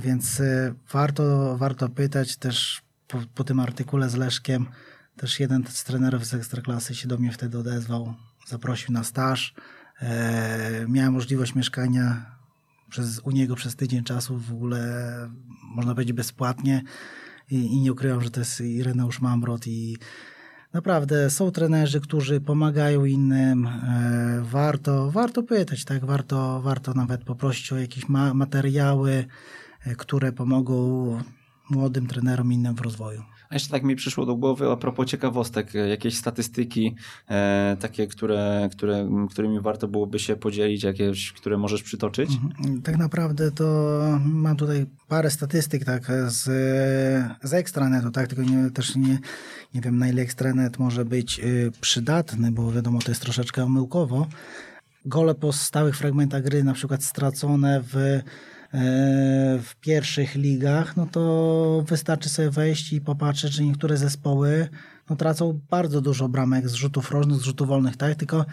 więc 0.00 0.42
warto, 0.92 1.56
warto 1.56 1.88
pytać 1.88 2.36
też 2.36 2.82
po, 3.08 3.18
po 3.34 3.44
tym 3.44 3.60
artykule 3.60 4.10
z 4.10 4.14
Leszkiem. 4.14 4.66
Też 5.16 5.40
jeden 5.40 5.64
z 5.68 5.84
trenerów 5.84 6.26
z 6.26 6.34
Ekstraklasy 6.34 6.94
się 6.94 7.08
do 7.08 7.18
mnie 7.18 7.32
wtedy 7.32 7.58
odezwał, 7.58 8.14
zaprosił 8.46 8.92
na 8.92 9.04
staż. 9.04 9.54
Miałem 10.88 11.12
możliwość 11.12 11.54
mieszkania 11.54 12.26
przez, 12.88 13.18
u 13.18 13.30
niego 13.30 13.54
przez 13.54 13.76
tydzień 13.76 14.04
czasu 14.04 14.38
w 14.38 14.52
ogóle, 14.52 15.04
można 15.74 15.94
powiedzieć, 15.94 16.16
bezpłatnie 16.16 16.82
i, 17.50 17.56
i 17.56 17.80
nie 17.80 17.92
ukrywam, 17.92 18.20
że 18.20 18.30
to 18.30 18.40
jest 18.40 18.60
Ireneusz 18.60 19.20
Mamrot 19.20 19.66
i 19.66 19.96
Naprawdę 20.72 21.30
są 21.30 21.50
trenerzy, 21.50 22.00
którzy 22.00 22.40
pomagają 22.40 23.04
innym. 23.04 23.66
E, 23.66 24.42
warto, 24.42 25.10
warto 25.10 25.42
pytać, 25.42 25.84
tak? 25.84 26.04
Warto, 26.04 26.60
warto 26.60 26.94
nawet 26.94 27.24
poprosić 27.24 27.72
o 27.72 27.78
jakieś 27.78 28.08
ma 28.08 28.34
materiały, 28.34 29.24
e, 29.86 29.94
które 29.94 30.32
pomogą 30.32 31.18
młodym 31.70 32.06
trenerom 32.06 32.52
innym 32.52 32.74
w 32.74 32.80
rozwoju. 32.80 33.22
A 33.52 33.54
jeszcze 33.54 33.70
tak 33.70 33.82
mi 33.82 33.96
przyszło 33.96 34.26
do 34.26 34.34
głowy 34.36 34.70
a 34.70 34.76
propos 34.76 35.06
ciekawostek, 35.06 35.74
jakieś 35.74 36.16
statystyki 36.16 36.94
e, 37.28 37.76
takie, 37.80 38.06
które, 38.06 38.68
które, 38.72 39.08
którymi 39.30 39.60
warto 39.60 39.88
byłoby 39.88 40.18
się 40.18 40.36
podzielić, 40.36 40.82
jakieś, 40.82 41.32
które 41.32 41.58
możesz 41.58 41.82
przytoczyć? 41.82 42.30
Mhm. 42.30 42.82
Tak 42.82 42.98
naprawdę 42.98 43.50
to 43.50 43.64
mam 44.24 44.56
tutaj 44.56 44.86
parę 45.08 45.30
statystyk 45.30 45.84
tak 45.84 46.12
z, 46.26 46.44
z 47.42 47.54
ekstranetu, 47.54 48.10
tak, 48.10 48.28
tylko 48.28 48.42
nie, 48.42 48.70
też 48.70 48.96
nie, 48.96 49.18
nie 49.74 49.80
wiem 49.80 49.98
na 49.98 50.08
ile 50.08 50.22
ekstranet 50.22 50.78
może 50.78 51.04
być 51.04 51.40
y, 51.40 51.72
przydatny, 51.80 52.52
bo 52.52 52.72
wiadomo 52.72 52.98
to 52.98 53.10
jest 53.10 53.22
troszeczkę 53.22 53.64
omyłkowo. 53.64 54.26
Gole 55.06 55.34
po 55.34 55.52
stałych 55.52 55.96
fragmentach 55.96 56.42
gry 56.42 56.64
na 56.64 56.74
przykład 56.74 57.04
stracone 57.04 57.82
w 57.92 58.22
w 59.62 59.70
pierwszych 59.80 60.34
ligach, 60.34 60.96
no 60.96 61.06
to 61.06 61.84
wystarczy 61.88 62.28
sobie 62.28 62.50
wejść 62.50 62.92
i 62.92 63.00
popatrzeć, 63.00 63.52
że 63.52 63.64
niektóre 63.64 63.96
zespoły 63.96 64.68
no, 65.10 65.16
tracą 65.16 65.60
bardzo 65.70 66.00
dużo 66.00 66.28
bramek 66.28 66.68
z 66.68 66.74
rzutów 66.74 67.10
rożnych, 67.10 67.40
z 67.40 67.42
rzutów 67.42 67.68
wolnych, 67.68 67.96
tak? 67.96 68.14
Tylko 68.14 68.46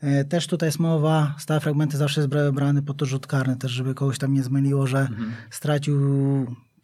e, 0.00 0.24
też 0.24 0.46
tutaj 0.46 0.66
jest 0.66 0.78
mowa, 0.78 1.34
stałe 1.38 1.60
fragmenty 1.60 1.96
zawsze 1.96 2.20
jest 2.20 2.52
brany 2.52 2.82
po 2.82 2.94
to 2.94 3.06
rzut 3.06 3.26
karny, 3.26 3.56
też 3.56 3.72
żeby 3.72 3.94
kogoś 3.94 4.18
tam 4.18 4.34
nie 4.34 4.42
zmyliło, 4.42 4.86
że 4.86 5.00
mhm. 5.00 5.32
stracił 5.50 5.96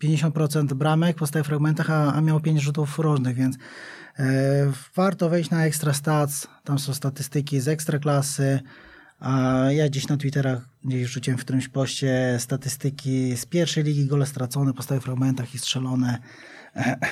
50% 0.03 0.75
bramek 0.75 1.17
po 1.17 1.27
stałych 1.27 1.47
fragmentach, 1.47 1.91
a, 1.91 2.13
a 2.13 2.21
miał 2.21 2.41
5 2.41 2.61
rzutów 2.63 2.99
rożnych, 2.99 3.37
więc 3.37 3.57
e, 4.19 4.73
warto 4.95 5.29
wejść 5.29 5.51
na 5.51 5.67
Extra 5.67 5.93
Stats, 5.93 6.49
tam 6.65 6.79
są 6.79 6.95
statystyki 6.95 7.61
z 7.61 7.69
ekstraklasy, 7.69 8.61
a 9.21 9.65
ja 9.71 9.89
gdzieś 9.89 10.09
na 10.09 10.17
Twitterach 10.17 10.69
gdzieś 10.85 11.09
rzuciłem 11.09 11.39
w 11.39 11.41
którymś 11.41 11.69
poście 11.69 12.37
statystyki 12.39 13.37
z 13.37 13.47
pierwszej 13.47 13.85
ligi, 13.85 14.07
gole 14.07 14.27
stracone 14.27 14.75
po 14.75 14.83
stałych 14.83 15.03
fragmentach 15.03 15.55
i 15.55 15.59
strzelone. 15.59 16.19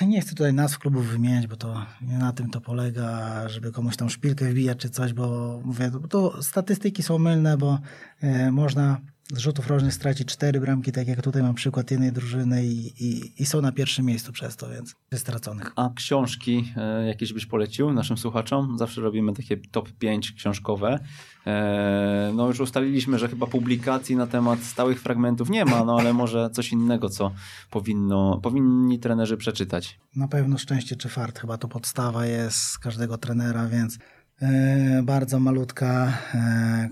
Nie 0.06 0.20
chcę 0.20 0.30
tutaj 0.30 0.52
nazw 0.52 0.78
klubów 0.78 1.06
wymieniać, 1.06 1.46
bo 1.46 1.56
to 1.56 1.86
nie 2.02 2.18
na 2.18 2.32
tym 2.32 2.50
to 2.50 2.60
polega, 2.60 3.48
żeby 3.48 3.72
komuś 3.72 3.96
tam 3.96 4.10
szpilkę 4.10 4.44
wbijać 4.44 4.78
czy 4.78 4.90
coś, 4.90 5.12
bo 5.12 5.60
mówię, 5.64 5.90
to 6.08 6.42
statystyki 6.42 7.02
są 7.02 7.18
mylne, 7.18 7.56
bo 7.56 7.78
e, 8.20 8.50
można 8.50 9.00
z 9.32 9.38
rzutów 9.38 9.66
rożnych 9.66 9.94
straci 9.94 10.24
cztery 10.24 10.60
bramki, 10.60 10.92
tak 10.92 11.08
jak 11.08 11.22
tutaj 11.22 11.42
mam 11.42 11.54
przykład 11.54 11.90
jednej 11.90 12.12
drużyny 12.12 12.66
i, 12.66 13.04
i, 13.04 13.32
i 13.42 13.46
są 13.46 13.60
na 13.60 13.72
pierwszym 13.72 14.06
miejscu 14.06 14.32
przez 14.32 14.56
to, 14.56 14.68
więc 14.68 14.94
straconych. 15.14 15.72
A 15.76 15.90
książki 15.94 16.72
e, 16.76 17.06
jakieś 17.06 17.32
byś 17.32 17.46
polecił 17.46 17.92
naszym 17.92 18.18
słuchaczom? 18.18 18.78
Zawsze 18.78 19.00
robimy 19.00 19.32
takie 19.32 19.56
top 19.56 19.92
5 19.92 20.32
książkowe. 20.32 20.98
E, 21.46 22.32
no 22.34 22.46
już 22.46 22.60
ustaliliśmy, 22.60 23.18
że 23.18 23.28
chyba 23.28 23.46
publikacji 23.46 24.16
na 24.16 24.26
temat 24.26 24.60
stałych 24.60 25.02
fragmentów 25.02 25.50
nie 25.50 25.64
ma, 25.64 25.84
no 25.84 25.98
ale 25.98 26.12
może 26.12 26.50
coś 26.50 26.72
innego, 26.72 27.08
co 27.08 27.32
powinno, 27.70 28.40
powinni 28.42 28.98
trenerzy 28.98 29.36
przeczytać. 29.36 30.00
Na 30.16 30.28
pewno 30.28 30.58
Szczęście 30.58 30.96
czy 30.96 31.08
Fart, 31.08 31.38
chyba 31.38 31.58
to 31.58 31.68
podstawa 31.68 32.26
jest 32.26 32.78
każdego 32.78 33.18
trenera, 33.18 33.66
więc 33.66 33.98
e, 34.42 35.02
bardzo 35.02 35.40
malutka 35.40 36.18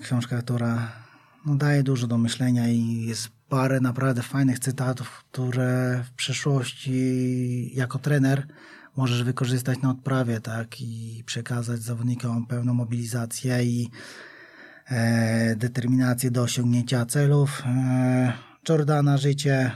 książka, 0.02 0.42
która 0.42 1.05
no, 1.46 1.54
daje 1.54 1.82
dużo 1.82 2.06
do 2.06 2.18
myślenia 2.18 2.68
i 2.68 3.02
jest 3.06 3.28
parę 3.48 3.80
naprawdę 3.80 4.22
fajnych 4.22 4.58
cytatów, 4.58 5.24
które 5.32 6.04
w 6.06 6.10
przyszłości 6.10 7.70
jako 7.74 7.98
trener 7.98 8.46
możesz 8.96 9.22
wykorzystać 9.22 9.82
na 9.82 9.90
odprawie, 9.90 10.40
tak, 10.40 10.80
i 10.80 11.22
przekazać 11.26 11.82
zawodnikom 11.82 12.46
pełną 12.46 12.74
mobilizację 12.74 13.64
i 13.64 13.90
e, 14.88 15.56
determinację 15.56 16.30
do 16.30 16.42
osiągnięcia 16.42 17.06
celów. 17.06 17.62
E, 17.66 18.32
Jordana 18.68 19.18
życie, 19.18 19.70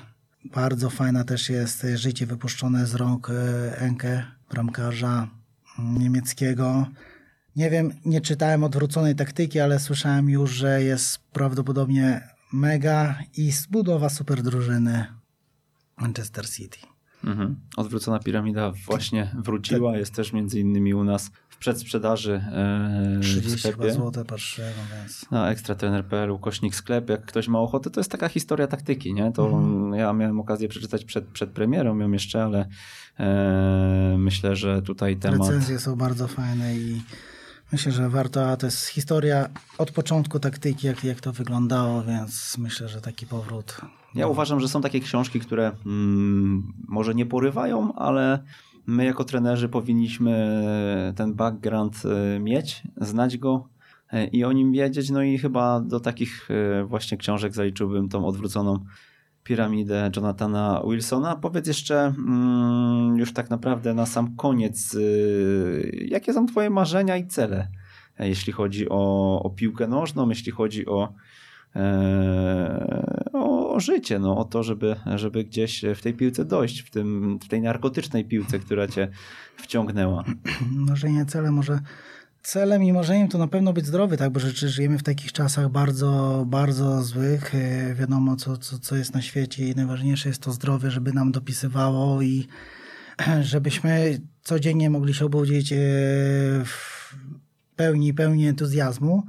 bardzo 0.45 0.91
fajna 0.91 1.25
też 1.25 1.51
jest 1.51 1.87
życie 1.95 2.27
wypuszczone 2.27 2.87
z 2.87 2.95
rąk 2.95 3.31
e, 3.31 3.79
Enke, 3.79 4.25
bramkarza 4.51 5.29
niemieckiego. 5.79 6.87
Nie 7.61 7.71
wiem, 7.71 7.93
nie 8.05 8.21
czytałem 8.21 8.65
odwróconej 8.65 9.15
taktyki, 9.15 9.61
ale 9.61 9.79
słyszałem 9.79 10.31
już, 10.31 10.51
że 10.51 10.83
jest 10.83 11.19
prawdopodobnie 11.33 12.29
mega 12.53 13.19
i 13.37 13.51
zbudowa 13.51 14.09
super 14.09 14.43
drużyny 14.43 15.07
Manchester 15.97 16.51
City. 16.51 16.79
Mhm. 17.25 17.57
Odwrócona 17.77 18.19
piramida 18.19 18.73
właśnie 18.87 19.35
wróciła, 19.39 19.97
jest 19.97 20.15
też 20.15 20.33
między 20.33 20.61
innymi 20.61 20.95
u 20.95 21.05
nas 21.05 21.31
w 21.49 21.57
przedsprzedaży 21.57 22.45
e, 22.53 23.21
30 23.23 23.57
w 23.57 23.61
sklepie. 23.61 23.93
zł 23.93 24.25
patrzyłem, 24.25 24.73
więc... 24.97 25.31
Na 25.31 25.51
ekstratrener.pl, 25.51 26.39
kośnik 26.39 26.75
sklep, 26.75 27.11
jak 27.11 27.25
ktoś 27.25 27.49
ma 27.49 27.59
ochotę, 27.59 27.91
to 27.91 28.01
jest 28.01 28.11
taka 28.11 28.29
historia 28.29 28.67
taktyki, 28.67 29.15
nie? 29.15 29.33
To 29.33 29.47
mhm. 29.47 29.95
ja 29.95 30.13
miałem 30.13 30.41
okazję 30.41 30.69
przeczytać 30.69 31.05
przed, 31.05 31.25
przed 31.27 31.51
premierą 31.51 31.99
ją 31.99 32.13
jeszcze, 32.13 32.45
ale 32.45 32.69
e, 33.19 34.17
myślę, 34.19 34.57
że 34.57 34.83
tutaj 34.83 35.17
temat... 35.17 35.49
Recenzje 35.49 35.79
są 35.79 35.97
bardzo 35.97 36.29
fajne 36.29 36.77
i 36.77 37.03
Myślę, 37.73 37.93
że 37.93 38.09
warto, 38.09 38.49
a 38.49 38.57
to 38.57 38.67
jest 38.67 38.87
historia 38.87 39.49
od 39.79 39.91
początku 39.91 40.41
taktyki, 40.41 40.87
jak, 40.87 41.05
jak 41.05 41.21
to 41.21 41.33
wyglądało, 41.33 42.03
więc 42.03 42.59
myślę, 42.59 42.89
że 42.89 43.01
taki 43.01 43.27
powrót. 43.27 43.77
Ja 44.15 44.25
no. 44.25 44.31
uważam, 44.31 44.61
że 44.61 44.69
są 44.69 44.81
takie 44.81 45.01
książki, 45.01 45.41
które 45.41 45.73
mm, 45.87 46.73
może 46.89 47.15
nie 47.15 47.27
porywają, 47.27 47.95
ale 47.95 48.45
my 48.87 49.05
jako 49.05 49.25
trenerzy 49.25 49.69
powinniśmy 49.69 50.63
ten 51.17 51.35
background 51.35 52.03
mieć, 52.41 52.83
znać 52.97 53.39
go 53.39 53.69
i 54.33 54.45
o 54.45 54.53
nim 54.53 54.73
wiedzieć. 54.73 55.11
No 55.11 55.23
i 55.23 55.39
chyba 55.39 55.81
do 55.81 56.01
takich 56.01 56.49
właśnie 56.85 57.19
książek 57.19 57.55
zaliczyłbym 57.55 58.09
tą 58.09 58.27
odwróconą 58.27 58.85
piramidę 59.51 60.11
Jonathana 60.17 60.83
Wilsona. 60.89 61.37
Powiedz 61.37 61.67
jeszcze 61.67 62.01
mm, 62.07 63.17
już 63.17 63.33
tak 63.33 63.51
naprawdę 63.51 63.95
na 63.95 64.07
sam 64.07 64.37
koniec, 64.37 64.97
jakie 65.93 66.33
są 66.33 66.47
Twoje 66.47 66.71
marzenia 66.71 67.17
i 67.17 67.27
cele, 67.27 67.69
jeśli 68.19 68.53
chodzi 68.53 68.89
o, 68.89 69.43
o 69.43 69.51
piłkę 69.51 69.89
nożną, 69.89 70.29
jeśli 70.29 70.53
chodzi 70.53 70.87
o 70.87 71.13
E, 71.77 73.31
o, 73.33 73.81
życie, 73.81 74.19
no, 74.19 74.39
o 74.39 74.45
to, 74.45 74.63
żeby, 74.63 74.97
żeby 75.17 75.45
gdzieś 75.45 75.85
w 75.95 76.03
tej 76.03 76.15
piłce 76.15 76.45
dojść, 76.45 76.81
w, 76.81 76.91
tym, 76.91 77.39
w 77.43 77.49
tej 77.49 77.61
narkotycznej 77.61 78.25
piłce, 78.25 78.59
która 78.59 78.89
cię 78.89 79.09
wciągnęła. 79.57 80.25
Marzenie, 80.89 81.27
cele 81.27 81.51
może 81.51 81.81
celem 82.43 82.83
i 82.83 82.93
marzeniem 82.93 83.29
to 83.29 83.39
na 83.39 83.49
pewno 83.49 83.73
być 83.73 83.87
zdrowy, 83.87 84.17
tak, 84.17 84.31
bo 84.31 84.41
rzeczy 84.41 84.69
żyjemy 84.69 84.99
w 84.99 85.03
takich 85.03 85.33
czasach 85.33 85.69
bardzo, 85.69 86.45
bardzo 86.47 87.03
złych. 87.03 87.55
E, 87.55 87.95
wiadomo, 87.95 88.37
co, 88.37 88.57
co, 88.57 88.79
co 88.79 88.97
jest 88.97 89.15
na 89.15 89.23
świecie 89.23 89.69
i 89.69 89.75
najważniejsze 89.75 90.29
jest 90.29 90.43
to 90.43 90.53
zdrowie, 90.53 90.91
żeby 90.91 91.13
nam 91.13 91.33
dopisywało 91.33 92.23
i 92.23 92.47
żebyśmy 93.43 94.21
codziennie 94.43 94.91
mogli 94.91 95.15
się 95.15 95.25
obudzić 95.25 95.73
e, 95.73 95.77
w 96.65 97.15
pełni, 97.77 98.15
pełni 98.15 98.47
entuzjazmu. 98.47 99.23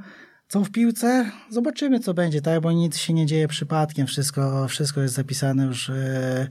Co 0.47 0.63
w 0.63 0.71
piłce? 0.71 1.31
Zobaczymy, 1.49 1.99
co 1.99 2.13
będzie, 2.13 2.41
tak? 2.41 2.61
Bo 2.61 2.71
nic 2.71 2.97
się 2.97 3.13
nie 3.13 3.25
dzieje 3.25 3.47
przypadkiem. 3.47 4.07
Wszystko, 4.07 4.67
wszystko 4.67 5.01
jest 5.01 5.13
zapisane 5.13 5.65
już 5.65 5.89
e, 5.89 6.47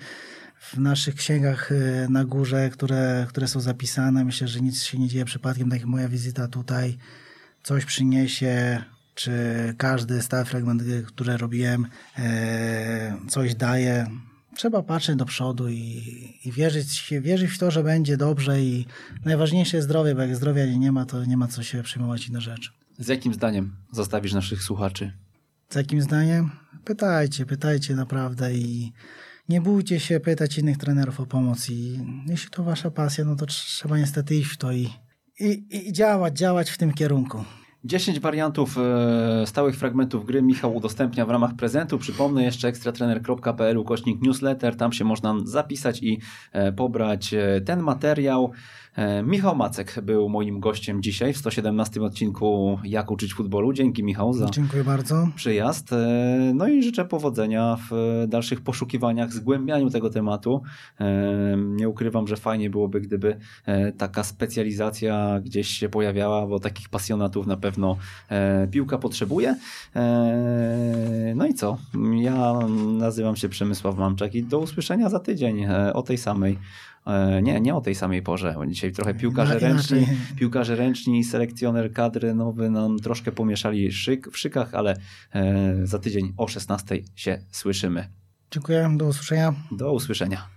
w 0.60 0.78
naszych 0.78 1.14
księgach 1.14 1.72
e, 1.72 2.08
na 2.08 2.24
górze, 2.24 2.70
które, 2.70 3.26
które 3.28 3.48
są 3.48 3.60
zapisane. 3.60 4.24
Myślę, 4.24 4.48
że 4.48 4.60
nic 4.60 4.82
się 4.82 4.98
nie 4.98 5.08
dzieje 5.08 5.24
przypadkiem. 5.24 5.70
Tak 5.70 5.78
jak 5.78 5.88
moja 5.88 6.08
wizyta 6.08 6.48
tutaj 6.48 6.98
coś 7.62 7.84
przyniesie, 7.84 8.84
czy 9.14 9.32
każdy 9.78 10.22
stały 10.22 10.44
fragment, 10.44 10.82
który 11.06 11.36
robiłem, 11.36 11.86
e, 12.18 13.16
coś 13.28 13.54
daje. 13.54 14.06
Trzeba 14.56 14.82
patrzeć 14.82 15.16
do 15.16 15.24
przodu 15.24 15.68
i, 15.68 16.02
i 16.44 16.52
wierzyć, 16.52 17.14
wierzyć 17.20 17.50
w 17.50 17.58
to, 17.58 17.70
że 17.70 17.82
będzie 17.82 18.16
dobrze 18.16 18.62
i 18.62 18.86
najważniejsze 19.24 19.76
jest 19.76 19.88
zdrowie, 19.88 20.14
bo 20.14 20.20
jak 20.20 20.36
zdrowia 20.36 20.66
nie 20.66 20.92
ma, 20.92 21.06
to 21.06 21.24
nie 21.24 21.36
ma 21.36 21.48
co 21.48 21.62
się 21.62 21.82
przejmować 21.82 22.28
inne 22.28 22.40
rzeczy. 22.40 22.70
Z 22.98 23.08
jakim 23.08 23.34
zdaniem 23.34 23.76
zostawisz 23.92 24.32
naszych 24.32 24.62
słuchaczy? 24.62 25.12
Z 25.68 25.74
jakim 25.74 26.02
zdaniem? 26.02 26.50
Pytajcie, 26.84 27.46
pytajcie 27.46 27.94
naprawdę 27.94 28.54
i 28.54 28.92
nie 29.50 29.60
bójcie 29.60 30.00
się 30.00 30.20
pytać 30.20 30.58
innych 30.58 30.78
trenerów 30.78 31.20
o 31.20 31.26
pomoc 31.26 31.70
i 31.70 31.98
jeśli 32.26 32.50
to 32.50 32.62
wasza 32.62 32.90
pasja, 32.90 33.24
no 33.24 33.36
to 33.36 33.46
trzeba 33.46 33.98
niestety 33.98 34.34
iść 34.34 34.50
w 34.50 34.56
to 34.56 34.72
i, 34.72 34.88
i, 35.40 35.66
i 35.88 35.92
działać, 35.92 36.38
działać 36.38 36.70
w 36.70 36.78
tym 36.78 36.92
kierunku. 36.92 37.44
10 37.84 38.20
wariantów 38.20 38.78
e, 38.78 39.46
stałych 39.46 39.76
fragmentów 39.76 40.26
gry 40.26 40.42
Michał 40.42 40.76
udostępnia 40.76 41.26
w 41.26 41.30
ramach 41.30 41.54
prezentu. 41.56 41.98
Przypomnę 41.98 42.44
jeszcze 42.44 42.68
ekstratrener.pl 42.68 43.78
ukośnik 43.78 44.22
newsletter. 44.22 44.76
Tam 44.76 44.92
się 44.92 45.04
można 45.04 45.34
zapisać 45.44 46.02
i 46.02 46.20
e, 46.52 46.72
pobrać 46.72 47.34
e, 47.34 47.60
ten 47.60 47.82
materiał. 47.82 48.52
E, 48.96 49.22
Michał 49.22 49.56
Macek 49.56 50.00
był 50.02 50.28
moim 50.28 50.60
gościem 50.60 51.02
dzisiaj 51.02 51.32
w 51.32 51.36
117 51.36 52.02
odcinku 52.02 52.78
Jak 52.84 53.10
uczyć 53.10 53.34
futbolu. 53.34 53.72
Dzięki 53.72 54.04
Michał 54.04 54.32
za 54.32 54.50
Dziękuję 54.50 54.84
bardzo. 54.84 55.28
przyjazd. 55.34 55.92
E, 55.92 55.96
no 56.54 56.68
i 56.68 56.82
życzę 56.82 57.04
powodzenia 57.04 57.78
w 57.90 58.24
dalszych 58.28 58.60
poszukiwaniach, 58.60 59.32
zgłębianiu 59.32 59.90
tego 59.90 60.10
tematu. 60.10 60.62
E, 61.00 61.56
nie 61.58 61.88
ukrywam, 61.88 62.26
że 62.26 62.36
fajnie 62.36 62.70
byłoby, 62.70 63.00
gdyby 63.00 63.36
taka 63.98 64.24
specjalizacja 64.24 65.40
gdzieś 65.40 65.68
się 65.68 65.88
pojawiała, 65.88 66.46
bo 66.46 66.60
takich 66.60 66.88
pasjonatów 66.88 67.46
na 67.46 67.56
pewno 67.56 67.96
piłka 68.70 68.98
potrzebuje. 68.98 69.56
No 71.34 71.46
i 71.46 71.54
co? 71.54 71.78
Ja 72.20 72.58
nazywam 72.98 73.36
się 73.36 73.48
Przemysław 73.48 73.96
Mamczak 73.98 74.34
i 74.34 74.42
do 74.42 74.58
usłyszenia 74.58 75.08
za 75.08 75.20
tydzień 75.20 75.66
o 75.94 76.02
tej 76.02 76.18
samej 76.18 76.58
nie, 77.42 77.60
nie 77.60 77.74
o 77.74 77.80
tej 77.80 77.94
samej 77.94 78.22
porze. 78.22 78.54
Dzisiaj 78.68 78.92
trochę 78.92 79.14
piłkarze 79.14 79.58
ręczni, 79.58 80.06
piłkarze 80.38 80.76
ręczni 80.76 81.18
i 81.18 81.24
selekcjoner 81.24 81.92
kadry 81.92 82.34
nowy 82.34 82.70
nam 82.70 82.98
troszkę 82.98 83.32
pomieszali 83.32 83.92
szyk, 83.92 84.30
w 84.32 84.38
szykach, 84.38 84.74
ale 84.74 84.96
e, 85.32 85.86
za 85.86 85.98
tydzień 85.98 86.32
o 86.36 86.48
16 86.48 86.98
się 87.14 87.38
słyszymy. 87.50 88.08
Dziękuję, 88.50 88.90
do 88.96 89.06
usłyszenia. 89.06 89.54
Do 89.72 89.92
usłyszenia. 89.92 90.48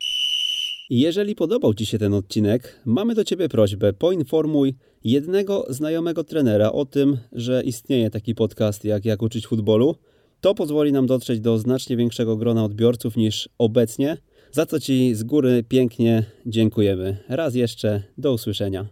Jeżeli 0.90 1.36
podobał 1.36 1.74
Ci 1.74 1.86
się 1.86 1.98
ten 2.00 2.14
odcinek, 2.14 2.82
mamy 2.86 3.16
do 3.16 3.24
Ciebie 3.24 3.50
prośbę: 3.50 3.94
poinformuj 3.94 4.76
jednego 5.04 5.66
znajomego 5.70 6.24
trenera 6.24 6.72
o 6.72 6.86
tym, 6.86 7.18
że 7.32 7.64
istnieje 7.64 8.10
taki 8.10 8.36
podcast 8.36 8.86
jak 8.86 9.06
Jak 9.06 9.22
uczyć 9.22 9.48
futbolu. 9.48 9.96
To 10.42 10.56
pozwoli 10.56 10.92
nam 10.92 11.08
dotrzeć 11.08 11.40
do 11.40 11.58
znacznie 11.58 11.98
większego 11.98 12.38
grona 12.38 12.64
odbiorców 12.64 13.16
niż 13.16 13.50
obecnie 13.58 14.18
za 14.54 14.66
co 14.66 14.80
Ci 14.80 15.16
z 15.16 15.24
góry 15.24 15.64
pięknie 15.70 16.24
dziękujemy. 16.46 17.18
Raz 17.30 17.56
jeszcze, 17.56 18.04
do 18.18 18.34
usłyszenia. 18.34 18.86